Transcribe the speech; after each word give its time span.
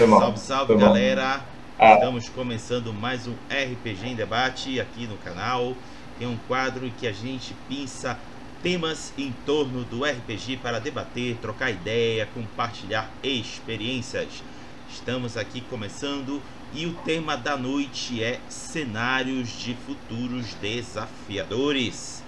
foi 0.00 0.06
mal. 0.06 0.20
Salve, 0.20 0.38
salve, 0.38 0.66
Foi 0.72 0.78
galera. 0.78 1.44
Ah. 1.78 1.94
Estamos 1.94 2.26
começando 2.30 2.90
mais 2.90 3.26
um 3.26 3.34
RPG 3.50 4.08
em 4.08 4.14
debate 4.14 4.80
aqui 4.80 5.06
no 5.06 5.18
canal. 5.18 5.76
Tem 6.18 6.26
um 6.26 6.38
quadro 6.48 6.86
em 6.86 6.90
que 6.90 7.06
a 7.06 7.12
gente 7.12 7.54
pinça 7.68 8.18
temas 8.62 9.12
em 9.18 9.30
torno 9.44 9.84
do 9.84 10.02
RPG 10.02 10.56
para 10.62 10.78
debater, 10.78 11.36
trocar 11.36 11.70
ideia, 11.70 12.26
compartilhar 12.32 13.10
experiências. 13.22 14.42
Estamos 14.90 15.36
aqui 15.36 15.60
começando 15.60 16.40
e 16.72 16.86
o 16.86 16.94
tema 17.04 17.36
da 17.36 17.58
noite 17.58 18.24
é 18.24 18.40
cenários 18.48 19.50
de 19.50 19.74
futuros 19.86 20.54
desafiadores. 20.54 22.22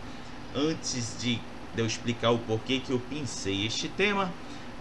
Antes 0.54 1.16
de 1.18 1.40
eu 1.74 1.86
explicar 1.86 2.32
o 2.32 2.38
porquê 2.38 2.80
que 2.80 2.90
eu 2.90 3.00
pincei 3.08 3.66
este 3.66 3.88
tema, 3.88 4.30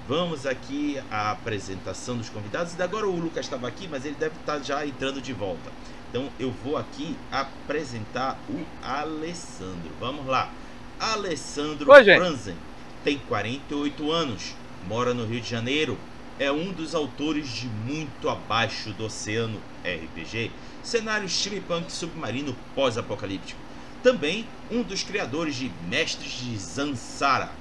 Vamos 0.08 0.46
aqui 0.46 1.02
à 1.10 1.32
apresentação 1.32 2.18
dos 2.18 2.30
convidados. 2.30 2.80
Agora 2.80 3.08
o 3.08 3.16
Lucas 3.16 3.46
estava 3.46 3.68
aqui, 3.68 3.88
mas 3.88 4.06
ele 4.06 4.16
deve 4.20 4.36
estar 4.40 4.60
já 4.60 4.86
entrando 4.86 5.22
de 5.22 5.34
volta. 5.34 5.72
Então 6.10 6.30
eu 6.40 6.52
vou 6.52 6.76
aqui 6.76 7.16
apresentar 7.32 8.38
o 8.50 8.66
Alessandro. 8.86 9.92
Vamos 10.00 10.26
lá. 10.26 10.52
Alessandro 11.00 11.90
Oi. 11.92 12.04
Franzen 12.04 12.56
tem 13.04 13.18
48 13.18 14.12
anos, 14.12 14.54
mora 14.88 15.14
no 15.14 15.26
Rio 15.26 15.42
de 15.42 15.50
Janeiro, 15.50 15.98
é 16.38 16.52
um 16.52 16.72
dos 16.72 16.94
autores 16.94 17.48
de 17.50 17.68
Muito 17.68 18.30
Abaixo 18.30 18.92
do 18.92 19.06
Oceano 19.06 19.60
RPG, 19.84 20.52
cenário 20.84 21.28
steampunk 21.28 21.92
submarino 21.92 22.56
pós-apocalíptico. 22.76 23.60
Também 24.04 24.48
um 24.70 24.82
dos 24.82 25.04
criadores 25.04 25.56
de 25.56 25.72
Mestres 25.88 26.32
de 26.32 26.58
Zansara, 26.58 27.52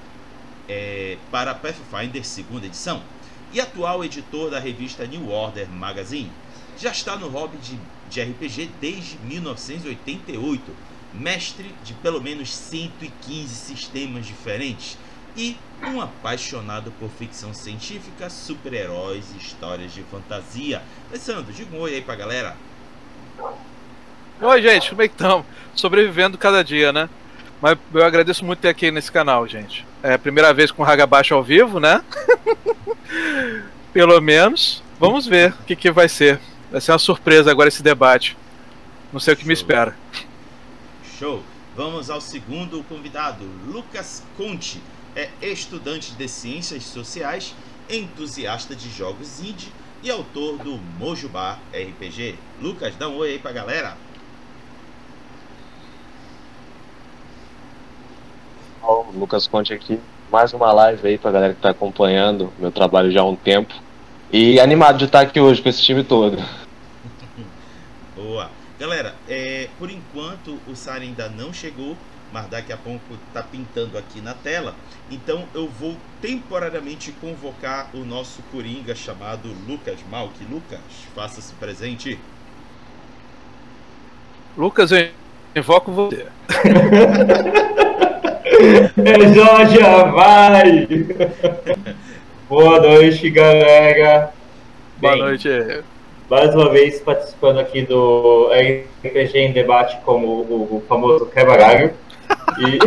é, 0.71 1.19
para 1.33 1.53
Pathfinder 1.53 2.25
segunda 2.25 2.67
edição 2.67 3.03
e 3.53 3.61
atual 3.61 4.05
editor 4.05 4.51
da 4.51 4.61
revista 4.61 5.05
New 5.05 5.29
Order 5.29 5.69
Magazine. 5.69 6.31
Já 6.79 6.93
está 6.93 7.17
no 7.17 7.29
hobby 7.29 7.59
de, 7.59 7.77
de 8.09 8.23
RPG 8.23 8.71
desde 8.81 9.19
1988, 9.19 10.63
mestre 11.13 11.75
de 11.83 11.93
pelo 11.95 12.23
menos 12.23 12.55
115 12.55 13.53
sistemas 13.53 14.25
diferentes 14.25 14.97
e 15.37 15.57
um 15.83 16.01
apaixonado 16.01 16.93
por 16.93 17.11
ficção 17.11 17.53
científica, 17.53 18.31
super-heróis 18.31 19.25
e 19.35 19.39
histórias 19.39 19.93
de 19.93 20.03
fantasia. 20.05 20.83
Alessandro, 21.09 21.53
diga 21.53 21.77
um 21.77 21.81
oi 21.81 21.95
aí 21.97 22.03
pra 22.03 22.15
galera. 22.15 22.57
Oi, 24.41 24.63
gente, 24.63 24.91
como 24.91 25.03
é 25.03 25.09
que 25.09 25.15
estamos? 25.15 25.45
Sobrevivendo 25.75 26.39
cada 26.39 26.63
dia, 26.63 26.93
né? 26.93 27.09
Mas 27.61 27.79
eu 27.93 28.05
agradeço 28.05 28.45
muito 28.45 28.61
ter 28.61 28.69
aqui 28.69 28.91
nesse 28.91 29.13
canal, 29.13 29.47
gente. 29.47 29.87
É 30.03 30.15
a 30.15 30.19
primeira 30.19 30.53
vez 30.55 30.71
com 30.71 30.83
o 30.83 30.87
Hagabaixo 30.87 31.35
ao 31.35 31.43
vivo, 31.43 31.79
né? 31.79 32.03
Pelo 33.93 34.21
menos. 34.21 34.83
Vamos 34.99 35.27
ver 35.27 35.53
o 35.61 35.65
que, 35.65 35.77
que 35.77 35.91
vai 35.91 36.09
ser. 36.09 36.41
Vai 36.71 36.81
ser 36.81 36.93
uma 36.93 36.99
surpresa 36.99 37.51
agora 37.51 37.69
esse 37.69 37.83
debate. 37.83 38.37
Não 39.13 39.21
sei 39.21 39.35
o 39.35 39.37
que 39.37 39.47
me 39.47 39.55
Show. 39.55 39.63
espera. 39.63 39.97
Show! 41.19 41.43
Vamos 41.77 42.11
ao 42.11 42.21
segundo 42.21 42.83
convidado, 42.85 43.45
Lucas 43.67 44.23
Conte. 44.37 44.83
É 45.15 45.29
estudante 45.41 46.13
de 46.13 46.29
ciências 46.29 46.85
sociais, 46.85 47.55
entusiasta 47.89 48.77
de 48.77 48.89
jogos 48.91 49.41
indie 49.41 49.73
e 50.03 50.11
autor 50.11 50.59
do 50.59 50.77
Mojubá 50.99 51.59
RPG. 51.73 52.39
Lucas, 52.61 52.95
dá 52.97 53.09
um 53.09 53.17
oi 53.17 53.33
aí 53.33 53.39
pra 53.39 53.53
galera. 53.53 53.97
Ó, 58.83 59.03
o 59.03 59.19
Lucas 59.19 59.47
Conte 59.47 59.73
aqui. 59.73 60.01
Mais 60.31 60.53
uma 60.53 60.73
live 60.73 61.09
aí 61.09 61.19
pra 61.19 61.33
galera 61.33 61.55
que 61.55 61.61
tá 61.61 61.71
acompanhando 61.71 62.53
meu 62.59 62.71
trabalho 62.71 63.11
já 63.11 63.21
há 63.21 63.25
um 63.25 63.37
tempo. 63.37 63.75
E 64.33 64.61
animado 64.61 64.99
de 64.99 65.07
estar 65.07 65.21
aqui 65.21 65.41
hoje 65.41 65.61
com 65.61 65.69
esse 65.69 65.83
time 65.83 66.05
todo. 66.05 66.39
Boa! 68.15 68.51
Galera, 68.79 69.15
é, 69.29 69.69
por 69.79 69.91
enquanto 69.91 70.59
o 70.67 70.75
Sara 70.75 71.01
ainda 71.01 71.29
não 71.29 71.53
chegou, 71.53 71.97
mas 72.33 72.47
daqui 72.47 72.73
a 72.73 72.77
pouco 72.77 73.01
tá 73.35 73.43
pintando 73.43 73.99
aqui 73.99 74.21
na 74.21 74.35
tela. 74.35 74.75
Então 75.11 75.45
eu 75.53 75.69
vou 75.69 75.97
temporariamente 76.23 77.13
convocar 77.13 77.91
o 77.93 77.99
nosso 77.99 78.41
coringa 78.53 78.95
chamado 78.95 79.49
Lucas 79.69 79.99
Malk. 80.11 80.33
Lucas, 80.45 80.81
faça-se 81.15 81.53
presente. 81.55 82.19
Lucas, 84.57 84.93
eu 84.93 85.11
invoco 85.57 85.93
você. 85.93 86.27
É, 88.61 89.69
já 89.69 90.05
vai! 90.05 90.87
Boa 92.47 92.79
noite, 92.79 93.31
galera. 93.31 94.33
Boa 94.99 95.15
Bem, 95.15 95.23
noite. 95.23 95.49
Mais 96.29 96.55
uma 96.55 96.69
vez 96.69 97.01
participando 97.01 97.59
aqui 97.59 97.83
do 97.83 98.51
RPG 98.53 99.39
em 99.39 99.53
debate 99.53 99.99
como 100.05 100.27
o, 100.27 100.77
o 100.77 100.83
famoso 100.87 101.25
quebra-galho. 101.27 101.95
E 102.59 102.79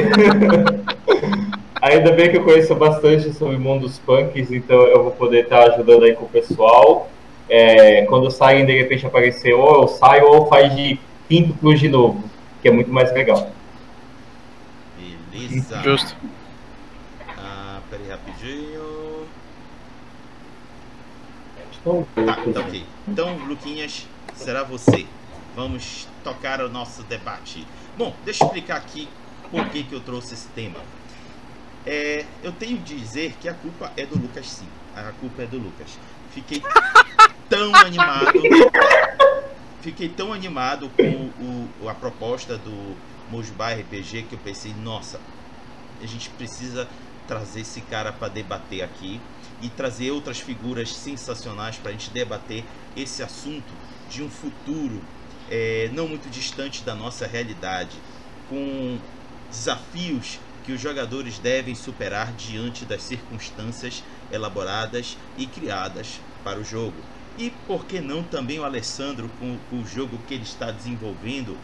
ainda 1.82 2.12
bem 2.12 2.30
que 2.30 2.38
eu 2.38 2.44
conheço 2.44 2.76
bastante 2.76 3.34
sobre 3.34 3.58
mundos 3.58 3.98
punks, 3.98 4.52
então 4.52 4.84
eu 4.84 5.02
vou 5.02 5.12
poder 5.12 5.46
estar 5.46 5.72
ajudando 5.72 6.04
aí 6.04 6.14
com 6.14 6.26
o 6.26 6.30
pessoal. 6.30 7.10
É, 7.50 8.04
quando 8.04 8.30
saem, 8.30 8.64
de 8.64 8.78
repente 8.78 9.08
aparecer, 9.08 9.54
ou 9.54 9.82
eu 9.82 9.88
saio 9.88 10.28
ou 10.28 10.46
faz 10.46 10.76
de 10.76 11.00
quinto 11.28 11.54
plus 11.54 11.80
de 11.80 11.90
novo, 11.90 12.24
que 12.62 12.68
é 12.68 12.72
muito 12.72 12.94
mais 12.94 13.12
legal. 13.12 13.52
Beleza. 15.34 15.82
Justo. 15.84 16.16
Ah, 17.38 17.82
peraí 17.90 18.08
rapidinho. 18.10 19.28
Então, 21.82 22.08
Tá, 22.16 22.36
tá 22.54 22.60
ok. 22.62 22.86
Então, 23.08 23.38
Luquinhas, 23.48 24.08
será 24.36 24.64
você. 24.64 25.06
Vamos 25.56 26.08
tocar 26.24 26.62
o 26.62 26.70
nosso 26.70 27.04
debate. 27.04 27.68
Bom, 27.98 28.16
deixa 28.24 28.44
eu 28.44 28.48
explicar 28.48 28.78
aqui 28.78 29.08
por 29.52 29.66
que, 29.70 29.84
que 29.84 29.94
eu 29.94 30.00
trouxe 30.00 30.34
esse 30.34 30.48
tema. 30.50 30.80
É, 31.86 32.26
eu 32.42 32.52
tenho 32.52 32.78
de 32.78 32.96
dizer 32.98 33.36
que 33.42 33.50
a 33.50 33.54
culpa 33.54 33.92
é 33.98 34.06
do 34.06 34.18
Lucas, 34.18 34.48
sim. 34.50 34.68
A 34.96 35.12
culpa 35.20 35.44
é 35.44 35.46
do 35.46 35.58
Lucas. 35.58 35.98
Fiquei 36.32 36.62
tão 37.50 37.76
animado. 37.76 38.32
Fiquei 39.82 40.08
tão 40.08 40.32
animado 40.32 40.90
com 40.96 41.04
o, 41.04 41.70
o- 41.82 41.90
a 41.90 41.94
proposta 41.94 42.58
do 42.58 42.96
Mojubá 43.30 43.74
RPG 43.74 44.24
que 44.24 44.36
eu 44.36 44.40
pensei, 44.40 44.74
nossa, 44.74 45.20
a 46.02 46.06
gente 46.06 46.30
precisa 46.32 46.88
trazer 47.28 47.62
esse 47.62 47.82
cara 47.84 48.12
para 48.12 48.28
debater 48.34 48.82
aqui 48.82 49.20
e 49.62 49.70
trazer 49.70 50.12
outras 50.12 50.40
figuras 50.40 50.90
sensacionais 51.04 51.78
para 51.78 51.90
a 51.90 51.94
gente 51.94 52.12
debater 52.12 52.66
esse 52.96 53.24
assunto 53.24 53.74
de 54.10 54.22
um 54.22 54.30
futuro 54.30 55.02
é, 55.50 55.90
não 55.94 56.08
muito 56.08 56.30
distante 56.30 56.84
da 56.84 56.96
nossa 56.96 57.26
realidade, 57.28 58.02
com 58.50 59.00
desafios 59.50 60.40
que 60.64 60.72
os 60.72 60.82
jogadores 60.82 61.40
devem 61.40 61.76
superar 61.76 62.34
diante 62.34 62.86
das 62.86 63.04
circunstâncias 63.04 64.04
elaboradas 64.32 65.18
e 65.38 65.46
criadas 65.46 66.22
para 66.44 66.60
o 66.60 66.64
jogo. 66.64 67.04
E 67.38 67.50
por 67.50 67.86
que 67.86 68.00
não 68.00 68.24
também 68.24 68.60
o 68.60 68.64
Alessandro 68.64 69.30
com, 69.30 69.58
com 69.70 69.82
o 69.82 69.86
jogo 69.86 70.20
que 70.20 70.34
ele 70.34 70.44
está 70.44 70.72
desenvolvendo? 70.72 71.58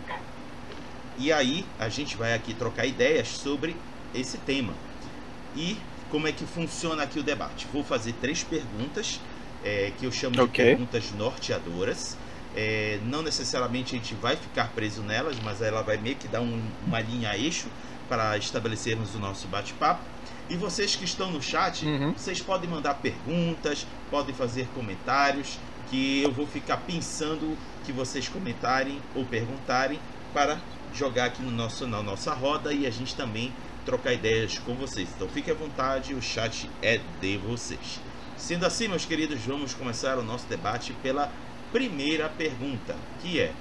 E 1.19 1.33
aí 1.33 1.65
a 1.77 1.89
gente 1.89 2.15
vai 2.15 2.33
aqui 2.33 2.53
trocar 2.53 2.85
ideias 2.85 3.27
sobre 3.43 3.75
esse 4.13 4.37
tema. 4.39 4.73
E 5.53 5.75
como 6.07 6.27
é 6.27 6.31
que 6.31 6.45
funciona 6.45 7.03
aqui 7.03 7.19
o 7.19 7.23
debate? 7.23 7.67
Vou 7.67 7.83
fazer 7.83 8.13
três 8.13 8.43
perguntas 8.43 9.05
é, 9.61 9.91
que 9.91 10.05
eu 10.05 10.11
chamo 10.11 10.37
de 10.37 10.47
Ok. 10.47 10.59
perguntas 10.59 11.11
norteadoras. 11.11 11.99
É, 12.55 12.99
não 13.03 13.21
necessariamente 13.21 13.95
a 13.95 13.97
gente 13.97 14.15
vai 14.15 14.35
ficar 14.35 14.73
preso 14.73 15.03
nelas, 15.03 15.37
mas 15.39 15.61
ela 15.61 15.81
vai 15.83 15.97
meio 15.97 16.15
que 16.15 16.27
dar 16.27 16.41
um- 16.41 16.71
uma 16.81 17.01
linha 17.01 17.37
eixo 17.37 17.69
para 18.07 18.37
estabelecermos 18.37 19.13
o 19.13 19.19
nosso 19.19 19.47
bate-papo. 19.49 20.03
E 20.49 20.55
vocês 20.55 20.95
que 20.95 21.03
estão 21.03 21.31
no 21.31 21.41
chat, 21.41 21.85
Uhum. 21.85 22.13
vocês 22.15 22.41
podem 22.41 22.69
mandar 22.69 22.95
perguntas, 22.95 23.85
podem 24.09 24.33
fazer 24.33 24.69
comentários, 24.69 25.47
que 25.85 26.21
eu 26.21 26.31
vou 26.31 26.47
ficar 26.47 26.77
pensando 26.77 27.55
que 27.83 27.91
vocês 27.91 28.27
comentarem 28.29 29.01
ou 29.13 29.27
perguntarem 29.27 29.99
para 30.33 30.61
jogar 30.93 31.25
aqui 31.25 31.41
no 31.41 31.51
nosso, 31.51 31.87
na 31.87 32.01
nossa 32.01 32.33
roda 32.33 32.73
e 32.73 32.85
a 32.85 32.89
gente 32.89 33.15
também 33.15 33.51
trocar 33.85 34.13
ideias 34.13 34.57
com 34.59 34.75
vocês. 34.75 35.09
Então 35.15 35.27
fique 35.27 35.49
à 35.49 35.53
vontade, 35.53 36.13
o 36.13 36.21
chat 36.21 36.69
é 36.81 36.99
de 37.21 37.37
vocês. 37.37 37.99
Sendo 38.37 38.65
assim, 38.65 38.87
meus 38.87 39.05
queridos, 39.05 39.39
vamos 39.41 39.73
começar 39.73 40.17
o 40.17 40.23
nosso 40.23 40.47
debate 40.47 40.93
pela 41.03 41.31
primeira 41.71 42.29
pergunta, 42.29 42.95
que 43.21 43.39
é: 43.39 43.51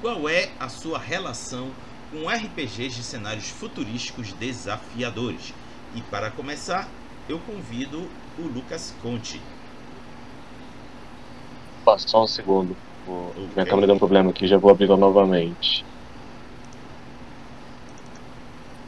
Qual 0.00 0.28
é 0.28 0.48
a 0.58 0.68
sua 0.68 0.98
relação 0.98 1.70
com 2.10 2.28
RPGs 2.28 2.96
de 2.96 3.02
cenários 3.02 3.48
futurísticos 3.48 4.32
desafiadores? 4.32 5.52
E 5.94 6.00
para 6.02 6.30
começar, 6.30 6.88
eu 7.28 7.38
convido 7.40 7.98
o 8.38 8.42
Lucas 8.42 8.94
Conte. 9.02 9.40
Só 11.98 12.22
um 12.22 12.26
segundo. 12.26 12.76
Vou- 13.06 13.28
Ok. 13.30 13.48
Minha 13.54 13.66
câmera 13.66 13.86
deu 13.86 13.96
um 13.96 13.98
problema 13.98 14.30
aqui, 14.30 14.46
já 14.46 14.58
vou 14.58 14.70
abrir 14.70 14.88
novamente. 14.88 15.84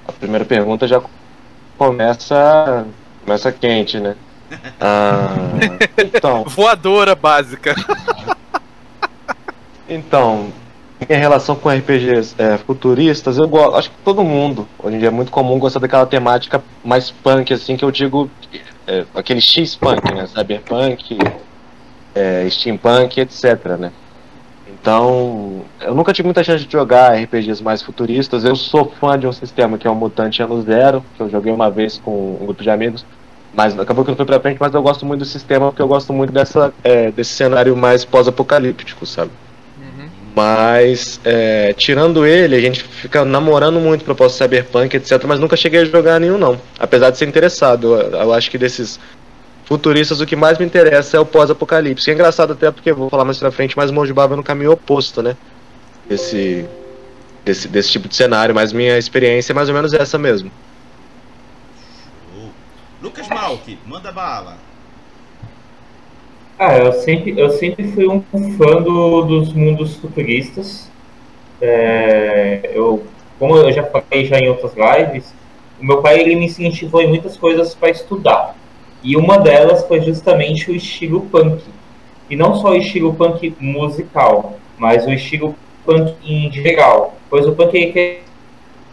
A 0.06 0.09
primeira 0.20 0.44
pergunta 0.44 0.86
já 0.86 1.02
começa, 1.76 2.86
começa 3.24 3.50
quente, 3.50 3.98
né? 3.98 4.14
Ah, 4.80 5.28
então, 5.96 6.42
Voadora 6.44 7.14
básica. 7.14 7.72
então, 9.88 10.52
em 11.08 11.16
relação 11.16 11.54
com 11.54 11.70
RPGs 11.70 12.34
é, 12.36 12.58
futuristas, 12.58 13.38
eu 13.38 13.46
gosto, 13.46 13.76
acho 13.76 13.90
que 13.90 13.96
todo 14.04 14.24
mundo, 14.24 14.66
hoje 14.78 14.96
em 14.96 14.98
dia 14.98 15.08
é 15.08 15.10
muito 15.10 15.30
comum 15.30 15.58
gostar 15.58 15.78
daquela 15.78 16.04
temática 16.04 16.62
mais 16.84 17.10
punk, 17.10 17.52
assim, 17.54 17.76
que 17.76 17.84
eu 17.84 17.92
digo, 17.92 18.28
é, 18.86 19.04
aquele 19.14 19.40
X-punk, 19.40 20.12
né, 20.12 20.26
cyberpunk, 20.26 21.16
é, 22.12 22.48
steampunk, 22.50 23.20
etc, 23.20 23.78
né. 23.78 23.92
Então, 24.80 25.62
eu 25.80 25.94
nunca 25.94 26.12
tive 26.12 26.26
muita 26.26 26.42
chance 26.42 26.64
de 26.64 26.72
jogar 26.72 27.14
RPGs 27.14 27.62
mais 27.62 27.82
futuristas. 27.82 28.44
Eu 28.44 28.56
sou 28.56 28.90
fã 28.98 29.18
de 29.18 29.26
um 29.26 29.32
sistema 29.32 29.76
que 29.76 29.86
é 29.86 29.90
o 29.90 29.94
Mutante 29.94 30.42
Ano 30.42 30.62
Zero, 30.62 31.04
que 31.16 31.22
eu 31.22 31.28
joguei 31.28 31.52
uma 31.52 31.70
vez 31.70 31.98
com 31.98 32.38
um 32.40 32.46
grupo 32.46 32.62
de 32.62 32.70
amigos, 32.70 33.04
mas 33.52 33.78
acabou 33.78 34.04
que 34.04 34.10
não 34.10 34.16
foi 34.16 34.24
pra 34.24 34.40
frente. 34.40 34.56
Mas 34.58 34.72
eu 34.72 34.82
gosto 34.82 35.04
muito 35.04 35.20
do 35.20 35.26
sistema 35.26 35.66
porque 35.66 35.82
eu 35.82 35.88
gosto 35.88 36.12
muito 36.14 36.32
dessa, 36.32 36.72
é, 36.82 37.10
desse 37.10 37.32
cenário 37.32 37.76
mais 37.76 38.06
pós-apocalíptico, 38.06 39.04
sabe? 39.04 39.30
Mas, 40.34 41.20
é, 41.24 41.72
tirando 41.72 42.24
ele, 42.24 42.54
a 42.54 42.60
gente 42.60 42.82
fica 42.82 43.24
namorando 43.24 43.80
muito 43.80 44.04
propósito 44.04 44.38
cyberpunk, 44.38 44.96
etc. 44.96 45.22
Mas 45.26 45.40
nunca 45.40 45.56
cheguei 45.56 45.80
a 45.80 45.84
jogar 45.84 46.20
nenhum, 46.20 46.38
não. 46.38 46.58
Apesar 46.78 47.10
de 47.10 47.18
ser 47.18 47.28
interessado. 47.28 47.94
Eu, 47.94 48.10
eu 48.12 48.32
acho 48.32 48.50
que 48.50 48.56
desses 48.56 49.00
futuristas, 49.70 50.20
o 50.20 50.26
que 50.26 50.34
mais 50.34 50.58
me 50.58 50.66
interessa 50.66 51.16
é 51.16 51.20
o 51.20 51.24
pós-apocalipse. 51.24 52.10
E 52.10 52.10
é 52.10 52.14
engraçado 52.14 52.54
até 52.54 52.72
porque, 52.72 52.92
vou 52.92 53.08
falar 53.08 53.24
mais 53.24 53.38
pra 53.38 53.52
frente, 53.52 53.76
mas 53.76 53.92
Mojibá 53.92 54.26
vai 54.26 54.36
no 54.36 54.42
caminho 54.42 54.72
oposto, 54.72 55.22
né? 55.22 55.36
Desse, 56.08 56.68
desse, 57.44 57.68
desse 57.68 57.92
tipo 57.92 58.08
de 58.08 58.16
cenário. 58.16 58.52
Mas 58.52 58.72
minha 58.72 58.98
experiência 58.98 59.52
é 59.52 59.54
mais 59.54 59.68
ou 59.68 59.74
menos 59.76 59.94
essa 59.94 60.18
mesmo. 60.18 60.50
Show. 62.34 62.50
Lucas 63.00 63.28
Malk, 63.28 63.78
manda 63.86 64.10
bala. 64.10 64.58
Ah, 66.58 66.76
eu 66.76 66.92
sempre, 66.92 67.38
eu 67.38 67.50
sempre 67.50 67.92
fui 67.92 68.08
um 68.08 68.22
fã 68.58 68.82
do, 68.82 69.22
dos 69.22 69.52
mundos 69.52 69.94
futuristas. 69.94 70.90
É, 71.62 72.72
eu, 72.74 73.06
como 73.38 73.56
eu 73.56 73.70
já 73.72 73.84
falei 73.84 74.26
já 74.26 74.36
em 74.36 74.48
outras 74.48 74.72
lives, 74.74 75.32
o 75.80 75.86
meu 75.86 76.02
pai 76.02 76.18
ele 76.18 76.34
me 76.34 76.46
incentivou 76.46 77.00
em 77.00 77.06
muitas 77.06 77.36
coisas 77.36 77.72
para 77.72 77.90
estudar. 77.90 78.58
E 79.02 79.16
uma 79.16 79.38
delas 79.38 79.86
foi 79.86 80.00
justamente 80.00 80.70
o 80.70 80.76
estilo 80.76 81.22
punk. 81.22 81.62
E 82.28 82.36
não 82.36 82.54
só 82.54 82.70
o 82.70 82.76
estilo 82.76 83.14
punk 83.14 83.54
musical, 83.58 84.58
mas 84.78 85.06
o 85.06 85.10
estilo 85.10 85.54
punk 85.84 86.14
em 86.24 86.50
geral. 86.52 87.16
Pois 87.28 87.46
o 87.46 87.52
punk 87.52 87.92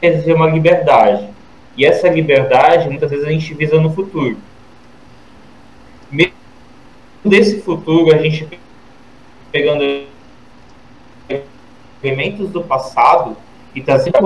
quer 0.01 0.09
dizer 0.09 0.33
uma 0.33 0.48
liberdade. 0.48 1.27
E 1.75 1.86
essa 1.86 2.09
liberdade, 2.09 2.89
muitas 2.89 3.12
vezes, 3.12 3.25
a 3.25 3.30
gente 3.30 3.54
visa 3.54 3.80
no 3.80 3.94
futuro. 3.94 4.38
Mesmo 6.12 6.33
desse 7.24 7.62
futuro, 7.62 8.13
a 8.13 8.18
gente 8.18 8.48
pegando 9.51 10.07
elementos 12.01 12.50
do 12.50 12.63
passado 12.63 13.36
e 13.75 13.81
trazendo 13.81 14.18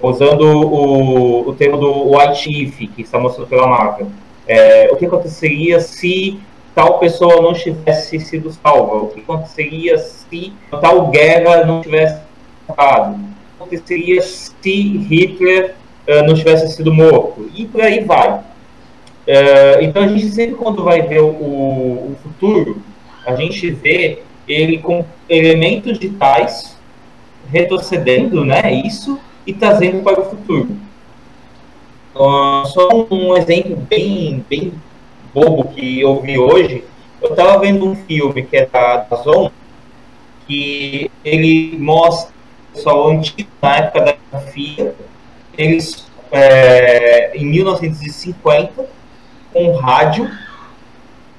usando 0.00 0.42
o, 0.42 1.48
o 1.48 1.54
termo 1.54 1.76
do 1.76 2.16
White 2.16 2.50
If, 2.50 2.76
que 2.94 3.02
está 3.02 3.18
mostrando 3.18 3.48
pela 3.48 3.66
Marvel. 3.66 4.10
É, 4.46 4.88
o 4.90 4.96
que 4.96 5.06
aconteceria 5.06 5.80
se 5.80 6.40
tal 6.74 6.98
pessoa 6.98 7.40
não 7.40 7.52
tivesse 7.52 8.18
sido 8.20 8.50
salva? 8.52 8.96
O 8.96 9.08
que 9.08 9.20
aconteceria 9.20 9.98
se 9.98 10.52
tal 10.70 11.08
guerra 11.08 11.64
não 11.64 11.80
tivesse 11.80 12.20
acabado? 12.68 13.14
O 13.14 13.18
que 13.18 13.76
aconteceria 13.76 14.22
se 14.22 14.98
Hitler 14.98 15.74
uh, 16.08 16.26
não 16.26 16.34
tivesse 16.34 16.74
sido 16.74 16.92
morto? 16.92 17.50
E 17.54 17.66
por 17.66 17.80
aí 17.80 18.04
vai. 18.04 18.30
Uh, 18.30 19.82
então 19.82 20.02
a 20.02 20.08
gente 20.08 20.30
sempre 20.30 20.56
quando 20.56 20.82
vai 20.82 21.02
ver 21.02 21.20
o, 21.20 21.28
o, 21.28 22.16
futuro, 22.22 22.82
a 23.24 23.36
gente 23.36 23.70
vê 23.70 24.22
ele 24.48 24.78
com 24.78 25.04
elementos 25.28 25.98
digitais 25.98 26.76
retrocedendo, 27.52 28.44
né, 28.44 28.72
isso 28.84 29.18
e 29.46 29.52
trazendo 29.52 30.02
para 30.02 30.20
o 30.20 30.24
futuro. 30.24 30.76
Só 32.14 33.06
um 33.10 33.36
exemplo 33.36 33.76
bem, 33.88 34.44
bem 34.48 34.72
bobo 35.32 35.64
que 35.68 36.00
eu 36.00 36.20
vi 36.20 36.38
hoje. 36.38 36.84
Eu 37.20 37.30
estava 37.30 37.58
vendo 37.58 37.86
um 37.86 37.94
filme 37.94 38.42
que 38.42 38.56
é 38.56 38.66
da, 38.66 38.98
da 38.98 39.16
Zon, 39.16 39.50
que 40.46 41.10
ele 41.24 41.76
mostra 41.78 42.32
o 42.70 42.74
pessoal 42.74 43.08
antigo, 43.10 43.48
na 43.60 43.76
época 43.76 44.18
da 44.32 44.38
FIA, 44.40 44.94
eles, 45.56 46.06
é, 46.30 47.36
em 47.36 47.46
1950, 47.46 48.86
com 49.52 49.72
rádio, 49.76 50.30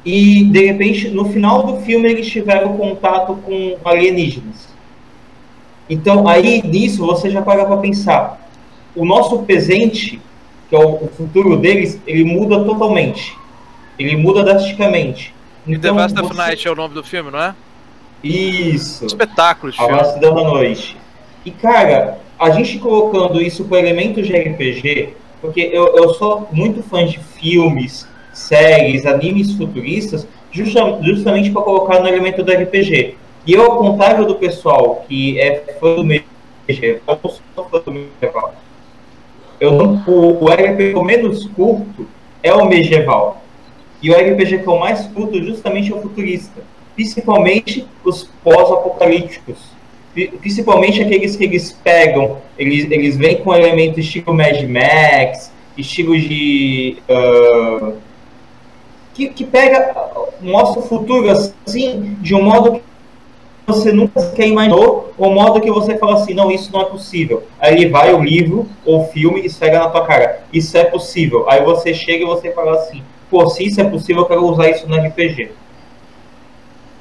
e 0.05 0.43
de 0.45 0.65
repente, 0.65 1.09
no 1.09 1.25
final 1.25 1.63
do 1.63 1.81
filme, 1.81 2.09
eles 2.09 2.27
tiveram 2.27 2.77
contato 2.77 3.35
com 3.45 3.77
alienígenas. 3.85 4.73
Então, 5.89 6.27
aí 6.27 6.61
nisso 6.63 7.05
você 7.05 7.29
já 7.29 7.41
para 7.41 7.65
para 7.65 7.77
pensar: 7.77 8.49
o 8.95 9.05
nosso 9.05 9.39
presente 9.39 10.21
que 10.73 10.75
é 10.75 10.79
o, 10.79 11.07
futuro 11.07 11.55
deles, 11.57 12.01
ele 12.07 12.23
muda 12.23 12.63
totalmente. 12.63 13.37
Ele 13.99 14.17
muda 14.17 14.43
drasticamente. 14.43 15.31
Então, 15.67 15.95
The 15.95 16.01
Vast 16.01 16.19
of 16.19 16.35
Night 16.35 16.67
é 16.67 16.71
o 16.71 16.75
nome 16.75 16.95
do 16.95 17.03
filme, 17.03 17.29
não 17.29 17.39
é? 17.39 17.53
Isso. 18.23 19.05
Espetáculo, 19.05 19.71
A 19.77 19.85
Vastidão 19.85 20.33
da 20.33 20.43
Noite. 20.43 20.97
E, 21.45 21.51
cara, 21.51 22.17
a 22.39 22.49
gente 22.49 22.79
colocando 22.79 23.39
isso 23.39 23.65
com 23.65 23.75
elementos 23.75 24.25
de 24.25 24.35
RPG, 24.35 25.13
porque 25.39 25.61
eu, 25.71 25.95
eu 25.95 26.11
sou 26.15 26.49
muito 26.51 26.81
fã 26.81 27.05
de 27.05 27.19
filmes, 27.19 28.07
séries, 28.33 29.05
animes 29.05 29.53
futuristas, 29.53 30.27
justa, 30.51 30.97
justamente 31.03 31.51
para 31.51 31.61
colocar 31.61 31.99
no 31.99 32.07
elemento 32.07 32.41
do 32.41 32.51
RPG. 32.51 33.15
E 33.45 33.53
eu, 33.53 33.61
ao 33.61 33.77
contrário 33.77 34.25
do 34.25 34.35
pessoal 34.35 35.05
que 35.07 35.39
é 35.39 35.77
fã 35.79 35.93
do 35.93 36.03
medieval, 36.03 37.19
eu 37.23 37.29
sou 37.29 37.69
fã 37.69 37.79
do 37.79 37.91
medieval. 37.91 38.55
Eu 39.63 39.71
o, 40.05 40.43
o 40.43 40.47
RPG 40.49 40.93
menos 41.05 41.45
curto 41.45 42.05
é 42.43 42.53
o 42.53 42.65
medieval. 42.65 43.41
E 44.01 44.11
o 44.11 44.13
RPG 44.13 44.59
que 44.59 44.67
eu 44.67 44.77
mais 44.77 45.05
curto 45.05 45.41
justamente 45.41 45.89
é 45.89 45.95
o 45.95 46.01
futurista. 46.01 46.61
Principalmente 46.95 47.87
os 48.03 48.29
pós-apocalípticos. 48.43 49.71
Principalmente 50.41 51.01
aqueles 51.01 51.37
que 51.37 51.45
eles 51.45 51.71
pegam, 51.81 52.39
eles, 52.59 52.91
eles 52.91 53.15
vêm 53.15 53.37
com 53.37 53.55
elementos 53.55 53.99
estilo 53.99 54.33
Mad 54.33 54.61
Max, 54.63 55.49
estilo 55.77 56.19
de. 56.19 56.97
Uh, 57.09 57.93
que, 59.13 59.29
que 59.29 59.45
pega, 59.45 59.95
mostra 60.41 60.81
o 60.81 60.85
futuro 60.85 61.29
assim, 61.31 62.17
de 62.19 62.35
um 62.35 62.43
modo 62.43 62.73
que 62.73 62.81
você 63.65 63.91
nunca 63.91 64.19
sequer 64.19 64.47
imaginou, 64.47 65.13
ou 65.17 65.33
modo 65.33 65.61
que 65.61 65.71
você 65.71 65.97
fala 65.97 66.15
assim, 66.15 66.33
não, 66.33 66.51
isso 66.51 66.71
não 66.71 66.81
é 66.81 66.85
possível. 66.85 67.43
Aí 67.59 67.73
ele 67.73 67.89
vai 67.89 68.13
o 68.13 68.21
livro 68.21 68.67
ou 68.85 69.05
filme 69.07 69.41
e 69.41 69.45
esfrega 69.45 69.79
na 69.79 69.89
tua 69.89 70.05
cara, 70.05 70.43
isso 70.51 70.77
é 70.77 70.83
possível. 70.83 71.45
Aí 71.49 71.63
você 71.63 71.93
chega 71.93 72.23
e 72.23 72.27
você 72.27 72.51
fala 72.51 72.73
assim, 72.73 73.03
pô, 73.29 73.47
se 73.49 73.65
isso 73.65 73.79
é 73.79 73.83
possível, 73.83 74.23
eu 74.23 74.27
quero 74.27 74.45
usar 74.45 74.69
isso 74.69 74.87
no 74.87 74.95
RPG. 74.95 75.51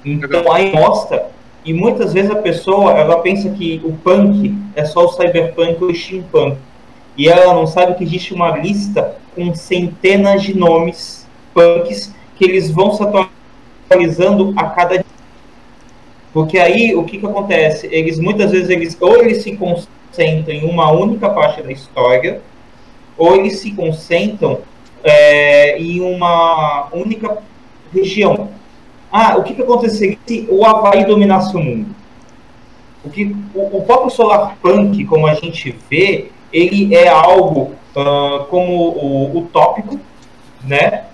Então 0.05 0.53
aí 0.53 0.73
mostra, 0.73 1.31
e 1.65 1.73
muitas 1.73 2.13
vezes 2.13 2.31
a 2.31 2.37
pessoa, 2.37 2.93
ela 2.93 3.21
pensa 3.21 3.49
que 3.51 3.81
o 3.85 3.93
punk 3.93 4.55
é 4.75 4.85
só 4.85 5.05
o 5.05 5.13
cyberpunk 5.13 5.83
ou 5.83 5.91
o 5.91 5.95
steampunk. 5.95 6.57
E 7.17 7.29
ela 7.29 7.55
não 7.55 7.67
sabe 7.67 7.95
que 7.95 8.05
existe 8.05 8.33
uma 8.33 8.57
lista 8.57 9.17
com 9.35 9.55
centenas 9.55 10.43
de 10.43 10.57
nomes 10.57 11.29
punks 11.55 12.15
que 12.37 12.45
eles 12.45 12.71
vão 12.71 12.93
se 12.93 13.03
atualizando 13.03 14.53
a 14.57 14.65
cada 14.71 15.05
porque 16.33 16.59
aí 16.59 16.95
o 16.95 17.05
que, 17.05 17.19
que 17.19 17.27
acontece? 17.27 17.87
Eles 17.91 18.19
muitas 18.19 18.51
vezes 18.51 18.71
eles 18.71 18.97
ou 19.01 19.17
eles 19.19 19.43
se 19.43 19.55
concentram 19.57 20.55
em 20.55 20.65
uma 20.65 20.91
única 20.91 21.29
parte 21.29 21.63
da 21.63 21.71
história, 21.71 22.41
ou 23.19 23.37
eles 23.37 23.59
se 23.59 23.73
concentram 23.73 24.61
é, 25.05 25.79
em 25.79 26.01
uma 26.01 26.89
única 26.93 27.39
região. 27.93 28.49
Ah, 29.11 29.37
o 29.37 29.43
que, 29.43 29.55
que 29.55 29.63
aconteceria 29.63 30.17
se 30.27 30.47
o 30.51 30.65
Havaí 30.65 31.05
dominasse 31.05 31.55
o 31.55 31.61
mundo? 31.61 31.95
O, 33.05 33.11
que, 33.11 33.37
o, 33.55 33.79
o 33.79 33.83
próprio 33.83 34.11
Solar 34.11 34.57
Punk, 34.63 35.05
como 35.05 35.27
a 35.27 35.35
gente 35.35 35.77
vê, 35.91 36.31
ele 36.51 36.95
é 36.95 37.09
algo 37.09 37.73
uh, 37.95 38.45
como 38.45 38.73
o 38.73 39.39
utópico, 39.39 40.01
né? 40.65 41.05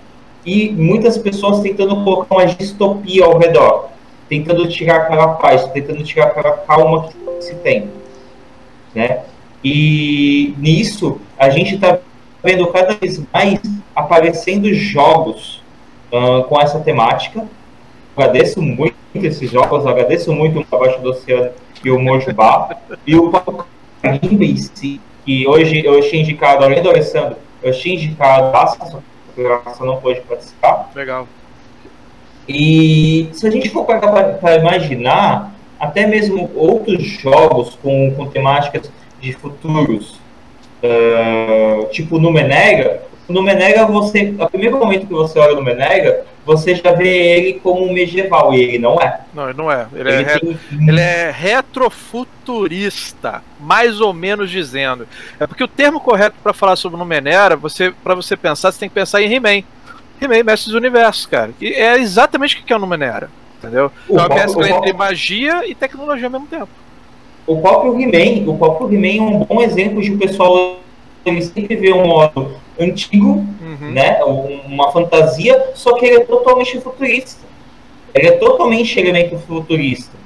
E 0.45 0.69
muitas 0.69 1.17
pessoas 1.17 1.59
tentando 1.59 2.01
colocar 2.03 2.35
uma 2.35 2.45
distopia 2.45 3.25
ao 3.25 3.37
redor 3.37 3.89
tentando 4.29 4.67
tirar 4.69 4.97
aquela 4.97 5.29
paz, 5.33 5.65
tentando 5.69 6.03
tirar 6.03 6.27
aquela 6.27 6.51
calma 6.57 7.09
que 7.09 7.43
se 7.43 7.55
tem, 7.55 7.89
né? 8.93 9.23
E 9.63 10.53
nisso 10.57 11.19
a 11.37 11.49
gente 11.49 11.75
está 11.75 11.97
vendo 12.41 12.67
cada 12.67 12.93
vez 12.93 13.21
mais 13.33 13.59
aparecendo 13.93 14.73
jogos 14.73 15.61
uh, 16.13 16.43
com 16.43 16.61
essa 16.61 16.79
temática. 16.79 17.45
Agradeço 18.15 18.61
muito 18.61 18.95
esses 19.15 19.51
jogos, 19.51 19.85
agradeço 19.85 20.31
muito 20.31 20.59
o 20.59 20.75
Abaixo 20.75 21.01
do 21.01 21.09
Oceano 21.09 21.51
e 21.83 21.89
o 21.89 21.99
Mojubá 21.99 22.77
e 23.05 23.15
o 23.15 23.31
Carimba 24.01 24.45
em 24.45 24.55
si, 24.55 25.01
que 25.25 25.47
hoje 25.47 25.83
eu 25.83 25.99
tinha 26.01 26.21
indicado, 26.21 26.63
além 26.63 26.81
do 26.81 26.89
Alessandro, 26.89 27.37
eu 27.61 27.73
tinha 27.73 27.95
indicado 27.95 28.51
gravação 29.35 29.85
não 29.85 29.97
pôde 29.97 30.21
participar. 30.21 30.91
Legal. 30.95 31.27
E 32.49 33.29
se 33.31 33.47
a 33.47 33.51
gente 33.51 33.69
for 33.69 33.85
para 33.85 34.55
imaginar, 34.55 35.53
até 35.79 36.07
mesmo 36.07 36.49
outros 36.55 37.03
jogos 37.03 37.77
com, 37.81 38.11
com 38.15 38.25
temáticas 38.25 38.91
de 39.21 39.33
futuros, 39.33 40.19
uh, 40.83 41.85
tipo 41.91 42.17
Numenera, 42.17 43.07
no 43.29 43.43
Menega, 43.43 43.85
você, 43.85 44.33
a 44.39 44.49
primeiro 44.49 44.77
momento 44.77 45.05
que 45.05 45.13
você 45.13 45.37
olha 45.37 45.55
no 45.55 45.63
Menega, 45.63 46.25
você 46.43 46.73
já 46.73 46.93
vê 46.93 47.37
ele 47.37 47.59
como 47.59 47.85
um 47.85 47.93
medieval, 47.93 48.53
e 48.53 48.61
ele 48.61 48.79
não 48.79 48.95
é. 48.95 49.21
Não, 49.33 49.49
ele 49.49 49.57
não 49.57 49.71
é. 49.71 49.87
Ele, 49.93 50.11
ele 50.11 50.23
é, 50.23 50.39
tem... 50.39 50.59
ele 50.87 50.99
é 50.99 51.29
retrofuturista, 51.29 53.43
mais 53.59 54.01
ou 54.01 54.13
menos 54.13 54.49
dizendo. 54.49 55.07
É 55.39 55.45
porque 55.45 55.63
o 55.63 55.67
termo 55.67 55.99
correto 55.99 56.37
para 56.41 56.53
falar 56.53 56.75
sobre 56.75 56.95
o 56.95 56.99
Numenera, 56.99 57.55
você, 57.55 57.93
para 58.03 58.15
você 58.15 58.35
pensar, 58.35 58.71
você 58.71 58.79
tem 58.79 58.89
que 58.89 58.95
pensar 58.95 59.21
em 59.21 59.31
He-Man. 59.31 59.63
He-Man, 60.21 60.43
Mestres 60.43 60.71
do 60.71 60.77
Universo, 60.77 61.27
cara. 61.29 61.51
E 61.59 61.67
é 61.73 61.97
exatamente 61.97 62.57
o 62.59 62.63
que 62.63 62.73
é 62.73 62.75
o 62.75 62.79
Numenera, 62.79 63.29
entendeu? 63.57 63.91
O 64.07 64.17
é 64.17 64.21
uma 64.21 64.29
peça 64.29 64.69
entre 64.69 64.93
magia 64.93 65.67
e 65.67 65.73
tecnologia 65.75 66.27
ao 66.27 66.31
mesmo 66.31 66.47
tempo. 66.47 66.69
O 67.47 67.61
próprio 67.61 67.99
He-Man, 67.99 68.49
o 68.49 68.57
próprio 68.57 68.93
He-Man 68.93 69.17
é 69.17 69.35
um 69.35 69.39
bom 69.43 69.61
exemplo 69.61 70.01
de 70.01 70.11
o 70.11 70.17
pessoal 70.17 70.77
ele 71.25 71.41
sempre 71.41 71.75
vê 71.75 71.93
um 71.93 72.07
modo 72.07 72.51
antigo, 72.79 73.45
uhum. 73.61 73.91
né? 73.91 74.23
Uma 74.23 74.91
fantasia, 74.91 75.71
só 75.75 75.93
que 75.95 76.05
ele 76.05 76.15
é 76.17 76.19
totalmente 76.25 76.79
futurista. 76.79 77.47
Ele 78.13 78.27
é 78.27 78.31
totalmente 78.31 78.99
elemento 78.99 79.37
futurista. 79.39 80.17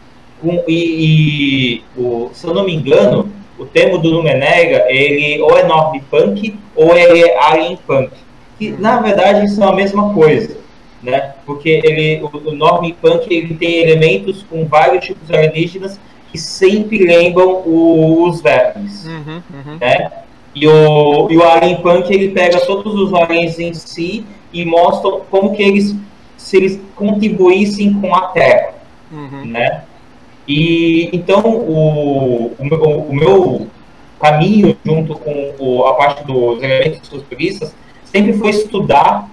Um, 0.43 0.61
e, 0.67 1.77
e 1.77 1.83
o, 1.97 2.29
se 2.33 2.45
eu 2.45 2.53
não 2.53 2.65
me 2.65 2.75
engano, 2.75 3.31
o 3.57 3.65
termo 3.65 3.97
do 3.97 4.11
Numenera, 4.11 4.85
ele 4.89 5.41
ou 5.41 5.57
é 5.57 5.63
Norm 5.63 5.97
Punk 6.09 6.55
ou 6.75 6.95
ele 6.95 7.23
é 7.23 7.39
Alien 7.39 7.77
Punk. 7.87 8.11
Que 8.63 8.81
na 8.81 9.01
verdade 9.01 9.49
são 9.51 9.67
a 9.67 9.75
mesma 9.75 10.13
coisa. 10.13 10.57
Né? 11.01 11.33
Porque 11.45 11.81
ele, 11.83 12.23
o, 12.23 12.49
o 12.49 12.55
Norm 12.55 12.89
Punk 13.01 13.27
ele 13.29 13.55
tem 13.55 13.81
elementos 13.81 14.43
com 14.49 14.65
vários 14.65 15.03
tipos 15.03 15.29
alienígenas 15.29 15.99
que 16.31 16.37
sempre 16.37 16.99
lembram 16.99 17.61
o, 17.65 18.29
os 18.29 18.41
vermes. 18.41 19.05
Uhum, 19.05 19.41
uhum. 19.53 19.77
Né? 19.81 20.11
E 20.55 20.65
o, 20.67 21.29
e 21.29 21.37
o 21.37 21.43
Alien 21.43 21.81
Punk 21.81 22.09
ele 22.13 22.29
pega 22.29 22.59
todos 22.65 22.93
os 22.95 23.13
aliens 23.13 23.59
em 23.59 23.73
si 23.73 24.25
e 24.53 24.63
mostra 24.63 25.11
como 25.29 25.55
que 25.55 25.63
eles 25.63 25.95
se 26.37 26.57
eles 26.57 26.79
contribuíssem 26.95 27.99
com 27.99 28.13
a 28.13 28.27
Terra, 28.27 28.73
uhum. 29.11 29.45
né? 29.45 29.83
E 30.47 31.09
então 31.13 31.41
o, 31.41 32.53
o, 32.59 32.65
meu, 32.65 32.83
o 32.83 33.15
meu 33.15 33.67
caminho 34.21 34.77
junto 34.85 35.15
com 35.15 35.53
o, 35.57 35.85
a 35.85 35.95
parte 35.95 36.25
dos 36.25 36.61
elementos 36.61 37.09
futuristas 37.09 37.73
sempre 38.13 38.33
foi 38.33 38.51
estudar 38.51 39.27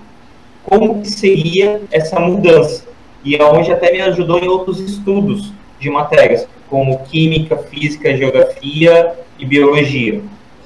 como 0.65 1.05
seria 1.05 1.83
essa 1.93 2.19
mudança 2.19 2.85
e 3.23 3.37
é 3.37 3.45
onde 3.45 3.71
até 3.71 3.93
me 3.93 4.01
ajudou 4.01 4.39
em 4.39 4.49
outros 4.49 4.81
estudos 4.81 5.53
de 5.79 5.91
matérias 5.91 6.49
como 6.69 6.99
química, 7.01 7.59
física, 7.59 8.17
geografia 8.17 9.13
e 9.39 9.45
biologia. 9.45 10.23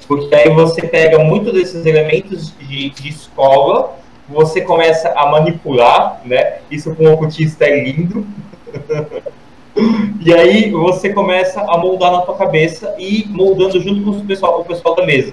Porque 0.06 0.33
aí 0.35 0.50
você 0.50 0.83
pega 0.83 1.18
muito 1.18 1.52
desses 1.52 1.85
elementos 1.87 2.54
de, 2.59 2.90
de 2.90 3.09
escola, 3.09 3.97
você 4.28 4.61
começa 4.61 5.12
a 5.16 5.30
manipular, 5.30 6.21
né? 6.25 6.59
Isso 6.71 6.94
com 6.94 7.04
o 7.04 7.12
ocultista 7.14 7.64
é 7.64 7.85
lindo. 7.85 8.26
e 10.21 10.33
aí 10.33 10.71
você 10.71 11.12
começa 11.12 11.61
a 11.61 11.78
moldar 11.78 12.12
na 12.12 12.21
tua 12.21 12.37
cabeça 12.37 12.94
e 12.99 13.25
moldando 13.28 13.80
junto 13.80 14.02
com 14.04 14.11
o 14.11 14.25
pessoal, 14.25 14.61
o 14.61 14.64
pessoal 14.64 14.94
da 14.94 15.06
mesa. 15.06 15.33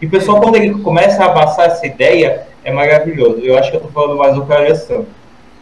E 0.00 0.06
o 0.06 0.10
pessoal, 0.10 0.40
quando 0.40 0.56
ele 0.56 0.78
começa 0.80 1.22
a 1.22 1.26
abraçar 1.26 1.66
essa 1.66 1.86
ideia, 1.86 2.46
é 2.64 2.72
maravilhoso. 2.72 3.40
Eu 3.40 3.58
acho 3.58 3.70
que 3.70 3.76
eu 3.76 3.80
tô 3.80 3.88
falando 3.88 4.16
mais 4.16 4.34
do 4.34 4.44
que 4.46 4.52
Então 4.52 5.06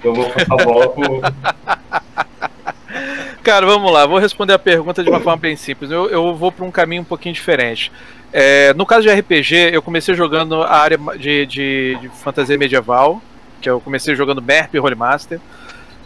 eu 0.05 0.15
vou 0.15 0.29
passar 0.31 0.55
a 0.61 0.65
bola 0.65 0.89
pro... 0.89 1.21
Cara, 3.43 3.65
vamos 3.65 3.93
lá, 3.93 4.05
vou 4.07 4.19
responder 4.19 4.55
a 4.55 4.59
pergunta 4.59 5.05
de 5.05 5.09
uma 5.09 5.21
forma 5.21 5.37
bem 5.37 5.55
simples. 5.55 5.91
Eu, 5.91 6.11
eu 6.11 6.35
vou 6.35 6.51
para 6.51 6.65
um 6.65 6.71
caminho 6.71 7.03
um 7.03 7.05
pouquinho 7.05 7.33
diferente. 7.33 7.93
É, 8.33 8.75
no 8.75 8.85
caso 8.85 9.03
de 9.03 9.15
RPG, 9.15 9.71
eu 9.73 9.81
comecei 9.81 10.15
jogando 10.15 10.63
a 10.63 10.77
área 10.77 10.99
de, 11.17 11.47
de, 11.47 11.99
de 12.01 12.09
fantasia 12.09 12.59
medieval, 12.59 13.23
que 13.61 13.71
eu 13.71 13.81
comecei 13.81 14.17
jogando 14.17 14.43
MERP 14.43 14.75
e 14.75 14.79
Rolemaster. 14.79 15.41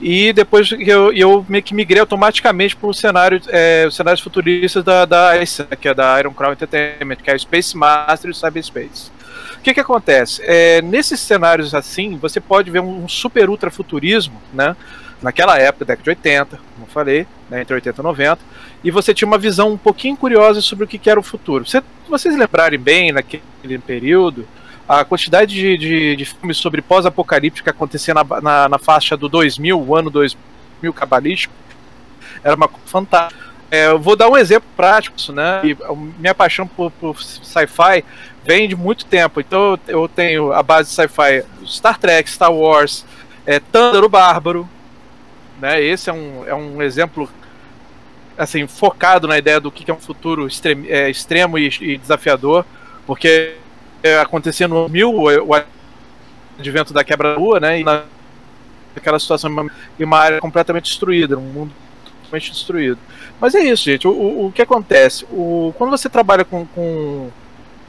E 0.00 0.33
depois 0.33 0.71
eu, 0.73 1.12
eu 1.12 1.45
meio 1.49 1.62
que 1.62 1.75
migrei 1.75 2.00
automaticamente 2.00 2.75
para 2.75 2.92
cenário, 2.92 3.40
é, 3.49 3.85
os 3.87 3.95
cenários 3.95 4.23
futuristas 4.23 4.83
da, 4.83 5.04
da 5.04 5.33
que 5.78 5.88
é 5.88 5.95
da 5.95 6.19
Iron 6.19 6.33
Crown 6.33 6.52
Entertainment, 6.52 7.16
que 7.16 7.30
é 7.30 7.35
o 7.35 7.38
Space 7.38 7.76
Master 7.76 8.30
e 8.30 8.33
o 8.33 8.35
Cyberspace. 8.35 9.11
O 9.57 9.62
que, 9.62 9.75
que 9.75 9.80
acontece? 9.80 10.40
É, 10.42 10.80
nesses 10.80 11.21
cenários 11.21 11.75
assim, 11.75 12.16
você 12.16 12.40
pode 12.40 12.71
ver 12.71 12.80
um 12.80 13.07
super 13.07 13.50
ultra 13.50 13.71
futurismo, 13.71 14.40
né? 14.54 14.75
Naquela 15.21 15.59
época, 15.59 15.85
década 15.85 16.02
de 16.02 16.11
80, 16.11 16.57
como 16.57 16.87
eu 16.87 16.90
falei, 16.90 17.26
né, 17.50 17.61
entre 17.61 17.75
80 17.75 18.00
e 18.00 18.04
90, 18.04 18.38
e 18.83 18.90
você 18.90 19.12
tinha 19.12 19.28
uma 19.28 19.37
visão 19.37 19.71
um 19.71 19.76
pouquinho 19.76 20.16
curiosa 20.16 20.62
sobre 20.62 20.87
o 20.87 20.88
que 20.88 21.11
era 21.11 21.21
o 21.21 21.23
futuro. 21.23 21.66
Se 21.66 21.83
vocês 22.09 22.35
lembrarem 22.35 22.78
bem, 22.78 23.12
naquele 23.12 23.78
período, 23.87 24.49
a 24.91 25.05
quantidade 25.05 25.55
de, 25.55 25.79
de, 25.79 26.17
de 26.17 26.25
filmes 26.25 26.57
sobre 26.57 26.83
pós-apocalíptico 26.83 27.73
que 27.73 28.13
na, 28.13 28.25
na, 28.43 28.69
na, 28.69 28.77
faixa 28.79 29.17
do 29.17 29.29
2000, 29.29 29.81
o 29.81 29.95
ano 29.95 30.11
2000 30.11 30.93
cabalístico, 30.93 31.55
era 32.43 32.57
uma 32.57 32.69
fantástica. 32.87 33.41
É, 33.71 33.87
eu 33.87 34.01
vou 34.01 34.17
dar 34.17 34.29
um 34.29 34.37
exemplo 34.37 34.69
prático, 34.77 35.15
né? 35.31 35.61
E 35.63 35.77
minha 36.19 36.35
paixão 36.35 36.67
por, 36.67 36.91
por 36.91 37.23
sci-fi 37.23 38.05
vem 38.45 38.69
de 38.69 38.75
muito 38.75 39.05
tempo. 39.05 39.41
Então 39.41 39.79
eu 39.87 40.09
tenho 40.09 40.53
a 40.53 40.61
base 40.61 40.89
de 40.89 40.97
sci-fi 40.97 41.45
Star 41.65 41.97
Trek, 41.97 42.29
Star 42.29 42.53
Wars, 42.53 43.07
é, 43.47 43.61
Thunder 43.61 44.03
o 44.03 44.09
Bárbaro, 44.09 44.69
né? 45.61 45.81
Esse 45.81 46.11
é 46.11 46.13
um, 46.13 46.45
é 46.49 46.55
um 46.55 46.83
exemplo 46.83 47.31
assim, 48.37 48.67
focado 48.67 49.29
na 49.29 49.39
ideia 49.39 49.61
do 49.61 49.71
que 49.71 49.89
é 49.89 49.95
um 49.95 50.01
futuro 50.01 50.49
extremo, 50.49 50.85
é, 50.89 51.09
extremo 51.09 51.57
e, 51.57 51.69
e, 51.81 51.97
desafiador, 51.97 52.65
porque 53.07 53.55
acontecia 54.21 54.66
no 54.66 54.88
mil 54.88 55.14
o, 55.14 55.54
advento 56.59 56.92
da 56.92 57.04
quebra-rua, 57.04 57.59
né? 57.61 57.80
E 57.80 57.85
naquela 57.85 59.19
situação 59.19 59.50
em 59.99 60.04
uma 60.04 60.19
área 60.19 60.40
completamente 60.40 60.85
destruída, 60.85 61.38
um 61.38 61.42
mundo 61.42 61.73
completamente 62.14 62.52
destruído. 62.52 62.99
Mas 63.40 63.54
é 63.54 63.61
isso, 63.61 63.85
gente. 63.85 64.07
O, 64.07 64.12
o, 64.12 64.47
o 64.47 64.52
que 64.52 64.62
acontece? 64.62 65.25
O, 65.30 65.75
quando 65.78 65.90
você 65.90 66.09
trabalha 66.09 66.45
com, 66.45 66.66
com, 66.66 67.30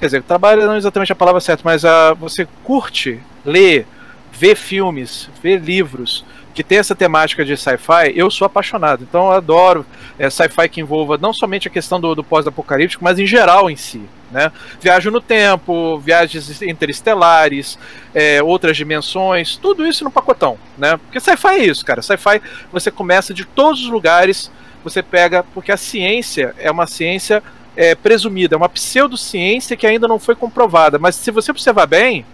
Quer 0.01 0.07
dizer, 0.07 0.23
trabalha 0.23 0.65
não 0.65 0.73
é 0.73 0.77
exatamente 0.77 1.11
a 1.11 1.15
palavra 1.15 1.39
certa, 1.39 1.61
mas 1.63 1.85
a, 1.85 2.13
você 2.15 2.47
curte 2.63 3.19
ler, 3.45 3.85
ver 4.31 4.55
filmes, 4.55 5.29
ver 5.43 5.59
livros 5.59 6.25
que 6.55 6.63
tem 6.63 6.79
essa 6.79 6.95
temática 6.95 7.45
de 7.45 7.55
sci-fi, 7.55 8.11
eu 8.15 8.29
sou 8.31 8.45
apaixonado. 8.45 9.03
Então 9.03 9.27
eu 9.27 9.31
adoro 9.31 9.85
é, 10.17 10.27
sci-fi 10.27 10.67
que 10.67 10.81
envolva 10.81 11.19
não 11.19 11.31
somente 11.31 11.67
a 11.67 11.71
questão 11.71 11.99
do, 11.99 12.15
do 12.15 12.23
pós-apocalíptico, 12.23 13.03
mas 13.03 13.19
em 13.19 13.27
geral 13.27 13.69
em 13.69 13.75
si. 13.75 14.01
Né? 14.31 14.51
Viagem 14.79 15.11
no 15.11 15.19
tempo, 15.19 16.00
viagens 16.00 16.61
interestelares, 16.61 17.77
é, 18.13 18.41
outras 18.41 18.77
dimensões, 18.77 19.57
tudo 19.57 19.85
isso 19.85 20.03
no 20.03 20.11
pacotão. 20.11 20.57
Né? 20.77 20.97
Porque 20.97 21.19
sci-fi 21.19 21.47
é 21.47 21.65
isso, 21.65 21.85
cara. 21.85 22.01
Sci-fi 22.01 22.41
você 22.71 22.89
começa 22.89 23.33
de 23.33 23.43
todos 23.43 23.81
os 23.83 23.89
lugares, 23.89 24.51
você 24.83 25.03
pega, 25.03 25.43
porque 25.53 25.71
a 25.71 25.77
ciência 25.77 26.55
é 26.57 26.71
uma 26.71 26.88
ciência 26.88 27.43
é, 27.75 27.93
presumida, 27.93 28.55
é 28.55 28.57
uma 28.57 28.69
pseudociência 28.69 29.75
que 29.75 29.85
ainda 29.85 30.07
não 30.07 30.17
foi 30.17 30.35
comprovada. 30.35 30.97
Mas 30.97 31.15
se 31.15 31.29
você 31.29 31.51
observar 31.51 31.85
bem, 31.85 32.25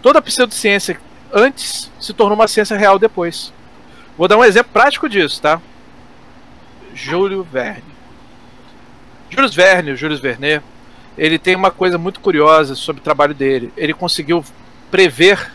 toda 0.00 0.22
pseudociência 0.22 0.98
antes 1.32 1.90
se 2.00 2.12
tornou 2.12 2.34
uma 2.34 2.48
ciência 2.48 2.76
real 2.76 2.98
depois. 2.98 3.52
Vou 4.16 4.26
dar 4.26 4.36
um 4.36 4.44
exemplo 4.44 4.72
prático 4.72 5.08
disso, 5.08 5.40
tá? 5.40 5.60
Júlio 6.94 7.42
Verne. 7.42 7.84
Júlio 9.30 9.50
Verne, 9.50 9.96
Júlio 9.96 10.18
Verne, 10.18 10.60
ele 11.16 11.38
tem 11.38 11.54
uma 11.54 11.70
coisa 11.70 11.98
muito 11.98 12.20
curiosa 12.20 12.74
sobre 12.74 13.00
o 13.00 13.04
trabalho 13.04 13.34
dele. 13.34 13.72
Ele 13.76 13.92
conseguiu 13.92 14.44
prever 14.90 15.50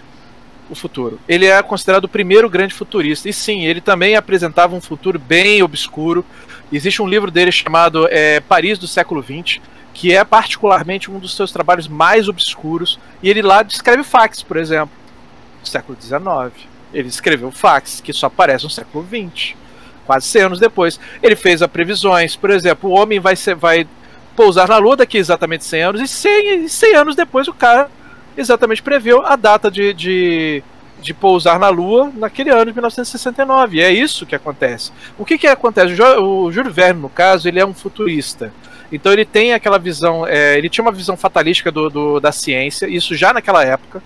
o 0.69 0.75
futuro. 0.75 1.19
Ele 1.27 1.45
é 1.45 1.62
considerado 1.62 2.05
o 2.05 2.09
primeiro 2.09 2.50
grande 2.50 2.74
futurista. 2.74 3.29
E 3.29 3.33
sim, 3.33 3.65
ele 3.65 3.81
também 3.81 4.15
apresentava 4.15 4.75
um 4.75 4.81
futuro 4.81 5.19
bem 5.19 5.62
obscuro. 5.62 6.25
Existe 6.71 7.01
um 7.01 7.07
livro 7.07 7.29
dele 7.29 7.51
chamado 7.51 8.07
é, 8.09 8.39
Paris 8.39 8.79
do 8.79 8.88
século 8.88 9.24
XX, 9.24 9.62
que 9.93 10.13
é 10.13 10.24
particularmente 10.24 11.09
um 11.09 11.19
dos 11.19 11.35
seus 11.35 11.51
trabalhos 11.51 11.88
mais 11.88 12.27
obscuros. 12.27 13.00
E 13.21 13.29
ele 13.29 13.41
lá 13.41 13.63
descreve 13.63 14.03
fax, 14.03 14.41
por 14.41 14.57
exemplo 14.57 15.05
século 15.69 15.97
XIX. 16.00 16.67
Ele 16.93 17.07
escreveu 17.07 17.51
fax, 17.51 18.00
que 18.00 18.13
só 18.13 18.27
aparece 18.27 18.63
no 18.63 18.69
século 18.69 19.05
XX, 19.05 19.55
quase 20.05 20.27
100 20.27 20.41
anos 20.43 20.59
depois. 20.59 21.00
Ele 21.21 21.35
fez 21.35 21.62
as 21.62 21.69
previsões, 21.69 22.35
por 22.35 22.50
exemplo, 22.50 22.89
o 22.89 22.93
homem 22.93 23.19
vai, 23.19 23.35
ser, 23.35 23.55
vai 23.55 23.88
pousar 24.36 24.68
na 24.68 24.77
Lua 24.77 24.96
daqui 24.96 25.18
exatamente 25.18 25.63
100 25.63 25.82
anos, 25.82 26.01
e 26.01 26.08
100, 26.08 26.68
100 26.68 26.96
anos 26.96 27.15
depois 27.15 27.48
o 27.48 27.54
cara 27.54 27.89
exatamente 28.38 28.82
previu 28.82 29.25
a 29.25 29.36
data 29.36 29.72
de, 29.72 29.94
de, 29.94 30.63
de 31.01 31.13
pousar 31.13 31.58
na 31.58 31.70
Lua 31.70 32.12
naquele 32.15 32.50
ano 32.50 32.65
de 32.65 32.74
1969. 32.74 33.77
E 33.77 33.82
é 33.82 33.92
isso 33.92 34.25
que 34.25 34.36
acontece. 34.36 34.92
O 35.18 35.25
que, 35.25 35.38
que 35.38 35.48
acontece? 35.48 36.01
O, 36.20 36.51
Júlio 36.51 36.72
Verne, 36.72 37.01
no 37.01 37.10
caso, 37.10 37.48
ele 37.48 37.60
é 37.60 37.65
um 37.65 37.74
futurista. 37.74 38.54
Então 38.92 39.12
ele 39.12 39.25
tem 39.25 39.54
aquela 39.54 39.80
visão, 39.80 40.27
é, 40.27 40.58
ele 40.58 40.70
tinha 40.70 40.84
uma 40.84 40.92
visão 40.92 41.18
fatalística 41.18 41.72
do, 41.72 41.89
do, 41.89 42.20
da 42.20 42.32
ciência, 42.32 42.86
isso 42.88 43.15
já 43.15 43.34
naquela 43.34 43.63
época, 43.63 44.01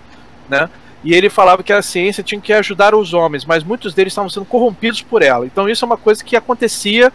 né? 0.48 0.70
E 1.02 1.14
ele 1.14 1.30
falava 1.30 1.62
que 1.62 1.72
a 1.72 1.80
ciência 1.80 2.22
tinha 2.22 2.40
que 2.40 2.52
ajudar 2.52 2.94
os 2.94 3.14
homens, 3.14 3.44
mas 3.44 3.64
muitos 3.64 3.94
deles 3.94 4.12
estavam 4.12 4.28
sendo 4.28 4.44
corrompidos 4.44 5.00
por 5.00 5.22
ela. 5.22 5.46
Então 5.46 5.68
isso 5.68 5.84
é 5.84 5.86
uma 5.86 5.96
coisa 5.96 6.22
que 6.22 6.36
acontecia 6.36 7.12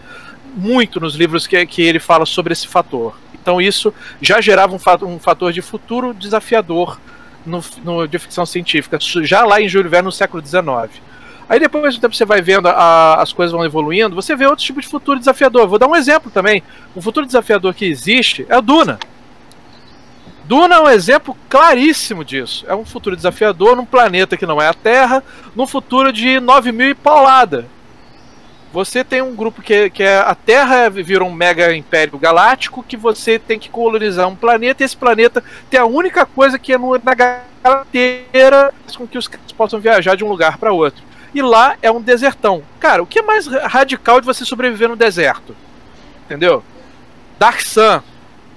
muito 0.55 0.99
nos 0.99 1.15
livros 1.15 1.45
que, 1.45 1.65
que 1.65 1.81
ele 1.81 1.99
fala 1.99 2.25
sobre 2.25 2.53
esse 2.53 2.67
fator. 2.67 3.15
Então 3.33 3.61
isso 3.61 3.93
já 4.21 4.41
gerava 4.41 4.73
um 4.73 4.79
fator, 4.79 5.07
um 5.07 5.19
fator 5.19 5.51
de 5.53 5.61
futuro 5.61 6.13
desafiador 6.13 6.99
no, 7.45 7.63
no, 7.83 8.07
de 8.07 8.17
ficção 8.17 8.45
científica, 8.45 8.97
já 8.99 9.45
lá 9.45 9.61
em 9.61 9.69
Júlio 9.69 9.89
Verne 9.89 10.05
no 10.05 10.11
século 10.11 10.43
XIX. 10.43 11.01
Aí 11.47 11.59
depois 11.59 11.93
do 11.93 12.01
tempo 12.01 12.15
você 12.15 12.25
vai 12.25 12.41
vendo 12.41 12.67
a, 12.67 13.21
as 13.21 13.31
coisas 13.31 13.51
vão 13.51 13.63
evoluindo, 13.63 14.15
você 14.15 14.35
vê 14.35 14.47
outros 14.47 14.65
tipos 14.65 14.85
de 14.85 14.89
futuro 14.89 15.19
desafiador. 15.19 15.67
Vou 15.67 15.77
dar 15.77 15.87
um 15.87 15.95
exemplo 15.95 16.31
também. 16.31 16.63
Um 16.95 17.01
futuro 17.01 17.25
desafiador 17.25 17.73
que 17.75 17.85
existe 17.85 18.45
é 18.49 18.57
o 18.57 18.61
Duna. 18.61 18.97
Duna 20.45 20.75
é 20.75 20.79
um 20.79 20.89
exemplo 20.89 21.35
claríssimo 21.49 22.25
disso. 22.25 22.65
É 22.67 22.75
um 22.75 22.85
futuro 22.85 23.15
desafiador 23.15 23.75
num 23.75 23.85
planeta 23.85 24.37
que 24.37 24.45
não 24.45 24.61
é 24.61 24.67
a 24.67 24.73
Terra, 24.73 25.23
num 25.55 25.67
futuro 25.67 26.11
de 26.11 26.39
9 26.39 26.71
mil 26.71 26.89
e 26.89 26.95
paulada. 26.95 27.67
Você 28.75 29.05
tem 29.05 29.21
um 29.21 29.33
grupo 29.33 29.61
que, 29.61 29.89
que 29.89 30.03
é 30.03 30.17
a 30.17 30.35
Terra 30.35 30.89
virou 30.89 31.29
um 31.29 31.33
mega 31.33 31.73
império 31.73 32.19
galáctico 32.19 32.83
que 32.83 32.97
você 32.97 33.39
tem 33.39 33.57
que 33.57 33.69
colonizar 33.69 34.27
um 34.27 34.35
planeta 34.35 34.83
e 34.83 34.85
esse 34.85 34.97
planeta 34.97 35.41
tem 35.69 35.79
a 35.79 35.85
única 35.85 36.25
coisa 36.25 36.59
que 36.59 36.73
é 36.73 36.77
no, 36.77 36.91
na 37.01 37.13
galáxia 37.13 38.73
com 38.97 39.07
que 39.07 39.17
os 39.17 39.29
caras 39.29 39.53
possam 39.53 39.79
viajar 39.79 40.17
de 40.17 40.25
um 40.25 40.27
lugar 40.27 40.57
para 40.57 40.73
outro 40.73 41.01
e 41.33 41.41
lá 41.41 41.77
é 41.81 41.89
um 41.89 42.01
desertão. 42.01 42.63
Cara, 42.77 43.01
o 43.01 43.07
que 43.07 43.19
é 43.19 43.21
mais 43.21 43.47
radical 43.47 44.19
de 44.19 44.25
você 44.25 44.43
sobreviver 44.43 44.89
no 44.89 44.97
deserto? 44.97 45.55
Entendeu? 46.25 46.61
Dark 47.39 47.61
Sun, 47.61 48.01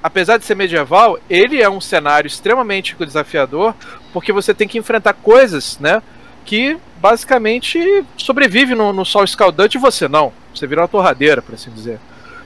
apesar 0.02 0.36
de 0.36 0.44
ser 0.44 0.56
medieval, 0.56 1.20
ele 1.30 1.62
é 1.62 1.70
um 1.70 1.80
cenário 1.80 2.26
extremamente 2.26 2.96
desafiador, 2.96 3.72
porque 4.12 4.32
você 4.32 4.52
tem 4.52 4.66
que 4.66 4.78
enfrentar 4.78 5.12
coisas, 5.12 5.78
né, 5.78 6.02
que 6.48 6.78
basicamente 6.98 7.78
sobrevive 8.16 8.74
no, 8.74 8.90
no 8.90 9.04
sol 9.04 9.22
escaldante 9.22 9.76
e 9.76 9.80
você 9.80 10.08
não. 10.08 10.32
Você 10.54 10.66
vira 10.66 10.80
uma 10.80 10.88
torradeira, 10.88 11.42
por 11.42 11.54
assim 11.54 11.70
dizer. 11.70 12.00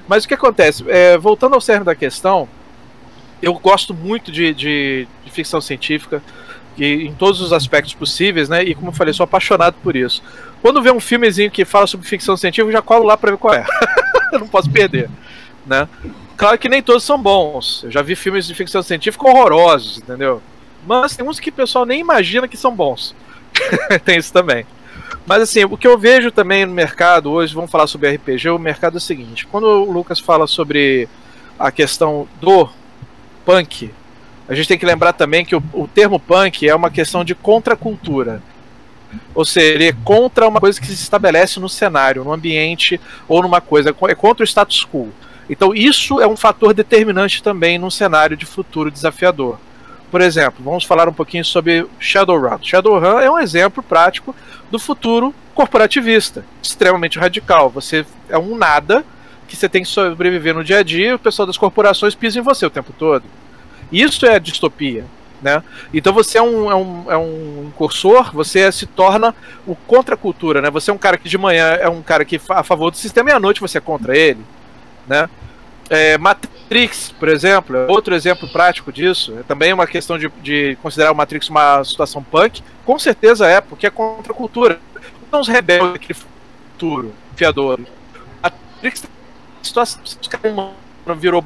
Mas 0.08 0.24
o 0.24 0.28
que 0.28 0.34
acontece? 0.34 0.84
É, 0.88 1.16
voltando 1.16 1.54
ao 1.54 1.60
cerne 1.60 1.84
da 1.84 1.94
questão, 1.94 2.48
eu 3.40 3.54
gosto 3.54 3.94
muito 3.94 4.32
de, 4.32 4.52
de, 4.52 5.06
de 5.24 5.30
ficção 5.30 5.60
científica 5.60 6.20
e 6.76 7.06
em 7.06 7.14
todos 7.14 7.40
os 7.40 7.52
aspectos 7.52 7.94
possíveis, 7.94 8.48
né? 8.48 8.64
E 8.64 8.74
como 8.74 8.88
eu 8.88 8.92
falei, 8.92 9.14
sou 9.14 9.22
apaixonado 9.22 9.76
por 9.84 9.94
isso. 9.94 10.20
Quando 10.60 10.82
vê 10.82 10.90
um 10.90 10.98
filmezinho 10.98 11.48
que 11.48 11.64
fala 11.64 11.86
sobre 11.86 12.04
ficção 12.04 12.36
científica, 12.36 12.70
eu 12.70 12.72
já 12.72 12.82
colo 12.82 13.06
lá 13.06 13.16
para 13.16 13.30
ver 13.30 13.36
qual 13.36 13.54
é. 13.54 13.64
eu 14.34 14.40
não 14.40 14.48
posso 14.48 14.68
perder, 14.68 15.08
né? 15.64 15.88
Claro 16.36 16.58
que 16.58 16.68
nem 16.68 16.82
todos 16.82 17.04
são 17.04 17.22
bons. 17.22 17.84
Eu 17.84 17.90
já 17.92 18.02
vi 18.02 18.16
filmes 18.16 18.48
de 18.48 18.54
ficção 18.56 18.82
científica 18.82 19.28
horrorosos, 19.28 19.98
entendeu? 19.98 20.42
Mas 20.84 21.14
tem 21.14 21.24
uns 21.24 21.38
que 21.38 21.50
o 21.50 21.52
pessoal 21.52 21.86
nem 21.86 22.00
imagina 22.00 22.48
que 22.48 22.56
são 22.56 22.74
bons. 22.74 23.14
tem 24.04 24.18
isso 24.18 24.32
também. 24.32 24.66
Mas 25.26 25.42
assim, 25.42 25.64
o 25.64 25.76
que 25.76 25.86
eu 25.86 25.98
vejo 25.98 26.30
também 26.30 26.66
no 26.66 26.72
mercado 26.72 27.30
hoje, 27.30 27.54
vamos 27.54 27.70
falar 27.70 27.86
sobre 27.86 28.10
RPG, 28.10 28.50
o 28.50 28.58
mercado 28.58 28.94
é 28.94 28.98
o 28.98 29.00
seguinte: 29.00 29.46
quando 29.46 29.64
o 29.64 29.90
Lucas 29.90 30.18
fala 30.18 30.46
sobre 30.46 31.08
a 31.58 31.70
questão 31.70 32.26
do 32.40 32.68
punk, 33.44 33.90
a 34.48 34.54
gente 34.54 34.68
tem 34.68 34.78
que 34.78 34.86
lembrar 34.86 35.12
também 35.12 35.44
que 35.44 35.54
o, 35.54 35.62
o 35.72 35.86
termo 35.86 36.18
punk 36.18 36.68
é 36.68 36.74
uma 36.74 36.90
questão 36.90 37.24
de 37.24 37.34
contracultura. 37.34 38.42
Ou 39.34 39.44
seja, 39.44 39.84
é 39.84 39.92
contra 40.04 40.48
uma 40.48 40.58
coisa 40.58 40.80
que 40.80 40.86
se 40.86 40.94
estabelece 40.94 41.60
no 41.60 41.68
cenário, 41.68 42.24
no 42.24 42.32
ambiente 42.32 43.00
ou 43.28 43.42
numa 43.42 43.60
coisa, 43.60 43.90
é 43.90 44.14
contra 44.14 44.42
o 44.42 44.46
status 44.46 44.86
quo. 44.90 45.12
Então 45.48 45.74
isso 45.74 46.20
é 46.20 46.26
um 46.26 46.36
fator 46.36 46.72
determinante 46.72 47.42
também 47.42 47.78
num 47.78 47.90
cenário 47.90 48.36
de 48.36 48.46
futuro 48.46 48.90
desafiador. 48.90 49.58
Por 50.12 50.20
exemplo, 50.20 50.62
vamos 50.62 50.84
falar 50.84 51.08
um 51.08 51.12
pouquinho 51.12 51.42
sobre 51.42 51.86
Shadowrun. 51.98 52.58
Shadowrun 52.60 53.18
é 53.18 53.30
um 53.30 53.38
exemplo 53.38 53.82
prático 53.82 54.36
do 54.70 54.78
futuro 54.78 55.34
corporativista, 55.54 56.44
extremamente 56.62 57.18
radical. 57.18 57.70
Você 57.70 58.04
é 58.28 58.36
um 58.36 58.54
nada 58.54 59.06
que 59.48 59.56
você 59.56 59.70
tem 59.70 59.82
que 59.82 59.88
sobreviver 59.88 60.54
no 60.54 60.62
dia 60.62 60.80
a 60.80 60.82
dia, 60.82 61.14
o 61.14 61.18
pessoal 61.18 61.46
das 61.46 61.56
corporações 61.56 62.14
pisa 62.14 62.38
em 62.38 62.42
você 62.42 62.66
o 62.66 62.70
tempo 62.70 62.92
todo. 62.92 63.24
Isso 63.90 64.26
é 64.26 64.38
distopia. 64.38 65.06
Né? 65.40 65.62
Então 65.94 66.12
você 66.12 66.36
é 66.36 66.42
um, 66.42 66.70
é 66.70 66.74
um, 66.74 67.12
é 67.12 67.16
um 67.16 67.64
incursor, 67.68 68.32
você 68.34 68.70
se 68.70 68.84
torna 68.84 69.34
o 69.66 69.74
contra-cultura, 69.74 70.60
né? 70.60 70.70
Você 70.70 70.90
é 70.90 70.94
um 70.94 70.98
cara 70.98 71.16
que 71.16 71.28
de 71.28 71.38
manhã 71.38 71.72
é 71.80 71.88
um 71.88 72.02
cara 72.02 72.24
que 72.24 72.38
a 72.50 72.62
favor 72.62 72.90
do 72.90 72.98
sistema 72.98 73.30
e 73.30 73.32
à 73.32 73.40
noite 73.40 73.62
você 73.62 73.78
é 73.78 73.80
contra 73.80 74.16
ele, 74.16 74.44
né? 75.08 75.28
É, 75.92 76.16
Matrix, 76.16 77.12
por 77.20 77.28
exemplo, 77.28 77.76
é 77.76 77.86
outro 77.86 78.14
exemplo 78.14 78.48
prático 78.48 78.90
disso. 78.90 79.36
É 79.38 79.42
também 79.42 79.74
uma 79.74 79.86
questão 79.86 80.18
de, 80.18 80.30
de 80.42 80.74
considerar 80.80 81.12
o 81.12 81.14
Matrix 81.14 81.50
uma 81.50 81.84
situação 81.84 82.22
punk. 82.22 82.62
Com 82.82 82.98
certeza 82.98 83.46
é, 83.46 83.60
porque 83.60 83.86
é 83.86 83.90
contra 83.90 84.32
a 84.32 84.36
cultura. 84.36 84.80
Não 85.30 85.40
os 85.40 85.48
rebeldes 85.48 85.92
daquele 85.92 86.14
futuro 86.14 87.12
fiador. 87.36 87.78
Matrix 88.42 89.04
situação 89.62 90.00
virou 91.18 91.44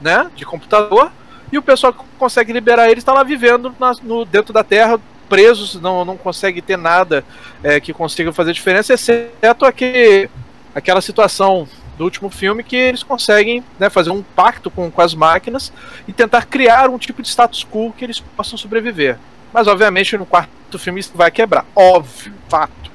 né, 0.00 0.30
de 0.36 0.44
computador 0.44 1.10
e 1.50 1.58
o 1.58 1.62
pessoal 1.62 1.92
que 1.92 2.00
consegue 2.16 2.52
liberar 2.52 2.88
eles 2.88 3.02
está 3.02 3.12
lá 3.12 3.24
vivendo 3.24 3.74
na, 3.78 3.92
no, 4.04 4.24
dentro 4.24 4.52
da 4.52 4.62
Terra, 4.62 5.00
presos, 5.28 5.80
não, 5.80 6.04
não 6.04 6.16
consegue 6.16 6.62
ter 6.62 6.78
nada 6.78 7.24
é, 7.62 7.80
que 7.80 7.92
consiga 7.92 8.32
fazer 8.32 8.52
diferença, 8.52 8.94
exceto 8.94 9.64
aquele, 9.64 10.30
aquela 10.74 11.00
situação 11.00 11.68
do 12.00 12.04
último 12.04 12.30
filme 12.30 12.62
que 12.62 12.74
eles 12.74 13.02
conseguem 13.02 13.62
né, 13.78 13.90
fazer 13.90 14.08
um 14.08 14.22
pacto 14.22 14.70
com, 14.70 14.90
com 14.90 15.02
as 15.02 15.14
máquinas 15.14 15.70
e 16.08 16.14
tentar 16.14 16.46
criar 16.46 16.88
um 16.88 16.96
tipo 16.96 17.20
de 17.20 17.28
status 17.28 17.62
quo 17.62 17.92
que 17.92 18.02
eles 18.02 18.18
possam 18.18 18.56
sobreviver. 18.56 19.18
Mas 19.52 19.68
obviamente 19.68 20.16
no 20.16 20.24
quarto 20.24 20.78
filme 20.78 20.98
isso 20.98 21.12
vai 21.14 21.30
quebrar, 21.30 21.66
óbvio, 21.76 22.32
fato, 22.48 22.90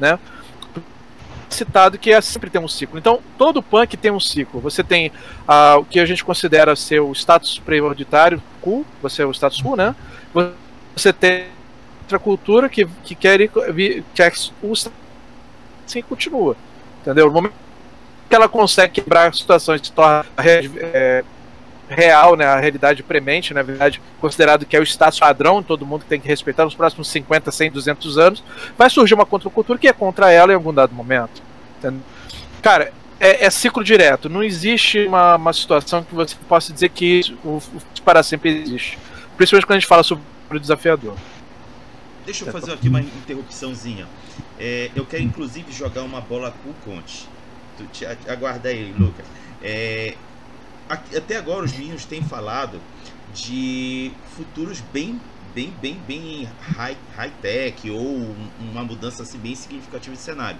né? 0.00 0.18
citado 1.48 1.96
que 1.96 2.10
é, 2.10 2.20
sempre 2.20 2.50
tem 2.50 2.60
um 2.60 2.66
ciclo. 2.66 2.98
Então, 2.98 3.20
todo 3.38 3.62
punk 3.62 3.96
tem 3.96 4.10
um 4.10 4.18
ciclo. 4.18 4.60
Você 4.62 4.82
tem 4.82 5.12
uh, 5.46 5.78
o 5.78 5.84
que 5.84 6.00
a 6.00 6.04
gente 6.04 6.24
considera 6.24 6.74
ser 6.74 6.98
o 6.98 7.12
status 7.12 7.60
prioritário, 7.60 8.42
cool, 8.60 8.84
você 9.00 9.22
é 9.22 9.26
o 9.26 9.30
status 9.30 9.62
quo, 9.62 9.76
né? 9.76 9.94
Você 10.96 11.12
tem 11.12 11.44
outra 12.02 12.18
cultura 12.18 12.68
que, 12.68 12.84
que 13.04 13.14
quer, 13.14 13.48
quer 14.12 14.32
o 14.60 14.72
assim 14.72 16.02
continua. 16.02 16.56
Entendeu? 17.02 17.26
No 17.26 17.32
momento 17.34 17.54
que 18.28 18.34
ela 18.34 18.48
consegue 18.48 18.94
quebrar 18.94 19.34
situações 19.34 19.80
que 19.80 19.92
torna 19.92 20.24
é, 20.38 21.24
real, 21.88 22.36
né, 22.36 22.46
a 22.46 22.58
realidade 22.58 23.02
premente, 23.02 23.52
na 23.52 23.62
verdade, 23.62 24.00
considerado 24.20 24.64
que 24.64 24.76
é 24.76 24.80
o 24.80 24.82
status 24.82 25.18
padrão, 25.18 25.62
todo 25.62 25.86
mundo 25.86 26.04
tem 26.08 26.20
que 26.20 26.28
respeitar 26.28 26.64
nos 26.64 26.74
próximos 26.74 27.08
50, 27.08 27.50
100, 27.50 27.70
200 27.70 28.18
anos, 28.18 28.44
vai 28.76 28.88
surgir 28.88 29.14
uma 29.14 29.26
contracultura 29.26 29.78
que 29.78 29.88
é 29.88 29.92
contra 29.92 30.30
ela 30.30 30.52
em 30.52 30.54
algum 30.54 30.72
dado 30.72 30.94
momento. 30.94 31.42
Entendeu? 31.78 32.00
Cara, 32.62 32.92
é, 33.20 33.44
é, 33.44 33.50
ciclo 33.50 33.84
direto, 33.84 34.28
não 34.28 34.42
existe 34.42 35.06
uma, 35.06 35.36
uma 35.36 35.52
situação 35.52 36.02
que 36.02 36.14
você 36.14 36.34
possa 36.48 36.72
dizer 36.72 36.88
que 36.88 37.36
o, 37.44 37.56
o 37.58 38.02
para 38.04 38.22
sempre 38.22 38.62
existe. 38.62 38.98
Principalmente 39.36 39.66
quando 39.66 39.76
a 39.76 39.80
gente 39.80 39.88
fala 39.88 40.02
sobre 40.02 40.24
o 40.50 40.58
desafiador. 40.58 41.14
Deixa 42.24 42.44
eu 42.44 42.52
fazer 42.52 42.72
aqui 42.72 42.88
uma 42.88 43.00
interrupçãozinha. 43.00 44.06
É, 44.58 44.90
eu 44.96 45.04
quero 45.04 45.22
inclusive 45.22 45.70
jogar 45.72 46.02
uma 46.02 46.20
bola 46.20 46.54
com 46.62 46.70
o 46.70 46.74
Conte. 46.84 47.28
Te, 47.92 48.06
aguarda 48.28 48.68
aí, 48.68 48.92
Lucas. 48.92 49.26
É, 49.62 50.14
até 50.88 51.36
agora 51.36 51.64
os 51.64 51.72
meninos 51.72 52.04
têm 52.04 52.22
falado 52.22 52.80
de 53.32 54.12
futuros 54.36 54.80
bem 54.80 55.20
bem 55.54 55.72
bem 55.80 55.94
bem 56.06 56.48
high, 56.76 56.96
high 57.16 57.32
tech 57.40 57.90
ou 57.90 58.36
uma 58.60 58.84
mudança 58.84 59.22
assim 59.22 59.38
bem 59.38 59.54
significativa 59.54 60.14
de 60.14 60.20
cenário. 60.20 60.58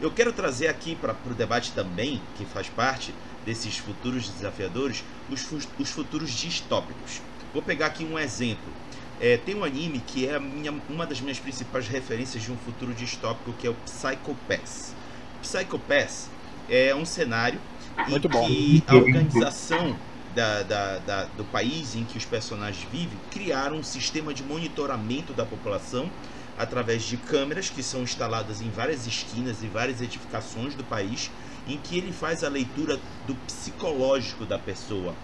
Eu 0.00 0.10
quero 0.10 0.32
trazer 0.32 0.68
aqui 0.68 0.94
para 0.96 1.16
o 1.24 1.34
debate 1.34 1.72
também, 1.72 2.20
que 2.36 2.44
faz 2.44 2.68
parte 2.68 3.14
desses 3.44 3.78
futuros 3.78 4.28
desafiadores, 4.28 5.04
os, 5.30 5.46
os 5.78 5.90
futuros 5.90 6.30
distópicos. 6.32 7.22
Vou 7.52 7.62
pegar 7.62 7.86
aqui 7.86 8.04
um 8.04 8.18
exemplo. 8.18 8.72
É, 9.20 9.36
tem 9.36 9.54
um 9.54 9.64
anime 9.64 10.00
que 10.00 10.26
é 10.26 10.38
minha, 10.40 10.74
uma 10.88 11.06
das 11.06 11.20
minhas 11.20 11.38
principais 11.38 11.86
referências 11.86 12.42
de 12.42 12.50
um 12.50 12.56
futuro 12.56 12.92
distópico, 12.92 13.52
que 13.52 13.66
é 13.66 13.70
o 13.70 13.74
Psycho 13.74 14.36
Pass. 14.48 14.94
Psycho 15.40 15.78
Pass 15.78 16.28
é 16.68 16.94
um 16.94 17.04
cenário 17.04 17.60
muito 18.08 18.26
em 18.26 18.30
bom. 18.30 18.46
que 18.46 18.84
a 18.86 18.94
organização 18.94 19.96
da, 20.34 20.62
da, 20.62 20.98
da, 20.98 21.24
do 21.36 21.44
país 21.44 21.94
em 21.94 22.04
que 22.04 22.18
os 22.18 22.24
personagens 22.24 22.86
vivem 22.90 23.16
criaram 23.30 23.76
um 23.76 23.82
sistema 23.82 24.34
de 24.34 24.42
monitoramento 24.42 25.32
da 25.32 25.44
população 25.44 26.10
através 26.58 27.02
de 27.02 27.16
câmeras 27.16 27.68
que 27.70 27.82
são 27.82 28.02
instaladas 28.02 28.60
em 28.60 28.70
várias 28.70 29.06
esquinas 29.06 29.62
e 29.62 29.66
várias 29.66 30.00
edificações 30.00 30.74
do 30.74 30.84
país, 30.84 31.30
em 31.66 31.76
que 31.78 31.98
ele 31.98 32.12
faz 32.12 32.44
a 32.44 32.48
leitura 32.48 32.98
do 33.26 33.34
psicológico 33.46 34.44
da 34.44 34.58
pessoa. 34.58 35.14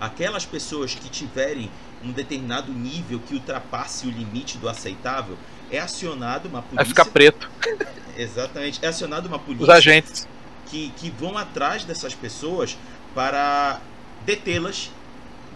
Aquelas 0.00 0.46
pessoas 0.46 0.94
que 0.94 1.08
tiverem 1.10 1.70
um 2.02 2.12
determinado 2.12 2.72
nível 2.72 3.20
que 3.20 3.34
ultrapasse 3.34 4.06
o 4.06 4.10
limite 4.10 4.56
do 4.56 4.68
aceitável, 4.68 5.36
é 5.70 5.78
acionado 5.78 6.48
uma 6.48 6.62
polícia. 6.62 6.76
Vai 6.76 6.84
ficar 6.84 7.04
preto. 7.06 7.50
Exatamente. 8.16 8.78
É 8.82 8.88
acionado 8.88 9.28
uma 9.28 9.38
polícia. 9.38 9.64
Os 9.64 9.68
agentes 9.68 10.28
que, 10.70 10.90
que 10.96 11.10
vão 11.10 11.36
atrás 11.36 11.84
dessas 11.84 12.14
pessoas 12.14 12.76
para 13.14 13.80
detê-las 14.24 14.90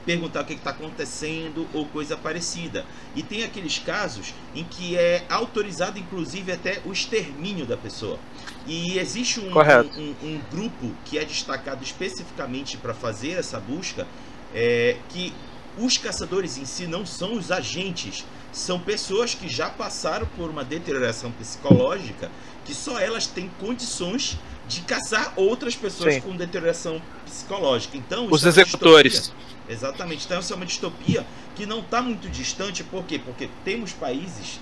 perguntar 0.04 0.42
o 0.42 0.44
que 0.44 0.54
está 0.54 0.70
acontecendo 0.70 1.66
ou 1.72 1.86
coisa 1.86 2.16
parecida. 2.16 2.84
E 3.14 3.22
tem 3.22 3.44
aqueles 3.44 3.78
casos 3.78 4.34
em 4.54 4.64
que 4.64 4.96
é 4.96 5.24
autorizado, 5.28 5.98
inclusive, 5.98 6.52
até 6.52 6.80
o 6.84 6.92
extermínio 6.92 7.64
da 7.66 7.76
pessoa. 7.76 8.18
E 8.66 8.98
existe 8.98 9.40
um, 9.40 9.50
um, 9.50 10.00
um, 10.00 10.14
um 10.22 10.40
grupo 10.50 10.92
que 11.04 11.18
é 11.18 11.24
destacado 11.24 11.82
especificamente 11.82 12.76
para 12.76 12.94
fazer 12.94 13.32
essa 13.32 13.58
busca, 13.60 14.06
é, 14.54 14.96
que 15.08 15.32
os 15.78 15.96
caçadores 15.96 16.58
em 16.58 16.64
si 16.64 16.86
não 16.86 17.06
são 17.06 17.34
os 17.34 17.50
agentes, 17.50 18.24
são 18.52 18.78
pessoas 18.78 19.34
que 19.34 19.48
já 19.48 19.70
passaram 19.70 20.26
por 20.36 20.50
uma 20.50 20.62
deterioração 20.62 21.32
psicológica 21.32 22.30
que 22.64 22.74
só 22.74 22.98
elas 23.00 23.26
têm 23.26 23.50
condições 23.58 24.38
de 24.72 24.80
caçar 24.82 25.32
outras 25.36 25.76
pessoas 25.76 26.14
Sim. 26.14 26.20
com 26.22 26.36
deterioração 26.36 27.00
psicológica. 27.24 27.96
Então, 27.96 28.28
os 28.30 28.44
é 28.44 28.48
executores. 28.48 29.32
É 29.68 29.72
Exatamente. 29.72 30.24
Então, 30.24 30.40
isso 30.40 30.52
é 30.52 30.56
uma 30.56 30.66
distopia 30.66 31.26
que 31.54 31.66
não 31.66 31.80
está 31.80 32.02
muito 32.02 32.28
distante. 32.28 32.82
Por 32.82 33.04
quê? 33.04 33.18
Porque 33.18 33.48
temos 33.64 33.92
países 33.92 34.60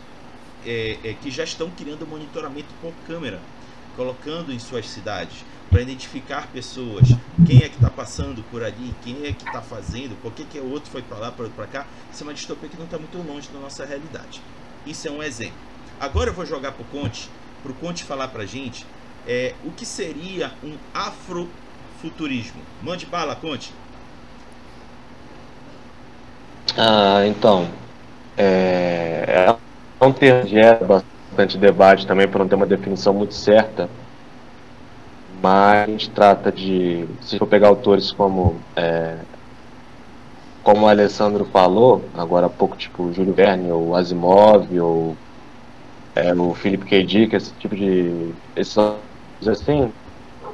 é, 0.67 0.99
é, 1.05 1.15
que 1.15 1.31
já 1.31 1.45
estão 1.45 1.71
criando 1.71 2.07
monitoramento 2.07 2.69
por 2.81 2.93
câmera, 3.07 3.41
colocando 3.97 4.53
em 4.53 4.59
suas 4.59 4.89
cidades 4.89 5.45
para 5.71 5.83
identificar 5.83 6.49
pessoas, 6.49 7.09
quem 7.47 7.59
é 7.59 7.69
que 7.69 7.77
está 7.77 7.89
passando 7.89 8.43
por 8.51 8.63
ali, 8.65 8.93
quem 9.03 9.25
é 9.25 9.33
que 9.33 9.47
está 9.47 9.63
fazendo, 9.63 10.21
por 10.21 10.33
que, 10.33 10.45
que 10.45 10.59
o 10.59 10.69
outro 10.69 10.91
foi 10.91 11.01
para 11.01 11.17
lá, 11.17 11.31
para 11.31 11.45
outro 11.45 11.57
para 11.57 11.67
cá. 11.67 11.87
Isso 12.13 12.25
é 12.25 12.27
uma 12.27 12.35
distopia 12.35 12.69
que 12.69 12.77
não 12.77 12.87
está 12.87 12.99
muito 12.99 13.17
longe 13.19 13.49
da 13.51 13.61
nossa 13.61 13.85
realidade. 13.85 14.43
Isso 14.85 15.07
é 15.07 15.11
um 15.13 15.23
exemplo. 15.23 15.55
Agora 16.01 16.31
eu 16.31 16.35
vou 16.35 16.45
jogar 16.45 16.73
para 16.73 16.83
o 16.83 16.87
Conte, 16.87 17.31
para 17.63 17.71
o 17.71 17.75
Conte 17.77 18.03
falar 18.03 18.29
para 18.29 18.43
a 18.43 18.47
gente 18.47 18.85
é, 19.27 19.55
o 19.65 19.71
que 19.71 19.85
seria 19.85 20.53
um 20.63 20.75
afrofuturismo. 20.95 22.61
Mande 22.83 23.07
bala, 23.07 23.37
Conte. 23.37 23.73
Ah, 26.77 27.27
então, 27.27 27.69
é, 28.37 29.47
é 29.49 30.05
um 30.05 30.13
termo 30.13 30.43
que 30.45 30.51
gera 30.51 30.85
bastante 30.85 31.59
debate 31.59 32.07
também 32.07 32.29
para 32.29 32.41
não 32.41 32.49
ter 32.49 32.55
uma 32.55 32.67
definição 32.67 33.13
muito 33.13 33.35
certa 33.35 33.89
mas 35.43 35.85
a 35.85 35.87
gente 35.87 36.11
trata 36.11 36.53
de, 36.53 37.07
se 37.23 37.39
for 37.39 37.47
pegar 37.47 37.69
autores 37.69 38.13
como, 38.13 38.61
é, 38.77 39.17
como 40.63 40.85
o 40.85 40.89
Alessandro 40.89 41.47
falou, 41.47 42.05
agora 42.15 42.47
há 42.47 42.51
pouco, 42.51 42.77
tipo 42.77 43.13
Júlio 43.13 43.33
Verne, 43.33 43.71
ou 43.73 43.97
Asimov, 43.97 44.67
ou 44.79 45.17
é, 46.15 46.35
o 46.35 46.55
Philip 46.55 46.85
K. 46.85 47.03
Dick, 47.05 47.35
esse 47.35 47.53
tipo 47.55 47.75
de. 47.75 48.33
Assim, 49.49 49.93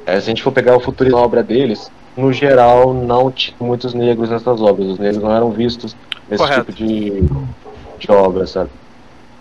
é, 0.05 0.13
se 0.13 0.17
a 0.17 0.29
gente 0.29 0.43
for 0.43 0.51
pegar 0.51 0.75
o 0.75 0.79
futurismo 0.79 1.17
da 1.17 1.23
obra 1.23 1.43
deles, 1.43 1.91
no 2.15 2.31
geral 2.33 2.93
não 2.93 3.31
tinha 3.31 3.55
muitos 3.59 3.93
negros 3.93 4.29
nessas 4.29 4.61
obras, 4.61 4.87
os 4.87 4.99
negros 4.99 5.21
não 5.21 5.35
eram 5.35 5.51
vistos 5.51 5.95
nesse 6.29 6.43
Correto. 6.43 6.71
tipo 6.71 6.77
de, 6.77 7.23
de 7.99 8.11
obra, 8.11 8.47
sabe? 8.47 8.69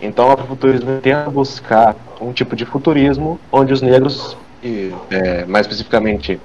Então, 0.01 0.33
o 0.33 0.37
futurismo 0.37 0.99
tenta 1.01 1.31
buscar 1.31 1.97
um 2.21 2.33
tipo 2.33 2.55
de 2.55 2.67
futurismo 2.67 3.41
onde 3.51 3.73
os 3.73 3.81
negros 3.81 4.37
e 4.63 4.93
é, 5.11 5.45
mais 5.45 5.67
especificamente 5.67 6.41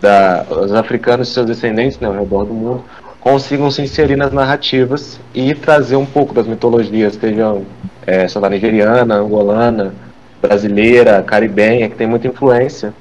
da, 0.00 0.44
os 0.50 0.72
africanos 0.72 1.28
e 1.28 1.32
seus 1.32 1.46
descendentes 1.46 1.98
né, 2.00 2.08
ao 2.08 2.14
redor 2.14 2.44
do 2.44 2.52
mundo 2.52 2.84
consigam 3.20 3.70
se 3.70 3.80
inserir 3.80 4.16
nas 4.16 4.32
narrativas 4.32 5.20
e 5.32 5.54
trazer 5.54 5.94
um 5.94 6.04
pouco 6.04 6.34
das 6.34 6.46
mitologias, 6.46 7.14
sejam 7.14 7.64
é, 8.04 8.24
essa 8.24 8.40
da 8.40 8.50
nigeriana, 8.50 9.14
angolana, 9.14 9.94
brasileira, 10.42 11.22
caribenha, 11.22 11.88
que 11.88 11.94
tem 11.94 12.06
muita 12.06 12.26
influência 12.26 12.92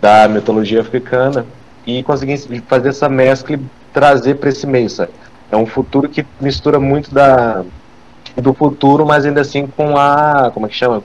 da 0.00 0.28
mitologia 0.28 0.80
africana 0.80 1.44
e 1.84 2.02
conseguir 2.04 2.38
fazer 2.68 2.90
essa 2.90 3.08
mescla 3.08 3.56
e 3.56 3.60
trazer 3.92 4.36
para 4.36 4.48
esse 4.48 4.66
meio, 4.66 4.88
sabe? 4.88 5.10
É 5.50 5.56
um 5.56 5.66
futuro 5.66 6.08
que 6.08 6.24
mistura 6.40 6.78
muito 6.78 7.12
da 7.12 7.64
do 8.36 8.52
futuro, 8.52 9.06
mas 9.06 9.24
ainda 9.24 9.40
assim 9.40 9.66
com 9.66 9.96
a, 9.96 10.50
como 10.52 10.66
é 10.66 10.68
que 10.68 10.74
chama? 10.74 11.02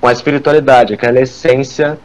Com 0.00 0.06
a 0.06 0.12
espiritualidade, 0.12 0.92
aquela 0.92 1.18
essência 1.18 1.98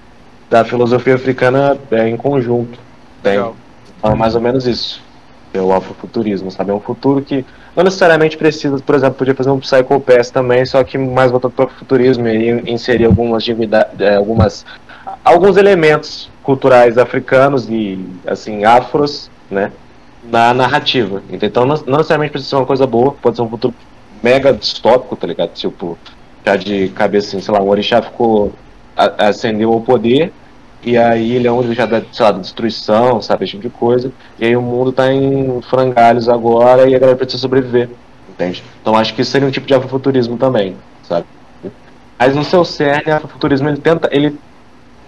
da 0.50 0.64
filosofia 0.64 1.16
africana 1.16 1.78
é, 1.92 2.08
em 2.08 2.16
conjunto. 2.16 2.80
Tem. 3.22 3.34
Então, 3.34 3.56
é 4.04 4.16
mais 4.16 4.36
ou 4.36 4.42
menos 4.42 4.66
isso. 4.66 5.02
É 5.54 5.60
o 5.60 5.74
afrofuturismo, 5.74 6.52
sabe? 6.52 6.72
É 6.72 6.74
um 6.74 6.80
futuro 6.80 7.22
que 7.22 7.44
não 7.76 7.84
necessariamente 7.84 8.38
precisa, 8.38 8.78
por 8.80 8.94
exemplo, 8.96 9.16
podia 9.16 9.34
fazer 9.34 9.50
um 9.50 9.60
Psycho 9.60 10.00
Pass 10.00 10.30
também, 10.30 10.66
só 10.66 10.84
que 10.84 10.98
mais 10.98 11.32
voltado 11.32 11.54
para 11.54 11.66
o 11.66 11.70
futurismo 11.70 12.28
e 12.28 12.72
inserir 12.72 13.06
algumas, 13.06 13.46
é, 14.00 14.16
algumas 14.16 14.66
alguns 15.24 15.58
elementos 15.58 16.30
culturais 16.44 16.98
africanos 16.98 17.68
e 17.70 18.04
assim 18.26 18.64
afros, 18.64 19.30
né, 19.50 19.72
na 20.24 20.54
narrativa. 20.54 21.22
Então 21.30 21.66
não, 21.66 21.76
necessariamente 21.76 22.32
precisa 22.32 22.50
ser 22.52 22.56
uma 22.58 22.66
coisa 22.66 22.86
boa, 22.86 23.16
pode 23.22 23.36
ser 23.36 23.42
um 23.42 23.50
futuro 23.50 23.74
mega 24.22 24.54
distópico, 24.54 25.16
tá 25.16 25.28
ligado? 25.28 25.54
Tipo, 25.54 25.98
já 26.46 26.56
de 26.56 26.90
cabeça 26.90 27.28
assim, 27.28 27.42
sei 27.42 27.54
lá, 27.54 27.62
um 27.62 27.70
orixá 27.70 28.02
ficou 28.02 28.54
ascendeu 29.18 29.72
ao 29.72 29.82
poder 29.82 30.32
e 30.84 30.98
aí 30.98 31.36
ele 31.36 31.48
é 31.48 31.52
onde 31.52 31.74
já 31.74 31.86
dá, 31.86 32.02
sei 32.12 32.26
lá, 32.26 32.32
destruição, 32.32 33.22
sabe, 33.22 33.44
esse 33.44 33.52
tipo 33.52 33.64
de 33.64 33.70
coisa. 33.70 34.12
E 34.38 34.46
aí 34.46 34.56
o 34.56 34.62
mundo 34.62 34.92
tá 34.92 35.12
em 35.12 35.62
frangalhos 35.64 36.30
agora 36.30 36.88
e 36.88 36.96
a 36.96 37.00
galera 37.00 37.18
precisa 37.18 37.42
sobreviver, 37.42 37.90
entende? 38.30 38.64
Então 38.82 38.96
acho 38.96 39.14
que 39.14 39.22
isso 39.22 39.32
seria 39.32 39.48
um 39.48 39.52
tipo 39.52 39.68
de 39.68 39.74
afrofuturismo 39.74 40.38
também, 40.38 40.76
sabe? 41.04 41.26
Mas 42.18 42.36
no 42.36 42.44
seu 42.44 42.64
cerne, 42.66 43.12
o 43.12 43.16
afrofuturismo 43.16 43.70
ele 43.70 43.78
tenta, 43.78 44.10
ele 44.12 44.38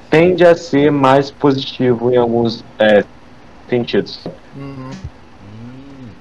tende 0.10 0.46
a 0.46 0.56
ser 0.56 0.92
mais 0.92 1.32
positivo 1.32 2.12
em 2.12 2.18
alguns 2.18 2.64
é, 2.78 3.04
sentidos. 3.70 4.20
Uhum. 4.56 4.90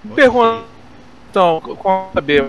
Hum, 0.04 0.14
Pergunta, 0.14 0.62
então, 1.30 1.60
como 1.60 2.10
saber 2.14 2.46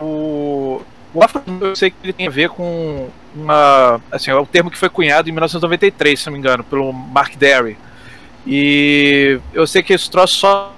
o 0.00 0.80
o 1.14 1.22
afro 1.22 1.42
eu 1.60 1.76
sei 1.76 1.90
que 1.90 1.96
ele 2.02 2.12
tem 2.12 2.26
a 2.26 2.30
ver 2.30 2.48
com 2.48 3.08
uma. 3.34 4.00
Assim, 4.10 4.30
é 4.30 4.34
o 4.34 4.46
termo 4.46 4.70
que 4.70 4.78
foi 4.78 4.88
cunhado 4.88 5.28
em 5.28 5.32
1993, 5.32 6.18
se 6.18 6.26
não 6.26 6.32
me 6.32 6.38
engano, 6.38 6.64
pelo 6.64 6.92
Mark 6.92 7.36
Derry. 7.36 7.76
E 8.46 9.38
eu 9.52 9.66
sei 9.66 9.82
que 9.82 9.92
esse 9.92 10.10
troço 10.10 10.34
só 10.34 10.74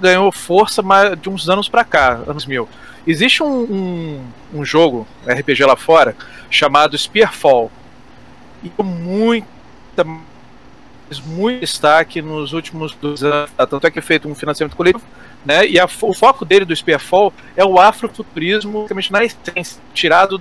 ganhou 0.00 0.32
força 0.32 0.82
de 1.20 1.28
uns 1.28 1.48
anos 1.48 1.68
pra 1.68 1.84
cá, 1.84 2.20
anos 2.26 2.46
mil. 2.46 2.68
Existe 3.06 3.42
um, 3.42 3.62
um, 3.62 4.24
um 4.54 4.64
jogo, 4.64 5.06
RPG 5.26 5.64
lá 5.64 5.76
fora, 5.76 6.16
chamado 6.50 6.96
Spearfall. 6.96 7.70
E 8.62 8.70
com 8.70 8.82
muita 8.82 10.04
muito 11.26 11.60
destaque 11.60 12.22
nos 12.22 12.52
últimos 12.52 12.94
dois 12.94 13.22
anos. 13.22 13.50
Tanto 13.68 13.86
é 13.86 13.90
que 13.90 13.98
é 13.98 14.02
feito 14.02 14.28
um 14.28 14.34
financiamento 14.34 14.76
coletivo 14.76 15.04
né? 15.44 15.66
E 15.66 15.78
a, 15.78 15.84
o 15.84 16.14
foco 16.14 16.44
dele 16.44 16.64
do 16.64 16.74
Spearfall 16.74 17.32
é 17.56 17.64
o 17.64 17.78
afrofuturismo, 17.78 18.82
basicamente 18.82 19.12
na 19.12 19.24
essência, 19.24 19.80
tirado 19.92 20.40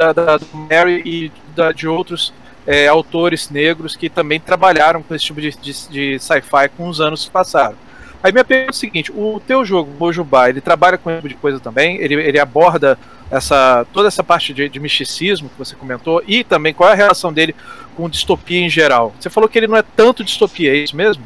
da, 0.00 0.12
da, 0.12 0.40
Mary 0.54 1.02
e 1.04 1.32
da, 1.54 1.72
de 1.72 1.86
outros 1.86 2.32
é, 2.66 2.88
autores 2.88 3.50
negros 3.50 3.94
que 3.94 4.08
também 4.08 4.40
trabalharam 4.40 5.02
com 5.02 5.14
esse 5.14 5.26
tipo 5.26 5.40
de, 5.40 5.50
de, 5.50 5.88
de 5.88 6.18
sci-fi 6.18 6.68
com 6.76 6.88
os 6.88 7.00
anos 7.00 7.24
que 7.24 7.30
passaram. 7.30 7.76
Aí 8.22 8.32
minha 8.32 8.44
pergunta 8.44 8.70
é 8.70 8.72
o 8.72 8.74
seguinte: 8.74 9.12
o 9.12 9.40
teu 9.46 9.64
jogo, 9.64 9.92
Mojubá, 9.98 10.48
ele 10.48 10.60
trabalha 10.60 10.96
com 10.96 11.10
esse 11.10 11.18
tipo 11.18 11.28
de 11.28 11.34
coisa 11.34 11.60
também? 11.60 11.96
Ele, 11.96 12.14
ele 12.14 12.38
aborda 12.38 12.98
essa, 13.30 13.86
toda 13.92 14.08
essa 14.08 14.24
parte 14.24 14.52
de, 14.52 14.68
de 14.68 14.80
misticismo 14.80 15.48
que 15.48 15.58
você 15.58 15.74
comentou 15.74 16.22
e 16.26 16.42
também 16.42 16.74
qual 16.74 16.90
é 16.90 16.92
a 16.92 16.96
relação 16.96 17.32
dele 17.32 17.54
com 17.96 18.08
distopia 18.08 18.60
em 18.60 18.68
geral? 18.68 19.14
Você 19.18 19.30
falou 19.30 19.48
que 19.48 19.58
ele 19.58 19.68
não 19.68 19.76
é 19.76 19.82
tanto 19.82 20.24
distopia, 20.24 20.72
é 20.72 20.76
isso 20.76 20.96
mesmo? 20.96 21.22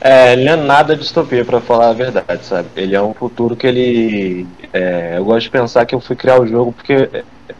É, 0.00 0.32
ele 0.32 0.44
não 0.44 0.52
é 0.52 0.56
nada 0.56 0.94
distopia, 0.94 1.44
para 1.44 1.60
falar 1.60 1.90
a 1.90 1.92
verdade, 1.92 2.44
sabe? 2.44 2.68
Ele 2.76 2.94
é 2.94 3.02
um 3.02 3.12
futuro 3.12 3.56
que 3.56 3.66
ele. 3.66 4.46
É, 4.72 5.14
eu 5.16 5.24
gosto 5.24 5.42
de 5.42 5.50
pensar 5.50 5.84
que 5.84 5.94
eu 5.94 6.00
fui 6.00 6.14
criar 6.14 6.40
o 6.40 6.46
jogo 6.46 6.72
porque 6.72 7.10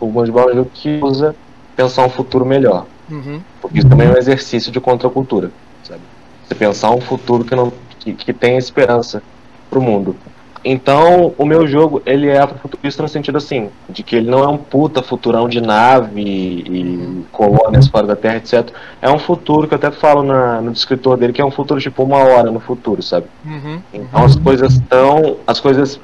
o 0.01 0.07
Ball 0.07 0.25
é 0.25 0.53
um 0.53 0.57
jogo 0.57 0.71
que 0.73 1.01
usa 1.03 1.35
pensar 1.77 2.05
um 2.05 2.11
futuro 2.11 2.45
melhor. 2.45 2.87
Uhum. 3.11 3.41
Porque 3.61 3.79
isso 3.79 3.89
também 3.89 4.09
é 4.09 4.11
um 4.11 4.17
exercício 4.17 4.71
de 4.71 4.81
contracultura, 4.81 5.51
sabe? 5.83 6.01
Você 6.47 6.55
pensar 6.55 6.91
um 6.91 7.01
futuro 7.01 7.45
que, 7.45 7.55
não, 7.55 7.73
que, 7.99 8.13
que 8.13 8.33
tem 8.33 8.57
esperança 8.57 9.23
pro 9.71 9.81
mundo. 9.81 10.17
Então, 10.65 11.33
o 11.39 11.47
meu 11.47 11.67
jogo, 11.67 12.03
ele 12.05 12.29
é 12.29 12.39
afrofuturista 12.39 13.03
no 13.03 13.09
sentido 13.09 13.39
assim, 13.39 13.71
de 13.89 14.03
que 14.03 14.17
ele 14.17 14.31
não 14.31 14.43
é 14.43 14.49
um 14.49 14.57
puta 14.57 15.03
futurão 15.03 15.49
de 15.49 15.61
nave 15.61 16.21
e, 16.21 17.25
colônias 17.31 17.87
fora 17.87 18.07
da 18.07 18.17
Terra, 18.17 18.37
etc. 18.37 18.71
É 19.01 19.11
um 19.11 19.19
futuro 19.19 19.69
que 19.69 19.75
eu 19.75 19.79
até 19.79 19.91
falo 19.91 20.23
na, 20.23 20.61
no 20.61 20.73
descritor 20.73 21.17
dele, 21.17 21.33
que 21.33 21.41
é 21.41 21.45
um 21.45 21.51
futuro 21.51 21.81
tipo 21.81 22.03
uma 22.03 22.19
hora 22.19 22.51
no 22.51 22.61
futuro, 22.61 23.03
sabe? 23.03 23.27
Uhum. 23.45 23.81
Então 23.95 24.25
as 24.25 24.35
coisas 24.37 24.75
estão. 24.75 25.37
As 25.47 25.61
coisas. 25.61 26.01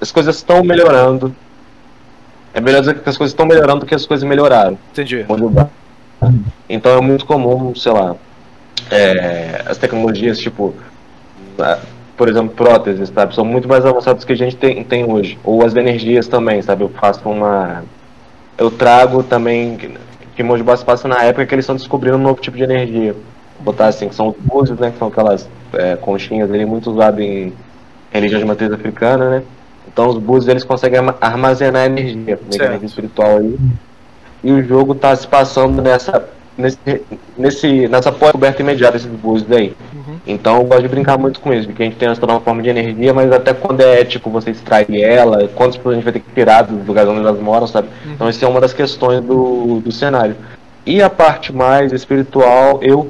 As 0.00 0.10
coisas 0.10 0.36
estão 0.36 0.64
melhorando. 0.64 1.34
É 2.58 2.60
melhor 2.60 2.80
dizer 2.80 2.98
que 2.98 3.08
as 3.08 3.16
coisas 3.16 3.32
estão 3.32 3.46
melhorando 3.46 3.80
do 3.80 3.86
que 3.86 3.94
as 3.94 4.04
coisas 4.04 4.28
melhoraram. 4.28 4.76
Entendi. 4.90 5.24
Então 6.68 6.98
é 6.98 7.00
muito 7.00 7.24
comum, 7.24 7.72
sei 7.74 7.92
lá, 7.92 8.16
é, 8.90 9.62
as 9.64 9.78
tecnologias, 9.78 10.38
tipo 10.38 10.74
por 12.16 12.28
exemplo, 12.28 12.54
próteses, 12.54 13.10
sabe? 13.14 13.32
São 13.32 13.44
muito 13.44 13.68
mais 13.68 13.86
avançados 13.86 14.24
que 14.24 14.32
a 14.32 14.36
gente 14.36 14.56
tem, 14.56 14.82
tem 14.82 15.08
hoje. 15.08 15.38
Ou 15.44 15.64
as 15.64 15.76
energias 15.76 16.26
também, 16.26 16.60
sabe? 16.60 16.82
Eu 16.82 16.88
faço 16.88 17.28
uma. 17.28 17.84
Eu 18.58 18.72
trago 18.72 19.22
também. 19.22 19.78
Que 20.34 20.42
Mojibá 20.42 20.76
se 20.76 20.84
passa 20.84 21.06
na 21.06 21.22
época 21.22 21.46
que 21.46 21.54
eles 21.54 21.64
estão 21.64 21.76
descobrindo 21.76 22.16
um 22.16 22.20
novo 22.20 22.40
tipo 22.40 22.56
de 22.56 22.64
energia. 22.64 23.12
Vou 23.12 23.72
botar 23.72 23.86
assim, 23.86 24.08
que 24.08 24.14
são 24.16 24.28
os 24.28 24.36
búzios, 24.36 24.78
né? 24.80 24.90
Que 24.90 24.98
são 24.98 25.08
aquelas 25.08 25.48
é, 25.72 25.94
conchinhas 25.94 26.50
ali 26.50 26.66
muito 26.66 26.90
usadas 26.90 27.20
em 27.20 27.52
religião 28.10 28.40
de 28.40 28.46
matriz 28.46 28.72
africana, 28.72 29.30
né? 29.30 29.42
Então 29.90 30.08
os 30.08 30.18
búzios 30.18 30.48
eles 30.48 30.64
conseguem 30.64 31.00
armazenar 31.20 31.86
energia, 31.86 32.38
energia 32.52 32.86
espiritual 32.86 33.38
aí. 33.38 33.56
E 34.44 34.52
o 34.52 34.62
jogo 34.62 34.94
tá 34.94 35.14
se 35.16 35.26
passando 35.26 35.82
nessa 35.82 36.28
nesse, 36.56 36.78
nesse 37.36 37.88
nessa 37.88 38.12
coberta 38.12 38.62
imediata 38.62 38.92
desses 38.92 39.10
búzios 39.10 39.48
daí. 39.48 39.74
Uhum. 39.94 40.18
Então 40.26 40.58
eu 40.58 40.64
gosto 40.64 40.82
de 40.82 40.88
brincar 40.88 41.18
muito 41.18 41.40
com 41.40 41.52
isso, 41.52 41.66
porque 41.66 41.82
a 41.82 41.86
gente 41.86 41.96
tem 41.96 42.08
essa 42.08 42.26
nova 42.26 42.40
forma 42.40 42.62
de 42.62 42.68
energia, 42.68 43.14
mas 43.14 43.32
até 43.32 43.54
quando 43.54 43.80
é 43.80 44.04
tipo 44.04 44.30
você 44.30 44.50
extrair 44.50 45.02
ela, 45.02 45.48
quantos 45.48 45.80
a 45.84 45.94
gente 45.94 46.04
vai 46.04 46.12
ter 46.12 46.20
que 46.20 46.30
tirar 46.34 46.62
do 46.62 46.86
lugar 46.86 47.08
onde 47.08 47.20
elas 47.20 47.40
moram, 47.40 47.66
sabe? 47.66 47.88
Uhum. 48.04 48.12
Então 48.12 48.28
isso 48.28 48.44
é 48.44 48.48
uma 48.48 48.60
das 48.60 48.72
questões 48.72 49.20
do, 49.22 49.80
do 49.80 49.90
cenário. 49.90 50.36
E 50.84 51.02
a 51.02 51.10
parte 51.10 51.52
mais 51.52 51.92
espiritual, 51.92 52.78
eu 52.82 53.08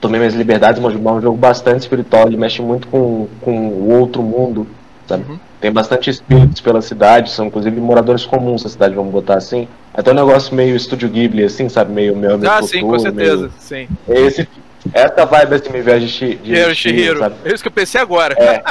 tomei 0.00 0.18
minhas 0.18 0.34
liberdades, 0.34 0.80
mas 0.80 0.94
é 0.94 0.98
um 0.98 1.20
jogo 1.20 1.36
bastante 1.36 1.80
espiritual, 1.80 2.26
ele 2.26 2.36
mexe 2.36 2.62
muito 2.62 2.88
com, 2.88 3.28
com 3.40 3.68
o 3.68 3.98
outro 3.98 4.22
mundo, 4.22 4.66
sabe? 5.10 5.24
Uhum. 5.28 5.38
Tem 5.60 5.72
bastante 5.72 6.08
espíritos 6.08 6.60
pela 6.60 6.80
cidade, 6.80 7.30
são 7.30 7.46
inclusive 7.46 7.78
moradores 7.80 8.24
comuns 8.24 8.62
da 8.62 8.68
cidade, 8.68 8.94
vamos 8.94 9.12
botar 9.12 9.34
assim. 9.34 9.68
Até 9.92 10.12
um 10.12 10.14
negócio 10.14 10.54
meio 10.54 10.76
estúdio 10.76 11.08
Ghibli, 11.08 11.44
assim, 11.44 11.68
sabe? 11.68 11.92
Meio 11.92 12.16
meu 12.16 12.34
amigo. 12.34 12.50
Ah, 12.50 12.62
sim, 12.62 12.80
com 12.80 12.98
certeza, 12.98 13.36
meio... 13.36 13.52
sim. 13.58 13.88
Esse, 14.08 14.48
essa 14.94 15.26
vibe 15.26 15.54
assim, 15.56 15.70
me 15.70 15.82
viagem 15.82 16.06
de, 16.08 16.36
de 16.36 16.74
Shihiro, 16.74 17.18
sabe? 17.18 17.34
É 17.44 17.52
isso 17.52 17.62
que 17.62 17.68
eu 17.68 17.72
pensei 17.72 18.00
agora. 18.00 18.34
É, 18.38 18.62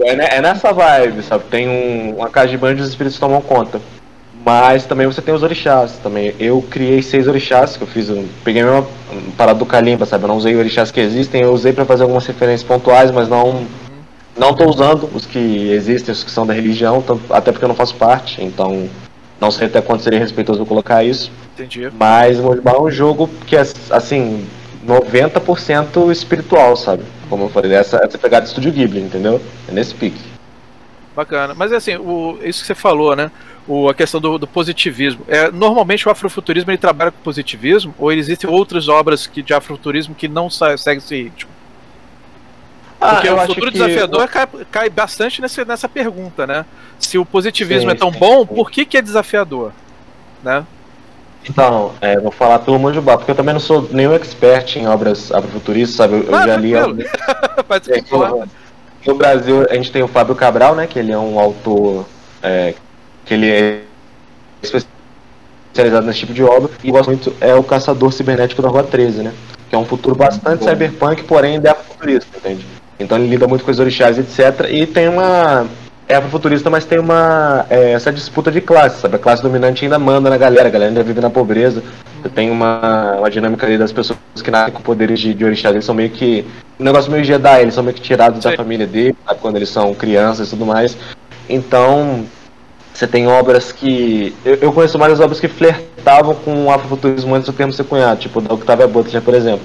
é, 0.00 0.36
é 0.36 0.40
nessa 0.40 0.72
vibe, 0.72 1.22
sabe? 1.22 1.44
Tem 1.50 1.68
um, 1.68 2.16
uma 2.16 2.30
casa 2.30 2.48
de 2.48 2.56
banho 2.56 2.78
e 2.78 2.80
os 2.80 2.88
espíritos 2.88 3.18
tomam 3.18 3.40
conta. 3.40 3.80
Mas 4.42 4.86
também 4.86 5.06
você 5.06 5.20
tem 5.20 5.34
os 5.34 5.42
orixás 5.42 5.98
também. 6.02 6.34
Eu 6.38 6.62
criei 6.62 7.02
seis 7.02 7.28
orixás 7.28 7.76
que 7.76 7.82
eu 7.82 7.86
fiz. 7.86 8.08
Eu 8.08 8.26
peguei 8.42 8.64
uma 8.64 8.86
parada 9.36 9.58
do 9.58 9.66
Kalimba, 9.66 10.06
sabe? 10.06 10.24
Eu 10.24 10.28
não 10.28 10.36
usei 10.36 10.56
orixás 10.56 10.90
que 10.90 10.98
existem, 10.98 11.42
eu 11.42 11.52
usei 11.52 11.74
para 11.74 11.84
fazer 11.84 12.04
algumas 12.04 12.24
referências 12.24 12.62
pontuais, 12.62 13.10
mas 13.10 13.28
não 13.28 13.66
não 14.40 14.52
estou 14.52 14.70
usando 14.70 15.08
os 15.14 15.26
que 15.26 15.70
existem, 15.70 16.12
os 16.12 16.24
que 16.24 16.30
são 16.30 16.46
da 16.46 16.54
religião, 16.54 17.04
até 17.28 17.52
porque 17.52 17.62
eu 17.62 17.68
não 17.68 17.74
faço 17.74 17.94
parte, 17.96 18.42
então 18.42 18.88
não 19.38 19.50
sei 19.50 19.66
até 19.66 19.82
quanto 19.82 20.02
seria 20.02 20.18
respeitoso 20.18 20.62
eu 20.62 20.66
colocar 20.66 21.04
isso. 21.04 21.30
Entendi. 21.52 21.90
Mas 21.98 22.38
o 22.38 22.44
Mojibá 22.44 22.72
é 22.72 22.80
um 22.80 22.90
jogo 22.90 23.28
que 23.46 23.54
é, 23.54 23.60
assim, 23.90 24.46
90% 24.86 26.10
espiritual, 26.10 26.74
sabe? 26.74 27.02
Como 27.28 27.44
eu 27.44 27.48
falei, 27.50 27.74
essa, 27.74 28.00
essa 28.02 28.16
pegada 28.16 28.44
de 28.44 28.48
Estúdio 28.48 28.72
Ghibli, 28.72 29.02
entendeu? 29.02 29.42
É 29.68 29.72
nesse 29.72 29.94
pique. 29.94 30.20
Bacana. 31.14 31.54
Mas 31.54 31.70
assim, 31.70 31.96
o, 31.96 32.38
isso 32.42 32.62
que 32.62 32.66
você 32.66 32.74
falou, 32.74 33.14
né? 33.14 33.30
O, 33.68 33.90
a 33.90 33.94
questão 33.94 34.22
do, 34.22 34.38
do, 34.38 34.46
positivismo. 34.46 35.22
É, 35.28 35.50
normalmente 35.50 36.08
o 36.08 36.10
afrofuturismo 36.10 36.70
ele 36.70 36.78
trabalha 36.78 37.10
com 37.10 37.18
positivismo, 37.22 37.94
ou 37.98 38.10
existem 38.10 38.48
outras 38.48 38.88
obras 38.88 39.26
que, 39.26 39.42
de 39.42 39.52
afrofuturismo 39.52 40.14
que 40.14 40.28
não 40.28 40.48
seguem 40.48 40.96
esse 40.96 41.24
ritmo? 41.24 41.59
Ah, 43.00 43.14
Porque 43.14 43.30
o 43.30 43.46
futuro 43.46 43.70
desafiador 43.70 44.28
cai, 44.28 44.46
cai, 44.70 44.90
bastante 44.90 45.40
nessa, 45.40 45.64
nessa 45.64 45.88
pergunta, 45.88 46.46
né? 46.46 46.66
Se 46.98 47.16
o 47.16 47.24
positivismo 47.24 47.90
sim, 47.90 47.96
é 47.96 47.98
tão 47.98 48.12
sim, 48.12 48.18
bom, 48.18 48.40
sim. 48.40 48.54
por 48.54 48.70
que, 48.70 48.84
que 48.84 48.98
é 48.98 49.02
desafiador? 49.02 49.72
Né? 50.42 50.64
Então, 51.48 51.94
é, 52.00 52.20
vou 52.20 52.30
falar 52.30 52.58
pelo 52.58 52.78
Manjubá, 52.78 53.16
porque 53.16 53.30
eu 53.30 53.34
também 53.34 53.54
não 53.54 53.60
sou 53.60 53.88
nenhum 53.90 54.14
expert 54.14 54.76
em 54.76 54.86
obras 54.86 55.32
afrofuturistas, 55.32 55.96
sabe? 55.96 56.24
Eu, 56.26 56.34
ah, 56.34 56.46
já 56.46 56.56
li. 56.56 56.74
é, 56.76 56.84
no 59.06 59.14
Brasil, 59.14 59.66
a 59.70 59.74
gente 59.74 59.90
tem 59.90 60.02
o 60.02 60.08
Fábio 60.08 60.34
Cabral, 60.34 60.74
né? 60.74 60.86
Que 60.86 60.98
ele 60.98 61.12
é 61.12 61.18
um 61.18 61.38
autor. 61.38 62.06
É, 62.42 62.74
que 63.24 63.34
ele 63.34 63.50
é 63.50 63.80
especializado 64.62 66.06
nesse 66.06 66.20
tipo 66.20 66.34
de 66.34 66.42
obra. 66.42 66.70
E 66.84 66.90
gosto 66.90 67.08
muito 67.08 67.34
é 67.40 67.54
o 67.54 67.62
Caçador 67.62 68.12
Cibernético 68.12 68.60
da 68.60 68.68
Rua 68.68 68.82
13, 68.82 69.22
né? 69.22 69.32
Que 69.70 69.74
é 69.74 69.78
um 69.78 69.86
futuro 69.86 70.14
bastante 70.14 70.64
cyberpunk, 70.64 71.22
porém 71.24 71.56
é 71.56 71.74
futurista, 71.74 72.26
entende? 72.36 72.66
Então 73.00 73.16
ele 73.18 73.28
lida 73.28 73.48
muito 73.48 73.64
com 73.64 73.70
os 73.70 73.80
orixás, 73.80 74.18
etc. 74.18 74.68
E 74.70 74.86
tem 74.86 75.08
uma. 75.08 75.66
É 76.06 76.16
afrofuturista, 76.16 76.68
mas 76.68 76.84
tem 76.84 76.98
uma. 76.98 77.64
É, 77.70 77.92
essa 77.92 78.12
disputa 78.12 78.50
de 78.50 78.60
classe, 78.60 79.00
sabe? 79.00 79.16
A 79.16 79.18
classe 79.18 79.42
dominante 79.42 79.84
ainda 79.84 79.98
manda 79.98 80.28
na 80.28 80.36
galera, 80.36 80.68
a 80.68 80.70
galera 80.70 80.90
ainda 80.90 81.02
vive 81.02 81.20
na 81.20 81.30
pobreza. 81.30 81.82
Tem 82.34 82.50
uma, 82.50 83.16
uma 83.16 83.30
dinâmica 83.30 83.66
ali 83.66 83.78
das 83.78 83.92
pessoas 83.92 84.18
que 84.42 84.50
nascem 84.50 84.74
com 84.74 84.82
poderes 84.82 85.18
de, 85.18 85.32
de 85.32 85.44
orixás. 85.44 85.74
Eles 85.74 85.84
são 85.84 85.94
meio 85.94 86.10
que. 86.10 86.44
Um 86.78 86.84
negócio 86.84 87.10
meio 87.10 87.24
Jedi, 87.24 87.62
eles 87.62 87.74
são 87.74 87.82
meio 87.82 87.94
que 87.94 88.02
tirados 88.02 88.42
Sim. 88.42 88.50
da 88.50 88.56
família 88.56 88.86
dele, 88.86 89.16
sabe? 89.26 89.40
Quando 89.40 89.56
eles 89.56 89.68
são 89.68 89.94
crianças 89.94 90.48
e 90.48 90.50
tudo 90.50 90.66
mais. 90.66 90.96
Então. 91.48 92.24
Você 92.92 93.06
tem 93.06 93.26
obras 93.26 93.72
que. 93.72 94.34
Eu, 94.44 94.56
eu 94.56 94.72
conheço 94.72 94.98
mais 94.98 95.12
as 95.12 95.20
obras 95.20 95.40
que 95.40 95.48
flertavam 96.00 96.34
com 96.34 96.66
o 96.66 96.70
afrofuturismo 96.70 97.34
antes 97.34 97.46
do 97.46 97.52
termo 97.52 97.72
ser 97.72 97.84
cunhado, 97.84 98.20
tipo 98.20 98.40
da 98.40 98.54
Octavia 98.54 98.86
Butler, 98.86 99.22
por 99.22 99.34
exemplo 99.34 99.64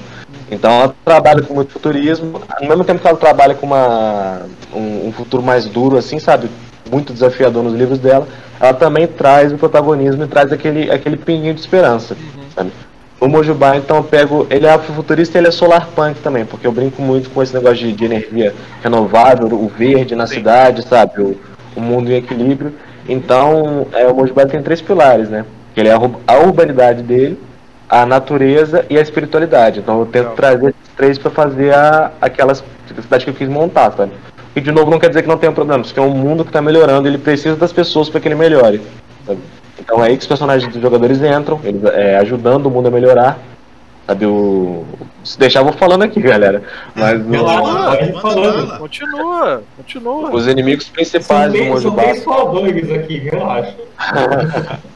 então 0.50 0.71
ela 0.71 0.95
trabalha 1.04 1.41
com 1.41 1.54
muito 1.54 1.71
futurismo, 1.71 2.41
ao 2.50 2.67
mesmo 2.67 2.84
tempo 2.84 3.02
que 3.02 3.08
ela 3.08 3.17
trabalha 3.17 3.56
com 3.56 3.65
uma, 3.65 4.41
um, 4.74 5.08
um, 5.08 5.12
futuro 5.12 5.41
mais 5.41 5.65
duro, 5.65 5.98
assim, 5.98 6.19
sabe? 6.19 6.50
Muito 6.91 7.12
desafiador 7.12 7.63
nos 7.63 7.74
livros 7.74 7.98
dela, 7.98 8.28
ela 8.60 8.74
também 8.74 9.08
traz 9.08 9.52
o 9.52 9.58
protagonismo 9.58 10.24
e 10.24 10.28
traz 10.28 10.52
aquele, 10.52 10.91
aquele 10.91 11.17
pinguinho 11.17 11.54
de 11.54 11.62
esperança, 11.62 12.15
sabe? 12.56 12.71
O 13.19 13.28
Mojubá, 13.28 13.78
então, 13.78 13.98
eu 13.98 14.04
pego. 14.04 14.45
Ele 14.50 14.67
é 14.67 14.69
afrofuturista 14.71 15.38
e 15.38 15.39
ele 15.39 15.48
é 15.48 15.52
solar 15.52 15.88
punk 15.95 16.19
também, 16.19 16.45
porque 16.45 16.67
eu 16.67 16.71
brinco 16.71 17.02
muito 17.02 17.30
com 17.30 17.41
esse 17.41 17.54
negócio 17.54 17.78
de, 17.78 17.93
de 17.93 18.06
energia 18.06 18.54
renovável, 18.84 19.48
o 19.48 19.67
verde 19.69 20.15
na 20.15 20.28
Sim. 20.28 20.36
cidade, 20.36 20.84
sabe? 20.84 21.21
O, 21.21 21.38
o, 21.76 21.82
mundo 21.82 22.12
em 22.12 22.15
equilíbrio. 22.15 22.74
Então, 23.08 23.88
é, 23.93 24.06
o 24.06 24.13
Mojubá 24.13 24.45
tem 24.45 24.62
três 24.62 24.82
pilares, 24.82 25.30
né? 25.30 25.45
Ele 25.75 25.89
é 25.89 25.93
a, 25.93 26.39
urbanidade 26.39 27.03
dele, 27.03 27.39
a 27.89 28.05
natureza 28.05 28.85
e 28.89 28.97
a 28.97 29.01
espiritualidade. 29.01 29.79
Então 29.79 29.99
eu 29.99 30.05
tento 30.05 30.29
Legal. 30.29 30.35
trazer 30.35 30.67
esses 30.67 30.95
três 30.95 31.17
para 31.17 31.31
fazer 31.31 31.73
a, 31.73 32.11
aquelas 32.21 32.63
cidade 33.01 33.25
que 33.25 33.29
eu 33.31 33.35
quis 33.35 33.49
montar, 33.49 33.91
sabe? 33.91 34.11
E 34.55 34.61
de 34.61 34.71
novo 34.71 34.89
não 34.89 34.99
quer 34.99 35.09
dizer 35.09 35.21
que 35.21 35.27
não 35.27 35.38
tenha 35.38 35.51
problemas, 35.51 35.88
porque 35.88 35.99
é 35.99 36.03
um 36.03 36.15
mundo 36.15 36.43
que 36.43 36.49
está 36.49 36.61
melhorando, 36.61 37.07
ele 37.07 37.17
precisa 37.17 37.55
das 37.55 37.73
pessoas 37.73 38.09
para 38.09 38.21
que 38.21 38.27
ele 38.27 38.35
melhore. 38.35 38.81
Sabe? 39.25 39.39
Então 39.77 40.03
é 40.03 40.07
aí 40.07 40.15
que 40.15 40.21
os 40.21 40.27
personagens 40.27 40.71
dos 40.71 40.81
jogadores 40.81 41.21
entram, 41.21 41.59
eles 41.63 41.83
é, 41.83 42.17
ajudando 42.17 42.67
o 42.67 42.71
mundo 42.71 42.88
a 42.88 42.91
melhorar. 42.91 43.38
Sabe, 44.07 44.25
o. 44.25 44.85
Se 45.25 45.38
deixar, 45.39 45.61
eu 45.61 45.63
vou 45.63 45.73
falando 45.73 46.03
aqui, 46.03 46.21
galera. 46.21 46.61
Mas 46.93 47.19
o... 47.19 48.77
Continua, 48.77 49.63
continua. 49.75 50.29
Os 50.29 50.47
inimigos 50.47 50.88
principais 50.88 51.51
são 51.51 51.51
do 51.51 51.65
Mojo 51.65 51.95
São 51.95 52.15
só 52.23 52.45
bugs 52.45 52.91
aqui, 52.91 53.17
relaxa. 53.17 53.73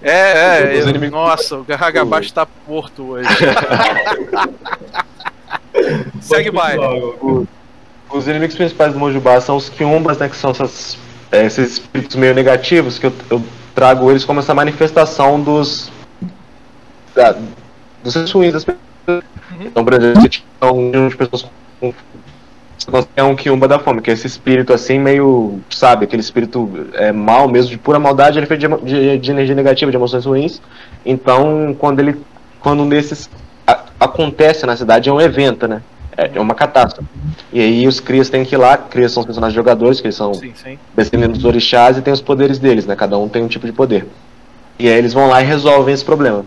é, 0.03 0.75
é. 0.75 0.77
Os 0.77 0.85
eu... 0.85 0.89
inimigos... 0.89 1.19
Nossa, 1.19 1.57
o 1.57 1.63
Garragabaixo 1.63 2.27
está 2.27 2.45
porto 2.45 3.09
hoje. 3.09 3.27
Segue 6.21 6.51
mais. 6.51 6.79
Os 8.11 8.27
inimigos 8.27 8.55
principais 8.55 8.93
do 8.93 8.99
Mojubá 8.99 9.41
são 9.41 9.57
os 9.57 9.67
Kiumbas, 9.67 10.19
né? 10.19 10.29
Que 10.29 10.35
são 10.35 10.51
essas, 10.51 10.95
é, 11.31 11.43
esses 11.43 11.73
espíritos 11.73 12.15
meio 12.15 12.35
negativos, 12.35 12.99
que 12.99 13.07
eu, 13.07 13.13
eu, 13.31 13.41
trago 13.73 14.11
eles 14.11 14.25
como 14.25 14.41
essa 14.41 14.53
manifestação 14.53 15.41
dos. 15.41 15.91
Da, 17.15 17.35
dos 18.03 18.31
ruins 18.31 18.53
das 18.53 18.63
pessoas 18.63 18.88
Uhum. 19.59 19.65
Então, 19.65 19.83
por 19.83 19.93
exemplo, 19.93 20.21
você 20.21 20.29
tinha 20.29 20.71
um 20.71 21.07
de 21.09 21.17
pessoas 21.17 21.43
com 21.79 21.93
é 23.15 23.23
um 23.23 23.35
quiumba 23.35 23.67
da 23.67 23.77
fome, 23.77 24.01
que 24.01 24.09
é 24.09 24.13
esse 24.13 24.25
espírito 24.25 24.73
assim, 24.73 24.97
meio, 24.97 25.59
sabe, 25.69 26.05
aquele 26.05 26.21
espírito 26.21 26.87
é, 26.93 27.11
mal 27.11 27.47
mesmo, 27.47 27.71
de 27.71 27.77
pura 27.77 27.99
maldade, 27.99 28.39
ele 28.39 28.45
fez 28.45 28.59
de, 28.59 28.67
de, 28.67 29.17
de, 29.17 29.31
energia 29.31 29.53
negativa, 29.53 29.91
de 29.91 29.97
emoções 29.97 30.25
ruins. 30.25 30.61
Então, 31.05 31.75
quando 31.77 31.99
ele, 31.99 32.17
quando 32.59 32.81
um 32.81 32.89
desses 32.89 33.29
a, 33.67 33.83
acontece 33.99 34.65
na 34.65 34.75
cidade, 34.75 35.09
é 35.09 35.13
um 35.13 35.19
evento, 35.19 35.67
né? 35.67 35.81
É, 36.17 36.31
é 36.35 36.39
uma 36.39 36.55
catástrofe. 36.55 37.07
E 37.51 37.59
aí 37.59 37.87
os 37.87 37.99
crias 37.99 38.29
têm 38.29 38.45
que 38.45 38.55
ir 38.55 38.57
lá, 38.57 38.77
crias 38.77 39.11
são 39.11 39.21
os 39.21 39.27
personagens 39.27 39.55
jogadores, 39.55 39.99
que 39.99 40.07
eles 40.07 40.15
são 40.15 40.33
sim, 40.33 40.53
sim. 40.55 40.79
descendentes 40.95 41.37
dos 41.37 41.45
orixás 41.45 41.97
e 41.97 42.01
tem 42.01 42.13
os 42.13 42.21
poderes 42.21 42.59
deles, 42.59 42.85
né? 42.85 42.95
Cada 42.95 43.17
um 43.17 43.27
tem 43.27 43.43
um 43.43 43.47
tipo 43.47 43.65
de 43.65 43.73
poder. 43.73 44.07
E 44.79 44.87
aí 44.87 44.97
eles 44.97 45.13
vão 45.13 45.27
lá 45.27 45.41
e 45.41 45.45
resolvem 45.45 45.93
esse 45.93 46.05
problema 46.05 46.45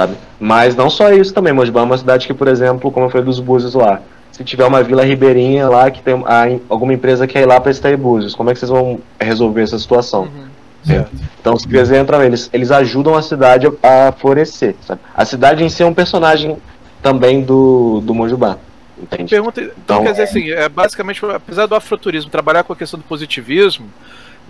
sabe? 0.00 0.16
Mas 0.38 0.74
não 0.74 0.88
só 0.88 1.12
isso 1.12 1.34
também, 1.34 1.52
Mojibá 1.52 1.80
é 1.80 1.84
uma 1.84 1.98
cidade 1.98 2.26
que, 2.26 2.32
por 2.32 2.48
exemplo, 2.48 2.90
como 2.90 3.06
eu 3.06 3.10
falei 3.10 3.24
dos 3.24 3.38
Búzios 3.38 3.74
lá, 3.74 4.00
se 4.32 4.42
tiver 4.42 4.64
uma 4.64 4.82
vila 4.82 5.04
ribeirinha 5.04 5.68
lá 5.68 5.90
que 5.90 6.02
tem 6.02 6.14
a, 6.26 6.58
alguma 6.68 6.94
empresa 6.94 7.26
que 7.26 7.34
quer 7.34 7.42
ir 7.42 7.46
lá 7.46 7.60
para 7.60 7.70
extrair 7.70 7.98
Búzios, 7.98 8.34
como 8.34 8.48
é 8.50 8.54
que 8.54 8.58
vocês 8.58 8.70
vão 8.70 9.00
resolver 9.20 9.62
essa 9.62 9.78
situação? 9.78 10.22
Uhum. 10.22 11.04
Então 11.38 11.52
os 11.52 11.66
crias 11.66 11.92
entram, 11.92 12.22
eles, 12.22 12.48
eles 12.52 12.70
ajudam 12.70 13.14
a 13.14 13.20
cidade 13.20 13.70
a 13.82 14.12
florescer, 14.12 14.74
sabe? 14.80 15.00
A 15.14 15.26
cidade 15.26 15.62
em 15.62 15.68
si 15.68 15.82
é 15.82 15.86
um 15.86 15.92
personagem 15.92 16.56
também 17.02 17.42
do, 17.42 18.00
do 18.00 18.14
Mojubá. 18.14 18.56
Entende? 18.98 19.30
Pergunta, 19.30 19.60
então, 19.60 19.74
então, 19.84 20.02
quer 20.04 20.12
dizer 20.12 20.22
assim, 20.22 20.50
é 20.50 20.68
basicamente, 20.68 21.24
apesar 21.26 21.66
do 21.66 21.74
afroturismo 21.74 22.30
trabalhar 22.30 22.64
com 22.64 22.72
a 22.72 22.76
questão 22.76 22.98
do 22.98 23.04
positivismo, 23.04 23.86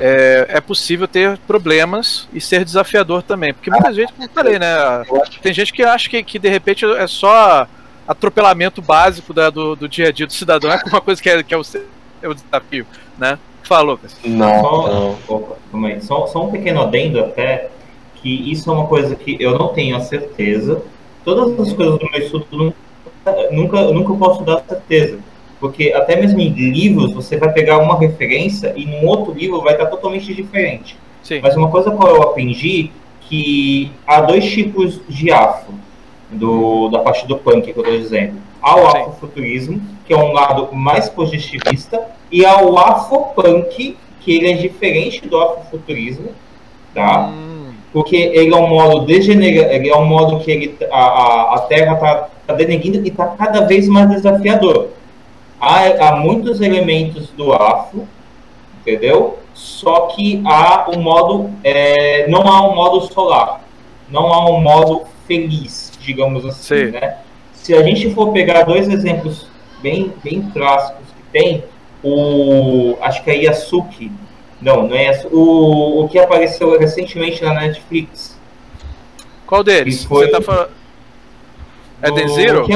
é, 0.01 0.47
é, 0.49 0.61
possível 0.61 1.07
ter 1.07 1.37
problemas 1.47 2.27
e 2.33 2.41
ser 2.41 2.65
desafiador 2.65 3.23
também. 3.23 3.53
Porque 3.53 3.71
muita 3.71 3.93
gente, 3.93 4.13
como 4.13 4.25
eu 4.25 4.31
falei, 4.31 4.59
né? 4.59 5.05
Tem 5.43 5.53
gente 5.53 5.73
que 5.73 5.83
acha 5.83 6.09
que, 6.09 6.23
que 6.23 6.39
de 6.39 6.49
repente 6.49 6.87
é 6.87 7.07
só 7.07 7.69
atropelamento 8.09 8.81
básico 8.81 9.35
da, 9.35 9.51
do, 9.51 9.77
do 9.77 9.89
dia 9.89 10.09
a 10.09 10.13
dia 10.13 10.27
do 10.27 10.33
cidadão, 10.33 10.73
é 10.73 10.83
uma 10.87 11.01
coisa 11.01 11.23
que 11.23 11.29
é, 11.29 11.43
que 11.43 11.55
é, 11.55 11.57
o, 11.59 11.63
é 12.23 12.29
o 12.29 12.35
desafio, 12.35 12.87
né? 13.19 13.39
Falou, 13.63 13.93
Lucas. 13.93 14.17
Não, 14.25 14.61
só, 14.61 15.17
não. 15.73 16.01
Só, 16.01 16.27
só 16.27 16.47
um 16.47 16.51
pequeno 16.51 16.81
adendo 16.81 17.21
até, 17.21 17.69
que 18.17 18.51
isso 18.51 18.71
é 18.71 18.73
uma 18.73 18.87
coisa 18.87 19.15
que 19.15 19.37
eu 19.39 19.57
não 19.59 19.69
tenho 19.69 19.97
a 19.97 20.01
certeza. 20.01 20.83
Todas 21.25 21.69
as 21.69 21.73
coisas 21.75 21.99
do 21.99 22.11
meu 22.11 22.21
estudo 22.21 22.47
nunca, 22.51 22.75
nunca, 23.53 23.83
nunca 23.93 24.15
posso 24.15 24.43
dar 24.43 24.65
certeza. 24.67 25.19
Porque 25.61 25.93
até 25.93 26.17
mesmo 26.17 26.41
em 26.41 26.49
livros, 26.49 27.13
você 27.13 27.37
vai 27.37 27.53
pegar 27.53 27.79
uma 27.79 27.99
referência 27.99 28.73
e 28.75 28.87
num 28.87 29.07
outro 29.07 29.33
livro 29.33 29.61
vai 29.61 29.75
estar 29.75 29.87
totalmente 29.87 30.35
diferente. 30.35 30.97
Sim. 31.23 31.41
Mas 31.43 31.55
uma 31.55 31.69
coisa 31.69 31.91
que 31.91 32.03
eu 32.03 32.23
aprendi 32.23 32.91
que 33.21 33.93
há 34.07 34.23
dois 34.23 34.51
tipos 34.51 35.01
de 35.07 35.31
afro, 35.31 35.75
do, 36.31 36.89
da 36.89 37.01
parte 37.01 37.27
do 37.27 37.37
punk 37.37 37.73
que 37.73 37.79
eu 37.79 37.85
estou 37.85 37.99
dizendo. 37.99 38.35
Há 38.63 38.77
o 38.77 38.87
afrofuturismo, 38.87 39.81
que 40.07 40.13
é 40.13 40.17
um 40.17 40.33
lado 40.33 40.75
mais 40.75 41.09
positivista, 41.09 42.01
e 42.31 42.45
há 42.45 42.63
o 42.63 42.79
afropunk, 42.79 43.97
que 44.21 44.37
ele 44.37 44.53
é 44.53 44.55
diferente 44.55 45.27
do 45.27 45.39
afrofuturismo, 45.39 46.29
tá? 46.95 47.29
Hum, 47.29 47.73
porque 47.93 48.17
ele 48.17 48.55
é 48.55 48.57
um 48.57 48.69
modo 48.69 49.07
degenerado, 49.07 49.73
ele 49.73 49.89
é 49.89 49.97
um 49.97 50.05
modo 50.05 50.41
que 50.41 50.51
ele, 50.51 50.77
a, 50.91 50.99
a, 50.99 51.55
a 51.57 51.59
Terra 51.61 51.95
está 51.95 52.29
tá 52.47 52.55
denegrindo 52.55 52.99
e 53.05 53.09
está 53.09 53.27
cada 53.29 53.67
vez 53.67 53.89
mais 53.89 54.09
desafiador. 54.11 54.91
Há, 55.61 56.09
há 56.09 56.17
muitos 56.17 56.61
elementos 56.61 57.29
do 57.31 57.53
afro, 57.53 58.09
entendeu? 58.81 59.39
Só 59.55 60.07
que 60.07 60.43
há 60.47 60.87
um 60.91 61.01
modo, 61.03 61.51
é, 61.63 62.27
não 62.29 62.43
há 62.49 62.67
um 62.69 62.75
modo 62.75 63.01
solar, 63.13 63.63
não 64.09 64.33
há 64.33 64.49
um 64.51 64.61
modo 64.61 65.03
feliz, 65.27 65.93
digamos 66.01 66.47
assim, 66.47 66.87
Sim. 66.87 66.91
né? 66.93 67.19
Se 67.53 67.75
a 67.75 67.83
gente 67.83 68.13
for 68.15 68.33
pegar 68.33 68.63
dois 68.63 68.89
exemplos 68.89 69.47
bem, 69.83 70.13
bem 70.25 70.43
clássicos 70.51 71.07
que 71.09 71.23
tem, 71.31 71.63
o, 72.03 72.97
acho 73.03 73.23
que 73.23 73.31
é 73.31 73.37
Yasuki, 73.45 74.11
não, 74.63 74.85
não 74.89 74.97
é 74.97 75.05
Yasuki, 75.07 75.35
o, 75.35 76.05
o 76.05 76.09
que 76.09 76.19
apareceu 76.19 76.79
recentemente 76.79 77.45
na 77.45 77.53
Netflix, 77.53 78.39
qual 79.47 79.63
deles? 79.65 80.05
Foi- 80.05 80.27
Você 80.27 80.31
tá 80.33 80.41
falando. 80.41 80.71
É 82.01 82.09
O- 82.09 82.15
Denziro? 82.15 82.67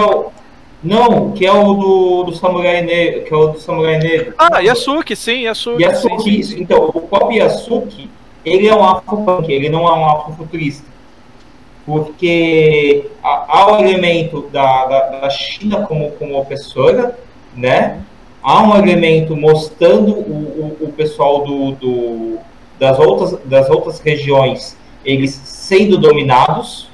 Não, 0.84 1.32
que 1.32 1.46
é 1.46 1.52
o 1.52 1.72
do, 1.72 2.24
do 2.24 2.34
Samurai 2.34 2.82
Negro, 2.82 3.24
que 3.24 3.32
é 3.32 3.36
o 3.36 3.48
do 3.48 3.58
Samurai 3.58 3.98
Negro. 3.98 4.34
Ah, 4.36 4.60
Yasuki, 4.60 5.16
sim, 5.16 5.44
Yasuki. 5.44 5.82
Yasuki, 5.82 6.22
sim, 6.22 6.38
isso. 6.38 6.58
Então, 6.58 6.90
o 6.92 7.00
Pop 7.00 7.34
Yasuki, 7.34 8.10
ele 8.44 8.68
é 8.68 8.74
um 8.74 8.84
afropunk, 8.84 9.50
ele 9.50 9.70
não 9.70 9.88
é 9.88 9.92
um 9.92 10.06
afrofuturista. 10.06 10.86
Porque 11.86 13.06
há, 13.22 13.46
há 13.48 13.72
o 13.72 13.78
elemento 13.80 14.42
da, 14.52 14.84
da, 14.84 15.00
da 15.20 15.30
China 15.30 15.86
como, 15.86 16.10
como 16.12 16.38
opressora, 16.38 17.18
né? 17.56 18.02
Há 18.42 18.62
um 18.62 18.76
elemento 18.76 19.34
mostrando 19.34 20.12
o, 20.12 20.76
o, 20.80 20.84
o 20.84 20.92
pessoal 20.92 21.44
do, 21.44 21.72
do, 21.72 22.38
das, 22.78 22.98
outras, 22.98 23.38
das 23.46 23.70
outras 23.70 24.00
regiões, 24.00 24.76
eles 25.02 25.30
sendo 25.30 25.96
dominados, 25.96 26.90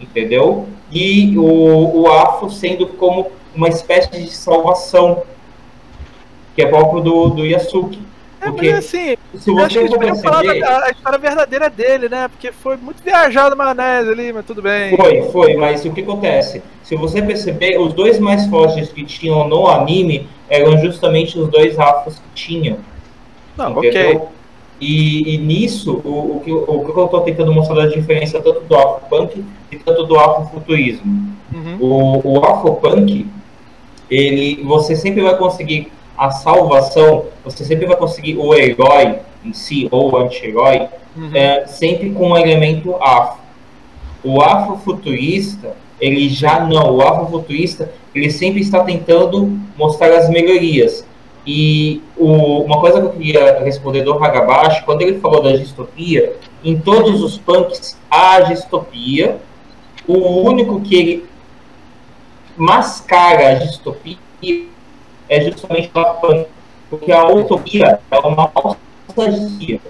entendeu? 0.00 0.66
E 0.92 1.36
o, 1.38 2.02
o 2.02 2.10
afro 2.10 2.50
sendo 2.50 2.86
como 2.86 3.30
uma 3.54 3.68
espécie 3.68 4.10
de 4.10 4.28
salvação, 4.30 5.22
que 6.54 6.62
é 6.62 6.66
próprio 6.66 7.00
do, 7.00 7.28
do 7.30 7.46
Yasuki. 7.46 8.00
É, 8.40 8.46
Porque 8.46 8.70
mas 8.70 8.86
assim, 8.86 9.16
se 9.36 9.50
eu 9.50 9.58
acho 9.58 9.78
que 9.78 9.88
você 9.88 10.22
falar 10.22 10.40
perceber, 10.40 10.60
da, 10.60 10.86
a 10.86 10.90
história 10.90 11.18
verdadeira 11.18 11.68
dele, 11.68 12.08
né? 12.08 12.26
Porque 12.26 12.50
foi 12.50 12.76
muito 12.78 13.02
viajado 13.02 13.52
a 13.52 13.56
maionese 13.56 14.10
ali, 14.10 14.32
mas 14.32 14.46
tudo 14.46 14.62
bem. 14.62 14.96
foi, 14.96 15.22
foi, 15.30 15.56
mas 15.56 15.84
o 15.84 15.92
que 15.92 16.00
acontece? 16.00 16.62
Se 16.82 16.96
você 16.96 17.20
perceber, 17.20 17.78
os 17.78 17.92
dois 17.92 18.18
mais 18.18 18.46
fortes 18.46 18.88
que 18.88 19.04
tinham 19.04 19.46
no 19.46 19.68
anime 19.68 20.26
eram 20.48 20.78
justamente 20.78 21.38
os 21.38 21.48
dois 21.48 21.78
afros 21.78 22.18
que 22.18 22.28
tinham. 22.34 22.78
Não, 23.58 23.72
entendeu? 23.72 24.16
ok. 24.16 24.39
E, 24.80 25.34
e 25.34 25.38
nisso, 25.38 26.00
o, 26.04 26.36
o, 26.36 26.40
que, 26.42 26.50
o 26.52 26.84
que 26.84 26.98
eu 26.98 27.04
estou 27.04 27.20
tentando 27.20 27.52
mostrar 27.52 27.76
da 27.76 27.86
diferença 27.86 28.40
tanto 28.40 28.60
do 28.60 28.74
afropunk 28.74 29.44
e 29.70 29.76
tanto 29.76 30.04
do 30.04 30.18
afrofuturismo. 30.18 31.34
Uhum. 31.52 31.76
O, 31.80 32.38
o 32.38 32.44
afropunk, 32.44 33.26
ele, 34.10 34.62
você 34.64 34.96
sempre 34.96 35.22
vai 35.22 35.36
conseguir 35.36 35.92
a 36.16 36.30
salvação, 36.30 37.24
você 37.44 37.64
sempre 37.64 37.86
vai 37.86 37.96
conseguir 37.96 38.36
o 38.36 38.54
herói 38.54 39.18
em 39.44 39.52
si, 39.52 39.88
ou 39.90 40.12
o 40.12 40.16
anti-herói, 40.16 40.88
Uhum. 41.16 41.30
é, 41.34 41.66
sempre 41.66 42.10
com 42.10 42.30
um 42.30 42.36
elemento 42.36 42.94
afro. 43.02 43.40
O 44.22 44.40
afrofuturista, 44.40 45.74
ele 46.00 46.28
já 46.28 46.60
não. 46.60 46.96
O 46.96 47.02
afrofuturista, 47.02 47.90
ele 48.14 48.30
sempre 48.30 48.60
está 48.60 48.84
tentando 48.84 49.58
mostrar 49.76 50.12
as 50.16 50.28
melhorias. 50.28 51.04
E 51.46 52.02
o- 52.16 52.62
uma 52.62 52.80
coisa 52.80 53.00
que 53.00 53.06
eu 53.06 53.12
queria 53.12 53.60
responder 53.60 54.02
do 54.02 54.12
Hagabashi, 54.12 54.84
quando 54.84 55.02
ele 55.02 55.18
falou 55.20 55.42
da 55.42 55.52
distopia, 55.52 56.36
em 56.62 56.78
todos 56.78 57.22
os 57.22 57.38
punks 57.38 57.98
há 58.10 58.40
distopia. 58.40 59.38
O 60.06 60.42
único 60.42 60.80
que 60.80 60.94
ele 60.96 61.24
mascara 62.56 63.50
a 63.50 63.54
distopia 63.54 64.16
é 65.28 65.40
justamente 65.40 65.90
o 65.94 66.04
punk. 66.14 66.46
Porque 66.88 67.12
a 67.12 67.24
utopia 67.28 68.00
é 68.10 68.18
uma 68.18 68.48
falsa 68.48 68.76
distopia. 69.30 69.80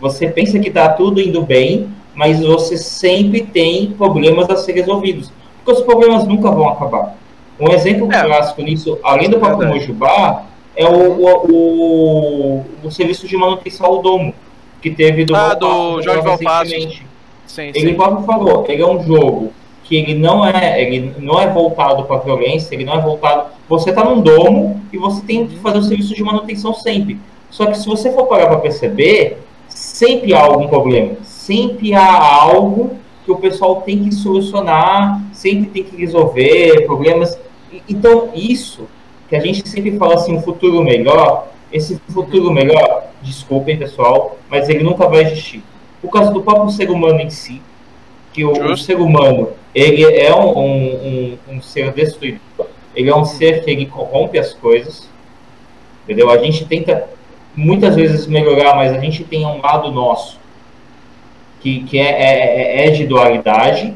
Você 0.00 0.28
pensa 0.28 0.58
que 0.58 0.68
está 0.68 0.88
tudo 0.88 1.20
indo 1.20 1.42
bem, 1.42 1.88
mas 2.14 2.40
você 2.40 2.76
sempre 2.78 3.42
tem 3.42 3.92
problemas 3.92 4.48
a 4.50 4.56
ser 4.56 4.72
resolvidos. 4.72 5.30
Porque 5.62 5.78
os 5.80 5.84
problemas 5.86 6.24
nunca 6.24 6.50
vão 6.50 6.68
acabar. 6.68 7.16
Um 7.60 7.70
exemplo 7.70 8.10
É. 8.12 8.22
clássico 8.24 8.62
nisso, 8.62 8.98
além 9.04 9.28
do 9.30 9.38
próprio 9.38 9.58
Verdade. 9.60 9.80
Mojubá, 9.80 10.44
é 10.76 10.86
o, 10.86 11.20
o, 11.20 11.50
o, 11.50 12.64
o 12.84 12.90
serviço 12.90 13.26
de 13.26 13.36
manutenção 13.36 13.86
ao 13.86 14.02
domo, 14.02 14.34
que 14.82 14.90
teve 14.90 15.24
do 15.24 15.34
Ah, 15.34 15.54
do 15.54 15.66
Valpassos 15.66 16.04
Jorge 16.04 16.28
recentemente. 16.28 17.06
Sim, 17.46 17.68
Ele 17.74 17.88
sim. 17.88 17.94
próprio 17.94 18.24
falou, 18.26 18.64
ele 18.68 18.82
é 18.82 18.86
um 18.86 19.02
jogo 19.02 19.52
que 19.84 19.96
ele 19.96 20.14
não 20.14 20.44
é, 20.44 20.82
ele 20.82 21.14
não 21.18 21.40
é 21.40 21.46
voltado 21.46 22.04
para 22.04 22.16
violência, 22.18 22.74
ele 22.74 22.84
não 22.84 22.94
é 22.94 23.00
voltado. 23.00 23.50
Você 23.68 23.90
está 23.90 24.02
num 24.02 24.20
domo 24.20 24.80
e 24.92 24.96
você 24.96 25.22
tem 25.22 25.46
que 25.46 25.56
fazer 25.58 25.78
o 25.78 25.82
serviço 25.82 26.14
de 26.14 26.22
manutenção 26.22 26.72
sempre. 26.74 27.18
Só 27.50 27.66
que 27.66 27.78
se 27.78 27.86
você 27.86 28.10
for 28.10 28.26
parar 28.26 28.46
para 28.46 28.58
perceber, 28.58 29.38
sempre 29.68 30.34
há 30.34 30.40
algum 30.40 30.68
problema, 30.68 31.16
sempre 31.22 31.94
há 31.94 32.42
algo 32.42 32.96
que 33.24 33.30
o 33.30 33.36
pessoal 33.36 33.82
tem 33.82 34.04
que 34.04 34.14
solucionar, 34.14 35.22
sempre 35.32 35.66
tem 35.66 35.84
que 35.84 35.96
resolver 35.96 36.84
problemas. 36.86 37.38
Então 37.88 38.30
isso 38.34 38.88
que 39.34 39.48
a 39.48 39.52
gente 39.52 39.68
sempre 39.68 39.98
fala 39.98 40.14
assim, 40.14 40.36
um 40.36 40.40
futuro 40.40 40.82
melhor, 40.82 41.48
esse 41.72 42.00
futuro 42.08 42.52
melhor, 42.52 43.08
desculpem 43.20 43.76
pessoal, 43.76 44.38
mas 44.48 44.68
ele 44.68 44.84
nunca 44.84 45.08
vai 45.08 45.22
existir. 45.22 45.62
Por 46.00 46.10
causa 46.10 46.30
do 46.30 46.42
próprio 46.42 46.70
ser 46.70 46.88
humano 46.88 47.20
em 47.20 47.30
si, 47.30 47.60
que 48.32 48.44
o, 48.44 48.72
o 48.72 48.76
ser 48.76 49.00
humano 49.00 49.48
ele 49.74 50.04
é 50.04 50.32
um, 50.34 50.56
um, 50.56 51.38
um, 51.48 51.54
um 51.54 51.62
ser 51.62 51.92
destruidor, 51.92 52.68
ele 52.94 53.10
é 53.10 53.16
um 53.16 53.24
ser 53.24 53.64
que 53.64 53.70
ele 53.70 53.86
corrompe 53.86 54.38
as 54.38 54.54
coisas, 54.54 55.10
entendeu? 56.04 56.30
A 56.30 56.38
gente 56.38 56.64
tenta 56.64 57.08
muitas 57.56 57.96
vezes 57.96 58.28
melhorar, 58.28 58.76
mas 58.76 58.92
a 58.92 59.00
gente 59.00 59.24
tem 59.24 59.44
um 59.44 59.60
lado 59.60 59.90
nosso 59.90 60.38
que, 61.60 61.82
que 61.84 61.98
é, 61.98 62.84
é, 62.84 62.86
é 62.86 62.90
de 62.90 63.04
dualidade 63.04 63.94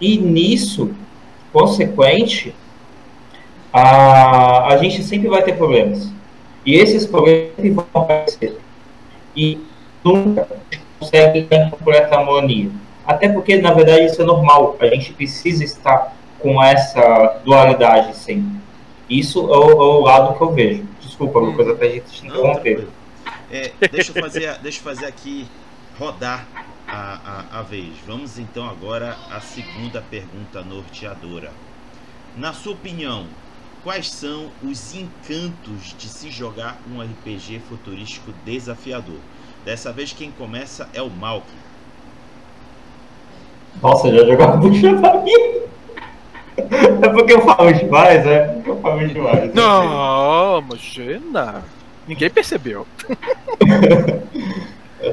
e 0.00 0.16
nisso, 0.16 0.94
consequente, 1.52 2.54
a, 3.76 4.68
a 4.68 4.76
gente 4.78 5.02
sempre 5.02 5.28
vai 5.28 5.42
ter 5.42 5.54
problemas. 5.54 6.10
E 6.64 6.74
esses 6.74 7.04
problemas 7.04 7.54
sempre 7.56 7.70
vão 7.70 7.86
aparecer. 7.94 8.58
E 9.36 9.60
nunca 10.02 10.48
consegue 10.98 11.46
em 11.50 11.70
completa 11.70 12.16
harmonia. 12.16 12.70
Até 13.06 13.28
porque, 13.28 13.58
na 13.58 13.72
verdade, 13.72 14.06
isso 14.06 14.22
é 14.22 14.24
normal. 14.24 14.76
A 14.80 14.86
gente 14.86 15.12
precisa 15.12 15.62
estar 15.62 16.16
com 16.38 16.62
essa 16.62 17.40
dualidade 17.44 18.16
sempre. 18.16 18.56
Isso 19.10 19.40
é 19.40 19.58
o, 19.58 19.70
é 19.70 19.74
o 19.74 20.00
lado 20.00 20.36
que 20.36 20.42
eu 20.42 20.52
vejo. 20.52 20.84
Desculpa, 21.00 21.38
Lucas, 21.38 21.68
até 21.68 21.86
a 21.86 21.90
gente 21.90 22.06
te 22.06 22.26
interromper. 22.26 22.88
É, 23.52 23.72
deixa, 23.92 24.10
eu 24.10 24.22
fazer, 24.22 24.58
deixa 24.58 24.78
eu 24.80 24.84
fazer 24.84 25.06
aqui 25.06 25.46
rodar 25.98 26.46
a, 26.88 27.44
a, 27.52 27.60
a 27.60 27.62
vez. 27.62 27.90
Vamos 28.06 28.38
então 28.38 28.66
agora 28.68 29.16
à 29.30 29.38
segunda 29.40 30.02
pergunta 30.10 30.62
norteadora. 30.62 31.52
Na 32.36 32.52
sua 32.52 32.72
opinião, 32.72 33.26
quais 33.86 34.10
são 34.10 34.46
os 34.64 34.96
encantos 34.96 35.94
de 35.96 36.08
se 36.08 36.28
jogar 36.28 36.76
um 36.92 37.00
RPG 37.00 37.60
futurístico 37.68 38.32
desafiador? 38.44 39.20
Dessa 39.64 39.92
vez 39.92 40.12
quem 40.12 40.32
começa 40.32 40.88
é 40.92 41.00
o 41.00 41.08
Malk. 41.08 41.46
Nossa, 43.80 44.12
já 44.12 44.26
jogava 44.26 44.58
pra 44.58 45.20
mim. 45.20 45.30
É 46.56 47.08
porque 47.10 47.32
eu 47.32 47.42
falo 47.42 47.72
demais, 47.72 48.26
é? 48.26 48.48
Porque 48.54 48.70
eu 48.70 48.80
falo 48.80 49.06
demais. 49.06 49.54
Não, 49.54 50.58
imagina. 50.58 51.62
Ninguém 52.08 52.28
percebeu. 52.28 52.88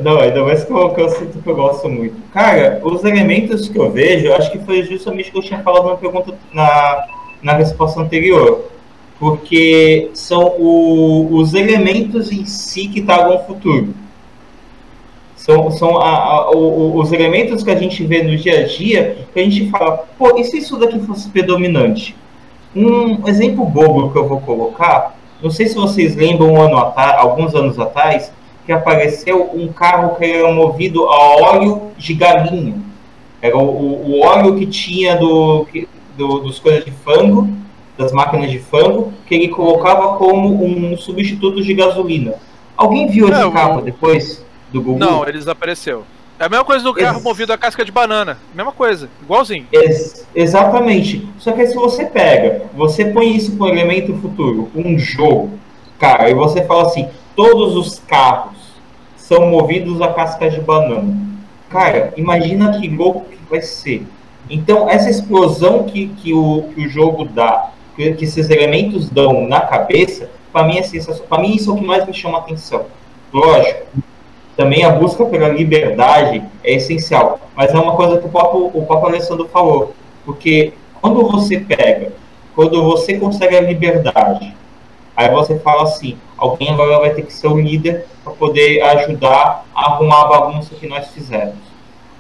Não, 0.01 0.19
ainda 0.19 0.43
mais 0.43 0.63
que 0.63 0.71
eu, 0.71 0.89
que 0.95 1.01
eu 1.01 1.09
sinto 1.09 1.43
que 1.43 1.47
eu 1.47 1.55
gosto 1.55 1.87
muito. 1.87 2.15
Cara, 2.31 2.81
os 2.83 3.03
elementos 3.03 3.69
que 3.69 3.77
eu 3.77 3.91
vejo, 3.91 4.25
eu 4.25 4.35
acho 4.35 4.51
que 4.51 4.57
foi 4.65 4.81
justamente 4.81 5.29
o 5.29 5.33
que 5.33 5.37
eu 5.37 5.43
tinha 5.43 5.61
falado 5.61 5.89
na 5.89 5.95
pergunta, 5.95 6.33
na, 6.51 7.05
na 7.43 7.53
resposta 7.53 8.01
anterior. 8.01 8.71
Porque 9.19 10.09
são 10.13 10.55
o- 10.57 11.29
os 11.35 11.53
elementos 11.53 12.31
em 12.31 12.45
si 12.45 12.87
que 12.87 13.01
tragam 13.01 13.35
o 13.35 13.43
futuro. 13.45 13.93
São, 15.35 15.69
são 15.71 15.97
a- 15.97 16.17
a- 16.17 16.51
o- 16.51 16.97
os 16.97 17.11
elementos 17.11 17.63
que 17.63 17.71
a 17.71 17.75
gente 17.75 18.03
vê 18.05 18.23
no 18.23 18.35
dia 18.37 18.61
a 18.61 18.67
dia, 18.67 19.25
que 19.33 19.39
a 19.39 19.43
gente 19.43 19.69
fala, 19.69 20.05
pô, 20.17 20.37
e 20.37 20.43
se 20.43 20.57
isso 20.57 20.77
daqui 20.77 20.99
fosse 20.99 21.29
predominante? 21.29 22.15
Um 22.75 23.27
exemplo 23.27 23.65
bobo 23.65 24.11
que 24.11 24.17
eu 24.17 24.27
vou 24.27 24.39
colocar, 24.39 25.17
não 25.41 25.49
sei 25.49 25.67
se 25.67 25.75
vocês 25.75 26.15
lembram 26.15 26.53
um 26.53 26.61
ano 26.61 26.77
atrás, 26.77 27.17
alguns 27.19 27.53
anos 27.53 27.77
atrás, 27.77 28.31
que 28.65 28.71
apareceu 28.71 29.51
um 29.53 29.67
carro 29.67 30.15
que 30.15 30.25
era 30.25 30.51
movido 30.51 31.03
a 31.09 31.35
óleo 31.35 31.91
de 31.97 32.13
galinha. 32.13 32.75
Era 33.41 33.57
o, 33.57 33.61
o 33.61 34.21
óleo 34.21 34.55
que 34.55 34.65
tinha 34.65 35.17
do, 35.17 35.67
do, 36.17 36.39
dos 36.39 36.59
coisas 36.59 36.85
de 36.85 36.91
fango, 36.91 37.49
das 37.97 38.11
máquinas 38.11 38.51
de 38.51 38.59
fango, 38.59 39.13
que 39.25 39.35
ele 39.35 39.49
colocava 39.49 40.17
como 40.17 40.63
um 40.63 40.97
substituto 40.97 41.61
de 41.61 41.73
gasolina. 41.73 42.33
Alguém 42.75 43.07
viu 43.07 43.29
esse 43.29 43.51
carro 43.51 43.81
depois 43.81 44.43
do 44.71 44.81
Google? 44.81 44.99
Não, 44.99 45.23
ele 45.23 45.37
desapareceu. 45.37 46.03
É 46.39 46.45
a 46.45 46.49
mesma 46.49 46.65
coisa 46.65 46.83
do 46.83 46.93
carro 46.93 47.17
Ex 47.17 47.23
movido 47.23 47.53
a 47.53 47.57
casca 47.57 47.85
de 47.85 47.91
banana. 47.91 48.39
Mesma 48.53 48.71
coisa, 48.71 49.07
igualzinho. 49.21 49.67
Ex 49.71 50.27
exatamente. 50.33 51.27
Só 51.37 51.51
que 51.51 51.65
se 51.67 51.75
você 51.75 52.05
pega, 52.05 52.63
você 52.73 53.05
põe 53.05 53.35
isso 53.35 53.55
com 53.55 53.65
um 53.65 53.69
elemento 53.69 54.13
futuro, 54.15 54.69
um 54.75 54.97
jogo, 54.97 55.51
cara, 55.99 56.29
e 56.29 56.33
você 56.33 56.65
fala 56.65 56.83
assim, 56.83 57.07
todos 57.35 57.75
os 57.75 57.99
carros 57.99 58.57
são 59.15 59.47
movidos 59.47 60.01
a 60.01 60.11
casca 60.11 60.49
de 60.49 60.59
banana. 60.59 61.15
Cara, 61.69 62.13
imagina 62.17 62.79
que 62.79 62.87
louco 62.87 63.25
que 63.29 63.37
vai 63.49 63.61
ser. 63.61 64.05
Então, 64.49 64.89
essa 64.89 65.09
explosão 65.09 65.83
que, 65.83 66.07
que, 66.07 66.33
o, 66.33 66.69
que 66.73 66.85
o 66.85 66.89
jogo 66.89 67.25
dá, 67.25 67.71
que, 67.95 68.13
que 68.13 68.25
esses 68.25 68.49
elementos 68.49 69.09
dão 69.09 69.47
na 69.47 69.61
cabeça, 69.61 70.29
para 70.51 70.63
mim 70.63 70.77
é. 70.77 70.83
Para 71.27 71.41
mim, 71.41 71.55
isso 71.55 71.71
é 71.71 71.73
o 71.73 71.77
que 71.77 71.85
mais 71.85 72.05
me 72.05 72.13
chama 72.13 72.37
atenção. 72.37 72.85
Lógico, 73.33 73.87
também 74.55 74.83
a 74.83 74.91
busca 74.91 75.25
pela 75.25 75.49
liberdade 75.49 76.43
é 76.63 76.73
essencial. 76.73 77.39
Mas 77.55 77.73
é 77.73 77.79
uma 77.79 77.95
coisa 77.95 78.19
que 78.19 78.27
o 78.27 78.29
próprio, 78.29 78.67
o 78.67 78.85
próprio 78.85 79.15
Alessandro 79.15 79.47
falou. 79.47 79.93
Porque 80.23 80.73
quando 81.01 81.27
você 81.27 81.59
pega, 81.59 82.13
quando 82.55 82.83
você 82.83 83.17
consegue 83.17 83.57
a 83.57 83.61
liberdade, 83.61 84.55
aí 85.15 85.29
você 85.31 85.57
fala 85.59 85.83
assim, 85.83 86.17
alguém 86.37 86.71
agora 86.71 86.99
vai 86.99 87.09
ter 87.09 87.23
que 87.23 87.33
ser 87.33 87.47
o 87.47 87.59
líder 87.59 88.05
para 88.23 88.33
poder 88.33 88.81
ajudar 88.81 89.65
a 89.73 89.85
arrumar 89.85 90.21
a 90.21 90.27
bagunça 90.27 90.75
que 90.75 90.87
nós 90.87 91.07
fizemos. 91.07 91.55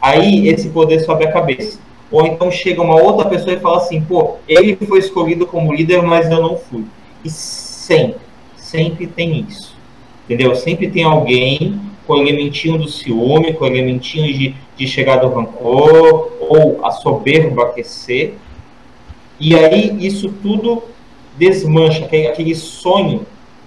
Aí 0.01 0.47
esse 0.49 0.69
poder 0.69 0.99
sobe 1.01 1.25
a 1.25 1.31
cabeça. 1.31 1.79
Ou 2.13 2.27
então 2.27 2.51
chega 2.51 2.79
uma 2.79 2.95
outra 2.95 3.27
pessoa 3.27 3.53
e 3.53 3.59
fala 3.59 3.77
assim, 3.77 3.99
pô, 3.99 4.35
ele 4.47 4.75
foi 4.75 4.99
escolhido 4.99 5.47
como 5.47 5.73
líder, 5.73 6.03
mas 6.03 6.29
eu 6.29 6.39
não 6.39 6.55
fui. 6.55 6.85
E 7.25 7.29
sempre, 7.29 8.19
sempre 8.55 9.07
tem 9.07 9.39
isso. 9.49 9.75
Entendeu? 10.25 10.55
Sempre 10.55 10.91
tem 10.91 11.03
alguém 11.03 11.81
com 12.05 12.13
o 12.13 12.19
elementinho 12.19 12.77
do 12.77 12.87
ciúme, 12.87 13.53
com 13.53 13.63
o 13.63 13.67
elementinho 13.67 14.31
de, 14.31 14.55
de 14.77 14.87
chegar 14.87 15.17
do 15.17 15.29
rancor, 15.29 16.31
ou 16.39 16.85
a 16.85 16.91
soberba 16.91 17.63
aquecer. 17.63 18.35
E 19.39 19.55
aí 19.55 19.97
isso 20.05 20.31
tudo 20.39 20.83
desmancha, 21.35 22.05
aquele, 22.05 22.27
aquele 22.27 22.53
sonho, 22.53 23.25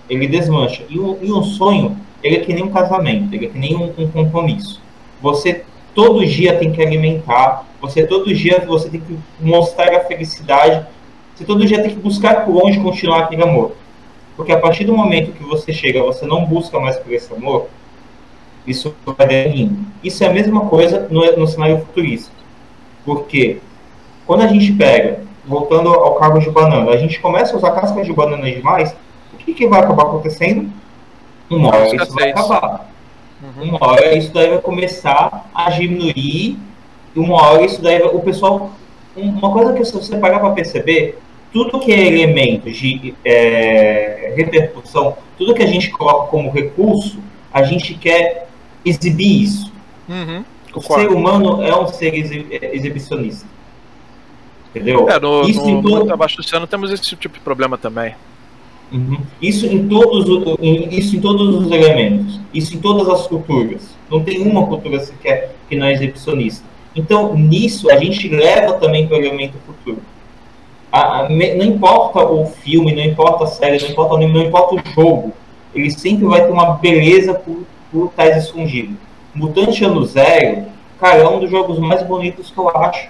ele 0.09 0.29
desmancha. 0.29 0.85
E, 0.89 1.01
o, 1.01 1.19
e 1.21 1.33
um 1.33 1.43
sonho, 1.43 1.97
ele 2.23 2.37
é 2.37 2.41
que 2.41 2.55
nem 2.55 2.63
um 2.63 2.71
casamento, 2.71 3.35
ele 3.35 3.47
é 3.47 3.49
que 3.49 3.59
nem 3.59 3.75
um, 3.75 3.93
um 3.99 4.07
compromisso. 4.07 4.81
Você 5.21 5.65
todo 5.97 6.27
dia 6.27 6.59
tem 6.59 6.71
que 6.71 6.83
alimentar, 6.83 7.65
você 7.81 8.07
todo 8.07 8.33
dia 8.33 8.63
você 8.67 8.91
tem 8.91 9.01
que 9.01 9.19
mostrar 9.41 9.97
a 9.97 10.01
felicidade, 10.01 10.87
você 11.35 11.43
todo 11.43 11.65
dia 11.65 11.81
tem 11.83 11.91
que 11.91 11.97
buscar 11.97 12.45
por 12.45 12.67
onde 12.67 12.79
continuar 12.79 13.21
aquele 13.21 13.43
amor. 13.43 13.73
Porque 14.37 14.53
a 14.53 14.61
partir 14.61 14.85
do 14.85 14.95
momento 14.95 15.33
que 15.33 15.43
você 15.43 15.73
chega, 15.73 16.03
você 16.03 16.27
não 16.27 16.45
busca 16.45 16.79
mais 16.79 16.99
por 16.99 17.11
esse 17.15 17.33
amor, 17.33 17.69
isso 18.67 18.95
vai 19.07 19.27
derindo. 19.27 19.79
Isso 20.05 20.23
é 20.23 20.27
a 20.27 20.33
mesma 20.33 20.67
coisa 20.67 21.09
no, 21.11 21.25
no 21.35 21.47
cenário 21.47 21.79
futurista. 21.79 22.31
Porque 23.03 23.61
quando 24.27 24.43
a 24.43 24.49
gente 24.49 24.73
pega, 24.75 25.21
voltando 25.47 25.89
ao 25.89 26.17
cargo 26.17 26.39
de 26.41 26.51
banana, 26.51 26.91
a 26.91 26.99
gente 26.99 27.19
começa 27.21 27.55
a 27.55 27.57
usar 27.57 27.71
cascas 27.71 28.05
de 28.05 28.13
banana 28.13 28.51
demais, 28.51 28.95
o 29.33 29.39
que, 29.39 29.55
que 29.55 29.67
vai 29.67 29.81
acabar 29.81 30.03
acontecendo? 30.03 30.71
Uma 31.49 31.69
hora 31.69 31.97
isso 31.97 32.13
vai 32.13 32.33
acabar. 32.33 32.96
Uhum. 33.43 33.71
Uma 33.71 33.91
hora 33.91 34.17
isso 34.17 34.33
daí 34.33 34.49
vai 34.49 34.61
começar 34.61 35.49
a 35.55 35.71
diminuir, 35.71 36.59
uma 37.15 37.43
hora 37.43 37.65
isso 37.65 37.83
daí 37.83 37.99
vai, 37.99 38.09
o 38.09 38.21
pessoal. 38.21 38.73
Uma 39.17 39.51
coisa 39.51 39.73
que 39.73 39.85
se 39.85 39.93
você 39.93 40.17
parar 40.19 40.41
para 40.41 40.51
perceber, 40.51 41.19
tudo 41.53 41.81
que 41.81 41.91
é 41.91 42.07
elemento 42.07 42.71
de 42.71 43.15
é, 43.25 44.35
repercussão, 44.37 45.17
tudo 45.39 45.55
que 45.55 45.63
a 45.63 45.67
gente 45.67 45.91
coloca 45.91 46.29
como 46.29 46.51
recurso, 46.51 47.19
a 47.53 47.63
gente 47.63 47.95
quer 47.95 48.49
exibir 48.85 49.43
isso. 49.43 49.73
Uhum, 50.09 50.45
o 50.75 50.81
ser 50.83 51.09
humano 51.09 51.63
é 51.63 51.75
um 51.75 51.89
ser 51.89 52.15
exibicionista. 52.15 53.47
Entendeu? 54.75 55.09
É, 55.09 55.19
no, 55.19 55.49
isso 55.49 55.67
no, 55.67 55.83
todo... 55.83 56.13
Abaixo 56.13 56.37
do 56.37 56.67
temos 56.67 56.93
esse 56.93 57.17
tipo 57.17 57.35
de 57.35 57.41
problema 57.41 57.79
também. 57.79 58.15
Uhum. 58.93 59.19
Isso, 59.43 59.67
em 59.67 59.89
todos, 59.89 60.27
isso 60.93 61.17
em 61.17 61.21
todos 61.21 61.57
os 61.57 61.71
elementos, 61.71 62.41
isso 62.55 62.77
em 62.77 62.81
todas 62.81 63.09
as 63.09 63.27
culturas. 63.27 63.97
Não 64.11 64.23
tem 64.23 64.41
uma 64.41 64.67
cultura 64.67 65.01
sequer 65.01 65.55
que 65.69 65.77
não 65.77 65.87
é 65.87 65.93
exibicionista. 65.93 66.65
Então, 66.95 67.37
nisso, 67.37 67.91
a 67.91 67.97
gente 67.97 68.29
leva 68.29 68.75
também 68.75 69.07
para 69.07 69.17
o 69.17 69.21
elemento 69.21 69.55
futuro. 69.67 69.99
A, 70.91 71.21
a, 71.21 71.29
não 71.29 71.65
importa 71.65 72.25
o 72.25 72.47
filme, 72.47 72.95
não 72.95 73.03
importa 73.03 73.45
a 73.45 73.49
série, 73.49 73.83
não 73.83 73.91
importa 73.91 74.15
o 74.15 74.17
anime, 74.17 74.33
não 74.33 74.47
importa 74.47 74.77
o 74.77 74.93
jogo, 74.95 75.33
ele 75.75 75.91
sempre 75.91 76.25
vai 76.25 76.45
ter 76.45 76.53
uma 76.53 76.75
beleza 76.75 77.35
por, 77.35 77.65
por 77.93 78.07
estar 78.07 78.29
escondido. 78.39 78.97
Mutante 79.35 79.85
Ano 79.85 80.05
Zero, 80.05 80.65
cara, 80.99 81.19
é 81.19 81.29
um 81.29 81.41
dos 81.41 81.51
jogos 81.51 81.79
mais 81.79 82.03
bonitos 82.03 82.51
que 82.51 82.59
eu 82.59 82.69
acho. 82.71 83.09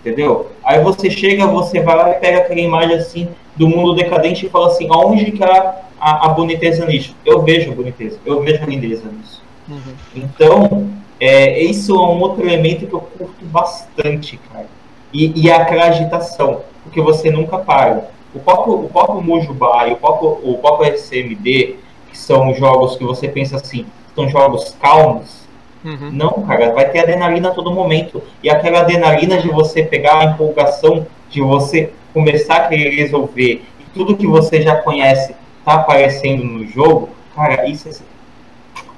Entendeu? 0.00 0.50
Aí 0.66 0.82
você 0.82 1.08
chega, 1.08 1.46
você 1.46 1.80
vai 1.80 1.94
lá 1.94 2.10
e 2.10 2.14
pega 2.14 2.38
aquela 2.38 2.60
imagem 2.60 2.96
assim 2.96 3.28
do 3.54 3.68
mundo 3.68 3.94
decadente 3.94 4.46
e 4.46 4.48
fala 4.48 4.66
assim, 4.66 4.88
aonde 4.90 5.30
que 5.30 5.44
a, 5.44 5.76
a, 5.98 6.26
a 6.26 6.28
boniteza 6.30 6.84
nisso? 6.84 7.14
Eu 7.24 7.40
vejo 7.42 7.70
a 7.70 7.74
boniteza, 7.74 8.18
eu 8.26 8.42
vejo 8.42 8.64
a 8.64 8.66
lindeza 8.66 9.04
nisso. 9.08 9.40
Uhum. 9.68 9.94
Então, 10.16 10.90
é, 11.20 11.62
isso 11.62 11.94
é 11.94 12.00
um 12.00 12.20
outro 12.20 12.44
elemento 12.44 12.84
que 12.84 12.92
eu 12.92 13.00
curto 13.00 13.44
bastante, 13.44 14.40
cara. 14.52 14.66
E, 15.14 15.40
e 15.40 15.48
é 15.48 15.54
aquela 15.54 15.84
agitação, 15.84 16.62
porque 16.82 17.00
você 17.00 17.30
nunca 17.30 17.58
para. 17.58 18.10
O 18.34 18.40
próprio, 18.40 18.74
o 18.74 18.88
próprio 18.88 19.22
Mujubá 19.22 19.86
e 19.86 19.92
o 19.92 19.96
próprio, 19.96 20.30
o 20.42 20.58
próprio 20.58 20.92
SMD, 20.94 21.76
que 22.10 22.18
são 22.18 22.52
jogos 22.54 22.96
que 22.96 23.04
você 23.04 23.28
pensa 23.28 23.54
assim, 23.54 23.86
são 24.16 24.28
jogos 24.28 24.76
calmos, 24.80 25.45
Uhum. 25.86 26.10
Não, 26.10 26.30
cara, 26.44 26.72
vai 26.72 26.90
ter 26.90 26.98
adrenalina 26.98 27.50
a 27.50 27.54
todo 27.54 27.70
momento. 27.70 28.20
E 28.42 28.50
aquela 28.50 28.80
adrenalina 28.80 29.38
de 29.38 29.48
você 29.48 29.84
pegar 29.84 30.18
a 30.18 30.24
empolgação, 30.24 31.06
de 31.30 31.40
você 31.40 31.92
começar 32.12 32.56
a 32.56 32.68
querer 32.68 32.90
resolver, 32.90 33.62
e 33.78 33.84
tudo 33.94 34.16
que 34.16 34.26
você 34.26 34.60
já 34.60 34.82
conhece 34.82 35.32
tá 35.64 35.74
aparecendo 35.74 36.42
no 36.44 36.66
jogo, 36.66 37.10
cara, 37.36 37.68
isso 37.68 37.88
é, 37.88 37.92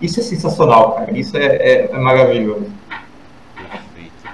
isso 0.00 0.20
é 0.20 0.22
sensacional, 0.22 0.92
cara. 0.92 1.16
Isso 1.16 1.36
é, 1.36 1.44
é, 1.44 1.90
é 1.92 1.98
maravilhoso. 1.98 2.72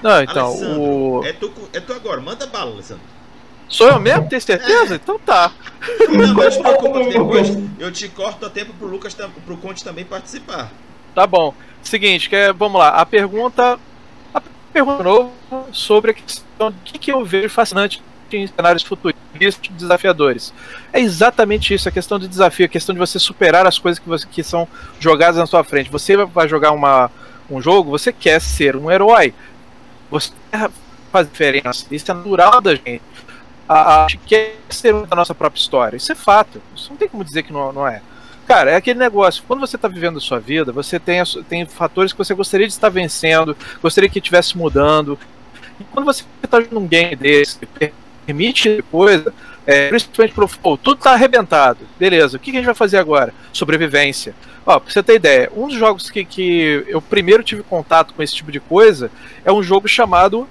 Não, 0.00 0.22
então, 0.22 0.52
o... 0.52 1.24
é, 1.24 1.32
tu, 1.32 1.50
é 1.72 1.80
tu 1.80 1.92
agora, 1.92 2.20
manda 2.20 2.46
bala, 2.46 2.70
Alessandro. 2.72 3.02
Sou 3.68 3.88
eu 3.88 3.98
mesmo? 3.98 4.28
Tem 4.28 4.38
certeza? 4.38 4.94
É. 4.94 4.96
Então 4.96 5.18
tá. 5.18 5.50
Não, 6.08 6.34
mas 6.34 6.56
preocupa, 6.56 7.02
depois 7.10 7.58
eu 7.80 7.90
te 7.90 8.08
corto 8.08 8.46
a 8.46 8.50
tempo 8.50 8.72
pro 8.74 8.86
Lucas, 8.86 9.16
pro 9.44 9.56
Conte 9.56 9.82
também 9.82 10.04
participar. 10.04 10.70
Tá 11.14 11.26
bom. 11.26 11.54
Seguinte, 11.84 12.28
que 12.28 12.34
é, 12.34 12.52
vamos 12.52 12.78
lá. 12.78 12.88
A 12.88 13.06
pergunta. 13.06 13.78
A 14.32 14.42
pergunta 14.72 15.02
novo 15.02 15.32
sobre 15.70 16.10
a 16.10 16.14
questão 16.14 16.70
do 16.70 16.76
que, 16.80 17.12
eu 17.12 17.24
vejo 17.24 17.48
fascinante 17.48 18.02
em 18.32 18.48
cenários 18.48 18.82
futuristas 18.82 19.70
desafiadores. 19.70 20.52
É 20.92 20.98
exatamente 20.98 21.72
isso, 21.72 21.88
a 21.88 21.92
questão 21.92 22.18
de 22.18 22.26
desafio, 22.26 22.66
a 22.66 22.68
questão 22.68 22.92
de 22.92 22.98
você 22.98 23.18
superar 23.18 23.64
as 23.64 23.78
coisas 23.78 24.00
que, 24.00 24.08
você, 24.08 24.26
que 24.26 24.42
são 24.42 24.66
jogadas 24.98 25.36
na 25.36 25.46
sua 25.46 25.62
frente. 25.62 25.90
Você 25.90 26.16
vai 26.16 26.48
jogar 26.48 26.72
uma, 26.72 27.10
um 27.48 27.60
jogo, 27.60 27.90
você 27.90 28.12
quer 28.12 28.40
ser 28.40 28.74
um 28.74 28.90
herói. 28.90 29.32
Você 30.10 30.32
fazer 31.12 31.30
diferença. 31.30 31.86
Isso 31.92 32.10
é 32.10 32.14
natural 32.14 32.60
da 32.60 32.74
gente. 32.74 33.02
A, 33.68 34.04
a 34.04 34.08
gente 34.08 34.18
quer 34.26 34.56
ser 34.68 34.94
a 35.08 35.14
nossa 35.14 35.34
própria 35.34 35.60
história. 35.60 35.96
Isso 35.96 36.10
é 36.10 36.14
fato. 36.16 36.60
Isso 36.74 36.90
não 36.90 36.96
tem 36.96 37.08
como 37.08 37.24
dizer 37.24 37.44
que 37.44 37.52
não, 37.52 37.72
não 37.72 37.86
é. 37.86 38.02
Cara, 38.46 38.72
é 38.72 38.76
aquele 38.76 38.98
negócio. 38.98 39.42
Quando 39.46 39.60
você 39.60 39.76
está 39.76 39.88
vivendo 39.88 40.18
a 40.18 40.20
sua 40.20 40.38
vida, 40.38 40.70
você 40.70 40.98
tem, 40.98 41.22
tem 41.48 41.66
fatores 41.66 42.12
que 42.12 42.18
você 42.18 42.34
gostaria 42.34 42.66
de 42.66 42.72
estar 42.72 42.88
vencendo, 42.88 43.56
gostaria 43.82 44.08
que 44.08 44.18
estivesse 44.18 44.56
mudando. 44.56 45.18
E 45.80 45.84
quando 45.84 46.04
você 46.04 46.24
está 46.42 46.60
jogando 46.60 46.80
um 46.80 46.86
game 46.86 47.16
desse, 47.16 47.58
permite 48.26 48.84
coisa, 48.90 49.32
é, 49.66 49.88
principalmente 49.88 50.34
pro 50.34 50.50
oh, 50.62 50.76
tudo 50.76 50.98
está 50.98 51.12
arrebentado. 51.12 51.80
Beleza, 51.98 52.36
o 52.36 52.40
que, 52.40 52.50
que, 52.50 52.56
a 52.58 52.60
gente 52.60 52.66
vai 52.66 52.74
fazer 52.74 52.98
agora? 52.98 53.32
Sobrevivência. 53.52 54.34
Ó, 54.66 54.78
pra 54.78 54.92
você 54.92 55.02
ter 55.02 55.16
ideia, 55.16 55.50
um 55.56 55.68
dos 55.68 55.76
jogos 55.76 56.10
que, 56.10 56.24
que 56.24 56.84
eu 56.86 57.00
primeiro 57.00 57.42
tive 57.42 57.62
contato 57.62 58.14
com 58.14 58.22
esse 58.22 58.34
tipo 58.34 58.52
de 58.52 58.60
coisa 58.60 59.10
é 59.44 59.52
um 59.52 59.62
jogo 59.62 59.88
chamado 59.88 60.48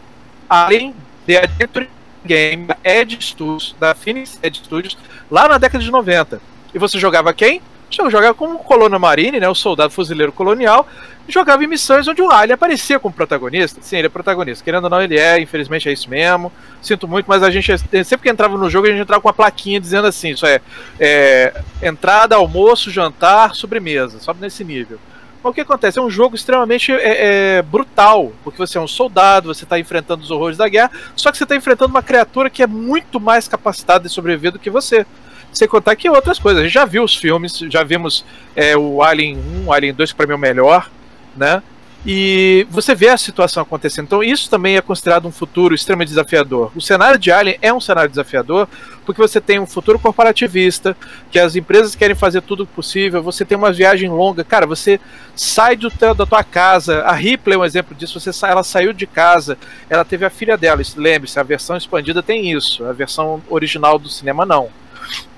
Alien 0.50 0.96
The 1.26 1.44
Adventure 1.44 1.90
Game 2.26 2.68
Edge 2.84 3.18
Studios, 3.22 3.76
da 3.80 3.94
Phoenix 3.94 4.40
Edge 4.42 4.60
Studios, 4.64 4.98
lá 5.30 5.48
na 5.48 5.58
década 5.58 5.84
de 5.84 5.92
90. 5.92 6.42
E 6.74 6.80
você 6.80 6.98
jogava 6.98 7.34
quem? 7.34 7.62
Você 7.96 8.10
jogava 8.10 8.34
como 8.34 8.58
Colônia 8.60 8.98
Marine, 8.98 9.40
né, 9.40 9.48
o 9.48 9.54
soldado 9.54 9.92
fuzileiro 9.92 10.32
colonial, 10.32 10.88
jogava 11.28 11.64
em 11.64 11.68
missões 11.68 12.08
onde 12.08 12.22
o 12.22 12.32
Alien 12.32 12.56
aparecia 12.56 13.00
como 13.00 13.14
protagonista. 13.14 13.82
Sim, 13.82 13.98
ele 13.98 14.08
é 14.08 14.10
protagonista. 14.10 14.64
Querendo 14.64 14.86
ou 14.86 14.90
não, 14.90 15.02
ele 15.02 15.18
é, 15.18 15.40
infelizmente 15.40 15.88
é 15.88 15.94
isso 15.94 16.10
mesmo. 16.10 16.52
Sinto 16.82 17.08
muito, 17.08 17.28
mas 17.28 17.44
a 17.44 17.52
gente 17.52 17.72
sempre 18.04 18.24
que 18.24 18.30
entrava 18.30 18.58
no 18.58 18.70
jogo, 18.70 18.88
a 18.88 18.90
gente 18.90 19.02
entrava 19.02 19.22
com 19.22 19.28
uma 19.28 19.34
plaquinha 19.34 19.80
dizendo 19.80 20.08
assim: 20.08 20.32
isso 20.32 20.46
é, 20.46 20.60
é 21.00 21.54
entrada, 21.82 22.36
almoço, 22.36 22.90
jantar, 22.90 23.56
sobremesa, 23.56 24.20
sobe 24.20 24.42
nesse 24.42 24.64
nível. 24.64 25.00
Mas 25.44 25.52
o 25.52 25.54
que 25.54 25.62
acontece? 25.62 26.00
É 26.00 26.02
um 26.02 26.10
jogo 26.10 26.36
extremamente 26.36 26.92
é, 26.92 27.58
é, 27.58 27.62
brutal, 27.62 28.32
porque 28.44 28.58
você 28.58 28.78
é 28.78 28.82
um 28.82 28.88
soldado, 28.88 29.54
você 29.54 29.66
está 29.66 29.78
enfrentando 29.78 30.24
os 30.24 30.32
horrores 30.32 30.58
da 30.58 30.70
guerra, 30.70 30.90
só 31.18 31.32
que 31.32 31.38
você 31.38 31.44
está 31.44 31.56
enfrentando 31.56 31.92
uma 31.92 32.02
criatura 32.02 32.50
que 32.50 32.64
é 32.64 32.68
muito 32.68 33.20
mais 33.20 33.46
capacitada 33.46 34.08
de 34.08 34.10
sobreviver 34.10 34.54
do 34.54 34.60
que 34.60 34.70
você. 34.70 35.06
Sem 35.54 35.68
contar 35.68 35.96
que 35.96 36.10
outras 36.10 36.40
coisas. 36.40 36.62
A 36.62 36.66
gente 36.66 36.74
já 36.74 36.86
viu 36.86 37.04
os 37.04 37.16
filmes, 37.16 37.58
já 37.70 37.84
vimos 37.84 38.26
é, 38.56 38.76
o 38.76 39.02
Alien 39.02 39.38
1, 39.64 39.68
o 39.68 39.74
Alien 39.74 39.94
2, 39.94 40.12
que 40.12 40.18
para 40.18 40.28
mim 40.28 40.34
é 40.34 40.36
o 40.36 40.40
melhor, 40.40 40.90
né? 41.36 41.62
E 42.06 42.68
você 42.70 42.94
vê 42.94 43.08
a 43.08 43.18
situação 43.18 43.64
acontecendo. 43.64 44.06
Então, 44.06 44.24
isso 44.24 44.50
também 44.50 44.76
é 44.76 44.82
considerado 44.82 45.26
um 45.26 45.32
futuro 45.32 45.74
extremamente 45.74 46.10
desafiador. 46.10 46.70
O 46.76 46.82
cenário 46.82 47.18
de 47.18 47.32
Alien 47.32 47.58
é 47.62 47.74
um 47.74 47.80
cenário 47.80 48.10
desafiador 48.10 48.68
porque 49.06 49.22
você 49.22 49.40
tem 49.40 49.60
um 49.60 49.66
futuro 49.66 49.98
corporativista, 49.98 50.98
que 51.32 51.40
as 51.40 51.56
empresas 51.56 51.96
querem 51.96 52.16
fazer 52.16 52.42
tudo 52.42 52.66
possível, 52.66 53.24
você 53.24 53.46
tem 53.46 53.58
uma 53.58 53.72
viagem 53.72 54.10
longa. 54.10 54.44
Cara, 54.44 54.66
você 54.66 55.00
sai 55.34 55.78
do, 55.78 55.90
da 55.90 56.26
tua 56.26 56.44
casa. 56.44 57.04
A 57.04 57.14
Ripley 57.14 57.56
é 57.56 57.60
um 57.60 57.66
exemplo 57.66 57.96
disso. 57.96 58.20
Você 58.20 58.34
sai, 58.34 58.52
ela 58.52 58.64
saiu 58.64 58.92
de 58.92 59.08
casa, 59.08 59.58
ela 59.90 60.04
teve 60.04 60.26
a 60.26 60.30
filha 60.30 60.58
dela. 60.58 60.82
Lembre-se, 60.98 61.40
a 61.40 61.44
versão 61.44 61.78
expandida 61.78 62.22
tem 62.22 62.52
isso, 62.52 62.84
a 62.86 62.92
versão 62.92 63.42
original 63.50 63.98
do 63.98 64.10
cinema 64.10 64.46
não. 64.46 64.70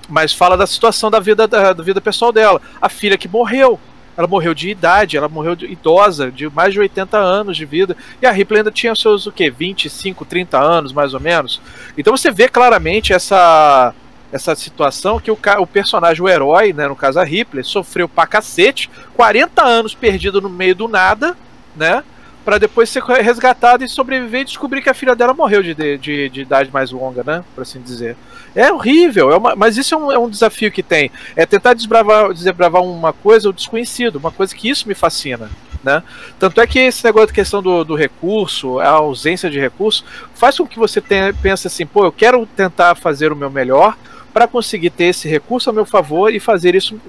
Mas 0.08 0.32
fala 0.32 0.56
da 0.56 0.66
situação 0.66 1.10
da 1.10 1.20
vida, 1.20 1.46
da, 1.46 1.72
da 1.72 1.82
vida 1.82 2.00
pessoal 2.00 2.32
dela. 2.32 2.60
A 2.80 2.88
filha 2.88 3.18
que 3.18 3.28
morreu 3.28 3.78
ela 4.16 4.26
morreu 4.26 4.54
de 4.54 4.70
idade, 4.70 5.16
ela 5.16 5.28
morreu 5.28 5.54
de 5.54 5.66
idosa, 5.66 6.30
de 6.30 6.48
mais 6.48 6.72
de 6.72 6.80
80 6.80 7.18
anos 7.18 7.56
de 7.56 7.66
vida. 7.66 7.94
E 8.22 8.26
a 8.26 8.30
Ripley 8.30 8.60
ainda 8.60 8.70
tinha 8.70 8.94
seus 8.94 9.26
o 9.26 9.32
quê? 9.32 9.50
25, 9.50 10.24
30 10.24 10.58
anos, 10.58 10.92
mais 10.92 11.12
ou 11.12 11.20
menos. 11.20 11.60
Então 11.98 12.16
você 12.16 12.30
vê 12.30 12.48
claramente 12.48 13.12
essa 13.12 13.94
essa 14.32 14.56
situação 14.56 15.20
que 15.20 15.30
o, 15.30 15.38
o 15.60 15.66
personagem, 15.66 16.22
o 16.22 16.28
herói, 16.28 16.72
né, 16.72 16.88
no 16.88 16.96
caso 16.96 17.20
a 17.20 17.24
Ripley, 17.24 17.62
sofreu 17.62 18.08
pra 18.08 18.26
cacete, 18.26 18.90
40 19.14 19.62
anos 19.62 19.94
perdido 19.94 20.40
no 20.40 20.50
meio 20.50 20.74
do 20.74 20.88
nada, 20.88 21.36
né? 21.76 22.02
Para 22.46 22.58
depois 22.58 22.88
ser 22.88 23.02
resgatada 23.02 23.84
e 23.84 23.88
sobreviver 23.88 24.42
e 24.42 24.44
descobrir 24.44 24.80
que 24.80 24.88
a 24.88 24.94
filha 24.94 25.16
dela 25.16 25.34
morreu 25.34 25.64
de, 25.64 25.74
de, 25.74 26.28
de 26.28 26.40
idade 26.42 26.70
mais 26.72 26.92
longa, 26.92 27.24
né? 27.24 27.44
Por 27.52 27.62
assim 27.62 27.80
dizer. 27.80 28.16
É 28.54 28.72
horrível, 28.72 29.32
é 29.32 29.36
uma, 29.36 29.56
mas 29.56 29.76
isso 29.76 29.96
é 29.96 29.98
um, 29.98 30.12
é 30.12 30.16
um, 30.16 30.30
desafio 30.30 30.70
que 30.70 30.80
tem. 30.80 31.10
É 31.34 31.44
tentar 31.44 31.74
desbravar, 31.74 32.32
desbravar 32.32 32.84
uma 32.84 33.12
coisa, 33.12 33.48
o 33.48 33.52
desconhecido, 33.52 34.14
uma 34.14 34.30
coisa 34.30 34.54
que 34.54 34.68
isso 34.68 34.86
me 34.86 34.94
fascina. 34.94 35.50
Né? 35.82 36.00
Tanto 36.38 36.60
é 36.60 36.68
que 36.68 36.78
esse 36.78 37.04
negócio 37.04 37.26
de 37.26 37.32
questão 37.32 37.60
do, 37.60 37.82
do 37.82 37.96
recurso, 37.96 38.78
a 38.78 38.90
ausência 38.90 39.50
de 39.50 39.58
recurso, 39.58 40.04
faz 40.32 40.56
com 40.56 40.68
que 40.68 40.78
você 40.78 41.00
tenha, 41.00 41.34
pense 41.34 41.66
assim, 41.66 41.84
pô, 41.84 42.04
eu 42.04 42.12
quero 42.12 42.46
tentar 42.46 42.94
fazer 42.94 43.32
o 43.32 43.36
meu 43.36 43.50
melhor 43.50 43.98
para 44.32 44.46
conseguir 44.46 44.90
ter 44.90 45.06
esse 45.06 45.26
recurso 45.26 45.68
a 45.68 45.72
meu 45.72 45.84
favor 45.84 46.32
e 46.32 46.38
fazer 46.38 46.76
isso 46.76 47.00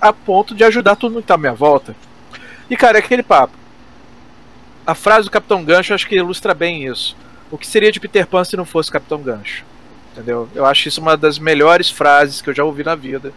a 0.00 0.10
ponto 0.10 0.54
de 0.54 0.64
ajudar 0.64 0.96
tudo 0.96 1.16
que 1.16 1.20
está 1.20 1.34
à 1.34 1.38
minha 1.38 1.52
volta. 1.52 1.94
E 2.70 2.76
cara, 2.78 2.96
é 2.96 3.00
aquele 3.00 3.22
papo 3.22 3.65
a 4.86 4.94
frase 4.94 5.24
do 5.24 5.30
Capitão 5.30 5.64
Gancho 5.64 5.92
acho 5.92 6.06
que 6.06 6.16
ilustra 6.16 6.54
bem 6.54 6.86
isso. 6.86 7.16
O 7.50 7.58
que 7.58 7.66
seria 7.66 7.90
de 7.90 7.98
Peter 7.98 8.26
Pan 8.26 8.44
se 8.44 8.56
não 8.56 8.64
fosse 8.64 8.90
Capitão 8.90 9.20
Gancho? 9.20 9.64
Entendeu? 10.12 10.48
Eu 10.54 10.64
acho 10.64 10.88
isso 10.88 11.00
uma 11.00 11.16
das 11.16 11.38
melhores 11.38 11.90
frases 11.90 12.40
que 12.40 12.48
eu 12.48 12.54
já 12.54 12.64
ouvi 12.64 12.82
na 12.84 12.94
vida, 12.94 13.32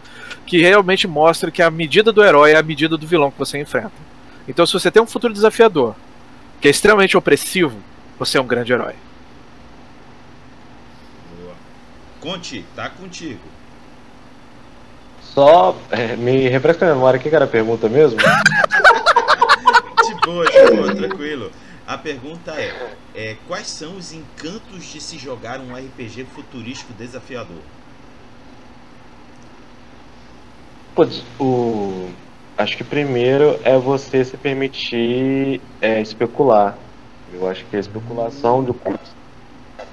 que 0.46 0.60
realmente 0.60 1.06
mostra 1.06 1.50
que 1.50 1.60
a 1.60 1.70
medida 1.70 2.12
do 2.12 2.24
herói 2.24 2.52
é 2.52 2.56
a 2.56 2.62
medida 2.62 2.96
do 2.96 3.06
vilão 3.06 3.30
que 3.30 3.38
você 3.38 3.58
enfrenta. 3.60 3.92
Então, 4.48 4.64
se 4.64 4.72
você 4.72 4.90
tem 4.90 5.02
um 5.02 5.06
futuro 5.06 5.34
desafiador, 5.34 5.94
que 6.60 6.68
é 6.68 6.70
extremamente 6.70 7.16
opressivo, 7.16 7.76
você 8.18 8.38
é 8.38 8.40
um 8.40 8.46
grande 8.46 8.72
herói. 8.72 8.94
Boa. 11.38 11.54
Conte, 12.20 12.64
tá 12.74 12.88
contigo. 12.88 13.40
Só 15.22 15.76
é, 15.90 16.16
me 16.16 16.48
refresca 16.48 16.86
a 16.86 16.94
memória, 16.94 17.20
o 17.20 17.22
que 17.22 17.28
era 17.28 17.44
a 17.44 17.48
pergunta 17.48 17.88
mesmo? 17.88 18.18
boa, 20.32 20.94
tranquilo. 20.94 21.50
A 21.86 21.98
pergunta 21.98 22.52
é, 22.52 22.94
é, 23.14 23.36
quais 23.48 23.66
são 23.66 23.96
os 23.96 24.12
encantos 24.12 24.84
de 24.84 25.00
se 25.00 25.18
jogar 25.18 25.60
um 25.60 25.74
RPG 25.74 26.24
futurístico 26.34 26.92
desafiador? 26.92 27.62
Putz, 30.94 31.22
o... 31.38 32.10
Acho 32.56 32.76
que 32.76 32.84
primeiro 32.84 33.58
é 33.64 33.76
você 33.78 34.24
se 34.24 34.36
permitir 34.36 35.60
é, 35.80 36.00
especular. 36.00 36.76
Eu 37.32 37.48
acho 37.48 37.64
que 37.64 37.76
a 37.76 37.80
especulação 37.80 38.62
do 38.62 38.74
curso 38.74 39.14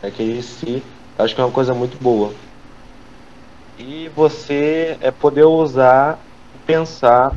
é 0.04 0.12
que 0.12 0.22
esse 0.22 0.84
acho 1.18 1.34
que 1.34 1.42
é 1.42 1.44
uma 1.44 1.52
coisa 1.52 1.74
muito 1.74 2.02
boa. 2.02 2.34
E 3.80 4.10
você 4.16 4.98
é 5.02 5.12
poder 5.12 5.46
usar, 5.46 6.20
pensar 6.66 7.32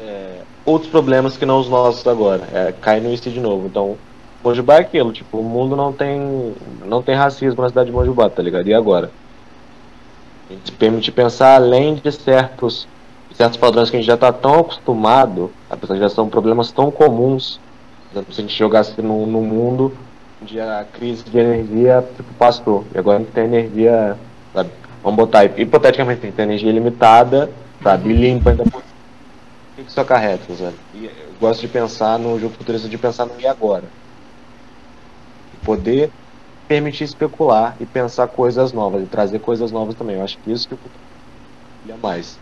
é, 0.00 0.42
outros 0.64 0.90
problemas 0.90 1.36
que 1.36 1.46
não 1.46 1.60
os 1.60 1.68
nossos 1.68 2.06
agora. 2.06 2.42
É, 2.52 2.72
cai 2.80 3.00
no 3.00 3.12
IC 3.12 3.30
de 3.30 3.40
novo. 3.40 3.66
Então, 3.66 3.96
Mojubá 4.42 4.76
é 4.76 4.80
aquilo, 4.80 5.12
tipo, 5.12 5.38
o 5.38 5.44
mundo 5.44 5.76
não 5.76 5.92
tem 5.92 6.54
não 6.86 7.02
tem 7.02 7.14
racismo 7.14 7.62
na 7.62 7.68
cidade 7.68 7.90
de 7.90 7.92
Mojubá, 7.92 8.30
tá 8.30 8.42
ligado? 8.42 8.66
E 8.66 8.74
agora? 8.74 9.10
A 10.48 10.52
gente 10.54 10.72
permite 10.72 11.12
pensar 11.12 11.56
além 11.56 11.94
de 11.94 12.10
certos 12.10 12.88
certos 13.34 13.58
padrões 13.58 13.90
que 13.90 13.96
a 13.96 14.00
gente 14.00 14.06
já 14.06 14.14
está 14.14 14.32
tão 14.32 14.60
acostumado, 14.60 15.50
apesar 15.68 15.94
de 15.94 16.00
já 16.00 16.08
são 16.08 16.28
problemas 16.28 16.72
tão 16.72 16.90
comuns. 16.90 17.60
Se 18.12 18.18
a 18.18 18.42
gente 18.42 18.58
jogasse 18.58 19.00
no, 19.00 19.24
no 19.26 19.40
mundo 19.40 19.92
onde 20.42 20.58
a 20.58 20.84
crise 20.92 21.22
de 21.22 21.38
energia 21.38 22.04
tipo, 22.16 22.32
passou, 22.34 22.84
e 22.94 22.98
agora 22.98 23.18
a 23.18 23.20
gente 23.20 23.32
tem 23.32 23.44
energia, 23.44 24.16
sabe? 24.52 24.70
Vamos 25.02 25.16
botar 25.16 25.44
hipoteticamente, 25.44 26.32
tem 26.32 26.44
energia 26.44 26.72
limitada, 26.72 27.50
sabe? 27.82 28.10
E 28.10 28.12
limpa 28.12 28.50
ainda 28.50 28.64
por 28.64 28.82
que 29.74 29.82
isso 29.82 30.00
acarreta, 30.00 30.52
Zé? 30.54 30.72
eu 30.94 31.34
gosto 31.38 31.60
de 31.60 31.68
pensar 31.68 32.18
no 32.18 32.38
jogo 32.38 32.54
futurista, 32.54 32.88
de 32.88 32.98
pensar 32.98 33.26
no 33.26 33.40
e 33.40 33.46
agora. 33.46 33.90
E 35.52 35.56
poder 35.64 36.12
permitir 36.68 37.04
especular 37.04 37.76
e 37.80 37.86
pensar 37.86 38.28
coisas 38.28 38.72
novas, 38.72 39.02
e 39.02 39.06
trazer 39.06 39.40
coisas 39.40 39.72
novas 39.72 39.94
também. 39.94 40.16
Eu 40.16 40.22
acho 40.22 40.38
que 40.38 40.52
isso 40.52 40.68
que 40.68 40.74
o 40.74 40.78
futuro 40.78 41.00
é 41.88 41.96
mais. 41.96 42.38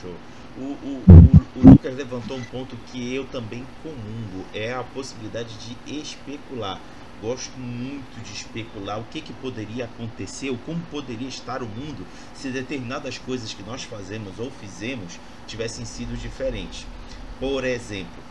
Show. 0.00 0.14
O, 0.58 0.62
o, 0.62 1.02
o, 1.08 1.60
o 1.60 1.70
Lucas 1.70 1.96
levantou 1.96 2.36
um 2.36 2.44
ponto 2.44 2.76
que 2.86 3.14
eu 3.14 3.26
também 3.26 3.64
comungo, 3.82 4.44
é 4.54 4.72
a 4.72 4.82
possibilidade 4.82 5.54
de 5.58 6.00
especular 6.00 6.80
gosto 7.20 7.58
muito 7.58 8.22
de 8.22 8.32
especular 8.32 9.00
o 9.00 9.04
que, 9.04 9.20
que 9.20 9.32
poderia 9.34 9.86
acontecer 9.86 10.50
ou 10.50 10.58
como 10.58 10.80
poderia 10.90 11.28
estar 11.28 11.62
o 11.62 11.66
mundo 11.66 12.06
se 12.34 12.50
determinadas 12.50 13.18
coisas 13.18 13.54
que 13.54 13.62
nós 13.62 13.84
fazemos 13.84 14.38
ou 14.38 14.50
fizemos 14.50 15.18
tivessem 15.46 15.84
sido 15.84 16.16
diferentes. 16.16 16.86
Por 17.38 17.64
exemplo, 17.64 18.22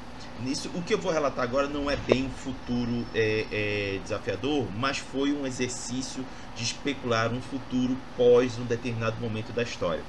nisso, 0.41 0.69
o 0.73 0.81
que 0.81 0.93
eu 0.93 0.97
vou 0.97 1.11
relatar 1.11 1.43
agora 1.43 1.67
não 1.67 1.89
é 1.89 1.95
bem 1.95 2.29
futuro 2.43 3.05
é, 3.13 3.45
é, 3.51 3.99
desafiador, 4.03 4.67
mas 4.77 4.97
foi 4.97 5.31
um 5.31 5.45
exercício 5.45 6.25
de 6.55 6.63
especular 6.63 7.31
um 7.31 7.41
futuro 7.41 7.97
pós 8.17 8.57
um 8.57 8.65
determinado 8.65 9.17
momento 9.19 9.51
da 9.53 9.63
história. 9.63 10.01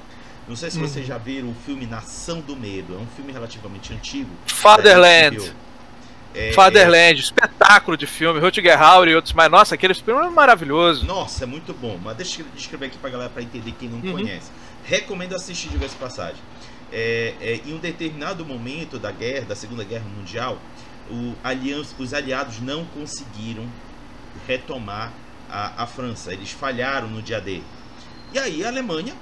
Não 0.49 0.55
sei 0.55 0.71
se 0.71 0.79
vocês 0.79 1.05
uhum. 1.05 1.09
já 1.09 1.19
viram 1.19 1.49
o 1.49 1.55
filme 1.55 1.87
Nação 1.87 2.41
do 2.41 2.55
Medo. 2.55 2.95
É 2.95 2.99
um 2.99 3.07
filme 3.17 3.33
relativamente 3.33 3.93
antigo. 3.93 4.31
Fatherland. 4.47 5.53
É, 6.33 6.53
Fatherland, 6.53 7.19
é... 7.19 7.21
espetáculo 7.21 7.97
de 7.97 8.07
filme, 8.07 8.39
Rutger 8.39 8.81
Hauer 8.81 9.09
e 9.09 9.17
outros 9.17 9.35
mais. 9.35 9.51
Nossa, 9.51 9.75
aquele 9.75 9.93
filme 9.95 10.25
é 10.25 10.31
maravilhoso. 10.31 11.05
Nossa, 11.05 11.43
é 11.43 11.47
muito 11.47 11.73
bom. 11.75 11.99
Mas 12.03 12.17
deixa 12.17 12.43
eu 12.43 12.47
descrever 12.55 12.87
aqui 12.87 12.99
pra 12.99 13.11
galera 13.11 13.31
pra 13.31 13.43
entender 13.43 13.73
quem 13.73 13.89
não 13.89 13.99
uhum. 13.99 14.13
conhece. 14.13 14.51
Recomendo 14.85 15.35
assistir 15.35 15.69
de 15.69 15.79
vez 15.79 15.93
passagem. 15.95 16.41
É, 16.99 17.35
é, 17.43 17.61
em 17.67 17.75
um 17.75 17.79
determinado 17.79 18.43
momento 18.43 18.99
da 18.99 19.13
guerra, 19.13 19.45
da 19.45 19.55
Segunda 19.55 19.85
Guerra 19.85 20.07
Mundial, 20.17 20.59
o 21.11 21.35
aliança, 21.45 21.95
os 21.99 22.15
aliados 22.15 22.59
não 22.61 22.87
conseguiram 22.87 23.69
retomar 24.47 25.13
a, 25.47 25.83
a 25.83 25.87
França. 25.87 26.33
Eles 26.33 26.53
falharam 26.53 27.07
no 27.07 27.21
dia 27.21 27.39
D. 27.39 27.61
E 28.33 28.39
aí 28.39 28.65
a 28.65 28.69
Alemanha 28.69 29.15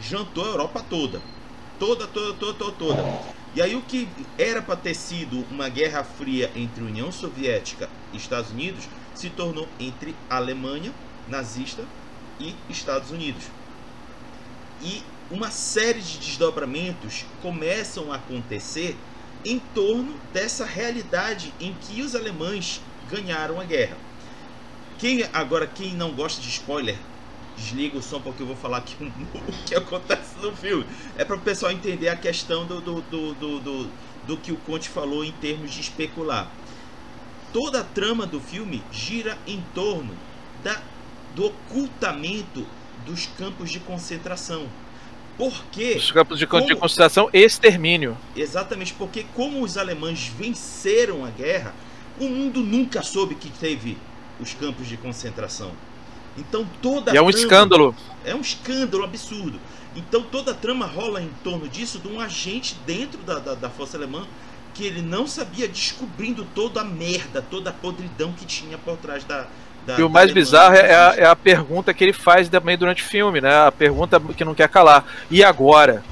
jantou 0.00 0.44
a 0.44 0.48
Europa 0.48 0.84
toda. 0.90 1.22
Toda, 1.78 2.08
toda, 2.08 2.34
toda, 2.34 2.54
toda, 2.54 2.72
toda. 2.72 3.20
E 3.54 3.62
aí 3.62 3.76
o 3.76 3.82
que 3.82 4.08
era 4.36 4.60
para 4.60 4.74
ter 4.74 4.94
sido 4.94 5.46
uma 5.48 5.68
guerra 5.68 6.02
fria 6.02 6.50
entre 6.56 6.82
União 6.82 7.12
Soviética 7.12 7.88
e 8.12 8.16
Estados 8.16 8.50
Unidos 8.50 8.88
se 9.14 9.30
tornou 9.30 9.68
entre 9.78 10.16
Alemanha 10.28 10.92
nazista 11.28 11.84
e 12.40 12.52
Estados 12.68 13.12
Unidos. 13.12 13.44
E 14.82 15.04
uma 15.32 15.50
série 15.50 16.00
de 16.02 16.18
desdobramentos 16.18 17.24
começam 17.40 18.12
a 18.12 18.16
acontecer 18.16 18.94
em 19.42 19.58
torno 19.74 20.14
dessa 20.30 20.66
realidade 20.66 21.54
em 21.58 21.74
que 21.80 22.02
os 22.02 22.14
alemães 22.14 22.82
ganharam 23.10 23.58
a 23.58 23.64
guerra. 23.64 23.96
Quem 24.98 25.24
agora 25.32 25.66
quem 25.66 25.94
não 25.94 26.12
gosta 26.12 26.40
de 26.40 26.48
spoiler, 26.48 26.98
desliga 27.56 27.96
o 27.96 28.02
som 28.02 28.20
porque 28.20 28.42
eu 28.42 28.46
vou 28.46 28.56
falar 28.56 28.78
aqui 28.78 28.94
o 29.02 29.64
que 29.66 29.74
acontece 29.74 30.36
no 30.42 30.54
filme. 30.54 30.84
É 31.16 31.24
para 31.24 31.36
o 31.36 31.40
pessoal 31.40 31.72
entender 31.72 32.10
a 32.10 32.16
questão 32.16 32.66
do, 32.66 32.82
do, 32.82 33.00
do, 33.00 33.34
do, 33.34 33.90
do, 34.26 34.36
que 34.36 34.52
o 34.52 34.56
Conte 34.58 34.90
falou 34.90 35.24
em 35.24 35.32
termos 35.32 35.72
de 35.72 35.80
especular. 35.80 36.52
Toda 37.54 37.80
a 37.80 37.84
trama 37.84 38.26
do 38.26 38.38
filme 38.38 38.82
gira 38.92 39.38
em 39.46 39.64
torno 39.74 40.14
da, 40.62 40.80
do 41.34 41.46
ocultamento 41.46 42.66
dos 43.06 43.26
campos 43.26 43.70
de 43.70 43.80
concentração. 43.80 44.68
Porque. 45.36 45.94
Os 45.96 46.10
campos 46.10 46.38
de, 46.38 46.46
como, 46.46 46.66
de 46.66 46.76
concentração 46.76 47.28
e 47.32 47.38
extermínio. 47.38 48.16
Exatamente, 48.36 48.92
porque 48.94 49.24
como 49.34 49.62
os 49.62 49.76
alemães 49.76 50.30
venceram 50.38 51.24
a 51.24 51.30
guerra, 51.30 51.74
o 52.20 52.28
mundo 52.28 52.60
nunca 52.60 53.02
soube 53.02 53.34
que 53.34 53.48
teve 53.50 53.96
os 54.40 54.54
campos 54.54 54.86
de 54.88 54.96
concentração. 54.96 55.72
Então 56.36 56.66
toda 56.80 57.12
e 57.12 57.16
é 57.16 57.22
um 57.22 57.26
trama, 57.26 57.38
escândalo. 57.38 57.94
É 58.24 58.34
um 58.34 58.40
escândalo 58.40 59.04
absurdo. 59.04 59.58
Então 59.94 60.22
toda 60.22 60.52
a 60.52 60.54
trama 60.54 60.86
rola 60.86 61.20
em 61.20 61.30
torno 61.44 61.68
disso 61.68 61.98
de 61.98 62.08
um 62.08 62.20
agente 62.20 62.76
dentro 62.86 63.18
da, 63.22 63.38
da, 63.38 63.54
da 63.54 63.70
Força 63.70 63.96
Alemã 63.96 64.26
que 64.74 64.84
ele 64.84 65.02
não 65.02 65.26
sabia, 65.26 65.68
descobrindo 65.68 66.46
toda 66.54 66.80
a 66.80 66.84
merda, 66.84 67.42
toda 67.42 67.70
a 67.70 67.72
podridão 67.72 68.32
que 68.32 68.46
tinha 68.46 68.78
por 68.78 68.96
trás 68.96 69.24
da. 69.24 69.46
Da 69.86 69.98
e 69.98 70.02
o 70.02 70.10
mais 70.10 70.32
bizarro 70.32 70.74
é 70.74 70.94
a, 70.94 71.14
é 71.16 71.26
a, 71.26 71.34
pergunta 71.34 71.92
que 71.92 72.04
ele 72.04 72.12
faz 72.12 72.48
também 72.48 72.76
durante 72.78 73.02
o 73.02 73.06
filme, 73.06 73.40
né? 73.40 73.66
A 73.66 73.72
pergunta 73.72 74.20
que 74.20 74.44
não 74.44 74.54
quer 74.54 74.68
calar. 74.68 75.04
E 75.30 75.42
agora? 75.42 76.02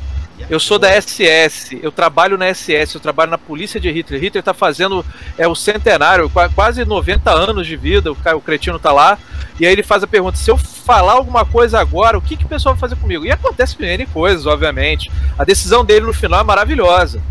Eu 0.49 0.59
sou 0.59 0.79
da 0.79 0.89
SS, 1.01 1.79
eu 1.83 1.93
trabalho 1.93 2.39
na 2.39 2.53
SS, 2.53 2.95
eu 2.95 3.01
trabalho 3.01 3.31
na 3.31 3.37
polícia 3.37 3.79
de 3.79 3.91
Hitler. 3.91 4.21
Hitler 4.21 4.41
está 4.41 4.55
fazendo 4.55 5.05
é 5.37 5.47
o 5.47 5.55
centenário, 5.55 6.31
quase 6.55 6.85
90 6.85 7.31
anos 7.31 7.67
de 7.67 7.77
vida, 7.77 8.11
o, 8.11 8.17
o 8.37 8.41
cretino 8.41 8.77
está 8.77 8.93
lá. 8.93 9.19
E 9.59 9.67
aí 9.67 9.73
ele 9.73 9.83
faz 9.83 10.03
a 10.03 10.07
pergunta: 10.07 10.39
se 10.39 10.51
eu 10.51 10.57
falar 10.57 11.13
alguma 11.13 11.45
coisa 11.45 11.79
agora, 11.79 12.17
o 12.17 12.23
que, 12.23 12.37
que 12.37 12.45
o 12.45 12.49
pessoal 12.49 12.75
vai 12.75 12.81
fazer 12.81 12.97
comigo? 12.97 13.27
E 13.27 13.31
acontece 13.31 13.77
N 13.79 14.07
coisas, 14.07 14.47
obviamente. 14.47 15.11
A 15.39 15.45
decisão 15.45 15.85
dele 15.85 16.07
no 16.07 16.15
final 16.15 16.41
é 16.41 16.45
maravilhosa, 16.45 17.23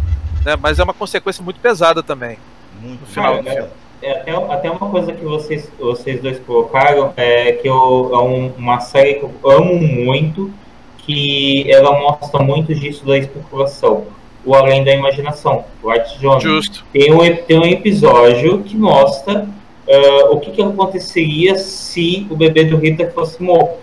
né? 0.46 0.56
mas 0.56 0.78
é 0.78 0.84
uma 0.84 0.94
consequência 0.94 1.44
muito 1.44 1.60
pesada 1.60 2.04
também. 2.04 2.38
Muito 2.80 3.02
no 3.02 3.08
final 3.08 3.36
é, 3.36 3.40
é, 3.40 3.54
é, 3.60 3.70
até, 4.04 4.32
até 4.32 4.72
uma 4.72 4.90
coisa 4.90 5.12
que 5.12 5.24
vocês, 5.24 5.70
vocês 5.80 6.22
dois 6.22 6.40
colocaram 6.40 7.14
é 7.18 7.54
que 7.54 7.68
eu, 7.68 8.10
é 8.14 8.20
um, 8.20 8.52
uma 8.58 8.80
série 8.80 9.16
que 9.16 9.24
eu 9.24 9.34
amo 9.44 9.76
muito 9.76 10.52
que 11.10 11.66
ela 11.72 12.00
mostra 12.00 12.42
muito 12.42 12.74
disso 12.76 13.04
da 13.06 13.18
especulação. 13.18 14.06
O 14.46 14.54
Além 14.54 14.84
da 14.84 14.94
Imaginação, 14.94 15.66
White 15.84 16.20
John. 16.20 16.40
Justo. 16.40 16.86
Tem 16.94 17.12
um, 17.12 17.18
tem 17.36 17.60
um 17.60 17.66
episódio 17.66 18.60
que 18.60 18.78
mostra 18.78 19.48
uh, 19.88 20.34
o 20.34 20.40
que, 20.40 20.52
que 20.52 20.62
aconteceria 20.62 21.58
se 21.58 22.28
o 22.30 22.36
bebê 22.36 22.64
do 22.64 22.78
Hitler 22.78 23.12
fosse 23.12 23.42
morto. 23.42 23.80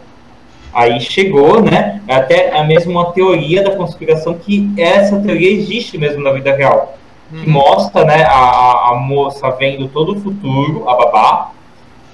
Aí 0.73 1.01
chegou, 1.01 1.61
né? 1.61 2.01
Até 2.09 2.57
a 2.57 2.63
mesma 2.63 3.13
teoria 3.13 3.63
da 3.63 3.75
conspiração 3.75 4.35
que 4.35 4.71
essa 4.79 5.19
teoria 5.19 5.51
existe 5.51 5.99
mesmo 5.99 6.23
na 6.23 6.33
vida 6.33 6.55
real. 6.55 6.97
Que 7.29 7.47
uhum. 7.47 7.53
mostra, 7.53 8.05
né, 8.05 8.25
a, 8.25 8.91
a 8.91 8.95
moça 8.95 9.51
vendo 9.51 9.89
todo 9.89 10.17
o 10.17 10.21
futuro, 10.21 10.89
a 10.89 10.95
babá, 10.95 11.51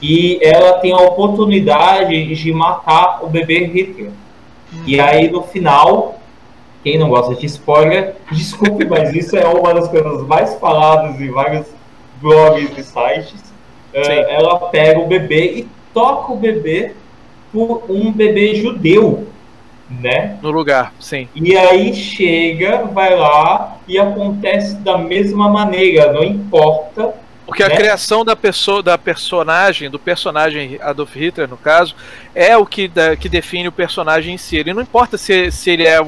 e 0.00 0.38
ela 0.42 0.78
tem 0.78 0.92
a 0.92 0.96
oportunidade 0.96 2.34
de 2.34 2.52
matar 2.52 3.20
o 3.22 3.28
bebê 3.28 3.66
Hitler. 3.66 4.10
E 4.86 4.98
aí 4.98 5.30
no 5.30 5.42
final, 5.42 6.18
quem 6.82 6.98
não 6.98 7.08
gosta 7.08 7.34
de 7.34 7.46
spoiler, 7.46 8.16
desculpe, 8.32 8.84
mas 8.84 9.14
isso 9.14 9.36
é 9.36 9.46
uma 9.46 9.72
das 9.72 9.88
coisas 9.88 10.26
mais 10.26 10.54
faladas 10.58 11.20
em 11.20 11.30
vários 11.30 11.66
blogs 12.20 12.76
e 12.76 12.82
sites. 12.82 13.52
Uh, 13.94 14.28
ela 14.28 14.58
pega 14.70 14.98
o 14.98 15.06
bebê 15.06 15.58
e 15.58 15.68
toca 15.92 16.32
o 16.32 16.36
bebê 16.36 16.94
por 17.52 17.84
um 17.88 18.10
bebê 18.10 18.54
judeu, 18.54 19.28
né? 20.00 20.38
No 20.42 20.50
lugar, 20.50 20.92
sim. 20.98 21.28
E 21.34 21.56
aí 21.56 21.94
chega, 21.94 22.84
vai 22.84 23.16
lá 23.16 23.78
e 23.86 23.98
acontece 23.98 24.76
da 24.76 24.98
mesma 24.98 25.48
maneira, 25.48 26.12
não 26.12 26.22
importa 26.22 27.14
porque 27.52 27.64
né? 27.64 27.74
a 27.74 27.76
criação 27.76 28.24
da 28.24 28.36
pessoa, 28.36 28.82
da 28.82 28.96
personagem, 28.96 29.90
do 29.90 29.98
personagem 29.98 30.78
Adolf 30.80 31.14
Hitler, 31.14 31.48
no 31.48 31.56
caso, 31.56 31.94
é 32.34 32.56
o 32.56 32.64
que, 32.64 32.88
da, 32.88 33.16
que 33.16 33.28
define 33.28 33.68
o 33.68 33.72
personagem 33.72 34.34
em 34.34 34.38
si. 34.38 34.56
Ele 34.56 34.72
não 34.72 34.80
importa 34.80 35.18
se, 35.18 35.50
se 35.50 35.70
ele 35.70 35.86
é, 35.86 36.00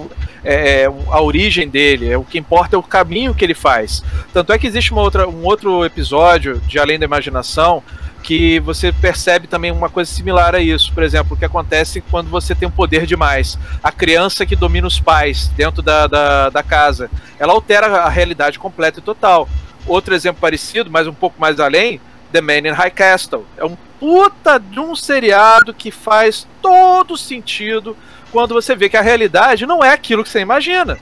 é, 0.45 0.87
a 1.11 1.21
origem 1.21 1.69
dele, 1.69 2.09
é 2.09 2.17
o 2.17 2.25
que 2.25 2.39
importa 2.39 2.77
é 2.77 2.79
o 2.79 2.83
caminho 2.83 3.35
que 3.35 3.45
ele 3.45 3.55
faz. 3.55 4.03
Tanto 4.33 4.53
é 4.53 4.59
que 4.59 4.67
existe 4.67 4.93
uma 4.93 5.03
outra, 5.03 5.29
um 5.29 5.45
outro 5.45 5.85
episódio 5.85 6.61
de 6.67 6.79
Além 6.79 6.99
da 6.99 7.05
Imaginação 7.05 7.83
que 8.25 8.59
você 8.61 8.91
percebe 8.91 9.47
também 9.47 9.71
uma 9.71 9.91
coisa 9.91 10.11
similar 10.11 10.55
a 10.55 10.59
isso. 10.59 10.93
Por 10.95 11.03
exemplo, 11.03 11.35
o 11.35 11.39
que 11.39 11.45
acontece 11.45 12.01
quando 12.01 12.31
você 12.31 12.55
tem 12.55 12.67
um 12.67 12.71
poder 12.71 13.05
demais. 13.05 13.59
A 13.83 13.93
criança 13.93 14.47
que 14.47 14.57
domina 14.57 14.87
os 14.87 14.99
pais 14.99 15.49
dentro 15.49 15.83
da, 15.83 16.07
da, 16.07 16.49
da 16.49 16.63
casa, 16.63 17.11
ela 17.39 17.53
altera 17.53 17.87
a 17.87 18.09
realidade 18.09 18.59
completa 18.59 18.99
e 18.99 19.03
total. 19.03 19.47
Outro 19.87 20.15
exemplo 20.15 20.41
parecido, 20.41 20.91
mas 20.91 21.07
um 21.07 21.13
pouco 21.13 21.39
mais 21.39 21.61
além, 21.61 22.01
The 22.33 22.41
Man 22.41 22.67
in 22.67 22.73
High 22.73 22.91
Castle. 22.93 23.45
É 23.59 23.65
um 23.65 23.77
puta 24.01 24.59
de 24.59 24.81
um 24.81 24.97
seriado 24.97 25.75
que 25.75 25.91
faz 25.91 26.49
todo 26.63 27.19
sentido 27.19 27.95
quando 28.33 28.55
você 28.55 28.75
vê 28.75 28.89
que 28.89 28.97
a 28.97 29.03
realidade 29.03 29.67
não 29.67 29.85
é 29.85 29.93
aquilo 29.93 30.25
que 30.25 30.31
você 30.31 30.41
imagina. 30.41 30.99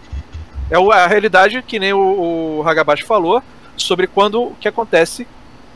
É 0.68 0.76
a 0.76 1.06
realidade 1.06 1.62
que 1.62 1.78
nem 1.78 1.92
o, 1.92 2.58
o 2.58 2.68
Hagabashi 2.68 3.04
falou 3.04 3.40
sobre 3.76 4.08
quando 4.08 4.42
o 4.42 4.56
que 4.60 4.66
acontece 4.66 5.24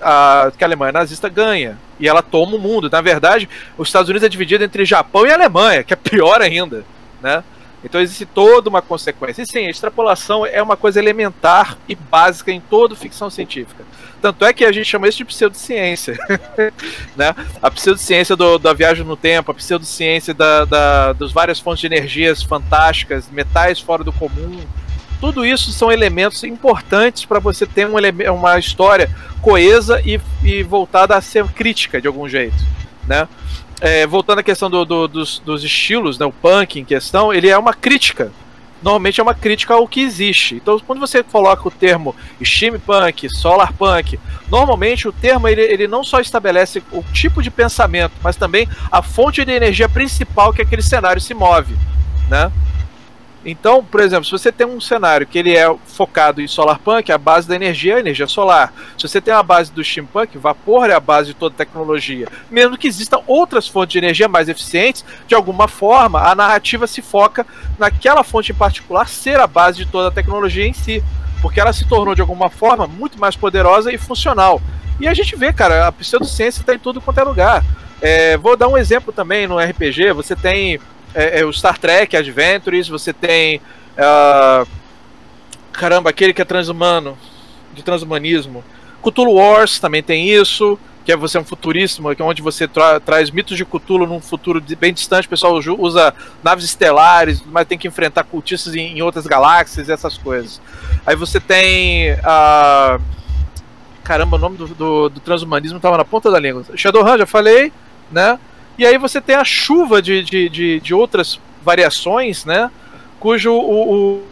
a, 0.01 0.51
que 0.57 0.63
a 0.63 0.67
Alemanha 0.67 0.93
nazista 0.93 1.29
ganha 1.29 1.79
e 1.99 2.09
ela 2.09 2.23
toma 2.23 2.57
o 2.57 2.59
mundo. 2.59 2.89
Na 2.91 3.01
verdade, 3.01 3.49
os 3.77 3.89
Estados 3.89 4.09
Unidos 4.09 4.27
é 4.27 4.29
dividido 4.29 4.65
entre 4.65 4.85
Japão 4.85 5.27
e 5.27 5.33
Alemanha, 5.33 5.83
que 5.83 5.93
é 5.93 5.97
pior 5.97 6.41
ainda, 6.41 6.85
né? 7.23 7.43
Então 7.85 8.01
existe 8.01 8.27
toda 8.27 8.69
uma 8.69 8.83
consequência. 8.83 9.43
E 9.43 9.47
sim, 9.47 9.67
a 9.67 9.71
extrapolação 9.71 10.45
é 10.45 10.61
uma 10.61 10.77
coisa 10.77 10.99
elementar 10.99 11.79
e 11.89 11.95
básica 11.95 12.51
em 12.51 12.61
toda 12.61 12.97
ficção 12.97 13.31
científica. 13.31 13.85
Tanto 14.21 14.45
é 14.45 14.53
que 14.53 14.65
a 14.65 14.73
gente 14.73 14.87
chama 14.87 15.07
isso 15.07 15.19
de 15.19 15.25
pseudociência. 15.25 16.19
né? 17.15 17.33
A 17.63 17.71
pseudociência 17.71 18.35
do, 18.35 18.59
da 18.59 18.73
viagem 18.73 19.05
no 19.05 19.17
tempo, 19.17 19.53
a 19.53 19.55
pseudociência 19.55 20.35
da, 20.35 20.65
da, 20.65 21.13
das 21.13 21.31
várias 21.31 21.61
fontes 21.61 21.81
de 21.81 21.87
energias 21.87 22.43
fantásticas, 22.43 23.31
metais 23.31 23.79
fora 23.79 24.03
do 24.03 24.13
comum. 24.13 24.61
Tudo 25.21 25.45
isso 25.45 25.73
são 25.73 25.91
elementos 25.91 26.45
importantes 26.45 27.25
para 27.25 27.39
você 27.39 27.67
ter 27.67 27.87
um, 27.87 27.95
uma 28.35 28.59
história 28.59 29.11
coesa 29.41 30.01
e, 30.05 30.21
e 30.45 30.63
voltada 30.63 31.17
a 31.17 31.21
ser 31.21 31.45
crítica 31.49 32.01
de 32.01 32.07
algum 32.07 32.29
jeito. 32.29 32.57
Né? 33.07 33.27
é, 33.81 34.07
voltando 34.07 34.39
à 34.39 34.43
questão 34.43 34.71
do, 34.71 34.85
do, 34.85 35.09
dos, 35.09 35.39
dos, 35.41 35.63
estilos, 35.63 36.19
né, 36.19 36.27
o 36.27 36.33
punk 36.33 36.81
em 36.81 36.85
questão, 36.85 37.33
ele 37.33 37.49
é 37.49 37.59
uma 37.59 37.75
crítica. 37.75 38.33
Normalmente 38.83 39.21
é 39.21 39.23
uma 39.23 39.35
crítica 39.35 39.75
ao 39.75 39.89
que 39.89 40.01
existe. 40.01 40.57
Então, 40.57 40.79
quando 40.81 41.01
você 41.01 41.23
coloca 41.23 41.67
o 41.67 41.71
termo 41.71 42.15
steampunk, 42.43 43.29
solarpunk, 43.31 44.21
normalmente 44.49 45.09
o 45.09 45.13
termo 45.13 45.49
ele, 45.49 45.63
ele 45.63 45.89
não 45.89 46.05
só 46.05 46.21
estabelece 46.21 46.83
o 46.93 47.03
tipo 47.13 47.43
de 47.43 47.51
pensamento, 47.51 48.13
mas 48.23 48.37
também 48.37 48.69
a 48.93 49.03
fonte 49.03 49.45
de 49.45 49.51
energia 49.51 49.89
principal 49.89 50.53
que 50.53 50.63
aquele 50.63 50.83
cenário 50.83 51.21
se 51.21 51.35
move, 51.35 51.75
né? 52.29 52.53
Então, 53.49 53.83
por 53.85 54.01
exemplo, 54.01 54.25
se 54.25 54.33
você 54.33 54.51
tem 54.51 54.67
um 54.67 54.81
cenário 54.81 55.25
que 55.25 55.39
ele 55.39 55.57
é 55.57 55.73
focado 55.87 56.43
em 56.43 56.49
solarpunk, 56.49 57.13
a 57.13 57.17
base 57.17 57.47
da 57.47 57.55
energia 57.55 57.93
é 57.93 57.97
a 57.99 58.01
energia 58.01 58.27
solar. 58.27 58.75
Se 58.99 59.07
você 59.07 59.21
tem 59.21 59.33
a 59.33 59.41
base 59.41 59.71
do 59.71 59.85
steampunk, 59.85 60.37
vapor 60.37 60.91
é 60.91 60.95
a 60.95 60.99
base 60.99 61.29
de 61.29 61.35
toda 61.35 61.55
a 61.55 61.57
tecnologia. 61.57 62.27
Mesmo 62.51 62.77
que 62.77 62.89
existam 62.89 63.21
outras 63.25 63.69
fontes 63.69 63.93
de 63.93 63.99
energia 63.99 64.27
mais 64.27 64.49
eficientes, 64.49 65.05
de 65.29 65.35
alguma 65.37 65.69
forma 65.69 66.29
a 66.29 66.35
narrativa 66.35 66.89
se 66.89 67.01
foca 67.01 67.47
naquela 67.79 68.25
fonte 68.25 68.51
em 68.51 68.55
particular 68.55 69.07
ser 69.07 69.39
a 69.39 69.47
base 69.47 69.79
de 69.79 69.87
toda 69.87 70.09
a 70.09 70.13
tecnologia 70.13 70.67
em 70.67 70.73
si, 70.73 71.01
porque 71.41 71.61
ela 71.61 71.73
se 71.73 71.89
tornou 71.89 72.17
de 72.17 72.21
alguma 72.21 72.51
forma 72.51 72.89
muito 72.89 73.17
mais 73.17 73.37
poderosa 73.37 73.93
e 73.93 73.99
funcional. 73.99 74.61
E 74.99 75.07
a 75.07 75.15
gente 75.15 75.37
vê, 75.37 75.53
cara, 75.53 75.87
a 75.87 75.93
pseudociência 75.93 76.63
está 76.63 76.75
em 76.75 76.81
tudo 76.81 77.01
quanto 77.01 77.21
é 77.21 77.23
lugar. 77.23 77.65
É, 78.03 78.37
vou 78.37 78.57
dar 78.57 78.67
um 78.67 78.77
exemplo 78.77 79.13
também 79.13 79.47
no 79.47 79.57
RPG. 79.57 80.13
Você 80.13 80.35
tem 80.35 80.81
é, 81.15 81.41
é, 81.41 81.45
o 81.45 81.53
Star 81.53 81.79
Trek 81.79 82.17
Adventures, 82.17 82.89
você 82.89 83.13
tem. 83.13 83.61
Uh, 83.97 84.67
caramba, 85.73 86.11
aquele 86.11 86.33
que 86.33 86.43
é 86.43 86.45
transhumano, 86.45 87.17
de 87.75 87.83
transhumanismo. 87.83 88.65
Cthulhu 89.03 89.35
Wars 89.35 89.79
também 89.79 90.03
tem 90.03 90.29
isso, 90.29 90.79
que 91.05 91.13
é 91.13 91.17
você 91.17 91.39
é 91.39 91.41
um 91.41 91.45
futuríssimo, 91.45 92.15
que 92.15 92.21
é 92.21 92.25
onde 92.25 92.43
você 92.43 92.67
tra 92.67 92.99
traz 92.99 93.31
mitos 93.31 93.57
de 93.57 93.65
Cthulhu 93.65 94.07
num 94.07 94.21
futuro 94.21 94.63
bem 94.79 94.93
distante, 94.93 95.27
o 95.27 95.31
pessoal 95.31 95.55
usa 95.79 96.13
naves 96.43 96.65
estelares, 96.65 97.43
mas 97.47 97.67
tem 97.67 97.79
que 97.79 97.87
enfrentar 97.87 98.25
cultistas 98.25 98.75
em, 98.75 98.99
em 98.99 99.03
outras 99.03 99.27
galáxias 99.27 99.89
e 99.89 99.93
essas 99.93 100.19
coisas. 100.19 100.61
Aí 101.07 101.15
você 101.15 101.39
tem. 101.39 102.13
Uh, 102.15 103.01
caramba, 104.03 104.37
o 104.37 104.41
nome 104.41 104.57
do, 104.57 104.67
do, 104.69 105.09
do 105.09 105.21
transhumanismo 105.21 105.77
estava 105.77 105.97
na 105.97 106.05
ponta 106.05 106.31
da 106.31 106.41
língua. 106.41 106.65
Shadowrun, 106.75 107.19
já 107.19 107.27
falei, 107.27 107.73
né? 108.11 108.39
E 108.79 108.87
aí 108.87 108.99
você 108.99 109.21
tem 109.21 109.37
a 109.37 109.45
chuva 109.45 110.03
de, 110.03 110.23
de, 110.23 110.49
de, 110.49 110.81
de 110.81 110.95
outras 110.95 111.41
variações, 111.63 112.45
né? 112.45 112.71
Cujo 113.19 113.53
o, 113.53 114.23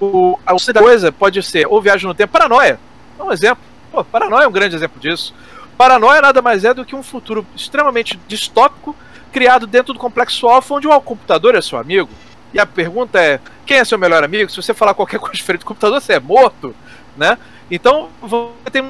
o, 0.00 0.06
o, 0.06 0.38
a 0.44 0.54
coisa 0.74 1.12
pode 1.12 1.42
ser 1.42 1.66
ou 1.68 1.80
viagem 1.80 2.06
no 2.06 2.14
tempo, 2.14 2.32
paranoia. 2.32 2.78
É 3.18 3.22
um 3.22 3.32
exemplo. 3.32 3.62
Pô, 3.92 4.04
paranoia 4.04 4.44
é 4.44 4.48
um 4.48 4.52
grande 4.52 4.74
exemplo 4.74 5.00
disso. 5.00 5.34
Paranoia 5.76 6.20
nada 6.20 6.42
mais 6.42 6.64
é 6.64 6.74
do 6.74 6.84
que 6.84 6.94
um 6.94 7.02
futuro 7.02 7.46
extremamente 7.56 8.18
distópico 8.28 8.94
criado 9.32 9.66
dentro 9.66 9.92
do 9.92 9.98
complexo 9.98 10.48
alfa, 10.48 10.74
onde 10.74 10.86
o 10.86 11.00
computador 11.00 11.54
é 11.54 11.62
seu 11.62 11.78
amigo. 11.78 12.10
E 12.52 12.58
a 12.58 12.66
pergunta 12.66 13.20
é: 13.20 13.40
quem 13.64 13.78
é 13.78 13.84
seu 13.84 13.98
melhor 13.98 14.24
amigo? 14.24 14.50
Se 14.50 14.56
você 14.56 14.74
falar 14.74 14.94
qualquer 14.94 15.18
coisa 15.20 15.36
diferente 15.36 15.60
do 15.60 15.66
computador, 15.66 16.00
você 16.00 16.14
é 16.14 16.20
morto, 16.20 16.74
né? 17.16 17.38
Então, 17.70 18.08
você 18.20 18.70
tem 18.72 18.82
um 18.82 18.88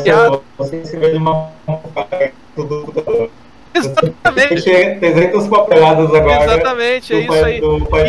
Você 0.56 0.84
se 0.86 0.96
vê 0.96 1.12
numa 1.12 1.50
Exatamente. 3.74 4.62
300 4.98 5.46
papeladas 5.46 6.14
agora. 6.14 6.44
Exatamente, 6.44 7.14
é 7.14 7.20
isso 7.20 7.32
aí. 7.32 7.56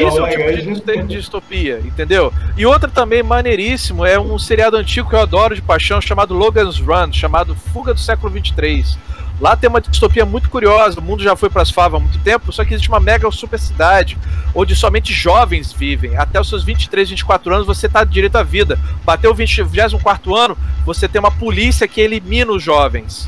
Isso 0.08 0.20
é 0.20 0.24
um 0.24 0.30
tipo 0.30 1.08
de 1.08 1.16
distopia, 1.16 1.82
entendeu? 1.84 2.34
E 2.58 2.66
outra 2.66 2.90
também 2.90 3.22
maneiríssimo 3.22 4.06
é 4.06 4.20
um 4.20 4.38
seriado 4.40 4.78
antigo 4.78 5.10
que 5.10 5.16
eu 5.16 5.22
adoro 5.22 5.56
de 5.56 5.62
paixão 5.62 6.02
chamado 6.02 6.34
Logan's 6.34 6.80
Run, 6.80 7.12
chamado 7.14 7.56
Fuga 7.56 7.94
do 7.94 8.00
século 8.00 8.32
23. 8.32 8.98
Lá 9.40 9.56
tem 9.56 9.68
uma 9.68 9.82
distopia 9.82 10.24
muito 10.24 10.50
curiosa. 10.52 11.00
O 11.00 11.04
mundo 11.04 11.24
já 11.24 11.36
foi 11.36 11.50
para 11.50 11.64
as 11.64 11.72
favas 11.72 12.00
há 12.00 12.04
muito 12.04 12.20
tempo, 12.20 12.52
só 12.52 12.64
que 12.64 12.76
existe 12.76 12.90
uma 12.90 13.00
mega 13.00 13.30
super 13.32 13.60
cidade 13.60 14.16
onde 14.54 14.76
somente 14.76 15.14
jovens 15.14 15.74
vivem. 15.74 16.16
Até 16.16 16.40
os 16.40 16.48
seus 16.48 16.64
23, 16.64 17.10
24 17.10 17.56
anos 17.56 17.66
você 17.66 17.88
está 17.88 18.04
direito 18.04 18.36
à 18.36 18.44
vida. 18.44 18.78
Bateu 19.04 19.32
o 19.32 19.34
24 19.34 20.36
ano, 20.36 20.56
você 20.86 21.08
tem 21.08 21.20
uma 21.20 21.32
polícia 21.32 21.88
que 21.88 22.00
elimina 22.00 22.52
os 22.52 22.62
jovens, 22.62 23.28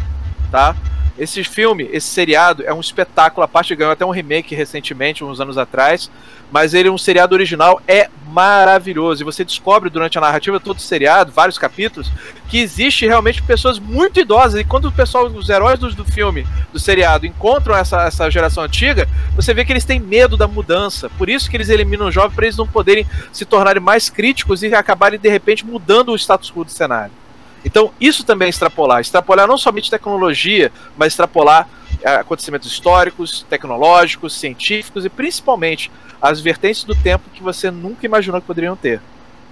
tá? 0.52 0.76
Esse 1.18 1.44
filme, 1.44 1.88
esse 1.92 2.08
seriado, 2.08 2.64
é 2.66 2.74
um 2.74 2.80
espetáculo. 2.80 3.44
A 3.44 3.48
parte 3.48 3.76
ganhou 3.76 3.94
até 3.94 4.04
um 4.04 4.10
remake 4.10 4.56
recentemente, 4.56 5.24
uns 5.24 5.40
anos 5.40 5.60
atrás. 5.60 6.10
Mas 6.52 6.74
ele, 6.74 6.90
um 6.90 6.98
seriado 6.98 7.36
original, 7.36 7.80
é 7.88 8.10
maravilhoso. 8.28 9.22
E 9.22 9.26
você 9.26 9.46
descobre 9.46 9.92
durante 9.92 10.18
a 10.18 10.22
narrativa 10.22 10.60
todo 10.60 10.78
o 10.78 10.82
seriado, 10.82 11.32
vários 11.32 11.58
capítulos, 11.58 12.12
que 12.50 12.60
existe 12.60 13.06
realmente 13.06 13.44
pessoas 13.44 13.78
muito 13.78 14.20
idosas. 14.20 14.60
E 14.60 14.64
quando 14.64 14.86
o 14.86 14.92
pessoal, 14.92 15.28
os 15.28 15.50
heróis 15.50 15.80
do, 15.80 15.94
do 15.94 16.06
filme, 16.06 16.48
do 16.72 16.80
seriado, 16.80 17.28
encontram 17.28 17.76
essa, 17.76 18.04
essa 18.04 18.30
geração 18.32 18.64
antiga, 18.64 19.08
você 19.36 19.54
vê 19.54 19.64
que 19.64 19.72
eles 19.72 19.86
têm 19.86 20.00
medo 20.00 20.36
da 20.36 20.48
mudança. 20.48 21.10
Por 21.12 21.30
isso 21.30 21.50
que 21.50 21.56
eles 21.56 21.70
eliminam 21.70 22.08
os 22.08 22.14
jovens, 22.14 22.36
para 22.36 22.46
eles 22.46 22.58
não 22.58 22.68
poderem 22.68 23.06
se 23.32 23.46
tornarem 23.46 23.82
mais 23.82 24.10
críticos 24.10 24.64
e 24.64 24.74
acabarem, 24.74 25.20
de 25.20 25.30
repente, 25.30 25.64
mudando 25.64 26.12
o 26.12 26.16
status 26.16 26.52
quo 26.52 26.64
do 26.64 26.72
cenário. 26.72 27.23
Então, 27.66 27.94
isso 28.00 28.24
também 28.24 28.48
é 28.48 28.50
extrapolar. 28.50 29.00
Extrapolar 29.00 29.48
não 29.48 29.58
somente 29.58 29.90
tecnologia, 29.90 30.72
mas 30.98 31.14
extrapolar 31.14 31.68
é, 32.02 32.16
acontecimentos 32.16 32.72
históricos, 32.72 33.46
tecnológicos, 33.50 34.34
científicos 34.38 35.06
e 35.06 35.10
principalmente 35.10 35.92
as 36.22 36.42
vertentes 36.42 36.84
do 36.84 36.96
tempo 36.96 37.30
que 37.30 37.42
você 37.42 37.72
nunca 37.72 38.06
imaginou 38.06 38.42
que 38.42 38.48
poderiam 38.48 38.76
ter. 38.76 39.02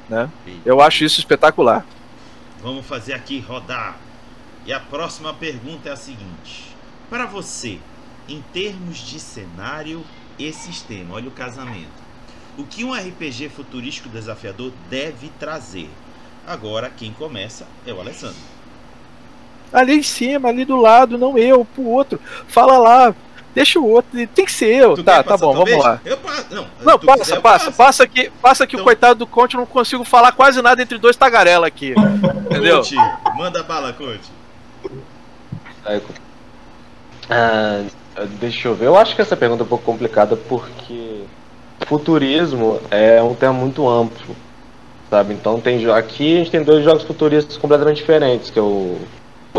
Né? 0.10 0.30
Eu 0.66 0.82
acho 0.82 1.06
isso 1.06 1.20
espetacular. 1.20 1.86
Vamos 2.62 2.86
fazer 2.86 3.14
aqui 3.14 3.40
rodar. 3.40 3.98
E 4.66 4.74
a 4.74 4.80
próxima 4.80 5.34
pergunta 5.34 5.90
é 5.90 5.92
a 5.92 5.96
seguinte: 5.96 6.76
Para 7.10 7.26
você, 7.26 7.80
em 8.28 8.42
termos 8.54 8.98
de 8.98 9.20
cenário 9.20 10.04
e 10.38 10.52
sistema, 10.54 11.16
olha 11.16 11.28
o 11.28 11.32
casamento. 11.32 12.02
O 12.58 12.66
que 12.66 12.84
um 12.84 12.94
RPG 12.94 13.50
futurístico 13.50 14.10
desafiador 14.10 14.72
deve 14.90 15.30
trazer? 15.40 15.90
Agora 16.46 16.90
quem 16.90 17.14
começa 17.14 17.66
é 17.86 17.94
o 17.94 18.00
Alessandro. 18.00 18.36
Ali 19.72 19.96
em 19.96 20.04
cima, 20.04 20.50
ali 20.50 20.66
do 20.66 20.76
lado, 20.76 21.18
não 21.18 21.38
eu, 21.38 21.64
pro 21.64 21.86
outro. 21.86 22.20
Fala 22.48 22.78
lá, 22.78 23.16
deixa 23.56 23.80
o 23.80 23.88
outro. 23.88 24.12
Tem 24.28 24.46
que 24.46 24.52
ser 24.52 24.76
eu. 24.76 24.96
Tu 24.96 25.04
tá, 25.04 25.24
tá 25.24 25.38
bom, 25.38 25.54
vamos 25.54 25.70
vez? 25.70 25.82
lá. 25.82 26.02
Eu 26.04 26.20
Não, 26.52 26.68
não 26.82 27.00
passa, 27.00 27.24
quiser, 27.24 27.42
passa, 27.42 27.72
passa 27.72 28.08
que, 28.08 28.30
passa 28.42 28.68
que 28.68 28.76
então... 28.76 28.84
o 28.84 28.86
coitado 28.86 29.20
do 29.20 29.28
Conte 29.28 29.56
não 29.56 29.66
consigo 29.66 30.04
falar 30.04 30.34
quase 30.34 30.62
nada 30.62 30.82
entre 30.82 30.98
dois 30.98 31.16
tagarela 31.16 31.68
aqui. 31.68 31.94
entendeu? 32.52 32.78
Conte, 32.78 32.96
manda 33.36 33.64
bala, 33.64 33.94
Conte. 33.94 34.30
Ah, 37.30 37.86
deixa 38.42 38.68
eu 38.68 38.76
ver. 38.76 38.88
Eu 38.88 38.98
acho 38.98 39.16
que 39.16 39.22
essa 39.22 39.38
pergunta 39.38 39.64
é 39.64 39.66
um 39.66 39.70
pouco 39.70 39.86
complicada 39.86 40.36
porque 40.36 41.24
futurismo 41.88 42.82
é 42.92 43.24
um 43.24 43.34
tema 43.34 43.54
muito 43.54 43.88
amplo 43.88 44.36
sabe? 45.12 45.34
Então 45.34 45.60
tem 45.60 45.86
aqui 45.92 46.36
a 46.36 46.38
gente 46.38 46.52
tem 46.52 46.64
dois 46.64 46.84
jogos 46.84 47.04
futuristas 47.04 47.58
completamente 47.58 47.98
diferentes, 47.98 48.50
que 48.50 48.58
é 48.58 48.62
o 48.62 48.98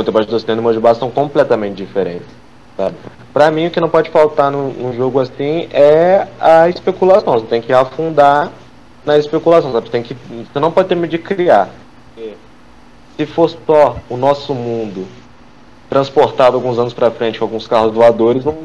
Debaixo 0.02 0.30
do 0.30 0.36
Oceano 0.36 0.60
e 0.60 0.62
o 0.62 0.64
Mojibá 0.64 0.94
são 0.94 1.10
completamente 1.10 1.76
diferentes, 1.76 2.26
sabe? 2.74 2.96
Pra 3.34 3.50
mim 3.50 3.66
o 3.66 3.70
que 3.70 3.78
não 3.78 3.90
pode 3.90 4.08
faltar 4.08 4.50
num, 4.50 4.70
num, 4.70 4.94
jogo 4.94 5.20
assim 5.20 5.68
é 5.70 6.26
a 6.40 6.68
especulação, 6.70 7.34
você 7.34 7.46
tem 7.46 7.60
que 7.60 7.72
afundar 7.72 8.50
na 9.04 9.18
especulação, 9.18 9.70
sabe? 9.70 9.86
Você, 9.86 9.92
tem 9.92 10.02
que, 10.02 10.14
você 10.14 10.58
não 10.58 10.72
pode 10.72 10.88
ter 10.88 10.94
medo 10.94 11.10
de 11.10 11.18
criar. 11.18 11.68
Se 13.18 13.26
fosse 13.26 13.58
só 13.66 13.96
o 14.08 14.16
nosso 14.16 14.54
mundo 14.54 15.06
transportado 15.90 16.56
alguns 16.56 16.78
anos 16.78 16.94
para 16.94 17.10
frente 17.10 17.38
com 17.38 17.44
alguns 17.44 17.66
carros 17.66 17.92
voadores, 17.92 18.42
não, 18.42 18.56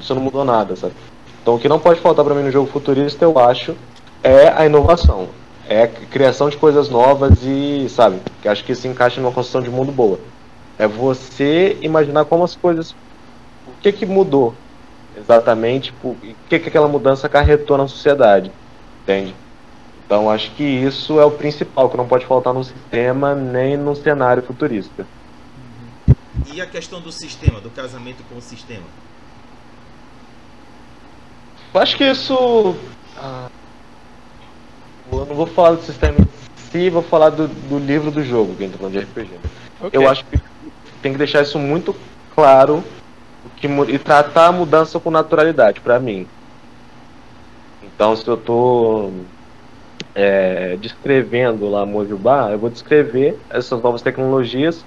isso 0.00 0.14
não 0.14 0.22
mudou 0.22 0.44
nada, 0.46 0.74
sabe? 0.74 0.94
Então 1.42 1.56
o 1.56 1.58
que 1.58 1.68
não 1.68 1.78
pode 1.78 2.00
faltar 2.00 2.24
para 2.24 2.34
mim 2.34 2.42
no 2.42 2.50
jogo 2.50 2.70
futurista, 2.70 3.22
eu 3.22 3.38
acho, 3.38 3.76
é 4.22 4.48
a 4.48 4.64
inovação 4.64 5.28
é 5.72 5.84
a 5.84 5.88
criação 5.88 6.50
de 6.50 6.56
coisas 6.58 6.90
novas 6.90 7.38
e, 7.42 7.88
sabe, 7.88 8.20
que 8.42 8.48
acho 8.48 8.62
que 8.62 8.74
se 8.74 8.86
encaixa 8.86 9.20
numa 9.20 9.32
construção 9.32 9.62
de 9.62 9.70
mundo 9.70 9.90
boa. 9.90 10.20
É 10.78 10.86
você 10.86 11.78
imaginar 11.80 12.26
como 12.26 12.44
as 12.44 12.54
coisas. 12.54 12.94
O 13.66 13.72
que 13.80 13.90
que 13.90 14.04
mudou 14.04 14.54
exatamente, 15.16 15.92
o 16.02 16.16
que 16.48 16.58
que 16.58 16.68
aquela 16.68 16.88
mudança 16.88 17.26
acarretou 17.26 17.76
na 17.78 17.88
sociedade, 17.88 18.50
entende? 19.02 19.34
Então 20.04 20.30
acho 20.30 20.50
que 20.52 20.62
isso 20.62 21.18
é 21.18 21.24
o 21.24 21.30
principal, 21.30 21.88
que 21.88 21.96
não 21.96 22.06
pode 22.06 22.26
faltar 22.26 22.52
no 22.52 22.64
sistema 22.64 23.34
nem 23.34 23.76
no 23.76 23.94
cenário 23.94 24.42
futurista. 24.42 25.06
E 26.52 26.60
a 26.60 26.66
questão 26.66 27.00
do 27.00 27.10
sistema, 27.10 27.60
do 27.60 27.70
casamento 27.70 28.22
com 28.28 28.36
o 28.36 28.42
sistema? 28.42 28.84
Acho 31.74 31.96
que 31.96 32.04
isso. 32.04 32.76
Ah 33.16 33.48
eu 35.20 35.26
não 35.26 35.34
vou 35.34 35.46
falar 35.46 35.72
do 35.72 35.82
sistema 35.82 36.16
em 36.18 36.26
si, 36.70 36.90
vou 36.90 37.02
falar 37.02 37.30
do, 37.30 37.48
do 37.48 37.78
livro 37.78 38.10
do 38.10 38.22
jogo, 38.22 38.54
que 38.54 38.64
a 38.64 38.66
gente 38.66 38.72
tá 38.72 38.78
falando 38.78 38.92
de 38.92 39.00
RPG. 39.00 39.30
Okay. 39.80 40.00
Eu 40.00 40.08
acho 40.08 40.24
que 40.24 40.40
tem 41.00 41.12
que 41.12 41.18
deixar 41.18 41.42
isso 41.42 41.58
muito 41.58 41.94
claro 42.34 42.82
que, 43.56 43.66
e 43.66 43.98
tratar 43.98 44.46
a 44.46 44.52
mudança 44.52 44.98
com 44.98 45.10
naturalidade, 45.10 45.80
para 45.80 45.98
mim. 45.98 46.26
Então, 47.82 48.16
se 48.16 48.26
eu 48.26 48.34
estou 48.34 49.12
é, 50.14 50.76
descrevendo 50.80 51.68
lá 51.68 51.84
Mojubá, 51.84 52.50
eu 52.50 52.58
vou 52.58 52.70
descrever 52.70 53.38
essas 53.50 53.82
novas 53.82 54.02
tecnologias 54.02 54.84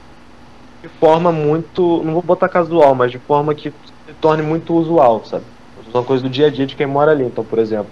de 0.82 0.90
forma 1.00 1.32
muito, 1.32 2.04
não 2.04 2.14
vou 2.14 2.22
botar 2.22 2.48
casual, 2.48 2.94
mas 2.94 3.12
de 3.12 3.18
forma 3.18 3.56
que 3.56 3.70
se 3.70 4.14
torne 4.22 4.44
muito 4.44 4.74
usual, 4.76 5.24
sabe? 5.26 5.44
São 5.92 6.04
coisas 6.04 6.22
do 6.22 6.30
dia 6.30 6.48
a 6.48 6.50
dia 6.50 6.66
de 6.66 6.76
quem 6.76 6.86
mora 6.86 7.12
ali. 7.12 7.24
Então, 7.24 7.44
por 7.44 7.58
exemplo, 7.58 7.90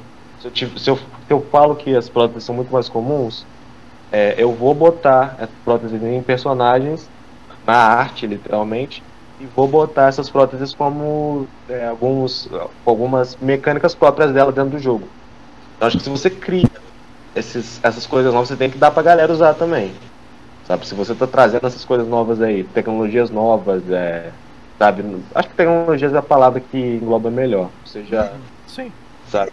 se 0.52 0.66
eu, 0.66 0.78
se 0.78 0.90
eu, 0.90 0.98
se 0.98 1.04
eu 1.30 1.42
falo 1.52 1.76
que 1.76 1.96
as 1.96 2.10
próteses 2.10 2.44
são 2.44 2.56
muito 2.56 2.72
mais 2.72 2.90
comuns, 2.90 3.46
é, 4.12 4.36
eu 4.38 4.52
vou 4.52 4.74
botar 4.74 5.36
as 5.40 5.50
próteses 5.64 6.02
em 6.04 6.22
personagens, 6.22 7.10
na 7.66 7.76
arte, 7.76 8.28
literalmente, 8.28 9.02
e 9.40 9.46
vou 9.46 9.68
botar 9.68 10.08
essas 10.08 10.30
próteses 10.30 10.76
como 10.76 11.48
é, 11.70 11.88
alguns, 11.88 12.50
algumas 12.86 13.36
mecânicas 13.38 13.96
próprias 13.96 14.32
dela 14.32 14.52
dentro 14.52 14.72
do 14.72 14.80
jogo. 14.80 15.08
Então, 15.76 15.88
acho 15.88 15.98
que 15.98 16.04
se 16.04 16.10
você 16.10 16.30
cria 16.30 16.70
esses, 17.36 17.80
essas 17.84 18.06
coisas 18.06 18.34
novas, 18.34 18.50
você 18.50 18.56
tem 18.56 18.70
que 18.70 18.78
dar 18.78 18.92
pra 18.92 19.02
galera 19.02 19.32
usar 19.32 19.54
também. 19.54 19.92
Sabe, 20.68 20.88
se 20.88 20.96
você 20.96 21.14
tá 21.16 21.28
trazendo 21.28 21.66
essas 21.66 21.84
coisas 21.84 22.08
novas 22.08 22.42
aí, 22.42 22.64
tecnologias 22.64 23.30
novas, 23.30 23.82
é, 23.90 24.32
sabe, 24.78 25.04
acho 25.36 25.50
que 25.50 25.56
tecnologias 25.56 26.14
é 26.14 26.18
a 26.18 26.22
palavra 26.22 26.62
que 26.62 26.78
engloba 26.78 27.30
melhor. 27.30 27.70
Você 27.86 28.04
já, 28.04 28.32
Sim. 28.68 28.92
sabe, 29.30 29.52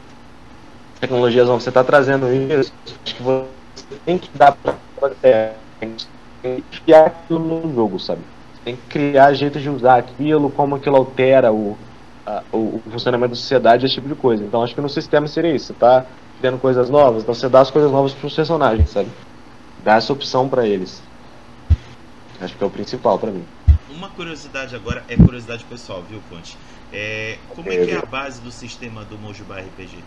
tecnologias 1.00 1.46
novas, 1.46 1.62
você 1.62 1.70
está 1.70 1.82
trazendo 1.82 2.32
isso, 2.32 2.72
acho 3.04 3.14
que 3.14 3.22
você 3.22 3.46
tem 4.04 4.18
que 4.18 4.30
dar 4.36 4.52
para 4.52 4.76
é, 5.22 5.54
enfiar 6.44 7.06
aquilo 7.06 7.38
no 7.38 7.74
jogo, 7.74 7.98
sabe? 7.98 8.20
Você 8.52 8.60
tem 8.64 8.76
que 8.76 8.82
criar 8.88 9.32
jeitos 9.32 9.62
de 9.62 9.70
usar 9.70 9.96
aquilo, 9.96 10.50
como 10.50 10.76
aquilo 10.76 10.96
altera 10.96 11.52
o, 11.52 11.76
a, 12.26 12.42
o, 12.52 12.82
funcionamento 12.90 13.30
da 13.30 13.36
sociedade, 13.36 13.86
esse 13.86 13.94
tipo 13.94 14.08
de 14.08 14.14
coisa. 14.14 14.44
Então 14.44 14.62
acho 14.62 14.74
que 14.74 14.80
no 14.80 14.88
sistema 14.88 15.26
seria 15.26 15.54
isso, 15.54 15.66
você 15.66 15.74
tá 15.74 16.04
criando 16.38 16.58
coisas 16.58 16.90
novas, 16.90 17.22
então 17.22 17.34
você 17.34 17.48
dá 17.48 17.60
as 17.60 17.70
coisas 17.70 17.90
novas 17.90 18.12
para 18.12 18.26
os 18.26 18.34
personagens, 18.34 18.90
sabe? 18.90 19.08
Dá 19.82 19.94
essa 19.94 20.12
opção 20.12 20.48
para 20.48 20.66
eles. 20.66 21.02
Acho 22.40 22.56
que 22.56 22.62
é 22.62 22.66
o 22.66 22.70
principal 22.70 23.18
para 23.18 23.30
mim. 23.30 23.44
Uma 23.90 24.08
curiosidade 24.10 24.74
agora 24.74 25.04
é 25.08 25.16
curiosidade 25.16 25.64
pessoal, 25.64 26.02
viu, 26.08 26.22
Ponte? 26.30 26.56
É, 26.92 27.38
como 27.54 27.70
é 27.70 27.84
que 27.84 27.90
é 27.90 27.98
a 27.98 28.06
base 28.06 28.40
do 28.40 28.50
sistema 28.50 29.04
do 29.04 29.18
Mojubá 29.18 29.58
RPG? 29.58 29.98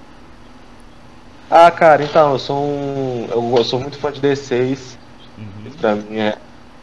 Ah, 1.49 1.69
cara, 1.69 2.03
então, 2.03 2.33
eu 2.33 2.39
sou 2.39 2.57
um. 2.57 3.27
Eu 3.31 3.63
sou 3.63 3.79
muito 3.79 3.97
fã 3.97 4.11
de 4.11 4.21
D6. 4.21 4.97
Uhum. 5.37 5.71
Pra 5.79 5.95
mim 5.95 6.17
é 6.17 6.37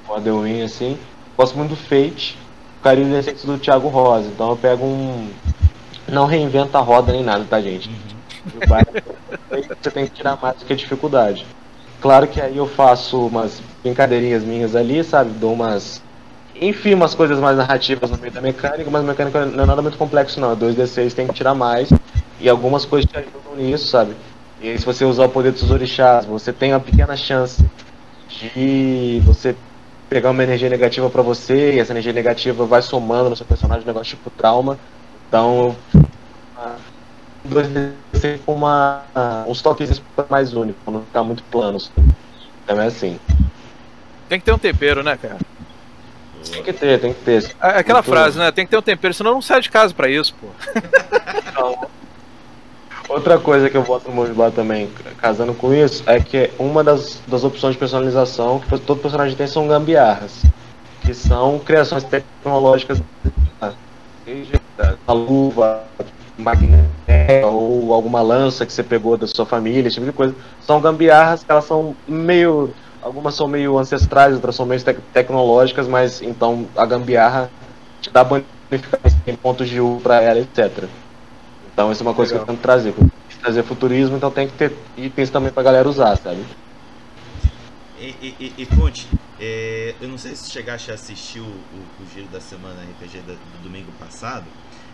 model 0.07 0.43
win, 0.43 0.63
assim. 0.63 0.99
Gosto 1.37 1.57
muito 1.57 1.71
do 1.71 1.77
Fate. 1.77 2.39
Carinho 2.83 3.09
do 3.09 3.17
D6 3.17 3.45
do 3.45 3.59
Thiago 3.59 3.89
Rosa. 3.89 4.29
Então 4.29 4.51
eu 4.51 4.57
pego 4.57 4.85
um. 4.85 5.29
Não 6.09 6.27
reinventa 6.27 6.79
a 6.79 6.81
roda 6.81 7.13
nem 7.13 7.23
nada, 7.23 7.45
tá, 7.49 7.61
gente? 7.61 7.89
Uhum. 7.89 8.21
Você 9.81 9.91
tem 9.91 10.07
que 10.07 10.13
tirar 10.13 10.39
mais 10.41 10.57
do 10.57 10.65
que 10.65 10.73
a 10.73 10.77
dificuldade. 10.77 11.47
Claro 12.01 12.27
que 12.27 12.41
aí 12.41 12.57
eu 12.57 12.67
faço 12.67 13.27
umas 13.27 13.61
brincadeirinhas 13.83 14.43
minhas 14.43 14.75
ali, 14.75 15.05
sabe? 15.05 15.31
Dou 15.31 15.53
umas 15.53 16.03
enfia 16.61 16.95
umas 16.95 17.15
coisas 17.15 17.39
mais 17.39 17.57
narrativas 17.57 18.11
no 18.11 18.19
meio 18.19 18.33
da 18.33 18.41
mecânica, 18.41 18.91
mas 18.91 19.03
mecânica 19.03 19.47
não 19.47 19.65
é 19.65 19.67
nada 19.67 19.81
muito 19.81 19.97
complexo 19.97 20.39
não. 20.41 20.55
2d6 20.57 21.15
tem 21.15 21.27
que 21.27 21.35
tirar 21.35 21.55
mais. 21.55 21.89
E 22.39 22.49
algumas 22.49 22.85
coisas 22.85 23.11
te 23.11 23.17
ajudam 23.17 23.57
nisso, 23.57 23.89
sabe? 23.89 24.15
E 24.61 24.69
aí, 24.69 24.79
se 24.79 24.85
você 24.85 25.05
usar 25.05 25.25
o 25.25 25.29
poder 25.29 25.53
dos 25.53 25.71
orixás, 25.71 26.27
você 26.27 26.53
tem 26.53 26.73
uma 26.73 26.81
pequena 26.81 27.17
chance 27.17 27.65
de 28.29 29.21
você 29.25 29.57
pegar 30.09 30.31
uma 30.31 30.43
energia 30.43 30.69
negativa 30.69 31.09
pra 31.09 31.23
você, 31.23 31.73
e 31.75 31.79
essa 31.79 31.93
energia 31.93 32.13
negativa 32.13 32.65
vai 32.67 32.83
somando 32.83 33.31
no 33.31 33.37
seu 33.37 33.47
personagem, 33.47 33.85
um 33.85 33.87
negócio 33.87 34.17
tipo 34.17 34.29
trauma. 34.31 34.79
Então, 35.29 35.75
ah, 36.57 36.77
2d6 37.49 38.41
com 38.45 38.55
uma, 38.55 39.03
uns 39.47 39.63
toques 39.63 40.03
mais 40.29 40.53
únicos, 40.53 40.81
não 40.93 41.03
ficar 41.03 41.23
muito 41.23 41.43
planos. 41.45 41.91
Então 42.65 42.81
é 42.81 42.87
assim. 42.87 43.19
Tem 44.29 44.39
que 44.39 44.45
ter 44.45 44.53
um 44.53 44.59
tempero, 44.59 45.03
né, 45.03 45.17
cara? 45.17 45.39
Tem 46.51 46.63
que 46.63 46.73
ter, 46.73 47.01
tem 47.01 47.13
que 47.15 47.21
ter. 47.25 47.45
É 47.63 47.79
Aquela 47.79 48.01
Muito- 48.01 48.11
frase, 48.11 48.39
né? 48.39 48.51
Tem 48.53 48.65
que 48.65 48.71
ter 48.71 48.77
um 48.79 48.83
tempero, 48.83 49.15
senão 49.15 49.33
não 49.35 49.43
sai 49.43 49.61
de 49.61 49.71
casa 49.71 49.95
pra 49.95 50.09
isso, 50.09 50.35
pô. 50.41 50.49
Então, 51.49 51.89
outra 53.11 53.39
coisa 53.39 53.69
que 53.69 53.77
eu 53.77 53.83
boto 53.83 54.09
no 54.09 54.15
Mojibá 54.17 54.51
também, 54.51 54.89
casando 55.19 55.55
com 55.55 55.75
isso, 55.75 56.03
é 56.07 56.21
que 56.21 56.51
uma 56.59 56.83
das, 56.83 57.21
das 57.27 57.45
opções 57.45 57.75
de 57.75 57.79
personalização 57.79 58.61
que 58.61 58.79
todo 58.79 59.01
personagem 59.01 59.37
tem 59.37 59.47
são 59.47 59.67
gambiarras, 59.67 60.43
que 61.03 61.13
são 61.13 61.59
criações 61.59 62.05
tecnológicas, 62.05 63.03
seja 64.25 64.61
a 65.07 65.13
luva 65.13 65.85
magnética 66.39 67.47
ou 67.47 67.93
alguma 67.93 68.23
lança 68.23 68.65
que 68.65 68.73
você 68.73 68.83
pegou 68.83 69.17
da 69.17 69.27
sua 69.27 69.45
família, 69.45 69.89
esse 69.89 69.95
tipo 69.95 70.07
de 70.07 70.13
coisa. 70.13 70.35
São 70.61 70.81
gambiarras 70.81 71.43
que 71.45 71.51
elas 71.51 71.65
são 71.65 71.95
meio. 72.07 72.73
Algumas 73.03 73.35
são 73.35 73.49
meio 73.49 73.79
ancestrais, 73.79 74.35
outras 74.35 74.55
são 74.55 74.67
meio 74.67 74.83
tec- 74.83 75.01
tecnológicas, 75.13 75.89
mas 75.89 76.21
então 76.21 76.67
a 76.77 76.85
gambiarra 76.85 77.51
te 78.01 78.11
dá 78.11 78.23
bonificação, 78.23 79.21
tem 79.25 79.35
pontos 79.35 79.69
de 79.69 79.81
U 79.81 80.01
pra 80.03 80.21
ela, 80.21 80.39
etc. 80.39 80.85
Então 81.81 81.91
isso 81.91 82.03
é 82.03 82.07
uma 82.07 82.15
coisa 82.15 82.31
Legal. 82.31 82.45
que 82.45 82.51
eu 82.51 82.55
tento 82.55 82.61
trazer. 82.61 82.95
Trazer 83.41 83.63
futurismo, 83.63 84.15
então 84.15 84.31
tem 84.31 84.47
que 84.47 84.55
ter 84.55 84.77
itens 84.99 85.31
também 85.31 85.51
pra 85.51 85.63
galera 85.63 85.89
usar, 85.89 86.15
sabe? 86.17 86.45
E, 87.95 88.07
e, 88.07 88.37
e, 88.59 88.63
e 88.63 88.67
Conte, 88.67 89.11
é, 89.39 89.97
eu 90.01 90.09
não 90.09 90.17
sei 90.17 90.35
se 90.35 90.51
chegaste 90.51 90.91
a 90.91 90.95
assistir 90.95 91.41
o, 91.41 91.45
o, 91.47 91.95
o 91.99 92.07
Giro 92.07 92.29
da 92.29 92.41
Semana 92.41 92.83
RPG 92.83 93.23
da- 93.23 93.35
do 93.35 93.59
domingo 93.59 93.93
passado. 93.93 94.53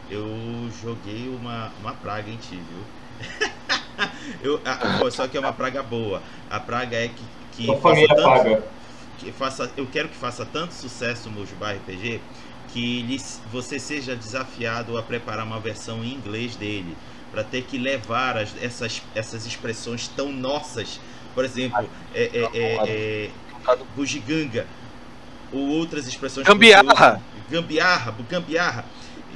Eu 0.08 0.68
joguei 0.70 1.28
uma, 1.28 1.72
uma 1.78 1.94
praga 1.94 2.30
em 2.30 2.36
ti, 2.36 2.56
viu? 2.56 2.86
eu, 4.40 4.60
ah, 4.64 4.88
pô, 4.98 5.10
só 5.10 5.26
que 5.28 5.36
é 5.36 5.40
uma 5.40 5.52
praga 5.52 5.82
boa. 5.82 6.22
A 6.48 6.60
praga 6.60 6.96
é 6.96 7.08
que, 7.08 7.24
que 7.50 7.72
A 7.72 7.76
faça 7.76 8.06
família 8.06 8.14
tanto, 8.14 8.62
que 9.18 9.32
faça, 9.32 9.72
eu 9.76 9.86
quero 9.88 10.08
que 10.08 10.16
faça 10.16 10.44
tanto 10.44 10.74
sucesso 10.74 11.30
no 11.30 11.46
Jubá 11.46 11.72
RPG 11.72 12.22
que 12.76 13.00
lhe- 13.00 13.16
você 13.50 13.80
seja 13.80 14.14
desafiado 14.14 14.98
a 14.98 15.02
preparar 15.02 15.46
uma 15.46 15.58
versão 15.58 16.04
em 16.04 16.12
inglês 16.12 16.56
dele 16.56 16.94
para 17.30 17.42
ter 17.42 17.62
que 17.62 17.78
levar 17.78 18.36
as- 18.36 18.54
essas, 18.62 19.00
essas 19.14 19.46
expressões 19.46 20.08
tão 20.08 20.30
nossas, 20.30 21.00
por 21.34 21.42
exemplo, 21.42 21.88
é, 22.12 22.24
é, 22.24 22.42
é, 22.52 22.76
é, 22.86 23.30
bugiganga 23.94 24.66
ou 25.50 25.68
outras 25.68 26.06
expressões 26.06 26.46
Gambiarra. 26.46 26.84
usa. 26.92 27.22
gambiarra, 27.48 28.14
gambiarra. 28.28 28.84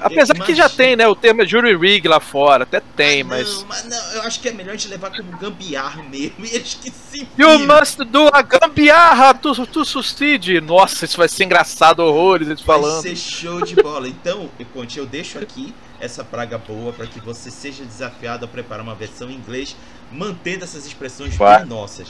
Apesar 0.01 0.35
que 0.35 0.55
já 0.55 0.69
tem, 0.69 0.97
né? 0.97 1.07
O 1.07 1.15
termo 1.15 1.43
é 1.43 1.47
jury 1.47 1.77
rig 1.77 2.09
lá 2.09 2.21
fora, 2.21 2.65
até 2.65 2.81
tem, 2.81 3.23
Ah, 3.23 3.25
mas. 3.25 3.59
Não, 3.61 3.67
mas 3.69 3.85
não, 3.85 4.13
eu 4.15 4.23
acho 4.23 4.41
que 4.41 4.49
é 4.49 4.53
melhor 4.53 4.73
a 4.73 4.77
gente 4.77 4.89
levar 4.89 5.11
como 5.11 5.37
gambiarra 5.37 6.03
mesmo. 6.03 6.35
E 6.45 6.55
eles 6.55 6.75
que 6.75 6.91
se 6.91 7.29
You 7.39 7.59
must 7.61 8.03
do 8.05 8.29
a 8.33 8.43
gambiarra 8.43 9.35
to, 9.35 9.67
to 9.67 9.85
succeed. 9.85 10.61
Nossa, 10.61 11.05
isso 11.05 11.17
vai 11.17 11.29
ser 11.29 11.45
engraçado, 11.45 12.01
horrores, 12.01 12.49
eles 12.49 12.63
Vai 12.63 12.77
falando. 12.81 13.03
ser 13.03 13.17
show 13.17 13.61
de 13.63 13.75
bola. 13.77 14.09
Então, 14.09 14.49
Conte, 14.73 14.99
eu 14.99 15.07
deixo 15.07 15.39
aqui 15.39 15.75
essa 16.01 16.25
praga 16.25 16.57
boa 16.57 16.93
para 16.93 17.07
que 17.07 17.21
você 17.21 17.51
seja 17.51 17.85
desafiado 17.85 18.45
a 18.45 18.49
preparar 18.49 18.83
uma 18.83 18.95
versão 18.95 19.29
em 19.31 19.35
inglês, 19.35 19.77
mantendo 20.11 20.65
essas 20.65 20.87
expressões 20.87 21.37
Vai. 21.37 21.59
bem 21.59 21.67
nossas. 21.67 22.09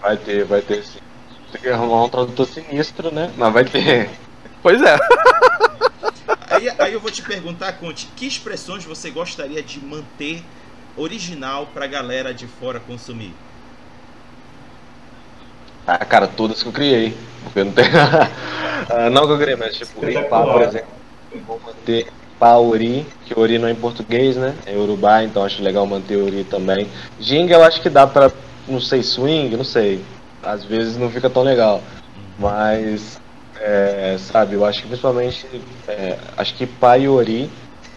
Vai 0.00 0.16
ter, 0.16 0.44
vai 0.44 0.62
ter 0.62 0.84
sim. 0.84 0.98
Tem 1.50 1.60
que 1.62 1.68
arrumar 1.68 2.04
um 2.04 2.08
tradutor 2.08 2.46
sinistro, 2.46 3.12
né? 3.12 3.32
Mas 3.36 3.52
vai 3.52 3.64
ter. 3.64 4.10
Pois 4.62 4.80
é. 4.82 4.96
Aí, 6.58 6.68
aí 6.76 6.92
eu 6.92 7.00
vou 7.00 7.10
te 7.10 7.22
perguntar, 7.22 7.74
Conte, 7.74 8.08
que 8.16 8.26
expressões 8.26 8.84
você 8.84 9.10
gostaria 9.10 9.62
de 9.62 9.78
manter 9.78 10.42
original 10.96 11.66
pra 11.72 11.86
galera 11.86 12.34
de 12.34 12.48
fora 12.48 12.80
consumir? 12.80 13.32
Ah, 15.86 16.04
cara, 16.04 16.26
todas 16.26 16.60
que 16.60 16.68
eu 16.68 16.72
criei. 16.72 17.16
Porque 17.44 17.62
não 17.62 17.72
tem. 17.72 17.84
Ah, 18.90 19.10
não 19.10 19.26
que 19.26 19.32
eu 19.32 19.38
criei, 19.38 19.56
mas 19.56 19.76
tipo, 19.76 20.08
Ipá, 20.08 20.42
por 20.44 20.62
exemplo. 20.62 20.88
Eu 21.30 21.40
vou 21.40 21.60
manter 21.66 22.06
Ipá 22.36 22.56
Ori, 22.56 23.04
que 23.26 23.38
Ori 23.38 23.58
não 23.58 23.68
é 23.68 23.72
em 23.72 23.74
português, 23.74 24.36
né? 24.36 24.54
É 24.64 24.76
Urubá, 24.76 25.22
então 25.24 25.44
acho 25.44 25.62
legal 25.62 25.84
manter 25.84 26.16
Ori 26.16 26.44
também. 26.44 26.88
Jing 27.20 27.50
eu 27.50 27.62
acho 27.62 27.82
que 27.82 27.90
dá 27.90 28.06
pra, 28.06 28.30
não 28.66 28.80
sei, 28.80 29.02
swing, 29.02 29.54
não 29.56 29.64
sei. 29.64 30.02
Às 30.42 30.64
vezes 30.64 30.96
não 30.96 31.10
fica 31.10 31.28
tão 31.28 31.42
legal. 31.42 31.82
Mas, 32.38 33.20
é, 33.60 34.16
sabe, 34.18 34.54
eu 34.54 34.64
acho 34.64 34.82
que 34.82 34.88
principalmente, 34.88 35.46
é, 35.86 36.18
acho 36.36 36.54
que 36.54 36.64
Ipá 36.64 36.98
e 36.98 37.08
Ori. 37.08 37.50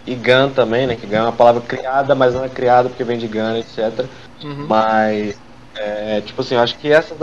E 0.05 0.16
Gun 0.16 0.49
também, 0.49 0.88
né? 0.88 0.95
Que 0.95 1.05
Gun 1.05 1.16
é 1.18 1.22
uma 1.22 1.32
palavra 1.32 1.62
criada, 1.62 2.16
mas 2.16 2.34
não 2.34 2.43
é 2.43 2.49
criada 2.49 2.89
porque 2.89 3.03
vem 3.03 3.20
de 3.20 3.28
Gun, 3.28 3.55
etc. 3.57 4.05
Uhum. 4.43 4.66
Mas, 4.68 5.39
é, 5.76 6.22
tipo 6.22 6.41
assim, 6.41 6.55
eu 6.55 6.62
acho 6.62 6.76
que 6.78 6.91
essas 6.91 7.18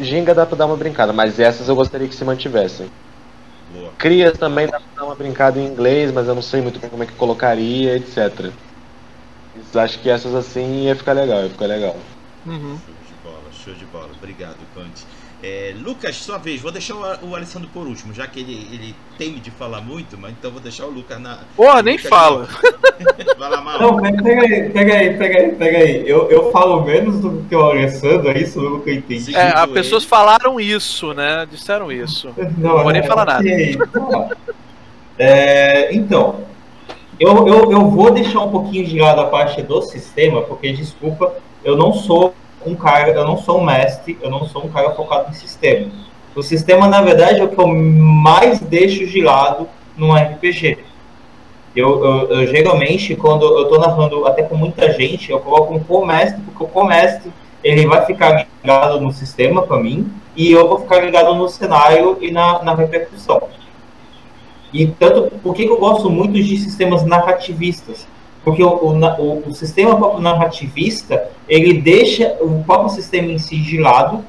Ginga 0.00 0.34
dá 0.34 0.46
pra 0.46 0.56
dar 0.56 0.66
uma 0.66 0.76
brincada, 0.76 1.12
mas 1.12 1.38
essas 1.38 1.68
eu 1.68 1.76
gostaria 1.76 2.08
que 2.08 2.14
se 2.14 2.24
mantivessem. 2.24 2.90
Boa. 3.72 3.92
Crias 3.98 4.38
também 4.38 4.66
dá 4.66 4.80
pra 4.80 4.88
dar 4.96 5.04
uma 5.04 5.14
brincada 5.14 5.58
em 5.60 5.66
inglês, 5.66 6.10
mas 6.10 6.26
eu 6.26 6.34
não 6.34 6.42
sei 6.42 6.62
muito 6.62 6.80
bem 6.80 6.88
como 6.88 7.02
é 7.02 7.06
que 7.06 7.12
colocaria, 7.12 7.96
etc. 7.96 8.50
Mas 9.54 9.76
acho 9.76 9.98
que 9.98 10.08
essas 10.08 10.34
assim 10.34 10.84
ia 10.84 10.96
ficar 10.96 11.12
legal, 11.12 11.42
ia 11.42 11.50
ficar 11.50 11.66
legal. 11.66 11.96
Uhum. 12.46 12.78
Show 12.78 12.94
de 13.06 13.14
bola, 13.22 13.52
show 13.52 13.74
de 13.74 13.84
bola. 13.86 14.10
Obrigado, 14.16 14.56
Conte. 14.74 15.04
É, 15.42 15.74
Lucas, 15.82 16.16
sua 16.16 16.38
vez. 16.38 16.60
Vou 16.60 16.70
deixar 16.70 16.94
o, 16.94 17.30
o 17.30 17.34
Alessandro 17.34 17.68
por 17.74 17.84
último, 17.86 18.14
já 18.14 18.28
que 18.28 18.38
ele, 18.38 18.68
ele 18.72 18.94
teme 19.18 19.40
de 19.40 19.50
falar 19.50 19.80
muito, 19.80 20.16
mas 20.16 20.30
então 20.32 20.52
vou 20.52 20.60
deixar 20.60 20.86
o 20.86 20.90
Lucas 20.90 21.20
na. 21.20 21.40
Porra, 21.56 21.82
nem 21.82 21.96
Lucas 21.96 22.08
fala. 22.08 22.46
na- 22.46 23.34
Vai 23.36 23.50
lá, 23.50 23.60
mal. 23.60 23.80
Não, 23.80 23.96
mas 24.00 24.22
pega 24.22 24.42
aí, 24.42 24.70
pega 24.70 24.94
aí, 24.94 25.16
pega 25.18 25.38
aí, 25.38 25.52
pega 25.52 25.78
aí. 25.78 26.08
Eu, 26.08 26.30
eu 26.30 26.52
falo 26.52 26.82
menos 26.84 27.18
do 27.18 27.44
que 27.48 27.56
o 27.56 27.62
Alessandro, 27.62 28.30
é 28.30 28.38
isso 28.38 28.60
mesmo 28.60 28.80
que 28.82 28.90
eu 28.90 28.94
entendi. 28.94 29.34
É, 29.34 29.48
as 29.48 29.66
pessoas 29.70 30.04
falaram 30.04 30.60
isso, 30.60 31.12
né? 31.12 31.44
Disseram 31.50 31.90
isso. 31.90 32.28
Não, 32.58 32.82
vou 32.84 32.92
nem 32.92 33.02
falar 33.02 33.24
nada. 33.24 33.42
tá. 33.92 34.36
É, 35.18 35.94
então, 35.94 36.44
eu, 37.18 37.46
eu, 37.48 37.72
eu 37.72 37.90
vou 37.90 38.10
deixar 38.12 38.40
um 38.40 38.50
pouquinho 38.50 38.86
de 38.86 38.98
lado 38.98 39.20
a 39.20 39.26
parte 39.26 39.60
do 39.62 39.82
sistema, 39.82 40.42
porque, 40.42 40.72
desculpa, 40.72 41.34
eu 41.64 41.76
não 41.76 41.92
sou 41.92 42.34
um 42.66 42.74
cara, 42.74 43.10
eu 43.10 43.24
não 43.24 43.36
sou 43.36 43.60
um 43.60 43.64
mestre, 43.64 44.18
eu 44.20 44.30
não 44.30 44.46
sou 44.46 44.64
um 44.64 44.68
cara 44.68 44.90
focado 44.90 45.30
em 45.30 45.34
sistema. 45.34 45.90
O 46.34 46.42
sistema, 46.42 46.86
na 46.86 47.02
verdade, 47.02 47.40
é 47.40 47.44
o 47.44 47.48
que 47.48 47.58
eu 47.58 47.68
mais 47.68 48.60
deixo 48.60 49.06
de 49.06 49.20
lado 49.20 49.68
num 49.96 50.14
RPG. 50.14 50.78
Eu, 51.74 52.04
eu, 52.04 52.30
eu, 52.30 52.46
geralmente, 52.46 53.14
quando 53.14 53.44
eu 53.44 53.68
tô 53.68 53.78
narrando 53.78 54.26
até 54.26 54.42
com 54.42 54.56
muita 54.56 54.92
gente, 54.92 55.30
eu 55.30 55.40
coloco 55.40 55.74
um 55.74 55.80
co-mestre, 55.80 56.40
porque 56.42 56.64
o 56.64 56.68
co-mestre 56.68 57.32
ele 57.62 57.86
vai 57.86 58.04
ficar 58.04 58.46
ligado 58.62 59.00
no 59.00 59.12
sistema 59.12 59.62
para 59.62 59.78
mim, 59.78 60.10
e 60.34 60.50
eu 60.50 60.68
vou 60.68 60.80
ficar 60.80 61.00
ligado 61.00 61.34
no 61.34 61.48
cenário 61.48 62.18
e 62.20 62.30
na, 62.30 62.62
na 62.62 62.74
repercussão. 62.74 63.42
E 64.72 64.86
tanto, 64.86 65.30
por 65.38 65.54
que 65.54 65.64
eu 65.64 65.78
gosto 65.78 66.08
muito 66.08 66.32
de 66.32 66.56
sistemas 66.56 67.04
narrativistas? 67.04 68.06
Porque 68.44 68.62
o, 68.62 68.68
o, 68.68 69.48
o, 69.48 69.54
sistema 69.54 69.96
próprio 69.96 70.20
narrativista, 70.20 71.30
ele 71.48 71.80
deixa 71.80 72.36
o 72.40 72.62
próprio 72.64 72.90
sistema 72.90 73.30
em 73.30 73.38
si 73.38 73.56
de 73.58 73.78
lado, 73.78 74.24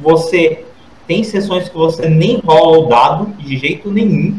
você 0.00 0.64
tem 1.06 1.22
sessões 1.22 1.68
que 1.68 1.76
você 1.76 2.08
nem 2.08 2.38
rola 2.38 2.78
o 2.78 2.86
dado 2.86 3.26
de 3.38 3.56
jeito 3.56 3.90
nenhum, 3.90 4.38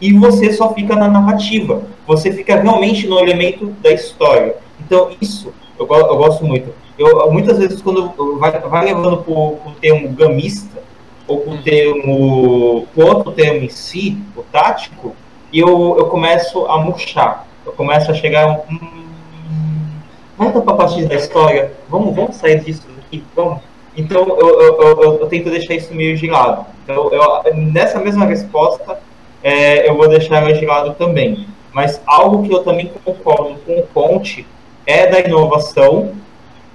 e 0.00 0.12
você 0.12 0.52
só 0.52 0.74
fica 0.74 0.94
na 0.96 1.08
narrativa. 1.08 1.82
Você 2.06 2.32
fica 2.32 2.60
realmente 2.60 3.06
no 3.06 3.18
elemento 3.18 3.66
da 3.82 3.92
história. 3.92 4.56
Então, 4.80 5.10
isso 5.20 5.52
eu, 5.78 5.86
eu 5.86 6.16
gosto 6.16 6.44
muito. 6.44 6.72
Eu, 6.98 7.30
muitas 7.30 7.58
vezes, 7.58 7.80
quando 7.82 8.38
vai, 8.38 8.58
vai 8.58 8.84
levando 8.86 9.18
para 9.18 9.32
o 9.32 9.74
termo 9.80 10.08
gamista, 10.10 10.82
ou 11.26 11.40
para 11.40 11.54
o 11.54 11.58
termo, 11.62 12.86
pro 12.94 13.06
outro 13.06 13.32
termo 13.32 13.64
em 13.64 13.68
si, 13.68 14.18
o 14.36 14.42
tático, 14.42 15.14
e 15.52 15.58
eu, 15.58 15.96
eu 15.98 16.06
começo 16.06 16.66
a 16.66 16.78
murchar. 16.78 17.46
Eu 17.66 17.72
começo 17.72 18.10
a 18.10 18.14
chegar 18.14 18.46
um. 18.48 19.06
Volta 20.38 20.60
para 20.60 20.72
a 20.74 20.76
partir 20.76 21.06
da 21.06 21.14
história. 21.16 21.72
Vamos, 21.88 22.14
vamos 22.14 22.36
sair 22.36 22.60
disso 22.60 22.86
aqui, 22.98 23.24
vamos. 23.34 23.58
Então, 23.96 24.26
eu, 24.38 24.60
eu, 24.60 24.80
eu, 24.80 25.18
eu 25.20 25.26
tento 25.26 25.50
deixar 25.50 25.74
isso 25.74 25.94
meio 25.94 26.16
de 26.16 26.26
lado. 26.28 26.66
Então, 26.84 27.10
nessa 27.54 27.98
mesma 27.98 28.26
resposta, 28.26 28.98
é, 29.42 29.88
eu 29.88 29.96
vou 29.96 30.08
deixar 30.08 30.42
ela 30.42 30.52
de 30.52 30.64
lado 30.66 30.94
também. 30.94 31.46
Mas 31.72 32.00
algo 32.06 32.46
que 32.46 32.52
eu 32.54 32.62
também 32.62 32.90
concordo 33.04 33.56
com 33.66 33.78
o 33.78 33.86
Conte 33.94 34.46
é 34.86 35.06
da 35.06 35.20
inovação 35.20 36.12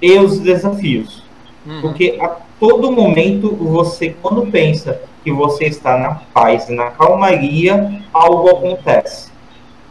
e 0.01 0.17
os 0.17 0.39
desafios. 0.39 1.23
Uhum. 1.65 1.81
Porque 1.81 2.17
a- 2.19 2.37
todo 2.59 2.91
momento 2.91 3.55
você, 3.55 4.15
quando 4.21 4.47
pensa 4.51 4.99
que 5.23 5.31
você 5.31 5.65
está 5.65 5.97
na 5.97 6.15
paz 6.33 6.69
e 6.69 6.73
na 6.73 6.89
calmaria, 6.91 8.01
algo 8.11 8.49
acontece. 8.49 9.31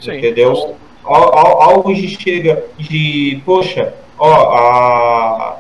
Sim. 0.01 0.19
Entendeu? 0.19 0.75
Algo 1.05 1.95
de 1.95 2.09
chega 2.09 2.65
de, 2.79 3.43
poxa, 3.45 3.95
ó, 4.19 4.33
a, 4.33 5.57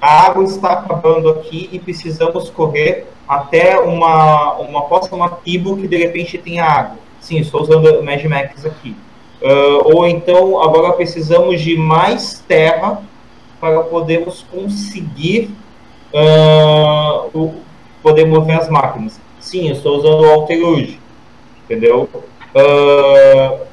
a 0.00 0.26
água 0.26 0.44
está 0.44 0.72
acabando 0.72 1.30
aqui 1.30 1.68
e 1.72 1.78
precisamos 1.78 2.50
correr 2.50 3.06
até 3.28 3.78
uma, 3.78 4.54
uma 4.54 4.82
uma 5.12 5.28
tribo 5.30 5.76
que 5.76 5.88
de 5.88 5.96
repente 5.96 6.38
tem 6.38 6.60
água. 6.60 6.98
Sim, 7.20 7.38
estou 7.38 7.62
usando 7.62 7.86
o 7.98 8.04
Mad 8.04 8.22
Max 8.24 8.64
aqui. 8.64 8.96
Uh, 9.42 9.96
ou 9.96 10.06
então, 10.06 10.62
agora 10.62 10.92
precisamos 10.92 11.60
de 11.60 11.76
mais 11.76 12.42
terra 12.46 13.02
para 13.60 13.80
podermos 13.80 14.44
conseguir 14.50 15.50
uh, 16.12 17.52
poder 18.02 18.26
mover 18.26 18.58
as 18.58 18.68
máquinas. 18.68 19.20
Sim, 19.40 19.70
estou 19.70 19.98
usando 19.98 20.22
o 20.22 20.30
Alteruge, 20.30 21.00
entendeu? 21.64 22.08
Uh, 22.54 23.66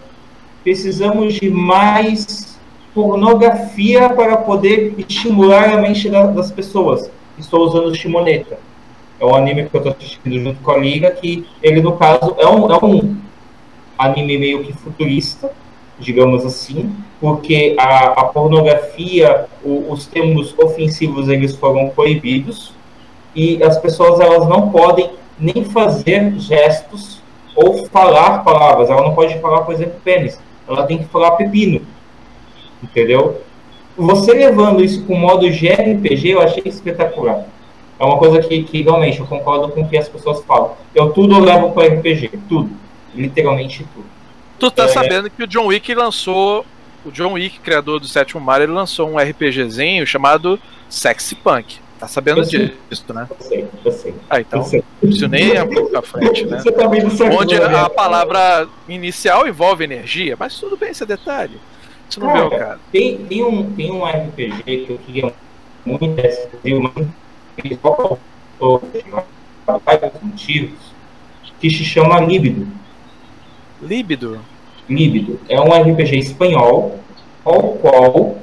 precisamos 0.64 1.36
de 1.36 1.50
mais 1.50 2.58
pornografia 2.94 4.10
para 4.10 4.38
poder 4.38 4.94
estimular 4.98 5.74
a 5.74 5.82
mente 5.82 6.10
das 6.10 6.52
pessoas. 6.52 7.10
Estou 7.38 7.62
usando 7.62 7.96
Shimoneta. 7.96 8.58
É 9.20 9.26
um 9.26 9.36
anime 9.36 9.66
que 9.66 9.76
eu 9.76 9.80
estou 9.80 9.96
assistindo 9.98 10.40
junto 10.40 10.60
com 10.62 10.72
a 10.72 10.78
Liga, 10.78 11.12
que 11.12 11.46
ele, 11.62 11.82
no 11.82 11.94
caso, 11.94 12.36
é 12.38 12.48
um, 12.48 12.72
é 12.72 12.86
um 12.86 13.16
anime 13.98 14.38
meio 14.38 14.64
que 14.64 14.74
futurista, 14.74 15.52
digamos 16.00 16.46
assim, 16.46 16.94
porque 17.20 17.76
a, 17.80 18.08
a 18.08 18.26
pornografia, 18.26 19.46
o, 19.64 19.92
os 19.92 20.06
termos 20.06 20.54
ofensivos, 20.58 21.30
eles 21.30 21.56
foram 21.56 21.90
proibidos 21.90 22.74
e 23.36 23.64
as 23.64 23.78
pessoas 23.78 24.20
elas 24.20 24.48
não 24.48 24.70
podem 24.70 25.12
nem 25.40 25.64
fazer 25.66 26.34
gestos 26.40 27.22
ou 27.56 27.86
falar 27.88 28.44
palavras. 28.44 28.90
Ela 28.90 29.02
não 29.02 29.16
pode 29.16 29.40
falar, 29.40 29.62
por 29.62 29.74
exemplo, 29.74 29.96
pênis. 30.04 30.40
Ela 30.68 30.86
tem 30.86 30.98
que 30.98 31.06
falar 31.06 31.32
pepino. 31.32 31.82
Entendeu? 32.82 33.42
Você 33.96 34.34
levando 34.34 34.84
isso 34.84 35.04
com 35.06 35.16
modo 35.16 35.50
de 35.50 35.68
RPG, 35.68 36.30
eu 36.30 36.42
achei 36.42 36.64
espetacular. 36.66 37.46
É 38.00 38.04
uma 38.04 38.18
coisa 38.18 38.42
que, 38.42 38.64
que 38.64 38.82
realmente 38.82 39.20
eu 39.20 39.26
concordo 39.26 39.70
com 39.70 39.82
o 39.82 39.88
que 39.88 39.98
as 39.98 40.10
pessoas 40.10 40.44
falam. 40.46 40.76
Eu 40.96 41.12
tudo 41.12 41.40
levo 41.40 41.72
para 41.72 41.88
RPG, 41.88 42.32
tudo. 42.50 42.72
Literalmente 43.14 43.86
tudo. 43.94 44.06
Tu 44.60 44.72
tá 44.72 44.86
é... 44.86 44.88
sabendo 44.88 45.30
que 45.30 45.44
o 45.44 45.48
John 45.48 45.68
Wick 45.68 45.94
lançou. 45.94 46.66
O 47.06 47.12
John 47.12 47.34
Wick, 47.34 47.60
criador 47.60 48.00
do 48.00 48.08
sétimo 48.08 48.42
Mario, 48.42 48.66
ele 48.66 48.74
lançou 48.74 49.10
um 49.10 49.18
RPGzinho 49.18 50.08
chamado 50.08 50.60
Sexy 50.90 51.36
Punk. 51.36 51.83
Tá 52.04 52.08
sabendo 52.10 52.44
disso, 52.44 53.14
né? 53.14 53.30
Eu 53.30 53.38
sei, 53.40 53.68
eu 53.86 53.92
sei. 53.94 54.14
Ah, 54.30 54.42
então. 54.42 54.70
Isso 55.02 55.26
nem 55.30 55.56
é 55.56 55.64
um 55.64 55.70
pouco 55.70 55.90
pra 55.90 56.02
frente, 56.02 56.46
né? 56.46 56.60
Você 56.60 56.70
também 56.70 57.02
não 57.02 57.10
sabe 57.10 57.34
Onde 57.34 57.56
a, 57.56 57.86
a 57.86 57.90
palavra 57.90 58.68
inicial 58.90 59.48
envolve 59.48 59.86
energia, 59.86 60.36
mas 60.38 60.60
tudo 60.60 60.76
bem 60.76 60.90
esse 60.90 61.06
detalhe. 61.06 61.58
Isso 62.10 62.20
não 62.20 62.28
cara, 62.28 62.50
cara. 62.50 62.80
Tem, 62.92 63.20
tem, 63.20 63.42
um, 63.42 63.72
tem 63.72 63.90
um 63.90 64.06
RPG 64.06 64.64
que 64.64 64.88
eu 64.90 64.98
queria 65.06 65.34
muito 65.86 66.20
assistir, 66.20 66.78
mas 66.78 67.08
vários 69.86 70.12
motivos, 70.22 70.80
que 71.62 71.70
se 71.70 71.86
chama 71.86 72.20
Líbido. 72.20 72.68
Líbido? 73.82 74.42
Líbido. 74.90 75.40
É 75.48 75.58
um 75.58 75.72
RPG 75.72 76.18
espanhol, 76.18 77.00
ao 77.46 77.62
qual 77.76 78.38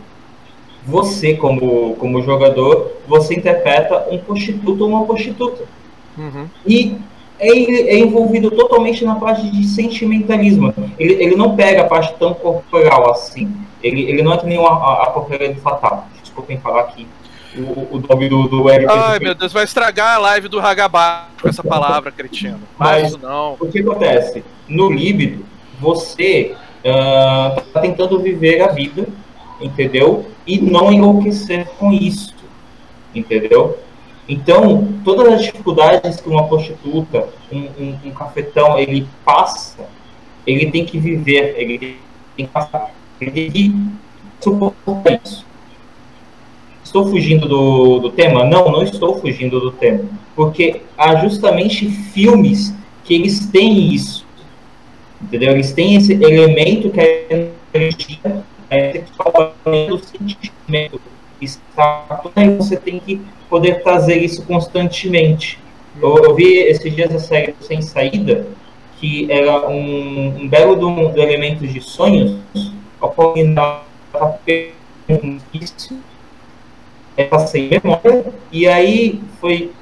você, 0.90 1.34
como, 1.34 1.94
como 1.96 2.22
jogador, 2.22 2.92
você 3.06 3.34
interpreta 3.34 4.08
um 4.10 4.18
prostituto 4.18 4.82
ou 4.84 4.90
uma 4.90 5.06
prostituta. 5.06 5.64
Uhum. 6.18 6.46
E 6.66 6.96
é, 7.38 7.48
é, 7.48 7.98
envolvido 7.98 8.50
totalmente 8.50 9.04
na 9.04 9.14
parte 9.14 9.48
de 9.50 9.64
sentimentalismo. 9.64 10.74
Ele, 10.98 11.14
ele 11.14 11.36
não 11.36 11.56
pega 11.56 11.82
a 11.82 11.86
parte 11.86 12.14
tão 12.18 12.34
corporal 12.34 13.10
assim. 13.10 13.50
Ele, 13.82 14.02
ele 14.02 14.22
não 14.22 14.34
é 14.34 14.36
que 14.36 14.46
nem 14.46 14.58
a, 14.58 14.68
a, 14.68 15.02
a 15.04 15.10
porcaria 15.10 15.54
do 15.54 15.60
Fatal. 15.60 16.06
Desculpem 16.20 16.58
falar 16.58 16.82
aqui 16.82 17.06
o, 17.56 17.96
o 17.96 18.04
nome 18.08 18.28
do, 18.28 18.46
do 18.48 18.68
RPG. 18.68 18.86
Ai, 18.88 19.18
meu 19.18 19.34
Deus, 19.34 19.52
vai 19.52 19.64
estragar 19.64 20.16
a 20.16 20.18
live 20.18 20.48
do 20.48 20.60
Hagabá 20.60 21.28
com 21.40 21.48
essa 21.48 21.64
palavra, 21.64 22.12
cretino. 22.12 22.60
Mas, 22.78 23.12
Mas 23.12 23.22
não. 23.22 23.56
O 23.58 23.66
que 23.66 23.80
acontece? 23.80 24.44
No 24.68 24.90
líbido, 24.90 25.44
você 25.80 26.54
está 26.84 27.80
uh, 27.80 27.82
tentando 27.82 28.20
viver 28.20 28.60
a 28.62 28.68
vida, 28.68 29.06
entendeu? 29.60 30.26
E 30.46 30.58
não 30.60 30.92
enlouquecer 30.92 31.66
com 31.78 31.92
isso, 31.92 32.34
entendeu? 33.14 33.78
Então, 34.28 34.88
todas 35.04 35.32
as 35.32 35.42
dificuldades 35.42 36.20
que 36.20 36.28
uma 36.28 36.46
prostituta, 36.46 37.28
um, 37.52 37.58
um, 37.58 37.98
um 38.04 38.10
cafetão, 38.12 38.78
ele 38.78 39.06
passa, 39.24 39.88
ele 40.46 40.70
tem 40.70 40.84
que 40.84 40.98
viver, 40.98 41.54
ele 41.58 41.98
tem 42.36 42.46
que 42.46 42.52
passar, 42.52 42.94
ele 43.20 43.30
tem 43.30 43.50
que 43.50 43.74
suportar 44.40 45.20
isso. 45.24 45.44
Estou 46.84 47.06
fugindo 47.06 47.48
do, 47.48 47.98
do 48.00 48.10
tema? 48.10 48.44
Não, 48.44 48.70
não 48.70 48.82
estou 48.82 49.20
fugindo 49.20 49.60
do 49.60 49.70
tema. 49.70 50.04
Porque 50.34 50.82
há 50.96 51.16
justamente 51.16 51.88
filmes 51.88 52.74
que 53.04 53.14
eles 53.14 53.46
têm 53.46 53.94
isso. 53.94 54.26
Entendeu? 55.22 55.52
Eles 55.52 55.72
têm 55.72 55.96
esse 55.96 56.12
elemento 56.12 56.90
que 56.90 57.00
é 57.00 57.50
energia, 57.74 58.44
é 58.70 58.92
sexual, 58.92 59.54
o 59.66 59.98
sentimento. 59.98 61.00
Está, 61.40 62.22
aí 62.36 62.54
você 62.56 62.76
tem 62.76 63.00
que 63.00 63.20
poder 63.48 63.82
trazer 63.82 64.18
isso 64.18 64.44
constantemente. 64.44 65.58
Eu, 66.00 66.16
eu 66.18 66.34
vi 66.34 66.58
esses 66.58 66.94
dias 66.94 67.14
a 67.14 67.18
série 67.18 67.54
Sem 67.60 67.82
Saída, 67.82 68.46
que 68.98 69.30
era 69.30 69.68
um, 69.68 70.42
um 70.42 70.48
belo 70.48 70.76
do, 70.76 71.08
do 71.08 71.20
elemento 71.20 71.66
de 71.66 71.80
sonhos, 71.80 72.38
ao 73.00 73.10
qual 73.10 73.34
ainda 73.34 73.80
um 75.08 75.38
vício 75.52 75.98
ela 77.16 77.46
sem 77.46 77.68
memória, 77.68 78.32
e 78.52 78.66
aí 78.66 79.20
foi 79.40 79.72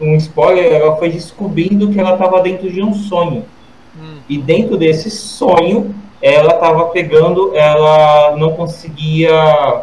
um 0.00 0.16
spoiler, 0.16 0.72
ela 0.72 0.96
foi 0.96 1.10
descobrindo 1.10 1.90
que 1.90 2.00
ela 2.00 2.14
estava 2.14 2.40
dentro 2.40 2.70
de 2.70 2.82
um 2.82 2.94
sonho. 2.94 3.44
Hum. 3.96 4.18
E 4.28 4.38
dentro 4.38 4.76
desse 4.76 5.10
sonho, 5.10 5.94
ela 6.22 6.54
estava 6.54 6.84
pegando, 6.86 7.54
ela 7.54 8.36
não 8.36 8.52
conseguia. 8.52 9.82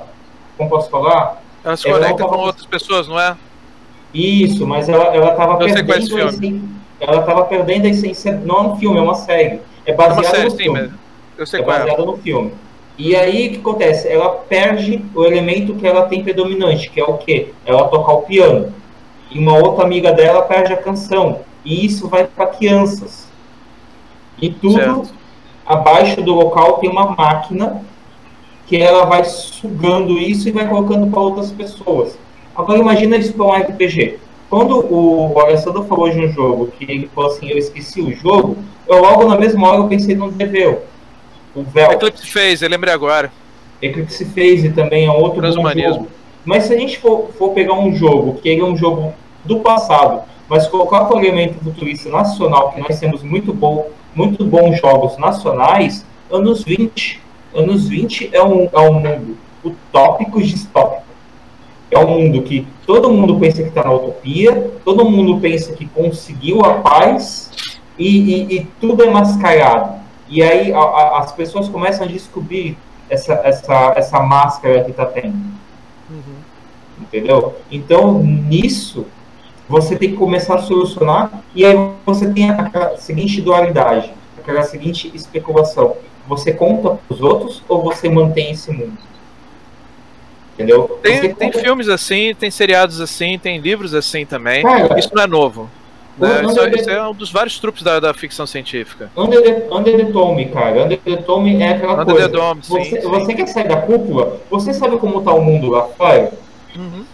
Como 0.57 0.69
posso 0.69 0.89
falar? 0.89 1.41
Ela 1.63 1.75
se 1.75 1.91
conecta 1.91 2.15
tava... 2.15 2.29
com 2.29 2.37
outras 2.37 2.65
pessoas, 2.65 3.07
não 3.07 3.19
é? 3.19 3.35
Isso, 4.13 4.65
mas 4.65 4.87
ela 4.87 5.13
estava 5.31 5.57
perdendo. 5.57 5.91
A 5.91 5.97
essência, 5.97 6.61
ela 6.99 7.19
estava 7.19 7.45
perdendo 7.45 7.85
a 7.85 7.89
essência. 7.89 8.41
Não 8.45 8.55
é 8.55 8.61
um 8.61 8.75
filme, 8.77 8.97
é 8.97 9.01
uma 9.01 9.15
série. 9.15 9.59
É 9.85 9.93
baseado 9.93 10.25
é 10.25 10.29
série, 10.29 10.43
no 10.45 10.51
sim, 10.51 10.57
filme. 10.57 10.91
Eu 11.37 11.45
sei 11.45 11.59
é, 11.59 11.63
é 11.63 11.65
baseado 11.65 12.05
no 12.05 12.17
filme. 12.17 12.53
E 12.97 13.15
aí 13.15 13.47
o 13.47 13.51
que 13.51 13.59
acontece? 13.59 14.07
Ela 14.07 14.29
perde 14.29 15.03
o 15.13 15.25
elemento 15.25 15.75
que 15.75 15.87
ela 15.87 16.05
tem 16.05 16.23
predominante, 16.23 16.89
que 16.89 16.99
é 16.99 17.03
o 17.03 17.17
quê? 17.17 17.53
Ela 17.65 17.87
tocar 17.87 18.13
o 18.13 18.21
piano. 18.23 18.73
E 19.31 19.39
uma 19.39 19.57
outra 19.57 19.83
amiga 19.85 20.11
dela 20.11 20.41
perde 20.41 20.73
a 20.73 20.77
canção. 20.77 21.41
E 21.63 21.85
isso 21.85 22.07
vai 22.07 22.25
para 22.25 22.47
crianças. 22.47 23.29
E 24.41 24.49
tudo 24.49 24.73
certo. 24.73 25.18
Abaixo 25.69 26.19
do 26.23 26.33
local 26.33 26.79
tem 26.79 26.89
uma 26.89 27.15
máquina 27.15 27.83
que 28.65 28.77
ela 28.77 29.05
vai 29.05 29.23
sugando 29.23 30.17
isso 30.17 30.49
e 30.49 30.51
vai 30.51 30.67
colocando 30.67 31.05
para 31.07 31.19
outras 31.19 31.51
pessoas. 31.51 32.17
Agora 32.55 32.79
imagina 32.79 33.17
isso 33.17 33.33
para 33.33 33.45
um 33.45 33.51
RPG. 33.51 34.17
Quando 34.49 34.79
o 34.91 35.39
Alessandro 35.39 35.83
falou 35.83 36.09
de 36.09 36.19
um 36.19 36.31
jogo 36.31 36.71
que 36.75 36.91
ele 36.91 37.09
falou 37.13 37.29
assim, 37.29 37.49
eu 37.49 37.57
esqueci 37.57 38.01
o 38.01 38.11
jogo, 38.15 38.57
eu 38.87 38.99
logo 38.99 39.25
na 39.25 39.37
mesma 39.37 39.67
hora 39.67 39.77
eu 39.77 39.87
pensei 39.87 40.15
no 40.15 40.31
Devil 40.31 40.79
o 41.55 41.63
véu. 41.63 41.91
Eclipse 41.91 42.25
Phase, 42.25 42.65
eu 42.65 42.69
lembrei 42.69 42.93
agora. 42.93 43.31
Eclipse 43.79 44.25
Phase 44.25 44.71
também 44.71 45.05
é 45.05 45.11
outro 45.11 45.51
jogo. 45.51 46.07
Mas 46.43 46.63
se 46.63 46.73
a 46.73 46.77
gente 46.77 46.97
for, 46.97 47.29
for 47.37 47.51
pegar 47.51 47.75
um 47.75 47.95
jogo 47.95 48.39
que 48.41 48.49
ele 48.49 48.61
é 48.61 48.65
um 48.65 48.75
jogo 48.75 49.13
do 49.45 49.59
passado, 49.59 50.23
mas 50.47 50.67
colocar 50.67 51.13
o 51.13 51.19
elemento 51.19 51.63
futurista 51.63 52.09
nacional, 52.09 52.71
que 52.71 52.81
nós 52.81 52.99
temos 52.99 53.21
muito 53.21 53.53
bom, 53.53 53.87
muito 54.19 54.43
bons 54.43 54.77
jogos 54.81 55.17
nacionais, 55.17 56.05
anos 56.29 56.61
20. 56.61 57.21
Anos 57.55 57.87
20 57.87 58.31
é 58.33 58.43
um, 58.43 58.67
é 58.71 58.79
um 58.79 58.93
mundo 58.99 59.37
utópico 59.63 60.41
e 60.41 60.43
distópico. 60.43 61.03
É 61.89 61.97
um 61.97 62.07
mundo 62.07 62.41
que 62.41 62.67
todo 62.85 63.09
mundo 63.09 63.39
pensa 63.39 63.63
que 63.63 63.69
está 63.69 63.83
na 63.83 63.93
utopia, 63.93 64.71
todo 64.83 65.09
mundo 65.09 65.39
pensa 65.39 65.71
que 65.73 65.85
conseguiu 65.85 66.65
a 66.65 66.75
paz 66.75 67.49
e, 67.97 68.07
e, 68.07 68.57
e 68.57 68.67
tudo 68.81 69.03
é 69.03 69.09
mascarado. 69.09 69.99
E 70.27 70.43
aí 70.43 70.73
a, 70.73 70.79
a, 70.79 71.19
as 71.19 71.31
pessoas 71.31 71.69
começam 71.69 72.05
a 72.05 72.09
descobrir 72.09 72.77
essa, 73.09 73.33
essa, 73.45 73.93
essa 73.95 74.19
máscara 74.19 74.83
que 74.83 74.91
está 74.91 75.05
tendo. 75.05 75.37
Uhum. 76.09 76.35
Entendeu? 77.01 77.55
Então, 77.71 78.21
nisso, 78.21 79.05
você 79.69 79.95
tem 79.95 80.09
que 80.11 80.17
começar 80.17 80.55
a 80.55 80.61
solucionar, 80.63 81.31
e 81.55 81.63
aí 81.63 81.75
você 82.05 82.33
tem 82.33 82.49
aquela 82.49 82.97
seguinte 82.97 83.39
dualidade, 83.39 84.11
aquela 84.37 84.63
seguinte 84.63 85.09
especulação. 85.13 85.95
Você 86.27 86.51
conta 86.51 86.95
para 87.07 87.13
os 87.15 87.21
outros 87.21 87.63
ou 87.69 87.81
você 87.83 88.09
mantém 88.09 88.51
esse 88.51 88.71
mundo? 88.71 88.97
Entendeu? 90.53 90.99
Tem, 91.01 91.33
tem 91.33 91.51
filmes 91.53 91.87
assim, 91.87 92.35
tem 92.37 92.51
seriados 92.51 92.99
assim, 92.99 93.39
tem 93.39 93.59
livros 93.59 93.93
assim 93.93 94.25
também. 94.25 94.61
Cara, 94.63 94.99
isso 94.99 95.09
não 95.13 95.23
é 95.23 95.27
novo. 95.27 95.69
né? 96.17 96.43
Isso, 96.45 96.61
onde- 96.61 96.79
isso 96.81 96.89
é 96.89 97.07
um 97.07 97.13
dos 97.13 97.31
vários 97.31 97.57
trupos 97.59 97.81
da, 97.81 97.97
da 97.99 98.13
ficção 98.13 98.45
científica. 98.45 99.09
Under 99.15 99.41
the, 99.41 99.67
Under 99.73 99.95
the 99.97 100.03
Dome, 100.11 100.47
cara. 100.49 100.83
Under 100.83 100.97
the 100.99 101.15
Dome 101.15 101.61
é 101.61 101.69
aquela 101.69 101.93
Under 101.93 102.05
coisa. 102.07 102.27
the 102.27 102.35
Dome, 102.37 102.61
sim, 102.61 102.73
você, 102.73 103.01
sim. 103.01 103.07
você 103.07 103.33
quer 103.33 103.47
sair 103.47 103.67
da 103.69 103.77
cúpula? 103.77 104.37
Você 104.49 104.73
sabe 104.73 104.97
como 104.97 105.21
tá 105.21 105.31
o 105.33 105.41
mundo 105.41 105.69
lá 105.69 105.83
fora? 105.97 106.33
Uhum. 106.75 107.05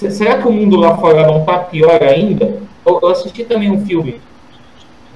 Se- 0.00 0.10
Será 0.10 0.38
que 0.40 0.48
o 0.48 0.52
mundo 0.52 0.76
lá 0.76 0.96
fora 0.96 1.26
não 1.26 1.44
tá 1.44 1.58
pior 1.58 2.02
ainda? 2.02 2.60
Eu, 2.86 3.06
assisti 3.08 3.44
também 3.44 3.70
um 3.70 3.84
filme 3.84 4.20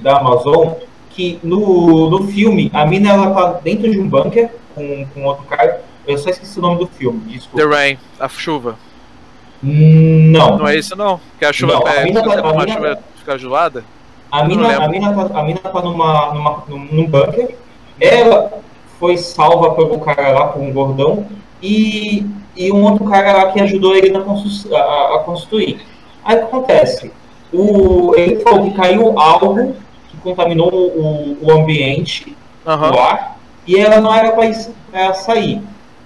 da 0.01 0.19
Amazon 0.19 0.73
que 1.11 1.39
no, 1.43 2.11
no 2.11 2.25
filme 2.29 2.71
a 2.75 2.85
mina 2.85 3.11
ela 3.11 3.31
tá 3.31 3.53
dentro 3.63 3.91
de 3.91 3.99
um 3.99 4.07
bunker 4.09 4.51
com, 4.75 5.07
com 5.15 5.25
outro 5.25 5.45
cara. 5.45 5.83
Eu 6.07 6.19
só 6.19 6.29
esqueci 6.29 6.59
o 6.59 6.63
nome 6.63 6.79
do 6.81 6.87
filme, 6.87 7.21
The 7.21 7.33
desculpa. 7.33 7.67
Rain, 7.75 7.97
a 8.21 8.29
chuva. 8.29 8.77
Hum, 9.63 10.31
Não. 10.31 10.59
Não 10.59 10.69
é 10.69 10.77
isso 10.77 10.95
não? 10.95 11.19
Que 11.39 11.47
a 11.47 11.53
chuva 11.53 11.73
Não, 11.75 11.87
a 11.87 11.95
é, 11.95 12.05
mina 12.05 12.23
tá- 12.23 12.41
a 12.41 12.53
mina- 12.53 12.69
chuva 12.75 12.99
fica 13.17 13.39
zoada? 13.39 13.85
A 14.31 14.45
mina, 14.45 14.77
a 14.85 14.89
mina, 14.89 15.15
tá, 15.29 15.41
a 15.41 15.43
mina 15.45 15.61
tá 15.61 15.81
numa, 15.81 16.35
numa, 16.35 16.65
num, 16.69 16.79
num 16.93 17.07
bunker. 17.07 17.57
Ela 18.01 18.53
foi 18.99 19.17
salva 19.17 19.75
pelo 19.75 19.99
cara 20.01 20.31
lá, 20.33 20.47
por 20.49 20.61
um 20.61 20.73
gordão. 20.73 21.27
E, 21.63 22.27
e 22.57 22.71
um 22.73 22.83
outro 22.85 23.05
cara 23.07 23.33
lá 23.33 23.53
que 23.53 23.61
ajudou 23.61 23.95
ele 23.97 24.13
a, 24.17 24.77
a- 24.79 25.17
a 25.17 25.19
construir. 25.21 25.81
Aí 26.25 26.37
o 26.37 26.39
que 26.41 26.45
acontece? 26.45 27.11
O, 27.53 28.15
ele 28.17 28.41
falou 28.41 28.65
que 28.65 28.71
caiu 28.77 29.19
algo 29.19 29.75
que 30.09 30.17
contaminou 30.19 30.71
o, 30.73 31.39
o 31.43 31.51
ambiente, 31.53 32.37
Aham. 32.67 32.95
o 32.95 32.99
ar, 32.99 33.39
e 33.67 33.77
ela 33.77 34.01
não 34.01 34.13
era 34.15 34.33
para 34.33 35.15
sair. 35.15 35.61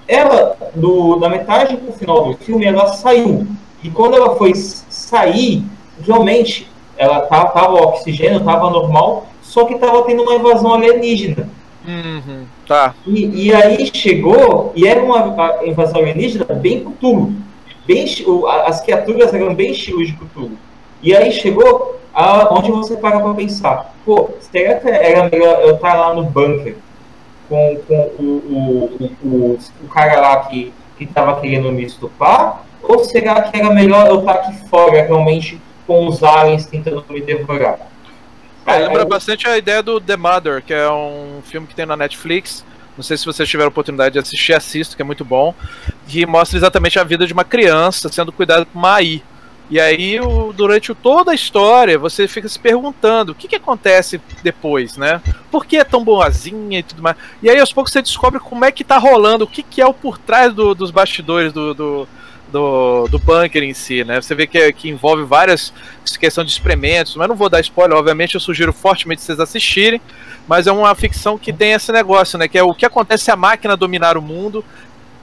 Ela, 0.07 0.57
do, 0.74 1.16
da 1.16 1.28
metade 1.28 1.76
pro 1.76 1.92
final 1.92 2.24
do 2.24 2.36
filme, 2.38 2.64
ela 2.64 2.88
saiu. 2.94 3.46
E 3.82 3.90
quando 3.90 4.16
ela 4.16 4.36
foi 4.36 4.55
sair, 4.55 5.62
realmente, 6.05 6.68
ela 6.96 7.20
tava, 7.22 7.51
tava 7.51 7.72
o 7.74 7.82
oxigênio, 7.88 8.40
tava 8.44 8.70
normal, 8.70 9.26
só 9.42 9.64
que 9.64 9.78
tava 9.78 10.03
tendo 10.03 10.22
uma 10.22 10.34
invasão 10.34 10.74
alienígena. 10.74 11.49
Uhum. 11.86 12.44
Tá. 12.69 12.95
E, 13.07 13.47
e 13.47 13.55
aí 13.55 13.91
chegou, 13.93 14.73
e 14.77 14.87
era 14.87 15.03
uma 15.03 15.64
invasão 15.64 16.03
alienígena 16.03 16.45
bem 16.45 16.85
Cthulhu. 16.85 17.33
Bem, 17.87 18.05
as 18.66 18.83
criaturas 18.83 19.33
eram 19.33 19.55
bem 19.55 19.73
estilo 19.73 20.05
de 20.05 20.12
Cthulhu. 20.12 20.59
E 21.03 21.16
aí 21.16 21.33
chegou 21.33 21.99
a, 22.12 22.53
onde 22.53 22.71
você 22.71 22.97
para 22.97 23.21
pra 23.21 23.33
pensar, 23.33 23.95
pô, 24.05 24.31
será 24.41 24.75
que 24.75 24.89
era 24.89 25.31
melhor 25.31 25.62
eu 25.62 25.77
estar 25.77 25.95
lá 25.95 26.12
no 26.12 26.25
bunker 26.25 26.77
com, 27.49 27.79
com 27.89 27.97
o, 28.19 28.91
o, 29.01 29.27
o, 29.27 29.59
o, 29.85 29.89
cara 29.89 30.21
lá 30.21 30.37
que, 30.45 30.73
que 30.99 31.07
tava 31.07 31.41
querendo 31.41 31.73
me 31.73 31.85
estupar? 31.85 32.66
Ou 32.83 33.03
será 33.03 33.41
que 33.43 33.59
era 33.59 33.73
melhor 33.73 34.09
eu 34.09 34.19
estar 34.19 34.33
aqui 34.33 34.69
fora 34.69 35.03
realmente 35.03 35.59
com 35.87 36.07
os 36.07 36.23
aliens 36.23 36.66
tentando 36.66 37.03
me 37.09 37.23
devorar? 37.23 37.79
É, 38.69 38.79
lembra 38.87 39.05
bastante 39.05 39.49
a 39.49 39.57
ideia 39.57 39.83
do 39.83 40.01
The 40.01 40.16
Mother, 40.16 40.62
que 40.62 40.75
é 40.75 40.91
um 40.91 41.41
filme 41.45 41.66
que 41.66 41.75
tem 41.75 41.87
na 41.87 41.97
Netflix. 41.97 42.64
Não 42.97 43.03
sei 43.03 43.16
se 43.16 43.25
vocês 43.25 43.49
tiveram 43.49 43.69
a 43.69 43.71
oportunidade 43.71 44.14
de 44.14 44.19
assistir, 44.19 44.53
assisto, 44.53 44.97
que 44.97 45.03
é 45.03 45.05
muito 45.05 45.25
bom. 45.25 45.55
Que 46.09 46.27
mostra 46.27 46.59
exatamente 46.59 46.99
a 46.99 47.05
vida 47.05 47.27
de 47.27 47.33
uma 47.33 47.45
criança 47.45 48.09
sendo 48.09 48.33
cuidada 48.33 48.66
por 48.66 48.77
uma 48.79 48.95
AI. 48.97 49.23
E 49.71 49.79
aí, 49.79 50.19
o- 50.19 50.53
durante 50.53 50.95
toda 50.95 51.31
a 51.31 51.35
história, 51.35 51.99
você 51.99 52.27
fica 52.27 52.49
se 52.49 52.59
perguntando 52.59 53.33
o 53.33 53.35
que, 53.35 53.47
que 53.47 53.57
acontece 53.57 54.21
depois, 54.43 54.97
né? 54.97 55.21
Por 55.51 55.66
que 55.66 55.77
é 55.77 55.85
tão 55.85 56.03
boazinha 56.03 56.79
e 56.79 56.83
tudo 56.83 57.03
mais? 57.03 57.16
E 57.43 57.51
aí, 57.51 57.61
aos 57.61 57.73
poucos, 57.73 57.93
você 57.93 58.01
descobre 58.03 58.41
como 58.41 58.64
é 58.64 58.73
que 58.73 58.83
tá 58.83 58.97
rolando, 58.99 59.45
o 59.45 59.49
que, 59.49 59.62
que 59.62 59.81
é 59.83 59.87
o 59.87 59.93
por 59.95 60.16
trás 60.19 60.53
do- 60.55 60.75
dos 60.75 60.91
bastidores 60.91 61.53
do, 61.53 61.75
do, 61.75 62.09
do, 62.51 63.07
do 63.09 63.18
bunker 63.18 63.62
em 63.62 63.74
si, 63.74 64.05
né? 64.05 64.20
Você 64.20 64.34
vê 64.34 64.46
que, 64.46 64.72
que 64.72 64.88
envolve 64.88 65.24
várias 65.24 65.72
questão 66.18 66.42
de 66.42 66.51
experimentos, 66.51 67.14
mas 67.16 67.28
não 67.28 67.36
vou 67.36 67.49
dar 67.49 67.61
spoiler, 67.61 67.96
obviamente, 67.96 68.34
eu 68.34 68.40
sugiro 68.40 68.72
fortemente 68.72 69.22
vocês 69.22 69.38
assistirem, 69.38 70.01
mas 70.46 70.66
é 70.66 70.72
uma 70.72 70.94
ficção 70.94 71.36
que 71.38 71.53
tem 71.53 71.72
esse 71.72 71.92
negócio, 71.92 72.38
né? 72.38 72.49
Que 72.49 72.59
é 72.59 72.62
o 72.62 72.74
que 72.74 72.86
acontece 72.86 73.24
se 73.24 73.30
a 73.30 73.36
máquina 73.36 73.76
dominar 73.76 74.16
o 74.16 74.22
mundo, 74.22 74.64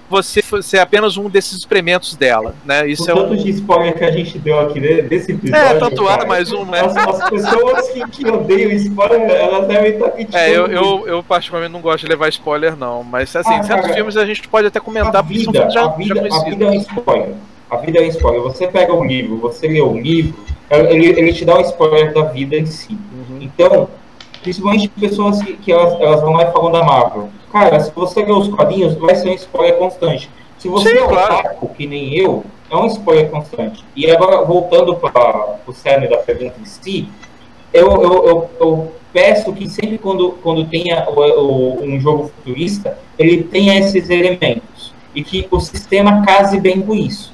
você 0.10 0.41
ser 0.62 0.80
apenas 0.80 1.18
um 1.18 1.30
desses 1.30 1.58
experimentos 1.58 2.16
dela, 2.16 2.53
né? 2.64 2.88
Isso 2.88 3.03
o 3.06 3.12
é 3.12 3.14
tanto 3.16 3.34
um. 3.34 3.36
de 3.36 3.49
spoiler 3.49 3.97
que 3.97 4.03
a 4.03 4.12
gente 4.12 4.38
deu 4.39 4.60
aqui 4.60 4.80
de- 4.80 5.01
desse 5.03 5.32
episódio. 5.32 5.66
É, 5.66 5.74
tanto 5.80 6.06
cara, 6.06 6.24
há 6.24 6.26
mais 6.28 6.51
um, 6.51 6.64
né? 6.66 6.80
As, 6.82 6.95
as 6.95 7.30
pessoas 7.30 7.89
que, 7.89 8.08
que 8.10 8.28
odeiam 8.30 8.72
spoiler, 8.72 9.22
elas 9.30 9.68
devem 9.68 9.91
estar 9.93 10.10
criticando. 10.14 10.43
É, 10.43 10.49
eu, 10.56 10.68
eu, 10.68 11.08
eu 11.08 11.24
particularmente 11.24 11.74
não 11.74 11.82
gosto 11.82 12.03
de 12.03 12.10
levar 12.10 12.30
spoiler, 12.30 12.76
não. 12.76 13.03
Mas 13.03 13.36
assim, 13.36 13.53
Ah, 13.56 13.64
certos 13.64 13.86
cara, 13.86 13.93
filmes 13.95 14.16
a 14.18 14.26
gente 14.26 14.47
pode 14.47 14.68
até 14.68 14.80
a 14.80 14.82
comentar 14.82 15.24
porque 15.24 15.43
são 15.43 15.51
vida, 15.51 15.60
filmes 15.70 15.74
já, 15.74 15.82
a, 15.82 15.84
já 15.89 15.95
vida, 15.95 16.14
a 16.14 16.18
conhecidos. 16.20 16.49
vida 16.49 16.66
é 16.66 16.70
um 16.70 16.74
spoiler. 16.76 17.30
A 17.70 17.78
vida 17.78 17.99
é 17.99 18.01
um 18.03 18.08
spoiler. 18.10 18.41
Você 18.43 18.68
pega 18.68 18.93
um 18.93 19.03
livro, 19.03 19.38
você 19.38 19.68
lê 19.68 19.82
um 19.82 19.99
livro, 19.99 20.36
ele, 20.70 21.08
ele 21.08 21.34
te 21.34 21.43
dá 21.43 21.58
um 21.58 21.62
spoiler 21.62 22.14
da 22.14 22.26
vida 22.26 22.56
em 22.56 22.66
si. 22.68 22.93
Uhum. 22.93 23.39
Então, 23.41 23.89
principalmente 24.46 24.88
pessoas 24.89 25.41
que, 25.41 25.54
que 25.58 25.72
elas, 25.72 26.00
elas 26.00 26.22
vão 26.22 26.34
lá 26.34 26.43
e 26.48 26.52
falam 26.52 26.72
da 26.72 26.84
Marvel. 26.84 27.30
Cara, 27.52 27.80
se 27.80 27.91
você 27.93 28.24
ler 28.24 28.32
os 28.32 28.48
quadrinhos, 28.48 28.93
vai 28.96 29.16
ser 29.16 29.30
um 29.30 29.34
spoiler 29.34 29.76
constante. 29.78 30.30
Se 30.60 30.68
você 30.70 30.89
Sim, 30.89 30.98
é 30.98 31.04
um 31.04 31.08
claro. 31.08 31.34
otaku, 31.36 31.68
que 31.76 31.88
nem 31.88 32.14
eu, 32.16 32.43
é 32.70 32.76
um 32.76 32.86
spoiler 32.86 33.30
constante. 33.30 33.84
E 33.96 34.10
agora, 34.10 34.43
voltando 34.46 34.96
para 34.96 35.58
o 35.66 35.74
cerne 35.74 36.08
da 36.08 36.18
pergunta 36.18 36.56
em 36.62 36.66
si, 36.66 37.10
eu, 37.74 37.88
eu, 38.02 38.28
eu, 38.28 38.50
eu 38.60 38.91
peço 39.12 39.52
que 39.52 39.68
sempre 39.70 39.98
quando, 39.98 40.32
quando 40.43 40.66
tenha 40.68 41.08
o- 41.10 41.20
o- 41.20 41.84
um 41.84 42.00
jogo 42.00 42.30
futurista, 42.36 42.98
ele 43.18 43.43
tenha 43.43 43.78
esses 43.80 44.10
elementos. 44.10 44.93
E 45.16 45.24
que 45.24 45.48
o 45.50 45.60
sistema 45.60 46.24
case 46.26 46.60
bem 46.60 46.82
com 46.82 46.93
isso. 46.93 47.34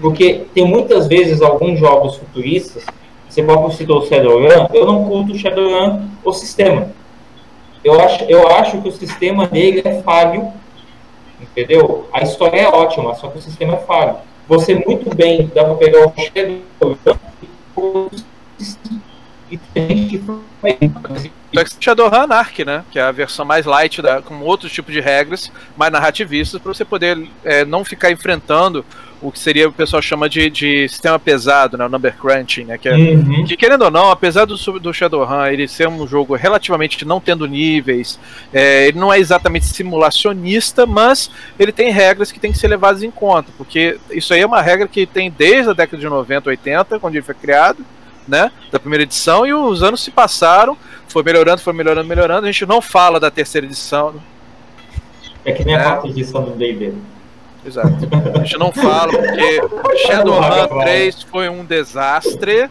Porque 0.00 0.44
tem 0.54 0.64
muitas 0.66 1.06
vezes 1.06 1.42
alguns 1.42 1.78
jogos 1.78 2.16
futuristas, 2.16 2.84
você 3.28 3.42
próprio 3.42 3.72
citou 3.72 3.98
o 3.98 4.06
Shadowrun, 4.06 4.68
eu 4.72 4.86
não 4.86 5.04
curto 5.04 5.32
o 5.32 5.38
Shadowrun, 5.38 6.08
o 6.24 6.32
sistema. 6.32 6.90
Eu 7.84 8.00
acho, 8.00 8.24
eu 8.24 8.48
acho 8.48 8.80
que 8.80 8.88
o 8.88 8.92
sistema 8.92 9.46
dele 9.46 9.82
é 9.84 10.02
falho, 10.02 10.52
entendeu? 11.40 12.08
A 12.12 12.22
história 12.22 12.60
é 12.60 12.68
ótima, 12.68 13.14
só 13.14 13.28
que 13.28 13.38
o 13.38 13.42
sistema 13.42 13.74
é 13.74 13.78
falho. 13.78 14.16
Você 14.48 14.74
muito 14.74 15.14
bem 15.14 15.50
dá 15.54 15.64
para 15.64 15.74
pegar 15.74 16.06
o 16.06 16.12
Shadowrun 16.16 18.08
e 18.60 19.05
tem 19.72 19.88
gente 19.88 20.18
que 20.18 20.24
Só 21.54 21.64
que 21.64 21.84
Shadowrun 21.84 22.22
Anarchy, 22.22 22.64
né? 22.64 22.84
Que 22.90 22.98
é 22.98 23.02
a 23.02 23.12
versão 23.12 23.44
mais 23.44 23.64
light, 23.64 24.02
da, 24.02 24.20
com 24.20 24.40
outro 24.40 24.68
tipo 24.68 24.90
de 24.90 25.00
regras, 25.00 25.50
mais 25.76 25.92
narrativistas, 25.92 26.60
para 26.60 26.72
você 26.72 26.84
poder 26.84 27.28
é, 27.44 27.64
não 27.64 27.84
ficar 27.84 28.10
enfrentando 28.10 28.84
o 29.20 29.32
que 29.32 29.38
seria 29.38 29.68
o 29.68 29.72
pessoal 29.72 30.02
chama 30.02 30.28
de, 30.28 30.50
de 30.50 30.88
sistema 30.88 31.18
pesado, 31.18 31.78
né? 31.78 31.86
O 31.86 31.88
number 31.88 32.14
crunching, 32.16 32.64
né? 32.64 32.78
Que, 32.78 32.88
é, 32.88 32.96
Uhum. 32.96 33.44
que 33.44 33.56
querendo 33.56 33.82
ou 33.82 33.90
não, 33.90 34.10
apesar 34.10 34.44
do, 34.44 34.56
do 34.78 34.92
Shadowrun 34.92 35.46
ele 35.46 35.66
ser 35.66 35.88
um 35.88 36.06
jogo 36.06 36.34
relativamente 36.34 37.04
não 37.04 37.20
tendo 37.20 37.46
níveis, 37.46 38.18
é, 38.52 38.88
ele 38.88 38.98
não 38.98 39.12
é 39.12 39.18
exatamente 39.18 39.66
simulacionista, 39.66 40.84
mas 40.84 41.30
ele 41.58 41.72
tem 41.72 41.90
regras 41.90 42.30
que 42.30 42.38
tem 42.38 42.52
que 42.52 42.58
ser 42.58 42.68
levadas 42.68 43.02
em 43.02 43.10
conta, 43.10 43.50
porque 43.56 43.98
isso 44.10 44.34
aí 44.34 44.40
é 44.40 44.46
uma 44.46 44.60
regra 44.60 44.86
que 44.86 45.06
tem 45.06 45.30
desde 45.30 45.70
a 45.70 45.72
década 45.72 45.98
de 45.98 46.08
90, 46.08 46.50
80, 46.50 46.98
quando 46.98 47.14
ele 47.14 47.24
foi 47.24 47.34
criado, 47.34 47.84
né? 48.26 48.50
Da 48.70 48.78
primeira 48.78 49.02
edição, 49.04 49.46
e 49.46 49.52
os 49.54 49.82
anos 49.82 50.02
se 50.02 50.10
passaram, 50.10 50.76
foi 51.08 51.22
melhorando, 51.22 51.60
foi 51.60 51.72
melhorando, 51.72 52.08
melhorando. 52.08 52.46
A 52.46 52.50
gente 52.52 52.66
não 52.66 52.80
fala 52.80 53.18
da 53.20 53.30
terceira 53.30 53.66
edição, 53.66 54.14
É 55.44 55.52
que 55.52 55.64
nem 55.64 55.76
a 55.76 55.80
É. 55.80 55.82
quarta 55.84 56.08
edição 56.08 56.42
do 56.44 56.50
D&D. 56.52 56.92
Exato. 57.64 57.88
A 58.34 58.38
gente 58.38 58.58
não 58.58 58.72
fala 58.72 59.12
porque 59.12 59.60
Shadowrun 60.06 60.80
3 60.80 61.22
foi 61.22 61.48
um 61.48 61.64
desastre, 61.64 62.68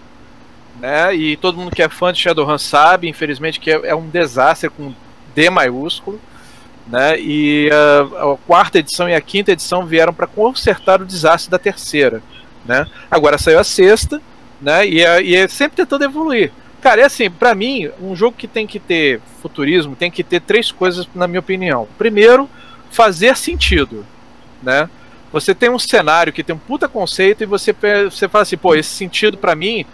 né? 0.79 1.13
E 1.15 1.37
todo 1.37 1.57
mundo 1.57 1.73
que 1.73 1.81
é 1.81 1.89
fã 1.89 2.11
de 2.11 2.19
Shadowrun 2.19 2.57
sabe, 2.57 3.07
infelizmente, 3.07 3.59
que 3.59 3.71
é, 3.71 3.79
é 3.87 3.95
um 3.95 4.07
desastre 4.09 4.69
com 4.69 4.93
D 5.33 5.49
maiúsculo, 5.49 6.19
né? 6.87 7.17
E 7.19 7.69
ah, 7.71 8.33
a 8.33 8.37
quarta 8.45 8.79
edição 8.79 9.07
e 9.09 9.13
a 9.15 9.21
quinta 9.21 9.51
edição 9.51 9.85
vieram 9.85 10.13
para 10.13 10.27
consertar 10.27 11.01
o 11.01 11.05
desastre 11.05 11.49
da 11.51 11.57
terceira, 11.59 12.21
né? 12.65 12.85
Agora 13.09 13.37
saiu 13.37 13.59
a 13.59 13.63
sexta, 13.63 14.21
né? 14.65 14.85
E 14.85 15.01
é, 15.01 15.23
e 15.23 15.35
é 15.35 15.47
sempre 15.47 15.77
tentando 15.77 16.03
evoluir. 16.03 16.51
Cara, 16.81 17.01
é 17.01 17.05
assim, 17.05 17.31
pra 17.31 17.55
mim, 17.55 17.89
um 18.01 18.13
jogo 18.13 18.35
que 18.37 18.47
tem 18.47 18.67
que 18.67 18.79
ter 18.79 19.21
futurismo 19.41 19.95
tem 19.95 20.11
que 20.11 20.23
ter 20.23 20.41
três 20.41 20.71
coisas, 20.71 21.07
na 21.15 21.27
minha 21.27 21.39
opinião. 21.39 21.87
Primeiro, 21.97 22.49
fazer 22.91 23.37
sentido 23.37 24.05
né? 24.65 24.89
Você 25.31 25.53
tem 25.53 25.69
um 25.69 25.79
cenário 25.79 26.33
que 26.33 26.43
tem 26.43 26.55
um 26.55 26.59
puta 26.59 26.87
conceito 26.87 27.43
e 27.43 27.45
você, 27.45 27.73
você 28.09 28.27
fala 28.27 28.41
assim, 28.41 28.57
pô, 28.57 28.73
esse 28.73 28.89
sentido 28.89 29.37
pra 29.37 29.55
mim 29.55 29.85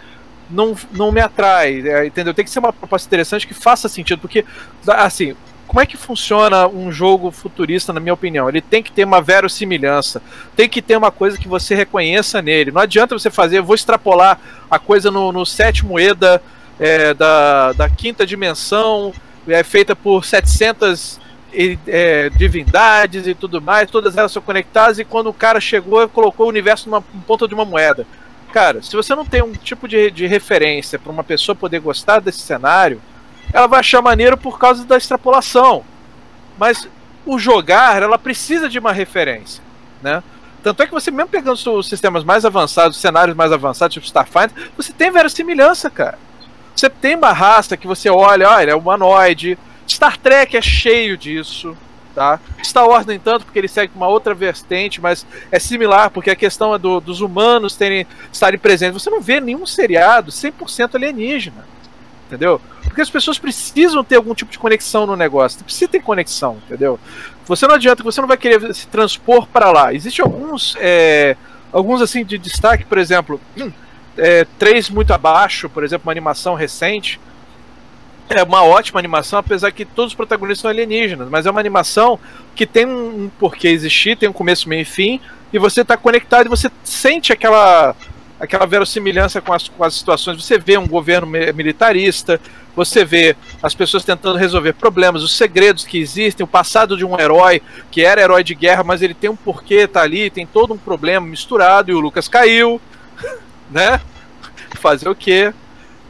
não, 0.48 0.76
não 0.92 1.12
me 1.12 1.20
atrai, 1.20 1.86
é, 1.86 2.06
entendeu? 2.06 2.34
Tem 2.34 2.44
que 2.44 2.50
ser 2.50 2.58
uma 2.58 2.72
proposta 2.72 3.06
interessante 3.06 3.46
que 3.46 3.54
faça 3.54 3.88
sentido, 3.88 4.20
porque, 4.20 4.44
assim, 4.86 5.34
como 5.72 5.80
é 5.80 5.86
que 5.86 5.96
funciona 5.96 6.68
um 6.68 6.92
jogo 6.92 7.30
futurista, 7.30 7.94
na 7.94 7.98
minha 7.98 8.12
opinião? 8.12 8.46
Ele 8.46 8.60
tem 8.60 8.82
que 8.82 8.92
ter 8.92 9.06
uma 9.06 9.22
verossimilhança, 9.22 10.20
tem 10.54 10.68
que 10.68 10.82
ter 10.82 10.98
uma 10.98 11.10
coisa 11.10 11.38
que 11.38 11.48
você 11.48 11.74
reconheça 11.74 12.42
nele. 12.42 12.70
Não 12.70 12.82
adianta 12.82 13.18
você 13.18 13.30
fazer, 13.30 13.56
eu 13.56 13.64
vou 13.64 13.74
extrapolar 13.74 14.38
a 14.70 14.78
coisa 14.78 15.10
no, 15.10 15.32
no 15.32 15.46
sétimo 15.46 15.98
EDA 15.98 16.42
é, 16.78 17.14
da, 17.14 17.72
da 17.72 17.88
quinta 17.88 18.26
dimensão, 18.26 19.14
é 19.48 19.64
feita 19.64 19.96
por 19.96 20.26
700 20.26 21.18
é, 21.86 22.28
divindades 22.28 23.26
e 23.26 23.34
tudo 23.34 23.58
mais, 23.58 23.90
todas 23.90 24.18
elas 24.18 24.30
são 24.30 24.42
conectadas, 24.42 24.98
e 24.98 25.06
quando 25.06 25.28
o 25.28 25.32
cara 25.32 25.58
chegou, 25.58 26.06
colocou 26.06 26.44
o 26.44 26.50
universo 26.50 26.90
numa 26.90 27.00
ponta 27.26 27.48
de 27.48 27.54
uma 27.54 27.64
moeda. 27.64 28.06
Cara, 28.52 28.82
se 28.82 28.94
você 28.94 29.14
não 29.14 29.24
tem 29.24 29.42
um 29.42 29.52
tipo 29.52 29.88
de, 29.88 30.10
de 30.10 30.26
referência 30.26 30.98
para 30.98 31.10
uma 31.10 31.24
pessoa 31.24 31.56
poder 31.56 31.80
gostar 31.80 32.20
desse 32.20 32.40
cenário, 32.40 33.00
ela 33.52 33.66
vai 33.66 33.80
achar 33.80 34.02
maneiro 34.02 34.36
por 34.36 34.58
causa 34.58 34.84
da 34.84 34.96
extrapolação. 34.96 35.84
Mas 36.58 36.88
o 37.24 37.38
jogar, 37.38 38.02
ela 38.02 38.18
precisa 38.18 38.68
de 38.68 38.78
uma 38.78 38.92
referência, 38.92 39.62
né? 40.02 40.22
Tanto 40.62 40.82
é 40.82 40.86
que 40.86 40.92
você, 40.92 41.10
mesmo 41.10 41.28
pegando 41.28 41.58
os 41.74 41.88
sistemas 41.88 42.22
mais 42.22 42.44
avançados, 42.44 42.96
cenários 42.96 43.36
mais 43.36 43.50
avançados, 43.50 43.94
tipo 43.94 44.06
Starfighter, 44.06 44.70
você 44.76 44.92
tem 44.92 45.10
verossimilhança, 45.10 45.90
cara. 45.90 46.18
Você 46.74 46.88
tem 46.88 47.16
uma 47.16 47.32
raça 47.32 47.76
que 47.76 47.86
você 47.86 48.08
olha, 48.08 48.48
olha, 48.48 48.70
é 48.70 48.74
humanoide. 48.74 49.58
Star 49.88 50.16
Trek 50.16 50.56
é 50.56 50.62
cheio 50.62 51.18
disso, 51.18 51.76
tá? 52.14 52.38
Star 52.62 52.86
Wars, 52.86 53.04
no 53.04 53.12
entanto, 53.12 53.44
porque 53.44 53.58
ele 53.58 53.68
segue 53.68 53.92
uma 53.94 54.06
outra 54.06 54.34
vertente, 54.34 55.00
mas 55.00 55.26
é 55.50 55.58
similar, 55.58 56.10
porque 56.10 56.30
a 56.30 56.36
questão 56.36 56.74
é 56.74 56.78
do, 56.78 57.00
dos 57.00 57.20
humanos 57.20 57.74
terem, 57.74 58.06
estarem 58.32 58.58
presentes. 58.58 59.02
Você 59.02 59.10
não 59.10 59.20
vê 59.20 59.40
nenhum 59.40 59.66
seriado 59.66 60.30
100% 60.30 60.94
alienígena, 60.94 61.66
entendeu? 62.26 62.60
Porque 62.92 63.00
as 63.00 63.08
pessoas 63.08 63.38
precisam 63.38 64.04
ter 64.04 64.16
algum 64.16 64.34
tipo 64.34 64.52
de 64.52 64.58
conexão 64.58 65.06
no 65.06 65.16
negócio. 65.16 65.58
Você 65.58 65.64
precisa 65.64 65.90
ter 65.90 66.00
conexão, 66.00 66.58
entendeu? 66.66 67.00
Você 67.46 67.66
não 67.66 67.74
adianta, 67.74 68.02
você 68.02 68.20
não 68.20 68.28
vai 68.28 68.36
querer 68.36 68.74
se 68.74 68.86
transpor 68.86 69.46
para 69.46 69.72
lá. 69.72 69.94
Existem 69.94 70.22
alguns, 70.22 70.76
é, 70.78 71.34
alguns 71.72 72.02
assim 72.02 72.22
de 72.22 72.36
destaque, 72.36 72.84
por 72.84 72.98
exemplo, 72.98 73.40
é, 74.18 74.46
três 74.58 74.90
muito 74.90 75.10
abaixo, 75.14 75.70
por 75.70 75.84
exemplo, 75.84 76.06
uma 76.06 76.12
animação 76.12 76.54
recente. 76.54 77.18
É 78.28 78.42
uma 78.42 78.62
ótima 78.62 79.00
animação, 79.00 79.38
apesar 79.38 79.72
que 79.72 79.86
todos 79.86 80.12
os 80.12 80.14
protagonistas 80.14 80.60
são 80.60 80.70
alienígenas, 80.70 81.30
mas 81.30 81.46
é 81.46 81.50
uma 81.50 81.60
animação 81.60 82.20
que 82.54 82.66
tem 82.66 82.84
um 82.84 83.30
porquê 83.38 83.68
existir, 83.68 84.18
tem 84.18 84.28
um 84.28 84.34
começo, 84.34 84.68
meio 84.68 84.82
e 84.82 84.84
fim, 84.84 85.18
e 85.50 85.58
você 85.58 85.80
está 85.80 85.96
conectado 85.96 86.44
e 86.44 86.50
você 86.50 86.70
sente 86.84 87.32
aquela 87.32 87.96
aquela 88.42 88.66
verossimilhança 88.66 89.40
com 89.40 89.52
as, 89.52 89.68
com 89.68 89.84
as 89.84 89.94
situações. 89.94 90.44
Você 90.44 90.58
vê 90.58 90.76
um 90.76 90.88
governo 90.88 91.28
militarista, 91.28 92.40
você 92.74 93.04
vê 93.04 93.36
as 93.62 93.74
pessoas 93.74 94.04
tentando 94.04 94.38
resolver 94.38 94.72
problemas, 94.72 95.22
os 95.22 95.36
segredos 95.36 95.84
que 95.84 95.98
existem, 95.98 96.44
o 96.44 96.48
passado 96.48 96.96
de 96.96 97.04
um 97.04 97.18
herói 97.18 97.62
que 97.90 98.04
era 98.04 98.20
herói 98.20 98.42
de 98.42 98.54
guerra, 98.54 98.82
mas 98.82 99.02
ele 99.02 99.14
tem 99.14 99.30
um 99.30 99.36
porquê, 99.36 99.86
tá 99.86 100.02
ali, 100.02 100.30
tem 100.30 100.46
todo 100.46 100.74
um 100.74 100.78
problema 100.78 101.26
misturado 101.26 101.90
e 101.90 101.94
o 101.94 102.00
Lucas 102.00 102.28
caiu, 102.28 102.80
né? 103.70 104.00
Fazer 104.80 105.08
o 105.08 105.14
quê? 105.14 105.52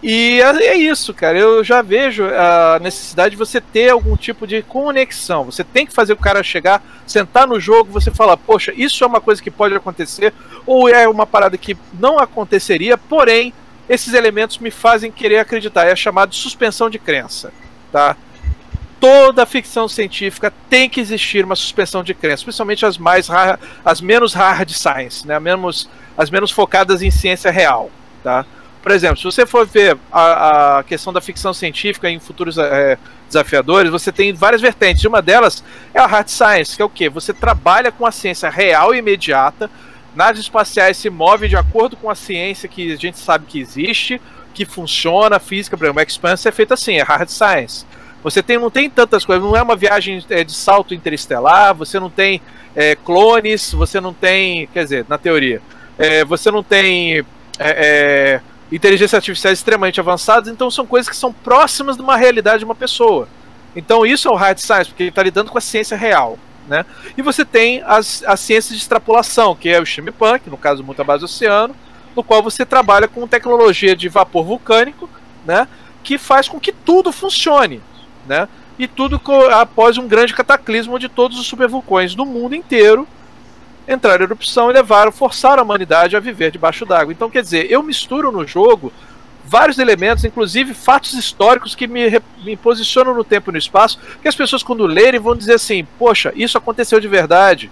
E 0.02 0.40
é, 0.40 0.66
é 0.66 0.76
isso, 0.76 1.14
cara. 1.14 1.38
Eu 1.38 1.62
já 1.62 1.80
vejo 1.80 2.24
a 2.24 2.80
necessidade 2.80 3.32
de 3.32 3.36
você 3.36 3.60
ter 3.60 3.90
algum 3.90 4.16
tipo 4.16 4.46
de 4.46 4.60
conexão. 4.60 5.44
Você 5.44 5.62
tem 5.62 5.86
que 5.86 5.92
fazer 5.92 6.12
o 6.12 6.16
cara 6.16 6.42
chegar, 6.42 6.82
sentar 7.06 7.46
no 7.46 7.60
jogo, 7.60 7.92
você 7.92 8.10
falar, 8.10 8.36
poxa, 8.36 8.72
isso 8.76 9.04
é 9.04 9.06
uma 9.06 9.20
coisa 9.20 9.40
que 9.40 9.50
pode 9.50 9.74
acontecer, 9.74 10.34
ou 10.66 10.88
é 10.88 11.08
uma 11.08 11.24
parada 11.24 11.56
que 11.56 11.76
não 12.00 12.18
aconteceria, 12.18 12.98
porém, 12.98 13.54
esses 13.92 14.14
elementos 14.14 14.56
me 14.56 14.70
fazem 14.70 15.12
querer 15.12 15.38
acreditar. 15.38 15.86
É 15.86 15.94
chamado 15.94 16.30
de 16.30 16.36
suspensão 16.36 16.88
de 16.88 16.98
crença, 16.98 17.52
tá? 17.92 18.16
Toda 18.98 19.44
ficção 19.44 19.86
científica 19.86 20.52
tem 20.70 20.88
que 20.88 20.98
existir 20.98 21.44
uma 21.44 21.56
suspensão 21.56 22.02
de 22.02 22.14
crença, 22.14 22.36
especialmente 22.42 22.86
as 22.86 22.96
mais 22.96 23.28
as 23.84 24.00
menos 24.00 24.32
hard 24.32 24.70
science, 24.70 25.26
né? 25.26 25.38
Menos, 25.38 25.90
as 26.16 26.30
menos 26.30 26.50
focadas 26.50 27.02
em 27.02 27.10
ciência 27.10 27.50
real, 27.50 27.90
tá? 28.24 28.46
Por 28.82 28.92
exemplo, 28.92 29.18
se 29.18 29.24
você 29.24 29.44
for 29.44 29.66
ver 29.66 29.98
a, 30.10 30.78
a 30.78 30.82
questão 30.84 31.12
da 31.12 31.20
ficção 31.20 31.52
científica 31.52 32.08
em 32.08 32.18
futuros 32.18 32.56
é, 32.56 32.98
desafiadores, 33.28 33.90
você 33.90 34.10
tem 34.10 34.32
várias 34.32 34.62
vertentes. 34.62 35.04
Uma 35.04 35.20
delas 35.20 35.62
é 35.92 36.00
a 36.00 36.06
hard 36.06 36.28
science, 36.28 36.74
que 36.74 36.82
é 36.82 36.84
o 36.84 36.88
que? 36.88 37.10
Você 37.10 37.34
trabalha 37.34 37.92
com 37.92 38.06
a 38.06 38.10
ciência 38.10 38.48
real 38.48 38.94
e 38.94 38.98
imediata. 38.98 39.70
Naves 40.14 40.42
espaciais 40.42 40.96
se 40.96 41.08
movem 41.08 41.48
de 41.48 41.56
acordo 41.56 41.96
com 41.96 42.10
a 42.10 42.14
ciência 42.14 42.68
que 42.68 42.92
a 42.92 42.96
gente 42.96 43.18
sabe 43.18 43.46
que 43.46 43.58
existe, 43.58 44.20
que 44.52 44.64
funciona, 44.64 45.36
a 45.36 45.40
física, 45.40 45.76
por 45.76 45.84
exemplo, 45.84 46.02
o 46.02 46.06
Expanse 46.06 46.46
é 46.46 46.52
feito 46.52 46.74
assim, 46.74 46.94
é 46.94 47.02
hard 47.02 47.28
science. 47.28 47.86
Você 48.22 48.42
tem, 48.42 48.58
não 48.58 48.70
tem 48.70 48.88
tantas 48.88 49.24
coisas, 49.24 49.42
não 49.42 49.56
é 49.56 49.62
uma 49.62 49.74
viagem 49.74 50.24
é, 50.30 50.44
de 50.44 50.52
salto 50.52 50.94
interestelar, 50.94 51.74
você 51.74 51.98
não 51.98 52.10
tem 52.10 52.40
é, 52.76 52.94
clones, 52.94 53.72
você 53.72 54.00
não 54.00 54.12
tem, 54.12 54.68
quer 54.68 54.84
dizer, 54.84 55.06
na 55.08 55.18
teoria, 55.18 55.60
é, 55.98 56.24
você 56.24 56.50
não 56.50 56.62
tem 56.62 57.18
é, 57.18 57.24
é, 57.58 58.40
inteligência 58.70 59.16
artificiais 59.16 59.58
extremamente 59.58 59.98
avançadas, 59.98 60.48
então 60.48 60.70
são 60.70 60.86
coisas 60.86 61.08
que 61.08 61.16
são 61.16 61.32
próximas 61.32 61.96
de 61.96 62.02
uma 62.02 62.16
realidade 62.16 62.60
de 62.60 62.64
uma 62.64 62.74
pessoa. 62.74 63.26
Então 63.74 64.06
isso 64.06 64.28
é 64.28 64.30
o 64.30 64.36
hard 64.36 64.58
science, 64.58 64.90
porque 64.90 65.02
ele 65.02 65.10
está 65.10 65.22
lidando 65.22 65.50
com 65.50 65.58
a 65.58 65.60
ciência 65.60 65.96
real. 65.96 66.38
Né? 66.68 66.84
E 67.16 67.22
você 67.22 67.44
tem 67.44 67.82
as, 67.84 68.22
as 68.26 68.40
ciências 68.40 68.76
de 68.76 68.82
extrapolação, 68.82 69.54
que 69.54 69.68
é 69.68 69.80
o 69.80 69.86
steampunk, 69.86 70.48
no 70.48 70.56
caso 70.56 70.84
muito 70.84 71.02
base 71.04 71.24
oceano, 71.24 71.74
no 72.14 72.22
qual 72.22 72.42
você 72.42 72.64
trabalha 72.64 73.08
com 73.08 73.26
tecnologia 73.26 73.96
de 73.96 74.08
vapor 74.08 74.44
vulcânico, 74.44 75.08
né? 75.44 75.66
que 76.02 76.18
faz 76.18 76.48
com 76.48 76.60
que 76.60 76.72
tudo 76.72 77.12
funcione. 77.12 77.80
Né? 78.26 78.48
E 78.78 78.86
tudo 78.86 79.20
após 79.52 79.98
um 79.98 80.06
grande 80.06 80.34
cataclismo 80.34 80.94
onde 80.94 81.08
todos 81.08 81.38
os 81.38 81.46
supervulcões 81.46 82.14
do 82.14 82.24
mundo 82.24 82.54
inteiro 82.54 83.06
entraram 83.86 84.20
em 84.20 84.26
erupção 84.26 84.70
e 84.70 84.72
levaram, 84.72 85.10
forçaram 85.10 85.60
a 85.60 85.64
humanidade 85.64 86.16
a 86.16 86.20
viver 86.20 86.50
debaixo 86.50 86.86
d'água. 86.86 87.12
Então, 87.12 87.30
quer 87.30 87.42
dizer, 87.42 87.70
eu 87.70 87.82
misturo 87.82 88.30
no 88.30 88.46
jogo 88.46 88.92
vários 89.44 89.78
elementos, 89.78 90.24
inclusive 90.24 90.74
fatos 90.74 91.14
históricos 91.14 91.74
que 91.74 91.86
me, 91.86 92.20
me 92.44 92.56
posicionam 92.56 93.14
no 93.14 93.24
tempo 93.24 93.50
e 93.50 93.52
no 93.52 93.58
espaço, 93.58 93.98
que 94.20 94.28
as 94.28 94.34
pessoas 94.34 94.62
quando 94.62 94.86
lerem 94.86 95.20
vão 95.20 95.36
dizer 95.36 95.54
assim, 95.54 95.86
poxa, 95.98 96.32
isso 96.34 96.56
aconteceu 96.56 97.00
de 97.00 97.08
verdade. 97.08 97.70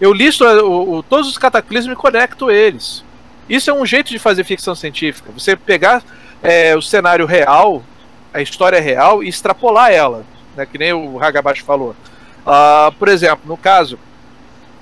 Eu 0.00 0.12
listo 0.12 0.44
o, 0.44 0.98
o, 0.98 1.02
todos 1.02 1.28
os 1.28 1.36
cataclismos 1.36 1.92
e 1.92 1.96
conecto 1.96 2.50
eles. 2.50 3.04
Isso 3.48 3.70
é 3.70 3.74
um 3.74 3.84
jeito 3.84 4.10
de 4.10 4.18
fazer 4.18 4.44
ficção 4.44 4.74
científica. 4.74 5.30
Você 5.32 5.56
pegar 5.56 6.02
é, 6.42 6.76
o 6.76 6.80
cenário 6.80 7.26
real, 7.26 7.82
a 8.32 8.40
história 8.40 8.80
real, 8.80 9.22
e 9.22 9.28
extrapolar 9.28 9.90
ela, 9.90 10.24
né, 10.56 10.64
que 10.64 10.78
nem 10.78 10.92
o 10.92 11.22
Hagabashi 11.22 11.62
falou. 11.62 11.94
Uh, 12.40 12.92
por 12.92 13.08
exemplo, 13.08 13.42
no 13.44 13.56
caso, 13.56 13.98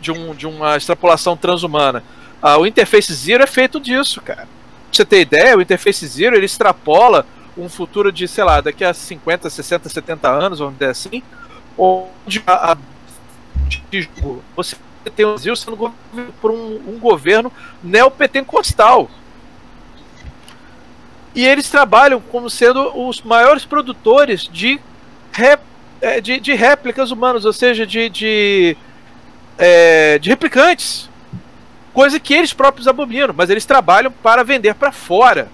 de, 0.01 0.13
um, 0.13 0.35
de 0.35 0.47
uma 0.47 0.77
extrapolação 0.77 1.37
transhumana. 1.37 2.03
Ah, 2.41 2.57
o 2.57 2.67
Interface 2.67 3.13
Zero 3.13 3.43
é 3.43 3.47
feito 3.47 3.81
disso, 3.81 4.21
cara. 4.21 4.47
Você 4.93 5.05
ter 5.05 5.21
ideia, 5.21 5.57
o 5.57 5.63
Interface 5.63 6.07
Zero 6.07 6.37
ele 6.37 6.47
extrapola 6.47 7.27
um 7.57 7.69
futuro 7.69 8.13
de, 8.13 8.27
sei 8.29 8.45
lá, 8.45 8.61
daqui 8.61 8.85
a 8.85 8.95
50, 8.95 9.51
60, 9.51 9.89
70 9.89 10.29
anos, 10.29 10.59
vamos 10.61 10.75
dizer 10.75 10.91
assim, 10.91 11.23
onde 11.77 12.43
a, 12.47 12.73
a 12.73 12.77
você 14.57 14.77
tem 15.15 15.25
o 15.25 15.31
Brasil 15.31 15.57
sendo 15.57 15.77
governado 15.77 16.35
por 16.41 16.51
um, 16.51 16.81
um 16.87 16.99
governo 16.99 17.53
neopentecostal. 17.83 19.11
E 21.35 21.45
eles 21.47 21.71
trabalham 21.71 22.21
como 22.21 22.51
sendo 22.51 23.07
os 23.07 23.23
maiores 23.23 23.65
produtores 23.65 24.43
de, 24.43 24.81
rep, 25.33 25.61
é, 26.01 26.21
de, 26.21 26.41
de 26.41 26.55
réplicas 26.55 27.11
humanas, 27.11 27.45
ou 27.45 27.53
seja, 27.53 27.87
de, 27.87 28.09
de 28.09 28.77
é, 29.59 30.19
de 30.19 30.31
replicantes. 30.31 31.08
Coisa 31.99 32.21
que 32.21 32.33
eles 32.33 32.53
próprios 32.53 32.87
abominam, 32.87 33.35
mas 33.37 33.51
eles 33.51 33.67
trabalham 33.67 34.13
para 34.13 34.45
vender 34.45 34.73
para 34.77 34.93
fora. 34.93 35.49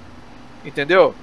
Entendeu? 0.63 1.15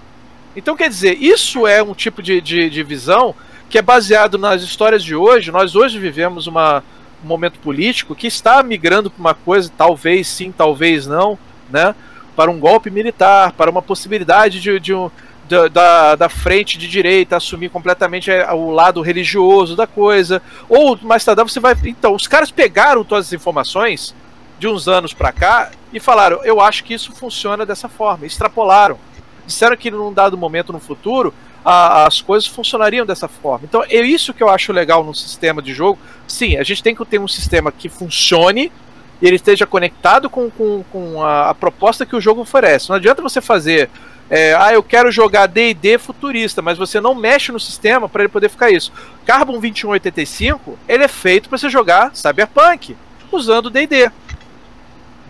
Então, 0.55 0.75
quer 0.75 0.89
dizer, 0.89 1.15
isso 1.21 1.67
é 1.67 1.83
um 1.83 1.93
tipo 1.93 2.23
de, 2.23 2.41
de, 2.41 2.71
de 2.71 2.81
visão 2.81 3.35
que 3.69 3.77
é 3.77 3.83
baseado 3.83 4.39
nas 4.39 4.63
histórias 4.63 5.03
de 5.03 5.13
hoje. 5.13 5.51
Nós 5.51 5.75
hoje 5.75 5.99
vivemos 5.99 6.47
uma, 6.47 6.83
um 7.23 7.27
momento 7.27 7.59
político 7.59 8.15
que 8.15 8.25
está 8.25 8.63
migrando 8.63 9.11
para 9.11 9.19
uma 9.19 9.33
coisa, 9.35 9.71
talvez 9.77 10.27
sim, 10.27 10.51
talvez 10.51 11.05
não, 11.05 11.37
né? 11.69 11.93
Para 12.35 12.49
um 12.49 12.59
golpe 12.59 12.89
militar, 12.89 13.51
para 13.51 13.69
uma 13.69 13.83
possibilidade 13.83 14.59
de, 14.59 14.79
de 14.79 14.91
um, 14.91 15.11
da, 15.47 15.67
da, 15.67 16.15
da, 16.15 16.29
frente 16.29 16.79
de 16.79 16.87
direita 16.87 17.37
assumir 17.37 17.69
completamente 17.69 18.31
é, 18.31 18.51
o 18.51 18.71
lado 18.71 18.99
religioso 19.01 19.75
da 19.75 19.85
coisa. 19.85 20.41
Ou 20.67 20.97
mais 21.03 21.23
tarde 21.23 21.43
você 21.43 21.59
vai. 21.59 21.77
Então, 21.85 22.15
os 22.15 22.25
caras 22.25 22.49
pegaram 22.49 23.03
todas 23.03 23.27
as 23.27 23.33
informações 23.33 24.15
de 24.61 24.67
uns 24.67 24.87
anos 24.87 25.11
para 25.11 25.31
cá 25.31 25.71
e 25.91 25.99
falaram: 25.99 26.45
eu 26.45 26.61
acho 26.61 26.83
que 26.83 26.93
isso 26.93 27.11
funciona 27.13 27.65
dessa 27.65 27.89
forma. 27.89 28.27
Extrapolaram. 28.27 28.97
Disseram 29.45 29.75
que 29.75 29.89
num 29.89 30.13
dado 30.13 30.37
momento 30.37 30.71
no 30.71 30.79
futuro 30.79 31.33
a, 31.65 32.05
as 32.05 32.21
coisas 32.21 32.47
funcionariam 32.47 33.03
dessa 33.03 33.27
forma. 33.27 33.65
Então, 33.67 33.83
é 33.83 34.01
isso 34.01 34.35
que 34.35 34.43
eu 34.43 34.49
acho 34.49 34.71
legal 34.71 35.03
no 35.03 35.15
sistema 35.15 35.63
de 35.63 35.73
jogo. 35.73 35.97
Sim, 36.27 36.57
a 36.57 36.63
gente 36.63 36.83
tem 36.83 36.95
que 36.95 37.03
ter 37.05 37.19
um 37.19 37.27
sistema 37.27 37.71
que 37.71 37.89
funcione 37.89 38.71
e 39.19 39.25
ele 39.25 39.35
esteja 39.35 39.65
conectado 39.65 40.29
com, 40.29 40.49
com, 40.51 40.83
com 40.91 41.23
a, 41.23 41.49
a 41.49 41.55
proposta 41.55 42.05
que 42.05 42.15
o 42.15 42.21
jogo 42.21 42.41
oferece. 42.41 42.87
Não 42.87 42.97
adianta 42.97 43.19
você 43.19 43.41
fazer 43.41 43.89
é, 44.29 44.53
ah, 44.53 44.71
eu 44.71 44.83
quero 44.83 45.11
jogar 45.11 45.47
D&D 45.47 45.97
futurista, 45.97 46.61
mas 46.61 46.77
você 46.77 47.01
não 47.01 47.15
mexe 47.15 47.51
no 47.51 47.59
sistema 47.59 48.07
para 48.07 48.21
ele 48.23 48.31
poder 48.31 48.47
ficar 48.47 48.69
isso. 48.69 48.93
Carbon 49.25 49.59
2185, 49.59 50.77
ele 50.87 51.03
é 51.03 51.07
feito 51.07 51.49
para 51.49 51.57
você 51.57 51.67
jogar 51.67 52.15
Cyberpunk 52.15 52.95
usando 53.31 53.69
D&D. 53.69 54.11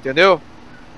Entendeu? 0.02 0.41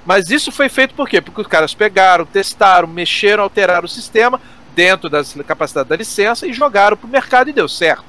Mas 0.06 0.30
isso 0.30 0.52
foi 0.52 0.70
feito 0.70 0.96
por 0.96 1.08
quê? 1.08 1.22
Porque 1.22 1.42
os 1.42 1.48
caras 1.48 1.74
pegaram, 1.74 2.26
testaram, 2.26 2.88
mexeram, 2.88 3.44
alteraram 3.44 3.86
o 3.86 3.90
sistema 3.90 4.40
dentro 4.74 5.10
das 5.10 5.34
capacidades 5.46 5.90
da 5.90 5.96
licença 5.96 6.48
e 6.48 6.54
jogaram 6.54 6.98
pro 6.98 7.08
mercado 7.08 7.50
e 7.50 7.54
deu 7.54 7.68
certo. 7.68 8.06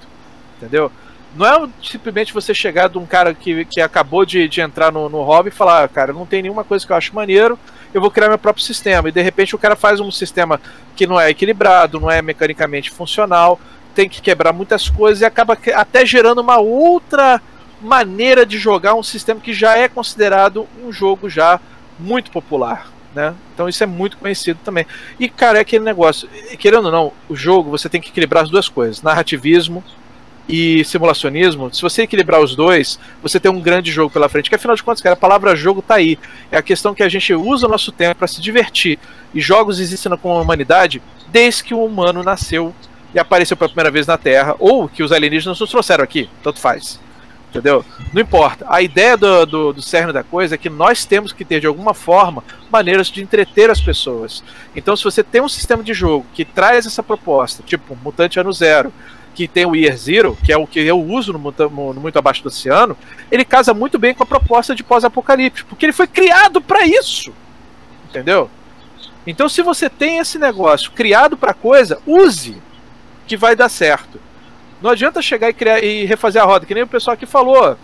Entendeu? 0.56 0.90
Não 1.36 1.46
é 1.46 1.68
simplesmente 1.82 2.32
você 2.32 2.54
chegar 2.54 2.88
de 2.88 2.96
um 2.96 3.04
cara 3.04 3.34
que, 3.34 3.64
que 3.64 3.80
acabou 3.80 4.24
de, 4.24 4.48
de 4.48 4.60
entrar 4.60 4.92
no, 4.92 5.08
no 5.08 5.22
hobby 5.22 5.48
e 5.48 5.52
falar, 5.52 5.84
ah, 5.84 5.88
cara, 5.88 6.12
não 6.12 6.24
tem 6.24 6.42
nenhuma 6.42 6.62
coisa 6.62 6.86
que 6.86 6.92
eu 6.92 6.96
acho 6.96 7.14
maneiro, 7.14 7.58
eu 7.92 8.00
vou 8.00 8.10
criar 8.10 8.28
meu 8.28 8.38
próprio 8.38 8.64
sistema. 8.64 9.08
E 9.08 9.12
de 9.12 9.20
repente 9.20 9.54
o 9.54 9.58
cara 9.58 9.74
faz 9.74 9.98
um 9.98 10.12
sistema 10.12 10.60
que 10.94 11.06
não 11.06 11.20
é 11.20 11.30
equilibrado, 11.30 12.00
não 12.00 12.10
é 12.10 12.22
mecanicamente 12.22 12.90
funcional, 12.90 13.60
tem 13.94 14.08
que 14.08 14.22
quebrar 14.22 14.52
muitas 14.52 14.88
coisas 14.88 15.22
e 15.22 15.24
acaba 15.24 15.58
até 15.74 16.06
gerando 16.06 16.40
uma 16.40 16.58
outra 16.58 17.40
maneira 17.84 18.44
de 18.44 18.58
jogar 18.58 18.94
um 18.94 19.02
sistema 19.02 19.40
que 19.40 19.52
já 19.52 19.76
é 19.76 19.88
considerado 19.88 20.66
um 20.84 20.92
jogo 20.92 21.28
já 21.28 21.60
muito 21.98 22.30
popular. 22.30 22.88
Né? 23.14 23.32
Então 23.54 23.68
isso 23.68 23.82
é 23.82 23.86
muito 23.86 24.16
conhecido 24.16 24.58
também. 24.64 24.86
E, 25.20 25.28
cara, 25.28 25.58
é 25.58 25.60
aquele 25.60 25.84
negócio, 25.84 26.28
querendo 26.58 26.86
ou 26.86 26.92
não, 26.92 27.12
o 27.28 27.36
jogo 27.36 27.70
você 27.70 27.88
tem 27.88 28.00
que 28.00 28.08
equilibrar 28.08 28.42
as 28.42 28.50
duas 28.50 28.68
coisas, 28.68 29.02
narrativismo 29.02 29.84
e 30.48 30.84
simulacionismo. 30.84 31.72
Se 31.72 31.80
você 31.80 32.02
equilibrar 32.02 32.40
os 32.40 32.56
dois, 32.56 32.98
você 33.22 33.38
tem 33.38 33.50
um 33.50 33.60
grande 33.60 33.92
jogo 33.92 34.10
pela 34.10 34.28
frente. 34.28 34.48
Que 34.48 34.56
afinal 34.56 34.74
de 34.74 34.82
contas, 34.82 35.00
cara, 35.00 35.14
a 35.14 35.16
palavra 35.16 35.54
jogo 35.54 35.80
tá 35.80 35.94
aí. 35.94 36.18
É 36.50 36.56
a 36.56 36.62
questão 36.62 36.94
que 36.94 37.02
a 37.02 37.08
gente 37.08 37.32
usa 37.32 37.66
o 37.66 37.70
nosso 37.70 37.92
tempo 37.92 38.16
para 38.16 38.26
se 38.26 38.40
divertir. 38.40 38.98
E 39.32 39.40
jogos 39.40 39.78
existem 39.78 40.10
na 40.10 40.18
humanidade 40.30 41.00
desde 41.28 41.64
que 41.64 41.74
o 41.74 41.84
humano 41.84 42.22
nasceu 42.22 42.74
e 43.14 43.18
apareceu 43.18 43.56
pela 43.56 43.68
primeira 43.68 43.90
vez 43.92 44.06
na 44.06 44.18
Terra, 44.18 44.56
ou 44.58 44.88
que 44.88 45.02
os 45.02 45.12
alienígenas 45.12 45.60
nos 45.60 45.70
trouxeram 45.70 46.02
aqui, 46.02 46.28
tanto 46.42 46.58
faz. 46.58 47.00
Entendeu? 47.54 47.84
Não 48.12 48.20
importa. 48.20 48.66
A 48.68 48.82
ideia 48.82 49.16
do, 49.16 49.46
do, 49.46 49.72
do 49.74 49.80
cerne 49.80 50.12
da 50.12 50.24
coisa 50.24 50.56
é 50.56 50.58
que 50.58 50.68
nós 50.68 51.04
temos 51.04 51.32
que 51.32 51.44
ter, 51.44 51.60
de 51.60 51.68
alguma 51.68 51.94
forma, 51.94 52.42
maneiras 52.68 53.06
de 53.06 53.22
entreter 53.22 53.70
as 53.70 53.80
pessoas. 53.80 54.42
Então, 54.74 54.96
se 54.96 55.04
você 55.04 55.22
tem 55.22 55.40
um 55.40 55.48
sistema 55.48 55.80
de 55.80 55.94
jogo 55.94 56.26
que 56.34 56.44
traz 56.44 56.84
essa 56.84 57.00
proposta, 57.00 57.62
tipo 57.62 57.96
Mutante 58.02 58.40
Ano 58.40 58.52
Zero, 58.52 58.92
que 59.36 59.46
tem 59.46 59.64
o 59.64 59.76
Year 59.76 59.96
Zero, 59.96 60.36
que 60.44 60.52
é 60.52 60.56
o 60.56 60.66
que 60.66 60.80
eu 60.80 61.00
uso 61.00 61.32
no, 61.32 61.38
no 61.38 62.00
Muito 62.00 62.18
Abaixo 62.18 62.42
do 62.42 62.48
Oceano, 62.48 62.98
ele 63.30 63.44
casa 63.44 63.72
muito 63.72 64.00
bem 64.00 64.12
com 64.14 64.24
a 64.24 64.26
proposta 64.26 64.74
de 64.74 64.82
pós-apocalipse, 64.82 65.64
porque 65.64 65.86
ele 65.86 65.92
foi 65.92 66.08
criado 66.08 66.60
para 66.60 66.84
isso. 66.84 67.32
Entendeu? 68.08 68.50
Então, 69.24 69.48
se 69.48 69.62
você 69.62 69.88
tem 69.88 70.18
esse 70.18 70.40
negócio 70.40 70.90
criado 70.90 71.36
para 71.36 71.54
coisa, 71.54 72.00
use, 72.04 72.60
que 73.28 73.36
vai 73.36 73.54
dar 73.54 73.68
certo. 73.68 74.20
Não 74.84 74.90
adianta 74.90 75.22
chegar 75.22 75.48
e 75.48 75.54
criar 75.54 75.82
e 75.82 76.04
refazer 76.04 76.42
a 76.42 76.44
roda, 76.44 76.66
que 76.66 76.74
nem 76.74 76.82
o 76.82 76.86
pessoal 76.86 77.14
aqui 77.14 77.24
falou. 77.24 77.78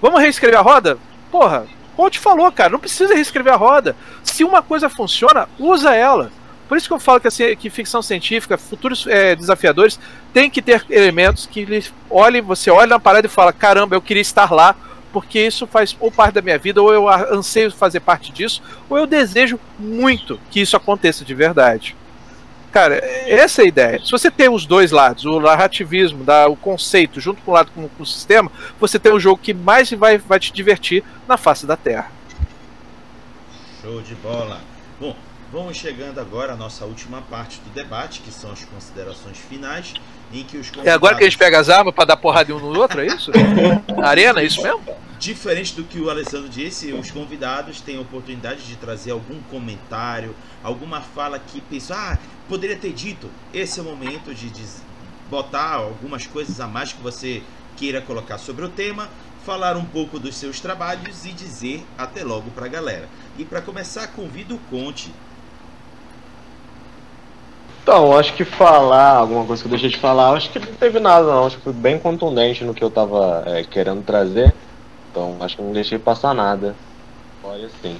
Vamos 0.00 0.18
reescrever 0.18 0.58
a 0.58 0.62
roda? 0.62 0.96
Porra, 1.30 1.66
como 1.94 2.08
te 2.08 2.18
falou, 2.18 2.50
cara, 2.50 2.70
não 2.70 2.78
precisa 2.78 3.14
reescrever 3.14 3.52
a 3.52 3.56
roda. 3.56 3.94
Se 4.24 4.42
uma 4.42 4.62
coisa 4.62 4.88
funciona, 4.88 5.46
usa 5.58 5.94
ela. 5.94 6.32
Por 6.66 6.78
isso 6.78 6.88
que 6.88 6.94
eu 6.94 6.98
falo 6.98 7.20
que, 7.20 7.28
assim, 7.28 7.54
que 7.56 7.68
ficção 7.68 8.00
científica, 8.00 8.56
futuros 8.56 9.06
é, 9.06 9.36
desafiadores, 9.36 10.00
tem 10.32 10.48
que 10.48 10.62
ter 10.62 10.82
elementos 10.88 11.44
que 11.44 11.84
olhem, 12.08 12.40
você 12.40 12.70
olha 12.70 12.86
na 12.86 12.98
parada 12.98 13.26
e 13.26 13.30
fala, 13.30 13.52
caramba, 13.52 13.94
eu 13.94 14.00
queria 14.00 14.22
estar 14.22 14.50
lá, 14.50 14.74
porque 15.12 15.38
isso 15.46 15.66
faz 15.66 15.94
ou 16.00 16.10
parte 16.10 16.36
da 16.36 16.40
minha 16.40 16.56
vida, 16.56 16.80
ou 16.80 16.90
eu 16.90 17.06
anseio 17.06 17.70
fazer 17.70 18.00
parte 18.00 18.32
disso, 18.32 18.62
ou 18.88 18.96
eu 18.96 19.06
desejo 19.06 19.60
muito 19.78 20.40
que 20.50 20.62
isso 20.62 20.74
aconteça 20.74 21.22
de 21.22 21.34
verdade. 21.34 21.94
Cara, 22.72 22.96
essa 23.26 23.62
é 23.62 23.64
a 23.64 23.68
ideia. 23.68 24.00
Se 24.04 24.10
você 24.10 24.30
tem 24.30 24.48
os 24.48 24.64
dois 24.64 24.92
lados, 24.92 25.24
o 25.24 25.40
narrativismo, 25.40 26.22
da, 26.22 26.48
o 26.48 26.54
conceito, 26.54 27.20
junto 27.20 27.42
com 27.42 27.50
o 27.50 27.54
lado 27.54 27.70
com, 27.74 27.88
com 27.88 28.02
o 28.02 28.06
sistema, 28.06 28.50
você 28.78 28.98
tem 28.98 29.12
um 29.12 29.18
jogo 29.18 29.40
que 29.42 29.52
mais 29.52 29.90
vai, 29.90 30.18
vai 30.18 30.38
te 30.38 30.52
divertir 30.52 31.02
na 31.26 31.36
face 31.36 31.66
da 31.66 31.76
Terra. 31.76 32.12
Show 33.82 34.00
de 34.02 34.14
bola. 34.16 34.60
Bom, 35.00 35.16
vamos 35.52 35.76
chegando 35.76 36.20
agora 36.20 36.52
à 36.52 36.56
nossa 36.56 36.84
última 36.84 37.22
parte 37.22 37.58
do 37.60 37.70
debate, 37.70 38.20
que 38.20 38.30
são 38.30 38.52
as 38.52 38.64
considerações 38.64 39.38
finais, 39.38 39.94
em 40.32 40.44
que 40.44 40.56
os 40.56 40.68
convidados... 40.68 40.92
É 40.92 40.94
agora 40.94 41.16
que 41.16 41.24
a 41.24 41.26
gente 41.26 41.38
pega 41.38 41.58
as 41.58 41.68
armas 41.68 41.92
para 41.92 42.04
dar 42.04 42.16
porrada 42.18 42.54
um 42.54 42.58
no 42.60 42.78
outro, 42.78 43.00
é 43.00 43.06
isso? 43.06 43.32
Arena, 44.00 44.42
é 44.42 44.44
isso 44.44 44.62
mesmo? 44.62 44.80
Diferente 45.18 45.74
do 45.74 45.84
que 45.84 45.98
o 45.98 46.08
Alessandro 46.08 46.48
disse, 46.48 46.92
os 46.92 47.10
convidados 47.10 47.80
têm 47.80 47.98
a 47.98 48.00
oportunidade 48.00 48.62
de 48.62 48.76
trazer 48.76 49.10
algum 49.10 49.40
comentário, 49.50 50.36
alguma 50.62 51.00
fala 51.00 51.38
que 51.38 51.60
pensou, 51.60 51.96
ah, 51.96 52.16
poderia 52.50 52.76
ter 52.76 52.92
dito. 52.92 53.30
Esse 53.54 53.78
é 53.78 53.82
o 53.82 53.86
momento 53.86 54.34
de 54.34 54.50
botar 55.30 55.74
algumas 55.74 56.26
coisas 56.26 56.60
a 56.60 56.66
mais 56.66 56.92
que 56.92 57.00
você 57.00 57.42
queira 57.76 58.02
colocar 58.02 58.38
sobre 58.38 58.64
o 58.64 58.68
tema, 58.68 59.08
falar 59.46 59.76
um 59.76 59.84
pouco 59.84 60.18
dos 60.18 60.36
seus 60.36 60.58
trabalhos 60.58 61.24
e 61.24 61.30
dizer 61.30 61.84
até 61.96 62.24
logo 62.24 62.50
para 62.50 62.66
a 62.66 62.68
galera. 62.68 63.08
E 63.38 63.44
para 63.44 63.62
começar, 63.62 64.08
convido 64.08 64.56
o 64.56 64.58
Conte. 64.68 65.12
Então, 67.82 68.18
acho 68.18 68.34
que 68.34 68.44
falar 68.44 69.16
alguma 69.16 69.46
coisa 69.46 69.62
que 69.62 69.68
eu 69.68 69.70
deixei 69.70 69.88
de 69.88 69.98
falar, 69.98 70.32
acho 70.32 70.50
que 70.50 70.58
não 70.58 70.74
teve 70.74 70.98
nada 70.98 71.26
não, 71.26 71.46
acho 71.46 71.56
que 71.56 71.62
foi 71.62 71.72
bem 71.72 71.98
contundente 71.98 72.64
no 72.64 72.74
que 72.74 72.82
eu 72.82 72.88
estava 72.88 73.44
é, 73.46 73.62
querendo 73.62 74.04
trazer. 74.04 74.52
Então, 75.10 75.36
acho 75.40 75.56
que 75.56 75.62
não 75.62 75.72
deixei 75.72 75.98
passar 75.98 76.34
nada. 76.34 76.74
Olha 77.42 77.66
assim. 77.66 77.96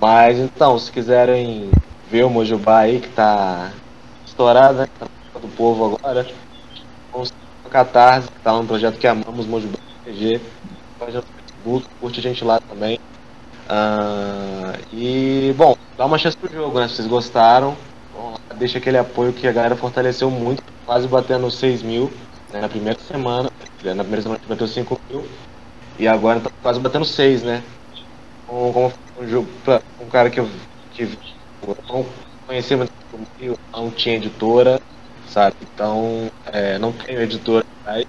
Mas 0.00 0.38
então, 0.38 0.78
se 0.78 0.92
quiserem 0.92 1.70
ver 2.10 2.24
o 2.24 2.30
Mojubá 2.30 2.80
aí 2.80 3.00
que 3.00 3.08
tá 3.08 3.72
estourado, 4.26 4.78
né? 4.78 4.88
Tá 4.98 5.06
do 5.38 5.48
povo 5.48 5.96
agora. 5.96 6.26
Vamos 7.12 7.32
no 7.64 7.70
Catarse, 7.70 8.28
que 8.28 8.40
tá 8.40 8.54
um 8.54 8.66
projeto 8.66 8.98
que 8.98 9.06
amamos, 9.06 9.46
Mojubá 9.46 9.78
RPG. 10.06 10.40
Página 10.98 11.20
no 11.20 11.26
Facebook, 11.26 11.86
curte 12.00 12.20
a 12.20 12.22
gente 12.22 12.44
lá 12.44 12.60
também. 12.60 12.98
Uh, 13.68 14.78
e, 14.92 15.54
bom, 15.56 15.76
dá 15.96 16.06
uma 16.06 16.18
chance 16.18 16.36
pro 16.36 16.52
jogo, 16.52 16.80
né? 16.80 16.88
Se 16.88 16.96
vocês 16.96 17.08
gostaram, 17.08 17.76
deixa 18.58 18.78
aquele 18.78 18.98
apoio 18.98 19.32
que 19.32 19.46
a 19.46 19.52
galera 19.52 19.76
fortaleceu 19.76 20.30
muito, 20.30 20.62
quase 20.84 21.06
batendo 21.06 21.50
6 21.50 21.82
mil 21.82 22.10
né, 22.52 22.60
na 22.60 22.68
primeira 22.68 22.98
semana. 23.00 23.50
Na 23.84 24.02
primeira 24.02 24.22
semana 24.22 24.40
bateu 24.48 24.66
5 24.66 25.00
mil. 25.08 25.26
E 25.98 26.06
agora 26.06 26.40
tá 26.40 26.50
quase 26.62 26.80
batendo 26.80 27.04
6, 27.04 27.42
né? 27.42 27.62
Como 28.46 28.92
um 29.20 29.46
pra 29.64 29.82
um 30.00 30.06
cara 30.06 30.30
que, 30.30 30.40
que 30.92 31.18
não 31.88 32.06
conhecia 32.46 32.76
muito 32.76 32.92
não 33.72 33.90
tinha 33.90 34.16
editora, 34.16 34.80
sabe? 35.28 35.56
Então, 35.62 36.30
é, 36.46 36.78
não 36.78 36.92
tenho 36.92 37.22
editora, 37.22 37.64
mas 37.84 38.06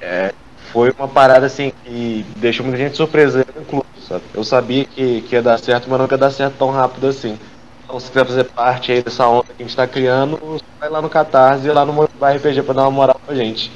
é, 0.00 0.32
foi 0.72 0.92
uma 0.96 1.08
parada 1.08 1.46
assim 1.46 1.72
que 1.84 2.24
deixou 2.36 2.64
muita 2.64 2.78
gente 2.78 2.96
surpresa, 2.96 3.44
incluso, 3.60 3.84
sabe? 4.06 4.24
Eu 4.34 4.44
sabia 4.44 4.84
que, 4.84 5.22
que 5.22 5.34
ia 5.34 5.42
dar 5.42 5.58
certo, 5.58 5.88
mas 5.88 5.98
não 5.98 6.08
ia 6.10 6.18
dar 6.18 6.30
certo 6.30 6.56
tão 6.58 6.70
rápido 6.70 7.06
assim. 7.08 7.38
Então, 7.84 7.98
se 7.98 8.08
quiser 8.08 8.24
fazer 8.24 8.44
parte 8.44 8.92
aí 8.92 9.02
dessa 9.02 9.26
onda 9.26 9.46
que 9.46 9.52
a 9.52 9.64
gente 9.64 9.70
está 9.70 9.86
criando, 9.86 10.60
vai 10.78 10.88
lá 10.88 11.02
no 11.02 11.10
Catarse 11.10 11.66
e 11.66 11.72
lá 11.72 11.84
no 11.84 11.92
Mobile 11.92 12.36
RPG 12.36 12.62
dar 12.62 12.82
uma 12.82 12.90
moral 12.90 13.20
pra 13.24 13.34
gente. 13.34 13.70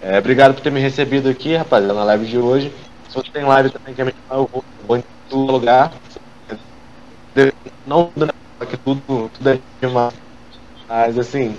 É, 0.00 0.18
obrigado 0.18 0.54
por 0.54 0.60
ter 0.60 0.72
me 0.72 0.80
recebido 0.80 1.28
aqui, 1.28 1.54
rapaziada, 1.54 1.94
na 1.94 2.04
live 2.04 2.26
de 2.26 2.38
hoje. 2.38 2.72
Se 3.08 3.14
você 3.14 3.30
tem 3.30 3.44
live 3.44 3.70
também 3.70 3.94
quer 3.94 4.04
me 4.04 4.12
chamar, 4.12 4.42
eu 4.42 4.50
vou, 4.52 4.64
vou 4.86 4.96
em 4.96 5.04
todo 5.30 5.52
lugar 5.52 5.92
não 7.86 8.12
que 8.66 8.76
tudo, 8.76 9.30
tudo 9.30 9.50
é 9.50 9.58
demais. 9.80 10.14
Mas 10.88 11.18
assim, 11.18 11.56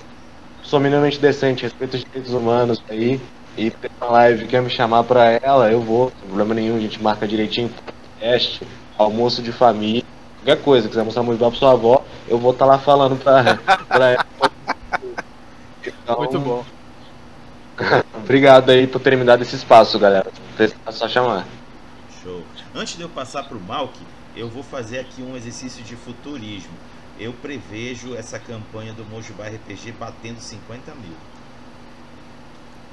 sou 0.64 0.80
minimamente 0.80 1.20
decente, 1.20 1.64
respeito 1.64 1.96
os 1.96 2.04
direitos 2.04 2.34
humanos 2.34 2.82
aí. 2.90 3.20
E 3.58 3.72
tem 3.72 3.90
uma 4.02 4.12
live 4.12 4.48
quer 4.48 4.62
me 4.62 4.70
chamar 4.70 5.04
pra 5.04 5.32
ela, 5.32 5.72
eu 5.72 5.82
vou, 5.82 6.12
sem 6.20 6.28
problema 6.28 6.54
nenhum, 6.54 6.76
a 6.76 6.80
gente 6.80 7.02
marca 7.02 7.26
direitinho, 7.26 7.72
teste, 8.20 8.68
almoço 8.98 9.42
de 9.42 9.54
família, 9.54 10.04
qualquer 10.44 10.62
coisa, 10.62 10.90
quiser 10.90 11.04
mostrar 11.04 11.24
muito 11.24 11.40
pra 11.40 11.52
sua 11.52 11.72
avó, 11.72 12.04
eu 12.28 12.38
vou 12.38 12.52
estar 12.52 12.66
tá 12.66 12.72
lá 12.72 12.80
falando 12.80 13.16
pra, 13.16 13.58
pra 13.88 14.10
ela. 14.12 14.26
Então, 15.86 16.18
muito 16.18 16.40
bom. 16.40 16.66
Obrigado 18.14 18.72
aí 18.72 18.88
por 18.88 19.02
dado 19.24 19.42
esse 19.42 19.56
espaço, 19.56 19.98
galera. 19.98 20.30
É 20.60 20.92
só 20.92 21.08
chamar. 21.08 21.46
Show. 22.22 22.44
Antes 22.74 22.98
de 22.98 23.04
eu 23.04 23.10
passar 23.10 23.44
pro 23.44 23.60
Malk, 23.60 23.94
eu 24.36 24.50
vou 24.50 24.64
fazer 24.64 25.00
aqui 25.00 25.22
um 25.22 25.36
exercício 25.36 25.84
de 25.84 25.96
futurismo. 25.96 26.74
Eu 27.20 27.34
prevejo 27.34 28.16
essa 28.16 28.38
campanha 28.38 28.94
do 28.94 29.06
Mojubá 29.06 29.48
RPG 29.48 29.94
batendo 29.94 30.40
50 30.40 30.94
mil. 30.96 31.16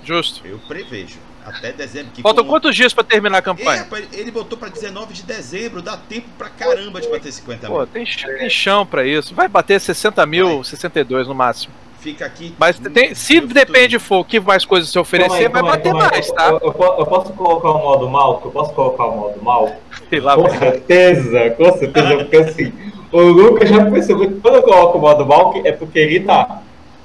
Justo. 0.05 0.47
Eu 0.47 0.59
prevejo. 0.60 1.19
Até 1.44 1.73
dezembro. 1.73 2.12
Que 2.12 2.23
Faltam 2.23 2.44
como... 2.44 2.55
quantos 2.55 2.74
dias 2.74 2.93
para 2.93 3.05
terminar 3.05 3.39
a 3.39 3.43
campanha? 3.43 3.86
É, 3.90 4.16
ele 4.16 4.31
botou 4.31 4.56
para 4.56 4.69
19 4.69 5.12
de 5.12 5.23
dezembro. 5.24 5.82
Dá 5.82 5.97
tempo 5.97 6.28
pra 6.39 6.48
caramba 6.48 7.01
de 7.01 7.09
bater 7.09 7.32
50 7.32 7.66
Pô, 7.66 7.78
mil. 7.78 7.86
Tem, 7.86 8.05
tem 8.05 8.51
chão 8.51 8.86
para 8.86 9.05
isso. 9.05 9.35
Vai 9.35 9.48
bater 9.48 9.81
60 9.81 10.24
mil, 10.27 10.56
Vai. 10.56 10.64
62 10.64 11.27
no 11.27 11.35
máximo. 11.35 11.74
Fica 12.02 12.26
aqui. 12.26 12.52
Mas 12.58 12.80
tem, 12.80 13.14
se 13.14 13.40
depende 13.40 13.96
for 14.00 14.18
o 14.18 14.24
que 14.24 14.40
mais 14.40 14.64
coisas 14.64 14.90
se 14.90 14.98
oferecer, 14.98 15.48
vai 15.48 15.62
bater 15.62 15.94
mais, 15.94 16.28
tá? 16.32 16.48
Eu, 16.48 16.58
eu, 16.58 16.74
eu, 16.98 17.06
posso 17.06 17.32
colocar 17.32 17.70
o 17.70 17.78
modo 17.78 18.10
mal? 18.10 18.42
Eu 18.44 18.50
posso 18.50 18.74
colocar 18.74 19.04
o 19.06 19.16
modo 19.16 19.40
mal? 19.40 19.70
com 20.10 20.50
certeza, 20.50 21.50
com 21.50 21.78
certeza, 21.78 22.16
porque 22.16 22.36
assim, 22.38 22.72
o 23.12 23.20
Lucas 23.20 23.68
já 23.68 23.88
percebeu 23.88 24.28
que 24.28 24.40
quando 24.40 24.56
eu 24.56 24.62
coloco 24.64 24.98
o 24.98 25.00
modo 25.00 25.24
mal 25.24 25.54
é 25.64 25.70
porque 25.70 26.00
ele 26.00 26.20
tá. 26.20 26.62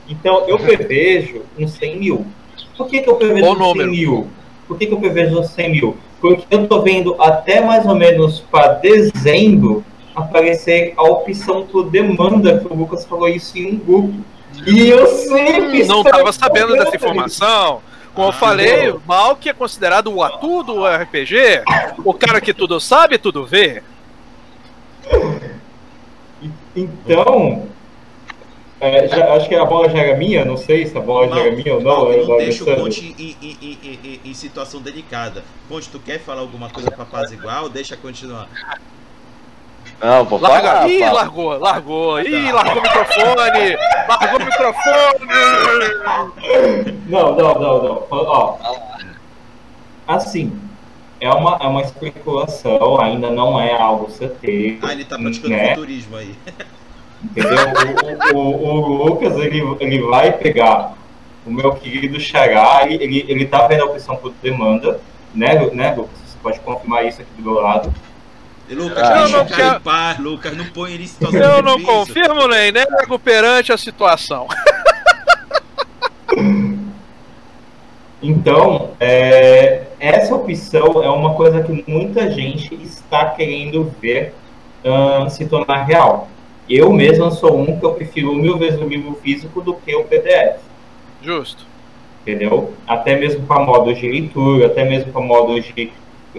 Então 0.10 0.46
eu 0.48 0.58
prevejo 0.58 1.44
uns 1.60 1.74
100 1.74 2.00
mil. 2.00 2.26
Por 2.76 2.88
que, 2.88 3.02
que 3.02 3.10
eu 3.10 3.16
prevejo 3.18 3.52
uns 3.52 3.74
100 3.74 3.88
mil? 3.88 4.28
Por 4.68 4.80
que, 4.80 4.88
que 4.88 4.94
eu 4.96 5.00
prevejo 5.00 5.40
uns 5.40 5.50
100 5.50 5.72
mil? 5.72 5.98
Porque 6.20 6.44
eu 6.50 6.68
tô 6.68 6.82
vendo 6.82 7.16
até 7.20 7.62
mais 7.62 7.86
ou 7.86 7.94
menos 7.94 8.40
para 8.40 8.74
dezembro 8.74 9.86
aparecer 10.16 10.96
a 10.98 11.04
opção 11.04 11.68
por 11.68 11.88
demanda, 11.92 12.58
que 12.58 12.66
o 12.66 12.76
Lucas 12.76 13.06
falou 13.06 13.30
isso 13.30 13.56
em 13.60 13.76
um 13.76 13.78
grupo. 13.78 14.37
E 14.66 14.90
eu 14.90 15.06
sempre 15.08 15.84
Não 15.86 16.02
estava 16.02 16.32
sabendo 16.32 16.74
dessa 16.74 16.96
informação. 16.96 17.82
Como 18.14 18.30
eu 18.30 18.34
falei, 18.34 18.90
o 18.90 19.02
Malk 19.06 19.48
é 19.48 19.54
considerado 19.54 20.12
o 20.12 20.24
atu 20.24 20.64
do 20.64 20.88
RPG, 20.88 21.62
o 22.04 22.14
cara 22.14 22.42
que 22.42 22.52
tudo 22.54 22.80
sabe, 22.80 23.18
tudo 23.20 23.46
vê. 23.46 23.84
Então, 26.76 27.68
é, 28.80 29.08
já- 29.08 29.34
acho 29.36 29.48
que 29.48 29.56
a 29.56 29.66
bola 29.66 29.90
já 29.90 30.00
era 30.00 30.18
minha, 30.18 30.46
não 30.46 30.58
sei 30.58 30.86
se 30.86 30.98
a 30.98 31.02
bola 31.02 31.28
já 31.30 31.40
era 31.42 31.56
minha 31.56 31.74
ou 31.76 31.82
não. 31.82 31.96
Malk, 32.06 32.14
é 32.20 32.26
não 32.26 32.38
deixa 32.38 32.64
o. 32.64 32.76
Conte 32.76 33.16
em, 33.18 33.36
em- 33.42 33.58
em- 33.62 33.78
em- 33.84 34.00
em- 34.04 34.22
em 34.32 34.34
situação 34.34 34.82
delicada. 34.82 35.44
Conte, 35.68 35.90
tu 35.90 36.00
quer 36.00 36.20
falar 36.20 36.42
alguma 36.42 36.70
coisa 36.70 36.90
pra 36.92 37.06
paz 37.06 37.32
igual? 37.32 37.70
Deixa 37.70 37.96
continuar. 37.98 38.48
Não, 40.00 40.26
vou 40.26 40.40
Larga. 40.40 40.68
falar. 40.68 40.90
Ih, 40.90 41.10
largou, 41.10 41.58
largou. 41.58 42.22
Ih, 42.22 42.52
largou 42.52 42.80
o 42.80 42.84
microfone. 42.84 43.78
Largou 44.08 44.40
o 44.40 44.46
microfone. 44.46 45.28
Não, 47.08 47.36
não, 47.36 47.54
não, 47.56 47.84
não. 47.84 48.04
Ó, 48.12 48.58
assim, 50.08 50.60
é 51.20 51.30
uma, 51.32 51.58
é 51.60 51.68
uma 51.68 51.82
especulação, 51.82 53.02
ainda 53.02 53.30
não 53.32 53.60
é 53.60 53.74
algo 53.74 54.10
certeiro. 54.12 54.80
Ah, 54.84 54.92
ele 54.92 55.04
tá 55.04 55.18
praticando 55.18 55.56
né? 55.56 55.70
futurismo 55.70 56.16
aí. 56.16 56.36
Entendeu? 57.24 57.58
O, 58.34 58.38
o, 58.38 58.74
o, 58.74 59.06
Lucas, 59.06 59.36
ele, 59.38 59.64
ele 59.80 60.02
vai 60.04 60.32
pegar 60.32 60.94
o 61.46 61.52
meu 61.52 61.74
querido 61.74 62.20
Xará, 62.20 62.86
ele, 62.86 63.04
ele, 63.04 63.26
ele 63.28 63.46
tá 63.46 63.66
vendo 63.66 63.82
a 63.82 63.86
opção 63.86 64.16
por 64.18 64.32
demanda, 64.44 65.02
né, 65.34 65.56
né, 65.74 65.96
Lucas? 65.96 66.20
Você 66.26 66.38
pode 66.44 66.60
confirmar 66.60 67.06
isso 67.06 67.22
aqui 67.22 67.32
do 67.38 67.52
meu 67.52 67.62
lado. 67.62 67.92
Lucas, 68.70 68.98
Ah, 69.04 69.14
deixa 69.14 69.28
o 69.28 69.32
não 69.40 69.46
cara 69.48 69.78
em 69.78 69.80
paz, 69.82 70.20
Lucas. 70.20 70.58
Não 70.58 70.66
põe 70.66 70.94
ele 70.94 71.04
em 71.04 71.08
situação 71.08 71.40
Eu 71.40 71.62
não 71.64 71.78
difícil. 71.78 71.94
confirmo 71.96 72.48
nem 72.48 72.72
nego 72.72 73.18
perante 73.18 73.72
a 73.72 73.78
situação. 73.78 74.48
Então, 78.22 78.92
é, 79.00 79.84
essa 80.00 80.34
opção 80.36 81.04
é 81.04 81.10
uma 81.10 81.36
coisa 81.36 81.62
que 81.62 81.84
muita 81.88 82.32
gente 82.32 82.74
está 82.84 83.26
querendo 83.30 83.94
ver 84.02 84.34
ahn, 84.84 85.30
se 85.30 85.46
tornar 85.46 85.84
real. 85.84 86.28
Eu 86.70 86.92
mesmo 86.92 87.32
sou 87.32 87.58
um 87.60 87.80
que 87.80 87.86
eu 87.86 87.94
prefiro 87.94 88.34
mil 88.34 88.58
vezes 88.58 88.80
o 88.82 88.88
livro 88.88 89.18
físico 89.22 89.62
do 89.62 89.76
que 89.76 89.96
o 89.96 90.04
PDF. 90.04 90.58
Justo. 91.22 91.66
entendeu? 92.22 92.74
Até 92.88 93.16
mesmo 93.16 93.46
para 93.46 93.62
modos 93.64 93.98
de 93.98 94.10
leitura, 94.10 94.66
até 94.68 94.84
mesmo 94.84 95.12
para 95.12 95.22
modos 95.22 95.64
de. 95.74 95.92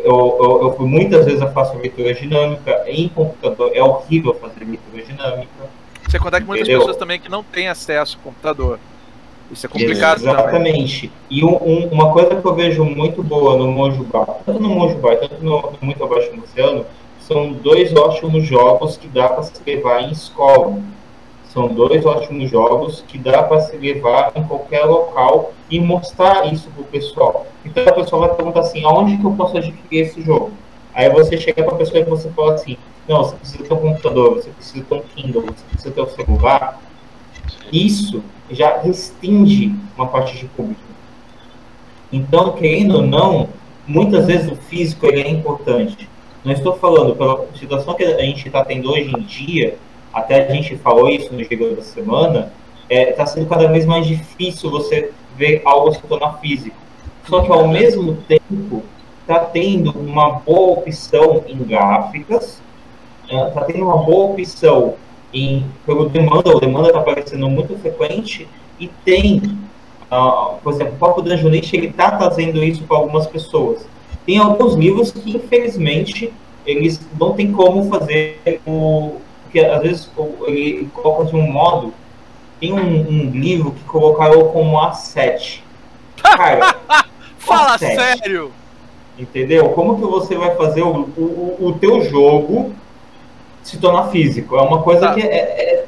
Eu, 0.04 0.38
eu, 0.42 0.62
eu 0.62 0.74
fui 0.76 0.86
muitas 0.86 1.24
vezes 1.24 1.40
eu 1.40 1.50
faço 1.52 1.76
leitura 1.78 2.14
dinâmica 2.14 2.84
em 2.86 3.08
computador, 3.08 3.70
é 3.74 3.82
horrível 3.82 4.34
fazer 4.34 4.64
leitura 4.64 5.02
dinâmica. 5.04 5.48
Você 6.08 6.18
contar 6.18 6.40
que 6.40 6.46
muitas 6.46 6.66
Entendeu? 6.66 6.80
pessoas 6.80 6.96
também 6.96 7.20
que 7.20 7.30
não 7.30 7.42
têm 7.42 7.68
acesso 7.68 8.16
ao 8.16 8.22
computador. 8.24 8.78
Isso 9.50 9.64
é 9.66 9.68
complicado 9.68 10.18
também. 10.20 10.34
Exatamente. 10.34 11.12
E 11.30 11.44
um- 11.44 11.56
um- 11.62 11.88
uma 11.88 12.12
coisa 12.12 12.36
que 12.36 12.44
eu 12.46 12.54
vejo 12.54 12.84
muito 12.84 13.22
boa 13.22 13.56
no 13.56 13.70
Mojubá, 13.70 14.24
tanto 14.44 14.60
no 14.60 14.68
Mojubá 14.68 15.16
tanto 15.16 15.42
no, 15.42 15.60
no 15.72 15.78
Muito 15.80 16.02
Abaixo 16.04 16.30
do 16.32 16.42
Oceano, 16.44 16.84
são 17.20 17.52
dois 17.52 17.94
ótimos 17.94 18.44
jogos 18.46 18.96
que 18.96 19.06
dá 19.08 19.28
para 19.28 19.42
se 19.42 19.52
levar 19.66 20.02
em 20.02 20.10
escola. 20.12 20.78
São 21.58 21.66
dois 21.66 22.06
ótimos 22.06 22.48
jogos 22.48 23.02
que 23.08 23.18
dá 23.18 23.42
para 23.42 23.60
se 23.62 23.76
levar 23.76 24.30
em 24.36 24.44
qualquer 24.44 24.84
local 24.84 25.52
e 25.68 25.80
mostrar 25.80 26.46
isso 26.52 26.70
pro 26.70 26.84
pessoal. 26.84 27.48
Então 27.64 27.82
a 27.84 27.90
pessoa 27.90 28.28
vai 28.28 28.36
perguntar 28.36 28.60
assim, 28.60 28.84
aonde 28.84 29.16
que 29.16 29.24
eu 29.24 29.32
posso 29.32 29.58
adquirir 29.58 30.04
esse 30.04 30.22
jogo? 30.22 30.52
Aí 30.94 31.10
você 31.10 31.36
chega 31.36 31.64
para 31.64 31.74
a 31.74 31.76
pessoa 31.76 31.98
e 31.98 32.04
você 32.04 32.30
fala 32.30 32.54
assim, 32.54 32.76
não, 33.08 33.24
você 33.24 33.34
precisa 33.34 33.64
ter 33.64 33.74
um 33.74 33.78
computador, 33.78 34.34
você 34.36 34.50
precisa 34.50 34.84
ter 34.84 34.94
um 34.94 35.00
Kindle, 35.00 35.42
você 35.42 35.64
precisa 35.68 35.90
ter 35.92 36.00
um 36.00 36.08
celular. 36.08 36.80
Isso 37.72 38.22
já 38.52 38.78
restringe 38.78 39.74
uma 39.96 40.06
parte 40.06 40.38
de 40.38 40.46
público. 40.46 40.80
Então, 42.12 42.52
querendo 42.52 42.98
ou 42.98 43.02
não, 43.02 43.48
muitas 43.84 44.26
vezes 44.26 44.48
o 44.48 44.54
físico 44.54 45.06
ele 45.06 45.22
é 45.22 45.28
importante. 45.28 46.08
Não 46.44 46.52
estou 46.52 46.74
falando 46.74 47.16
pela 47.16 47.48
situação 47.58 47.94
que 47.94 48.04
a 48.04 48.22
gente 48.22 48.46
está 48.46 48.64
tendo 48.64 48.92
hoje 48.92 49.10
em 49.10 49.22
dia, 49.22 49.76
até 50.12 50.46
a 50.46 50.52
gente 50.52 50.76
falou 50.76 51.08
isso 51.08 51.32
no 51.32 51.42
Giro 51.42 51.76
da 51.76 51.82
Semana, 51.82 52.52
está 52.90 53.26
sendo 53.26 53.46
cada 53.46 53.68
vez 53.68 53.84
mais 53.84 54.06
difícil 54.06 54.70
você 54.70 55.12
ver 55.36 55.62
algo 55.64 55.92
se 55.92 56.00
tornar 56.02 56.38
físico. 56.38 56.76
Só 57.28 57.42
que 57.42 57.52
ao 57.52 57.68
mesmo 57.68 58.16
tempo 58.26 58.82
está 59.20 59.40
tendo 59.40 59.90
uma 59.90 60.30
boa 60.40 60.78
opção 60.78 61.44
em 61.46 61.58
gráficas, 61.58 62.62
está 63.24 63.62
tendo 63.64 63.84
uma 63.84 63.98
boa 63.98 64.32
opção 64.32 64.94
em 65.32 65.66
pelo 65.84 66.08
demanda, 66.08 66.56
o 66.56 66.60
demanda 66.60 66.88
está 66.88 67.00
aparecendo 67.00 67.48
muito 67.50 67.76
frequente 67.78 68.48
e 68.80 68.88
tem, 69.04 69.58
ah, 70.10 70.54
por 70.62 70.72
exemplo, 70.72 70.94
o 70.94 70.96
Papo 70.96 71.20
Danjonite 71.20 71.76
ele 71.76 71.88
está 71.88 72.12
trazendo 72.12 72.64
isso 72.64 72.82
para 72.84 72.96
algumas 72.96 73.26
pessoas. 73.26 73.86
Tem 74.24 74.38
alguns 74.38 74.74
livros 74.74 75.10
que 75.10 75.36
infelizmente 75.36 76.32
eles 76.64 77.00
não 77.18 77.34
tem 77.34 77.52
como 77.52 77.84
fazer 77.90 78.60
o 78.66 79.16
porque 79.48 79.60
às 79.60 79.82
vezes 79.82 80.10
o- 80.16 80.44
ele 80.46 80.88
coloca 80.92 81.24
de 81.24 81.34
um 81.34 81.50
modo. 81.50 81.94
Tem 82.60 82.72
um, 82.72 82.78
um 82.78 83.30
livro 83.30 83.70
que 83.70 83.82
colocaram 83.84 84.48
como 84.48 84.76
A7. 84.78 85.60
Cara, 86.22 86.76
Fala 87.38 87.78
Sério. 87.78 87.96
sério! 88.02 88.52
entendeu? 89.18 89.70
Como 89.70 89.96
que 89.96 90.02
você 90.02 90.36
vai 90.36 90.54
fazer 90.56 90.82
o, 90.82 90.92
o, 91.16 91.56
o 91.60 91.78
teu 91.80 92.04
jogo 92.08 92.72
se 93.62 93.78
tornar 93.78 94.08
físico? 94.10 94.56
É 94.56 94.62
uma 94.62 94.82
coisa 94.82 95.08
Tá. 95.08 95.14
que 95.14 95.22
é, 95.22 95.36
é- 95.36 95.86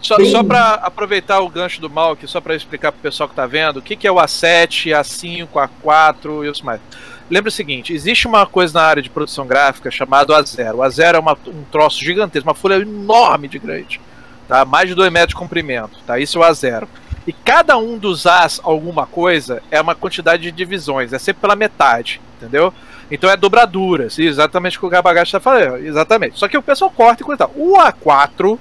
Só, 0.00 0.22
só 0.24 0.42
pra 0.42 0.74
aproveitar 0.74 1.40
o 1.40 1.48
gancho 1.48 1.80
do 1.80 1.88
mal 1.90 2.12
aqui, 2.12 2.26
só 2.26 2.40
pra 2.40 2.54
explicar 2.54 2.92
pro 2.92 3.00
pessoal 3.00 3.28
que 3.28 3.34
tá 3.34 3.46
vendo, 3.46 3.78
o 3.78 3.82
que, 3.82 3.94
que 3.96 4.06
é 4.06 4.10
o 4.12 4.16
A7, 4.16 4.90
A5, 4.92 5.48
A4 5.84 6.44
e 6.44 6.48
os 6.48 6.60
mais. 6.62 6.80
Lembra 7.28 7.48
o 7.48 7.52
seguinte, 7.52 7.92
existe 7.92 8.26
uma 8.26 8.46
coisa 8.46 8.78
na 8.78 8.86
área 8.86 9.02
de 9.02 9.10
produção 9.10 9.46
gráfica 9.46 9.90
chamada 9.90 10.32
A0. 10.34 10.74
O 10.74 10.82
A0 10.82 11.16
é 11.16 11.18
uma- 11.18 11.36
um 11.46 11.64
troço 11.72 12.04
gigantesco, 12.04 12.48
uma 12.48 12.54
folha 12.54 12.74
enorme 12.74 13.48
de 13.48 13.58
grande. 13.58 14.00
Tá? 14.46 14.64
Mais 14.64 14.88
de 14.88 14.94
2 14.94 15.10
metros 15.10 15.30
de 15.30 15.34
comprimento. 15.34 15.98
Tá? 16.06 16.20
Isso 16.20 16.38
é 16.38 16.46
o 16.46 16.48
A0. 16.48 16.86
E 17.26 17.32
cada 17.32 17.76
um 17.76 17.98
dos 17.98 18.26
As 18.26 18.60
alguma 18.62 19.06
coisa 19.06 19.60
é 19.72 19.80
uma 19.80 19.96
quantidade 19.96 20.44
de 20.44 20.52
divisões, 20.52 21.12
é 21.12 21.18
sempre 21.18 21.40
pela 21.40 21.56
metade, 21.56 22.20
entendeu? 22.36 22.72
Então 23.10 23.28
é 23.28 23.36
dobraduras, 23.36 24.16
exatamente 24.18 24.76
o 24.76 24.80
que 24.80 24.86
o 24.86 24.88
Gabagashi 24.88 25.30
está 25.30 25.40
falando, 25.40 25.78
exatamente. 25.84 26.38
Só 26.38 26.46
que 26.46 26.56
o 26.56 26.62
pessoal 26.62 26.88
corta 26.88 27.22
e 27.22 27.26
coisa. 27.26 27.50
O 27.56 27.76
A4, 27.76 28.56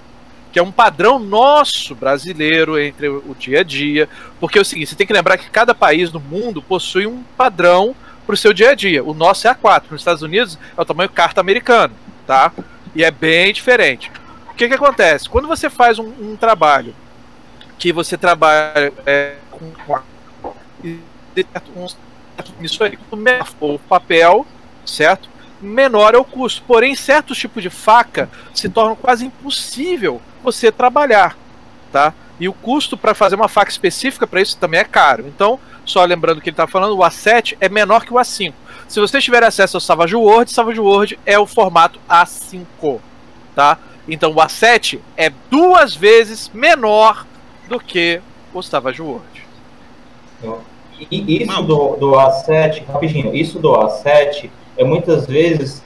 que 0.51 0.57
é 0.57 0.63
um 0.63 0.71
padrão 0.71 1.19
nosso 1.19 1.93
brasileiro 1.93 2.79
entre 2.79 3.07
o 3.07 3.35
dia 3.37 3.59
a 3.59 3.63
dia, 3.63 4.09
porque 4.39 4.57
é 4.57 4.61
o 4.61 4.65
seguinte, 4.65 4.89
você 4.89 4.95
tem 4.95 5.05
que 5.05 5.13
lembrar 5.13 5.37
que 5.37 5.49
cada 5.51 5.75
país 5.75 6.11
no 6.11 6.19
mundo 6.19 6.61
possui 6.63 7.05
um 7.05 7.21
padrão 7.37 7.95
para 8.25 8.33
o 8.33 8.37
seu 8.37 8.53
dia 8.53 8.71
a 8.71 8.75
dia. 8.75 9.03
O 9.03 9.13
nosso 9.13 9.47
é 9.47 9.53
A4, 9.53 9.83
nos 9.91 10.01
Estados 10.01 10.21
Unidos 10.21 10.57
é 10.77 10.81
o 10.81 10.85
tamanho 10.85 11.09
carta 11.09 11.41
americano, 11.41 11.93
tá? 12.25 12.51
E 12.93 13.03
é 13.03 13.11
bem 13.11 13.53
diferente. 13.53 14.11
O 14.49 14.55
que 14.55 14.67
que 14.67 14.73
acontece? 14.73 15.29
Quando 15.29 15.47
você 15.47 15.69
faz 15.69 15.99
um, 15.99 16.07
um 16.19 16.35
trabalho 16.35 16.95
que 17.77 17.91
você 17.91 18.17
trabalha 18.17 18.93
é, 19.05 19.35
com 19.51 19.71
nisso 22.59 22.83
aí, 22.83 22.97
o 23.59 23.79
papel, 23.79 24.45
certo? 24.85 25.29
Menor 25.61 26.13
é 26.13 26.17
o 26.17 26.23
custo. 26.23 26.63
Porém, 26.67 26.95
certos 26.95 27.37
tipos 27.37 27.61
de 27.63 27.69
faca 27.69 28.29
se 28.53 28.69
tornam 28.69 28.95
quase 28.95 29.25
impossível 29.25 30.21
você 30.43 30.71
trabalhar, 30.71 31.37
tá? 31.91 32.13
E 32.39 32.49
o 32.49 32.53
custo 32.53 32.97
para 32.97 33.13
fazer 33.13 33.35
uma 33.35 33.47
faca 33.47 33.71
específica 33.71 34.27
para 34.27 34.41
isso 34.41 34.57
também 34.57 34.79
é 34.79 34.83
caro. 34.83 35.25
Então, 35.27 35.59
só 35.85 36.03
lembrando 36.03 36.41
que 36.41 36.49
ele 36.49 36.53
está 36.53 36.67
falando, 36.67 36.97
o 36.97 37.01
A7 37.01 37.57
é 37.59 37.69
menor 37.69 38.05
que 38.05 38.13
o 38.13 38.17
A5. 38.17 38.53
Se 38.87 38.99
você 38.99 39.19
tiver 39.19 39.43
acesso 39.43 39.77
ao 39.77 39.81
Savage 39.81 40.15
Word, 40.15 40.51
Savage 40.51 40.79
Word 40.79 41.19
é 41.25 41.37
o 41.39 41.45
formato 41.45 41.99
A5, 42.09 42.99
tá? 43.55 43.77
Então 44.07 44.31
o 44.31 44.35
A7 44.35 44.99
é 45.17 45.31
duas 45.49 45.95
vezes 45.95 46.51
menor 46.53 47.25
do 47.67 47.79
que 47.79 48.21
o 48.53 48.61
Savage 48.61 49.01
Word. 49.01 49.45
Isso 51.11 51.63
do, 51.63 51.95
do 51.97 52.11
A7, 52.11 52.85
rapidinho, 52.85 53.35
isso 53.35 53.59
do 53.59 53.69
A7 53.71 54.49
é 54.77 54.83
muitas 54.83 55.25
vezes 55.25 55.83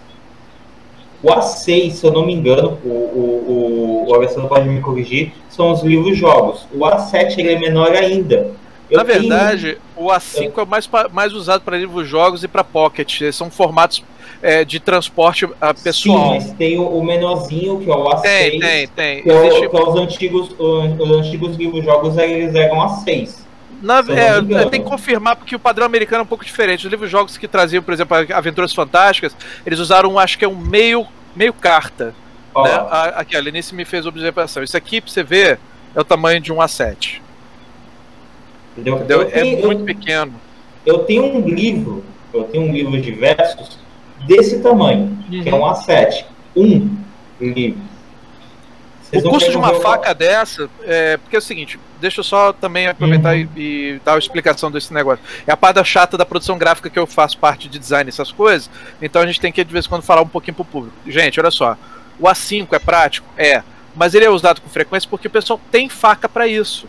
o 1.21 1.27
A6, 1.27 1.91
se 1.91 2.05
eu 2.05 2.13
não 2.13 2.25
me 2.25 2.33
engano, 2.33 2.77
o, 2.83 2.87
o, 2.87 4.05
o, 4.05 4.09
o 4.09 4.15
Alessandro 4.15 4.47
pode 4.47 4.69
me 4.69 4.79
corrigir, 4.79 5.33
são 5.49 5.71
os 5.71 5.81
livros 5.83 6.17
jogos. 6.17 6.65
O 6.73 6.79
A7 6.79 7.39
ele 7.39 7.53
é 7.53 7.59
menor 7.59 7.91
ainda. 7.91 8.51
Eu 8.89 8.97
Na 8.97 9.05
tenho- 9.05 9.19
verdade, 9.21 9.77
o 9.95 10.07
A5 10.07 10.57
é 10.57 10.63
o 10.63 10.67
mais, 10.67 10.89
mais 11.11 11.33
usado 11.33 11.61
para 11.61 11.77
livros 11.77 12.07
jogos 12.07 12.43
e 12.43 12.47
para 12.47 12.63
pocket. 12.63 13.21
São 13.31 13.49
formatos 13.51 14.03
é, 14.41 14.63
de 14.65 14.79
transporte 14.79 15.47
ah, 15.61 15.73
Sim, 15.75 15.83
pessoal. 15.83 16.29
mas 16.35 16.51
tem 16.53 16.79
o, 16.79 16.83
o 16.87 17.03
menorzinho, 17.03 17.79
que 17.79 17.89
é 17.89 17.93
o 17.95 18.03
A6. 18.05 18.21
tem, 18.21 18.59
tem, 18.59 18.87
tem. 18.87 19.23
Que, 19.23 19.29
é 19.29 19.47
Existe- 19.47 19.69
que 19.69 19.75
é 19.77 19.81
os 19.83 19.95
antigos, 19.95 20.49
os, 20.57 20.99
os 20.99 21.11
antigos 21.17 21.55
livros 21.57 21.83
jogos 21.83 22.17
eles 22.17 22.55
eram 22.55 22.77
A6. 22.77 23.47
Na, 23.81 23.99
é, 23.99 24.65
tem 24.69 24.81
que 24.83 24.89
confirmar 24.89 25.35
porque 25.37 25.55
o 25.55 25.59
padrão 25.59 25.85
americano 25.85 26.21
é 26.21 26.23
um 26.23 26.27
pouco 26.27 26.43
diferente. 26.43 26.85
Os 26.85 26.91
livros 26.91 27.09
jogos 27.09 27.37
que 27.37 27.47
traziam, 27.47 27.81
por 27.83 27.93
exemplo, 27.93 28.17
Aventuras 28.33 28.73
Fantásticas, 28.73 29.35
eles 29.65 29.79
usaram, 29.79 30.17
acho 30.19 30.37
que 30.37 30.43
é 30.43 30.47
um 30.49 30.55
meio, 30.57 31.05
meio 31.35 31.53
carta. 31.53 32.13
Ó, 32.53 32.63
Né? 32.63 32.71
A- 32.73 33.13
Aqui, 33.19 33.37
a 33.37 33.41
Lenice 33.41 33.73
me 33.75 33.85
fez 33.85 34.05
observação. 34.05 34.63
Isso 34.63 34.75
aqui, 34.75 34.99
pra 34.99 35.09
você 35.11 35.23
ver, 35.23 35.59
é 35.95 35.99
o 36.01 36.03
tamanho 36.03 36.41
de 36.41 36.51
um 36.51 36.57
A7. 36.57 37.21
Entendeu? 38.79 38.95
Entendeu? 38.95 39.21
Eu 39.21 39.27
É 39.27 39.41
tenho- 39.41 39.65
muito 39.65 39.81
eu- 39.81 39.85
pequeno. 39.85 40.33
eu 40.85 40.99
tenho 40.99 41.23
um 41.25 41.47
livro, 41.47 42.03
eu 42.33 42.43
tenho 42.43 42.63
um 42.63 42.71
livro 42.71 42.99
de 42.99 43.11
versos 43.11 43.77
desse 44.25 44.61
tamanho, 44.61 45.17
uhum. 45.31 45.43
que 45.43 45.49
é 45.49 45.55
um 45.55 45.61
A7. 45.61 46.25
Um 46.55 46.97
livro. 47.39 47.89
Vocês 49.01 49.25
o 49.25 49.29
custo 49.29 49.49
de 49.49 49.57
uma 49.57 49.73
faca 49.75 50.13
dessa, 50.13 50.69
é, 50.83 51.17
porque 51.17 51.35
é 51.35 51.39
o 51.39 51.41
seguinte, 51.41 51.79
deixa 51.99 52.19
eu 52.19 52.23
só 52.23 52.53
também 52.53 52.87
aproveitar 52.87 53.35
uhum. 53.35 53.47
e, 53.55 53.93
e, 53.95 54.01
dar 54.05 54.13
a 54.13 54.19
explicação 54.19 54.69
desse 54.69 54.93
negócio. 54.93 55.23
É 55.47 55.51
a 55.51 55.57
parte 55.57 55.83
chata 55.83 56.15
da 56.15 56.25
produção 56.25 56.59
gráfica 56.59 56.91
que 56.91 56.99
eu 56.99 57.07
faço 57.07 57.37
parte 57.39 57.67
de 57.67 57.79
design 57.79 58.07
essas 58.07 58.31
coisas, 58.31 58.69
então 59.01 59.21
a 59.21 59.25
gente 59.25 59.39
tem 59.39 59.51
que 59.51 59.63
de 59.63 59.73
vez 59.73 59.85
em 59.85 59.89
quando 59.89 60.03
falar 60.03 60.21
um 60.21 60.27
pouquinho 60.27 60.53
pro 60.53 60.65
público. 60.65 60.95
Gente, 61.07 61.39
olha 61.39 61.49
só, 61.49 61.75
o 62.19 62.25
A5 62.27 62.67
é 62.73 62.79
prático? 62.79 63.27
É, 63.35 63.63
mas 63.95 64.13
ele 64.13 64.25
é 64.25 64.29
usado 64.29 64.61
com 64.61 64.69
frequência 64.69 65.09
porque 65.09 65.27
o 65.27 65.31
pessoal 65.31 65.59
tem 65.71 65.89
faca 65.89 66.29
para 66.29 66.47
isso. 66.47 66.87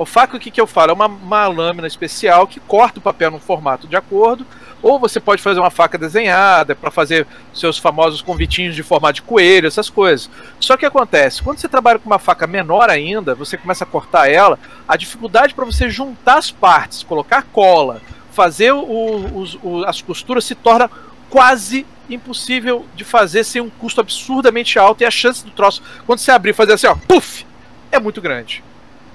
O 0.00 0.06
faca, 0.06 0.34
o 0.34 0.40
que, 0.40 0.50
que 0.50 0.58
eu 0.58 0.66
falo? 0.66 0.92
É 0.92 0.94
uma, 0.94 1.04
uma 1.04 1.46
lâmina 1.46 1.86
especial 1.86 2.46
que 2.46 2.58
corta 2.58 2.98
o 2.98 3.02
papel 3.02 3.30
no 3.30 3.38
formato 3.38 3.86
de 3.86 3.96
acordo 3.96 4.46
ou 4.80 4.98
você 4.98 5.20
pode 5.20 5.42
fazer 5.42 5.60
uma 5.60 5.68
faca 5.68 5.98
desenhada 5.98 6.74
para 6.74 6.90
fazer 6.90 7.26
seus 7.52 7.76
famosos 7.76 8.22
convitinhos 8.22 8.74
de 8.74 8.82
formato 8.82 9.16
de 9.16 9.22
coelho, 9.22 9.66
essas 9.66 9.90
coisas. 9.90 10.30
Só 10.58 10.74
que 10.78 10.86
acontece, 10.86 11.42
quando 11.42 11.58
você 11.58 11.68
trabalha 11.68 11.98
com 11.98 12.06
uma 12.06 12.18
faca 12.18 12.46
menor 12.46 12.88
ainda, 12.88 13.34
você 13.34 13.58
começa 13.58 13.84
a 13.84 13.86
cortar 13.86 14.26
ela, 14.26 14.58
a 14.88 14.96
dificuldade 14.96 15.52
para 15.52 15.66
você 15.66 15.90
juntar 15.90 16.38
as 16.38 16.50
partes, 16.50 17.02
colocar 17.02 17.42
cola, 17.52 18.00
fazer 18.32 18.72
o, 18.72 19.44
o, 19.62 19.84
as 19.84 20.00
costuras 20.00 20.46
se 20.46 20.54
torna 20.54 20.90
quase 21.28 21.84
impossível 22.08 22.86
de 22.96 23.04
fazer 23.04 23.44
sem 23.44 23.60
um 23.60 23.68
custo 23.68 24.00
absurdamente 24.00 24.78
alto 24.78 25.02
e 25.02 25.04
a 25.04 25.10
chance 25.10 25.44
do 25.44 25.50
troço, 25.50 25.82
quando 26.06 26.20
você 26.20 26.30
abrir 26.30 26.54
fazer 26.54 26.72
assim, 26.72 26.86
ó, 26.86 26.94
puff, 26.94 27.44
é 27.92 28.00
muito 28.00 28.22
grande. 28.22 28.64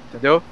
Entendeu? 0.09 0.43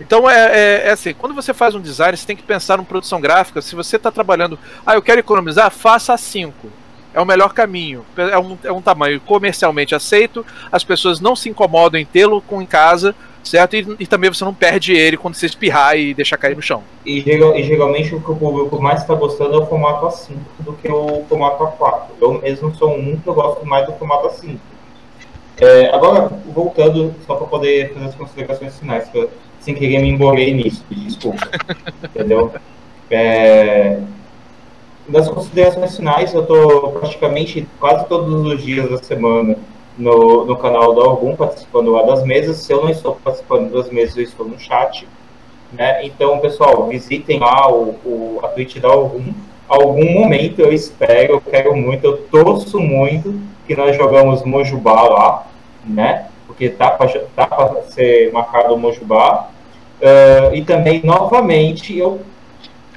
Então 0.00 0.28
é, 0.28 0.34
é, 0.34 0.88
é, 0.88 0.90
assim, 0.90 1.14
quando 1.14 1.34
você 1.34 1.54
faz 1.54 1.74
um 1.74 1.80
design, 1.80 2.16
você 2.16 2.26
tem 2.26 2.36
que 2.36 2.42
pensar 2.42 2.78
em 2.78 2.84
produção 2.84 3.20
gráfica. 3.20 3.62
Se 3.62 3.74
você 3.74 3.96
está 3.96 4.10
trabalhando, 4.10 4.58
ah, 4.84 4.94
eu 4.94 5.02
quero 5.02 5.20
economizar, 5.20 5.70
faça 5.70 6.12
a 6.12 6.16
5. 6.16 6.68
É 7.12 7.20
o 7.20 7.24
melhor 7.24 7.54
caminho. 7.54 8.04
É 8.16 8.38
um, 8.38 8.58
é 8.64 8.72
um 8.72 8.82
tamanho 8.82 9.20
comercialmente 9.20 9.94
aceito, 9.94 10.44
as 10.70 10.82
pessoas 10.82 11.20
não 11.20 11.36
se 11.36 11.48
incomodam 11.48 12.00
em 12.00 12.04
tê-lo 12.04 12.42
com 12.42 12.60
em 12.60 12.66
casa, 12.66 13.14
certo? 13.44 13.76
E, 13.76 13.86
e, 14.00 14.06
também 14.06 14.28
você 14.32 14.44
não 14.44 14.52
perde 14.52 14.92
ele 14.92 15.16
quando 15.16 15.34
você 15.34 15.46
espirrar 15.46 15.96
e 15.96 16.12
deixar 16.12 16.36
cair 16.36 16.56
no 16.56 16.62
chão. 16.62 16.82
E, 17.06 17.20
e 17.20 17.62
geralmente 17.62 18.14
o 18.16 18.20
que 18.20 18.30
o 18.32 18.36
público 18.36 18.82
mais 18.82 19.02
está 19.02 19.14
gostando 19.14 19.54
é 19.54 19.58
o 19.58 19.66
formato 19.66 20.06
A5 20.06 20.36
do 20.58 20.72
que 20.72 20.90
o 20.90 21.24
formato 21.28 21.62
A4. 21.62 22.02
Eu 22.20 22.32
mesmo 22.40 22.74
sou 22.74 22.90
um 22.90 23.16
que 23.16 23.28
eu 23.28 23.34
gosto 23.34 23.64
mais 23.64 23.86
do 23.86 23.92
formato 23.92 24.26
A5. 24.28 24.56
É, 25.56 25.94
agora, 25.94 26.28
voltando, 26.46 27.14
só 27.24 27.36
para 27.36 27.46
poder 27.46 27.94
fazer 27.94 28.06
as 28.06 28.14
considerações 28.16 28.76
finais, 28.76 29.08
que 29.08 29.16
eu 29.16 29.30
sem 29.64 29.74
querer 29.74 29.98
me 29.98 30.10
embolei 30.10 30.52
nisso, 30.52 30.84
desculpa. 30.90 31.48
entendeu? 32.04 32.52
É, 33.10 33.98
das 35.08 35.28
considerações 35.28 35.96
finais, 35.96 36.34
eu 36.34 36.42
estou 36.42 36.92
praticamente 36.92 37.66
quase 37.80 38.06
todos 38.06 38.46
os 38.46 38.62
dias 38.62 38.90
da 38.90 38.98
semana 38.98 39.56
no, 39.96 40.44
no 40.44 40.56
canal 40.56 40.94
do 40.94 41.00
Algum, 41.00 41.34
participando 41.34 41.92
lá 41.92 42.02
das 42.02 42.22
mesas. 42.24 42.58
Se 42.58 42.72
eu 42.72 42.82
não 42.82 42.90
estou 42.90 43.16
participando 43.16 43.72
das 43.72 43.90
mesas, 43.90 44.16
eu 44.16 44.22
estou 44.22 44.46
no 44.46 44.58
chat. 44.58 45.08
Né? 45.72 46.04
Então, 46.04 46.38
pessoal, 46.40 46.86
visitem 46.88 47.40
lá 47.40 47.70
o, 47.70 47.96
o, 48.04 48.40
a 48.42 48.48
Twitch 48.48 48.78
da 48.78 48.88
Algum. 48.88 49.32
Algum 49.66 50.12
momento 50.12 50.60
eu 50.60 50.72
espero, 50.72 51.34
eu 51.34 51.40
quero 51.40 51.74
muito, 51.74 52.04
eu 52.04 52.18
torço 52.30 52.78
muito 52.78 53.34
que 53.66 53.74
nós 53.74 53.96
jogamos 53.96 54.44
Mojubá 54.44 55.02
lá, 55.08 55.46
né? 55.86 56.28
Porque 56.46 56.68
tá 56.68 56.90
para 56.90 57.08
tá 57.34 57.82
ser 57.88 58.30
marcado 58.30 58.74
o 58.74 58.78
Mojubá. 58.78 59.48
Uh, 60.00 60.54
e 60.54 60.64
também, 60.64 61.00
novamente, 61.04 61.96
eu, 61.96 62.20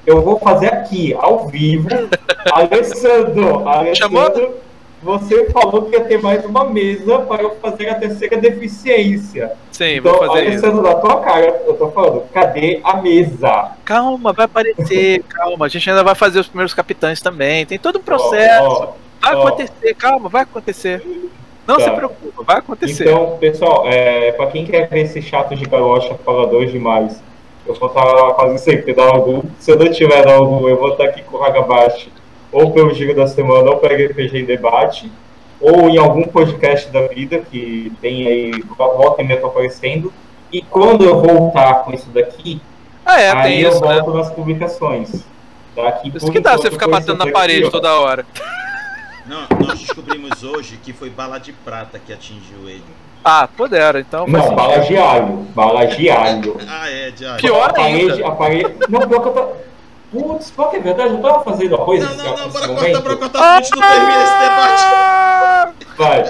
eu 0.06 0.22
vou 0.22 0.40
fazer 0.40 0.68
aqui, 0.68 1.14
ao 1.14 1.48
vivo. 1.48 1.88
Alessandro, 2.52 3.68
Alessandro, 3.68 4.56
você 5.02 5.50
falou 5.52 5.84
que 5.84 5.96
ia 5.96 6.04
ter 6.04 6.22
mais 6.22 6.44
uma 6.44 6.66
mesa 6.66 7.20
para 7.20 7.44
eu 7.44 7.56
fazer 7.62 7.90
a 7.90 7.96
terceira 7.96 8.38
deficiência. 8.38 9.52
Sim, 9.72 9.98
então, 9.98 10.12
vou 10.12 10.28
fazer 10.28 10.48
Alessandro, 10.48 10.78
isso. 10.78 10.82
na 10.82 10.96
tua 10.96 11.20
cara, 11.22 11.62
eu 11.66 11.74
tô 11.76 11.92
falando, 11.92 12.24
cadê 12.34 12.80
a 12.84 12.98
mesa? 12.98 13.72
Calma, 13.86 14.34
vai 14.34 14.46
aparecer, 14.46 15.24
calma. 15.30 15.66
A 15.66 15.70
gente 15.70 15.90
ainda 15.90 16.04
vai 16.04 16.16
fazer 16.16 16.40
os 16.40 16.48
primeiros 16.48 16.74
capitães 16.74 17.22
também. 17.22 17.66
Tem 17.66 17.78
todo 17.78 18.00
um 18.00 18.02
processo. 18.04 18.66
Oh, 18.66 18.84
oh, 18.84 19.22
vai 19.22 19.36
oh. 19.36 19.48
acontecer, 19.48 19.94
calma, 19.94 20.30
vai 20.30 20.44
acontecer. 20.44 21.04
Não 21.68 21.78
tá. 21.78 21.84
se 21.84 21.92
preocupa, 21.92 22.44
vai 22.44 22.58
acontecer. 22.60 23.04
Então, 23.04 23.38
pessoal, 23.38 23.84
é, 23.88 24.32
para 24.32 24.48
quem 24.48 24.66
quer 24.66 24.88
ver 24.88 25.02
esse 25.02 25.22
chato 25.22 25.54
de 25.54 25.66
galocha 25.66 26.16
falador 26.24 26.66
demais, 26.66 27.22
eu 27.68 27.74
vou 27.76 27.90
estar 27.90 28.34
quase 28.34 28.58
sempre 28.60 28.94
da 28.94 29.04
algum. 29.04 29.42
Se 29.60 29.72
eu 29.72 29.78
não 29.78 29.92
tiver 29.92 30.24
da 30.24 30.36
algum, 30.36 30.68
eu 30.70 30.78
vou 30.78 30.92
estar 30.92 31.04
aqui 31.04 31.22
com 31.24 31.38
o 31.38 31.44
Hagabashi, 31.44 32.10
ou 32.52 32.72
pelo 32.72 32.94
Giro 32.94 33.14
da 33.14 33.28
Semana, 33.28 33.70
ou 33.70 33.78
pelo 33.78 33.94
RPG 33.94 34.40
em 34.40 34.46
Debate, 34.46 35.12
ou 35.60 35.90
em 35.90 35.98
algum 35.98 36.24
podcast 36.24 36.90
da 36.90 37.02
vida 37.08 37.40
que 37.40 37.92
tem 38.02 38.26
aí, 38.26 38.64
volta 38.78 39.22
e 39.22 39.26
meia 39.28 39.46
aparecendo. 39.46 40.14
E 40.52 40.62
quando 40.62 41.04
eu 41.04 41.22
voltar 41.22 41.84
com 41.84 41.94
isso 41.94 42.10
daqui, 42.12 42.62
ah, 43.06 43.20
é, 43.20 43.32
aí 43.32 43.62
eu 43.62 43.72
isso, 43.72 43.82
né? 43.82 43.96
volto 43.96 44.12
né? 44.12 44.18
nas 44.20 44.32
publicações. 44.32 45.26
Daqui, 45.76 46.12
isso 46.16 46.32
que 46.32 46.40
dá 46.40 46.56
você 46.56 46.72
ficar 46.72 46.88
batendo 46.88 47.18
na 47.18 47.32
parede 47.32 47.64
aqui, 47.64 47.72
toda 47.72 47.94
hora. 48.00 48.26
Não, 49.28 49.46
nós 49.66 49.80
descobrimos 49.80 50.44
hoje 50.44 50.78
que 50.78 50.94
foi 50.94 51.10
bala 51.10 51.38
de 51.38 51.52
prata 51.52 52.00
que 52.00 52.14
atingiu 52.14 52.68
ele. 52.68 52.84
Ah, 53.24 53.48
pudera, 53.48 54.00
então. 54.00 54.26
Não, 54.26 54.56
bala 54.56 54.80
de 54.80 54.98
alho. 54.98 55.48
Bala 55.54 55.86
de 55.86 56.10
alho. 56.10 56.58
ah, 56.68 56.90
é, 56.90 57.12
de 57.12 57.26
alho. 57.26 57.42
Pior 57.42 57.70
a 57.70 57.74
parede, 57.74 58.12
ainda. 58.12 58.28
A 58.28 58.32
parede... 58.32 58.76
Não, 58.88 59.08
pior 59.08 59.22
que 59.22 59.28
eu 59.28 59.34
tô. 59.34 59.68
Putz, 60.10 60.52
qual 60.52 60.70
que 60.70 60.78
é 60.78 60.80
verdade? 60.80 61.14
Eu 61.14 61.22
tava 61.22 61.44
fazendo 61.44 61.76
a 61.76 61.80
coisa. 61.80 62.06
Não, 62.06 62.16
não, 62.16 62.38
não, 62.38 62.50
bora 62.50 62.68
cortar, 62.68 63.02
bora 63.02 63.18
cortar, 63.18 63.58
a 63.58 63.62
gente 63.62 63.76
não 63.76 63.82
termina 63.82 64.24
esse 64.24 64.38
debate. 64.40 65.88
Vai. 65.98 66.24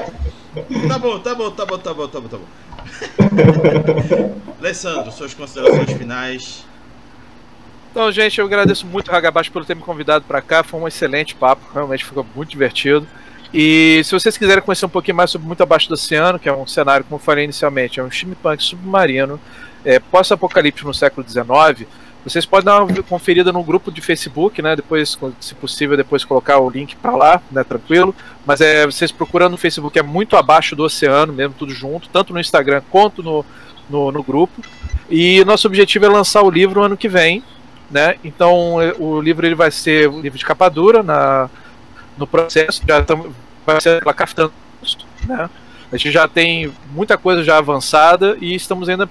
Tá 0.87 0.97
bom, 0.97 1.19
tá 1.19 1.35
bom, 1.35 1.51
tá 1.51 1.65
bom, 1.65 1.77
tá 1.77 1.93
bom, 1.93 2.07
tá 2.07 2.19
bom, 2.19 2.27
tá 2.27 2.37
bom. 2.37 2.45
Alessandro, 4.59 5.11
suas 5.11 5.35
considerações 5.35 5.91
finais. 5.91 6.65
Então, 7.97 8.11
gente, 8.11 8.37
eu 8.37 8.45
agradeço 8.45 8.85
muito 8.85 9.11
o 9.11 9.15
Hagabashi 9.15 9.49
por 9.49 9.65
ter 9.65 9.75
me 9.75 9.81
convidado 9.81 10.23
para 10.23 10.39
cá. 10.39 10.61
Foi 10.61 10.79
um 10.79 10.87
excelente 10.87 11.33
papo, 11.33 11.63
realmente 11.73 12.05
ficou 12.05 12.23
muito 12.35 12.47
divertido. 12.47 13.07
E 13.51 14.03
se 14.03 14.11
vocês 14.11 14.37
quiserem 14.37 14.61
conhecer 14.61 14.85
um 14.85 14.89
pouquinho 14.89 15.17
mais 15.17 15.31
sobre 15.31 15.47
Muito 15.47 15.63
Abaixo 15.63 15.87
do 15.87 15.95
Oceano, 15.95 16.37
que 16.37 16.47
é 16.47 16.53
um 16.53 16.67
cenário, 16.67 17.03
como 17.03 17.15
eu 17.15 17.23
falei 17.23 17.45
inicialmente, 17.45 17.99
é 17.99 18.03
um 18.03 18.11
steampunk 18.11 18.61
submarino, 18.61 19.39
é, 19.83 19.97
pós-apocalipse 19.97 20.85
no 20.85 20.93
século 20.93 21.27
XIX, 21.27 21.89
vocês 22.23 22.45
podem 22.45 22.65
dar 22.65 22.83
uma 22.83 23.01
conferida 23.01 23.51
no 23.51 23.63
grupo 23.63 23.91
de 23.91 23.99
Facebook, 23.99 24.61
né? 24.61 24.75
Depois, 24.75 25.17
se 25.39 25.55
possível, 25.55 25.97
depois 25.97 26.23
colocar 26.23 26.59
o 26.59 26.69
link 26.69 26.95
para 26.97 27.15
lá, 27.15 27.41
né? 27.51 27.63
Tranquilo. 27.63 28.13
Mas 28.45 28.61
é, 28.61 28.85
vocês 28.85 29.11
procurando 29.11 29.53
no 29.53 29.57
Facebook 29.57 29.97
é 29.97 30.03
muito 30.03 30.37
abaixo 30.37 30.75
do 30.75 30.83
oceano, 30.83 31.33
mesmo 31.33 31.55
tudo 31.57 31.73
junto, 31.73 32.09
tanto 32.09 32.31
no 32.31 32.39
Instagram 32.39 32.83
quanto 32.91 33.23
no, 33.23 33.43
no, 33.89 34.11
no 34.11 34.21
grupo. 34.21 34.61
E 35.09 35.43
nosso 35.45 35.65
objetivo 35.65 36.05
é 36.05 36.09
lançar 36.09 36.43
o 36.43 36.51
livro 36.51 36.83
ano 36.83 36.95
que 36.95 37.09
vem, 37.09 37.41
né? 37.89 38.15
Então 38.23 38.81
é, 38.81 38.93
o 38.97 39.21
livro 39.21 39.45
ele 39.45 39.55
vai 39.55 39.71
ser 39.71 40.09
um 40.09 40.19
livro 40.19 40.37
de 40.37 40.45
capa 40.45 40.69
dura 40.69 41.01
na, 41.01 41.49
no 42.17 42.27
processo, 42.27 42.81
já 42.87 43.01
tam, 43.03 43.33
vai 43.65 43.79
ser 43.81 43.99
pela 43.99 44.13
Caftan, 44.13 44.49
né? 45.25 45.49
A 45.91 45.95
gente 45.95 46.11
já 46.11 46.27
tem 46.27 46.73
muita 46.91 47.17
coisa 47.17 47.43
já 47.43 47.57
avançada 47.57 48.37
e 48.41 48.53
estamos 48.53 48.89
ainda 48.89 49.09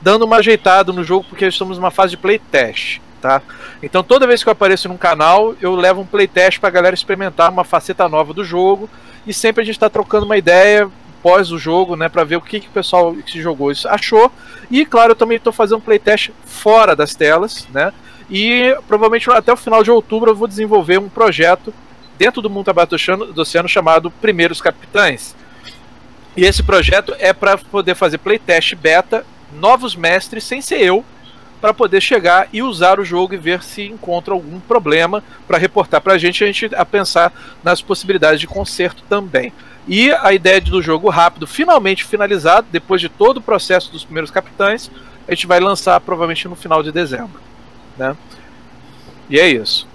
dando 0.00 0.24
uma 0.24 0.36
ajeitada 0.36 0.92
no 0.92 1.04
jogo 1.04 1.26
porque 1.28 1.46
estamos 1.46 1.76
numa 1.76 1.90
fase 1.90 2.12
de 2.12 2.16
playtest, 2.16 3.00
tá? 3.20 3.42
Então 3.82 4.02
toda 4.02 4.26
vez 4.26 4.42
que 4.42 4.48
eu 4.48 4.52
apareço 4.52 4.88
num 4.88 4.96
canal, 4.96 5.54
eu 5.60 5.74
levo 5.74 6.00
um 6.00 6.06
playtest 6.06 6.58
para 6.58 6.68
a 6.68 6.72
galera 6.72 6.94
experimentar 6.94 7.50
uma 7.50 7.64
faceta 7.64 8.08
nova 8.08 8.32
do 8.32 8.44
jogo 8.44 8.88
e 9.26 9.34
sempre 9.34 9.62
a 9.62 9.64
gente 9.64 9.76
está 9.76 9.90
trocando 9.90 10.24
uma 10.24 10.38
ideia 10.38 10.88
pós 11.22 11.50
o 11.50 11.58
jogo, 11.58 11.96
né, 11.96 12.08
para 12.08 12.22
ver 12.22 12.36
o 12.36 12.40
que, 12.40 12.60
que 12.60 12.68
o 12.68 12.70
pessoal 12.70 13.12
que 13.12 13.42
jogou 13.42 13.72
isso 13.72 13.88
achou. 13.88 14.30
E 14.70 14.86
claro, 14.86 15.10
eu 15.10 15.16
também 15.16 15.36
estou 15.36 15.52
fazendo 15.52 15.78
um 15.78 15.80
playtest 15.80 16.30
fora 16.44 16.94
das 16.94 17.14
telas, 17.14 17.66
né? 17.72 17.92
E 18.30 18.76
provavelmente 18.88 19.30
até 19.30 19.52
o 19.52 19.56
final 19.56 19.82
de 19.82 19.90
outubro 19.90 20.30
eu 20.30 20.36
vou 20.36 20.48
desenvolver 20.48 20.98
um 20.98 21.08
projeto 21.08 21.72
dentro 22.18 22.42
do 22.42 22.50
mundo 22.50 22.72
do 23.32 23.40
oceano 23.40 23.68
chamado 23.68 24.10
Primeiros 24.10 24.60
Capitães. 24.60 25.34
E 26.36 26.44
esse 26.44 26.62
projeto 26.62 27.14
é 27.18 27.32
para 27.32 27.56
poder 27.56 27.94
fazer 27.94 28.18
playtest 28.18 28.74
beta, 28.74 29.24
novos 29.58 29.94
mestres, 29.94 30.44
sem 30.44 30.60
ser 30.60 30.80
eu, 30.80 31.04
para 31.60 31.72
poder 31.72 32.00
chegar 32.00 32.48
e 32.52 32.62
usar 32.62 33.00
o 33.00 33.04
jogo 33.04 33.32
e 33.32 33.38
ver 33.38 33.62
se 33.62 33.82
encontra 33.86 34.34
algum 34.34 34.60
problema 34.60 35.24
para 35.46 35.56
reportar 35.56 36.00
para 36.00 36.14
a 36.14 36.18
gente, 36.18 36.44
a 36.44 36.46
gente 36.46 36.74
a 36.74 36.84
pensar 36.84 37.32
nas 37.62 37.80
possibilidades 37.80 38.40
de 38.40 38.46
conserto 38.46 39.02
também. 39.08 39.52
E 39.88 40.10
a 40.10 40.32
ideia 40.34 40.60
do 40.60 40.82
jogo 40.82 41.08
rápido, 41.08 41.46
finalmente 41.46 42.04
finalizado, 42.04 42.66
depois 42.70 43.00
de 43.00 43.08
todo 43.08 43.38
o 43.38 43.42
processo 43.42 43.90
dos 43.90 44.04
primeiros 44.04 44.30
capitães, 44.30 44.90
a 45.26 45.34
gente 45.34 45.46
vai 45.46 45.60
lançar 45.60 45.98
provavelmente 46.00 46.48
no 46.48 46.56
final 46.56 46.82
de 46.82 46.92
dezembro 46.92 47.40
né? 47.96 48.16
E 49.28 49.38
é 49.38 49.48
isso. 49.48 49.86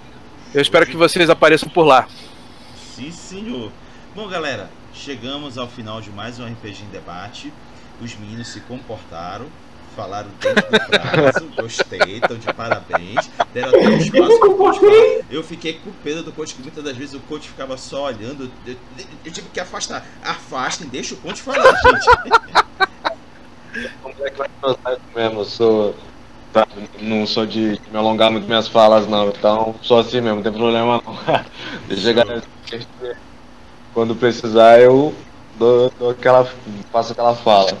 Eu 0.54 0.60
espero 0.60 0.86
que 0.86 0.96
vocês 0.96 1.30
apareçam 1.30 1.68
por 1.68 1.84
lá. 1.84 2.06
Sim, 2.94 3.10
senhor. 3.10 3.72
Bom, 4.14 4.28
galera, 4.28 4.70
chegamos 4.92 5.56
ao 5.56 5.66
final 5.66 6.00
de 6.00 6.10
mais 6.10 6.38
um 6.38 6.46
RPG 6.46 6.84
em 6.84 6.90
debate. 6.90 7.52
Os 8.00 8.14
meninos 8.16 8.48
se 8.48 8.60
comportaram, 8.60 9.46
falaram 9.96 10.28
dentro 10.40 10.62
do 10.70 10.80
prazo, 10.88 11.48
gostei, 11.56 12.16
estão 12.16 12.36
de 12.36 12.52
parabéns, 12.52 13.30
deram 13.54 13.68
até 13.68 13.88
um 13.88 13.96
espaço 13.96 14.38
pro 14.38 14.56
coach 14.56 14.80
falar. 14.80 15.24
Eu 15.30 15.42
fiquei 15.42 15.74
com 15.74 15.90
pena 16.04 16.22
do 16.22 16.32
coach, 16.32 16.54
que 16.54 16.62
muitas 16.62 16.84
das 16.84 16.96
vezes 16.96 17.14
o 17.14 17.20
coach 17.20 17.48
ficava 17.48 17.76
só 17.76 18.04
olhando. 18.04 18.50
Eu, 18.66 18.76
eu 19.24 19.32
tive 19.32 19.48
que 19.48 19.60
afastar. 19.60 20.04
Afastem, 20.22 20.88
deixa 20.88 21.14
o 21.14 21.18
coach 21.18 21.40
falar, 21.40 21.64
gente. 21.64 22.06
Como 24.02 24.14
é 24.20 24.30
que 24.30 24.36
vai 24.36 24.98
mesmo? 25.14 25.40
Eu 25.40 25.44
sou. 25.44 25.94
Tá, 26.52 26.66
Não 27.00 27.26
sou 27.26 27.46
de 27.46 27.80
me 27.90 27.96
alongar 27.96 28.30
muito 28.30 28.46
minhas 28.46 28.68
falas, 28.68 29.06
não. 29.06 29.28
Então, 29.28 29.74
sou 29.82 29.98
assim 29.98 30.20
mesmo, 30.20 30.36
não 30.36 30.42
tem 30.42 30.52
problema 30.52 31.02
não. 31.04 31.18
Deixa 31.88 32.12
galera. 32.12 32.42
Quando 33.94 34.14
precisar, 34.14 34.80
eu 34.80 35.14
dou, 35.58 35.92
dou 35.98 36.10
aquela. 36.10 36.44
faço 36.90 37.12
aquela 37.12 37.34
fala. 37.34 37.76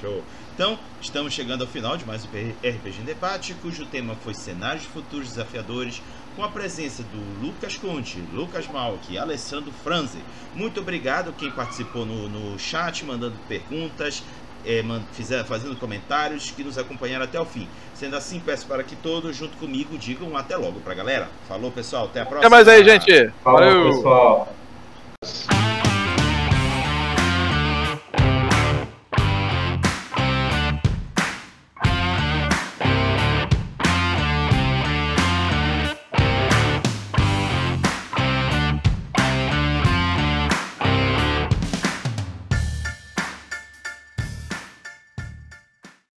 Show. 0.00 0.22
Então, 0.54 0.78
estamos 1.00 1.32
chegando 1.32 1.62
ao 1.62 1.66
final 1.66 1.96
de 1.96 2.04
mais 2.04 2.24
um 2.24 2.28
RPG 2.28 3.00
em 3.00 3.04
Debate, 3.04 3.54
cujo 3.54 3.86
tema 3.86 4.14
foi 4.22 4.34
Cenários 4.34 4.84
Futuros 4.84 5.28
Desafiadores, 5.28 6.02
com 6.36 6.44
a 6.44 6.48
presença 6.48 7.02
do 7.02 7.46
Lucas 7.46 7.76
Conte, 7.76 8.22
Lucas 8.32 8.66
Malk 8.68 9.12
e 9.12 9.18
Alessandro 9.18 9.72
Franze. 9.82 10.18
Muito 10.54 10.80
obrigado 10.80 11.32
quem 11.32 11.50
participou 11.50 12.04
no, 12.04 12.28
no 12.28 12.58
chat, 12.58 13.04
mandando 13.04 13.36
perguntas, 13.48 14.22
é, 14.64 14.82
man, 14.82 15.02
fizer, 15.12 15.44
fazendo 15.44 15.76
comentários, 15.76 16.50
que 16.50 16.62
nos 16.62 16.78
acompanharam 16.78 17.24
até 17.24 17.40
o 17.40 17.44
fim. 17.44 17.68
Sendo 17.94 18.16
assim, 18.16 18.40
peço 18.40 18.66
para 18.66 18.82
que 18.82 18.96
todos, 18.96 19.36
junto 19.36 19.56
comigo, 19.56 19.98
digam 19.98 20.36
até 20.36 20.56
logo 20.56 20.80
pra 20.80 20.94
galera. 20.94 21.28
Falou, 21.48 21.70
pessoal. 21.70 22.06
Até 22.06 22.20
a 22.20 22.26
próxima. 22.26 22.46
Até 22.46 22.48
mais 22.48 22.68
aí, 22.68 22.84
gente. 22.84 23.32
Valeu. 23.44 23.90
pessoal. 23.90 24.54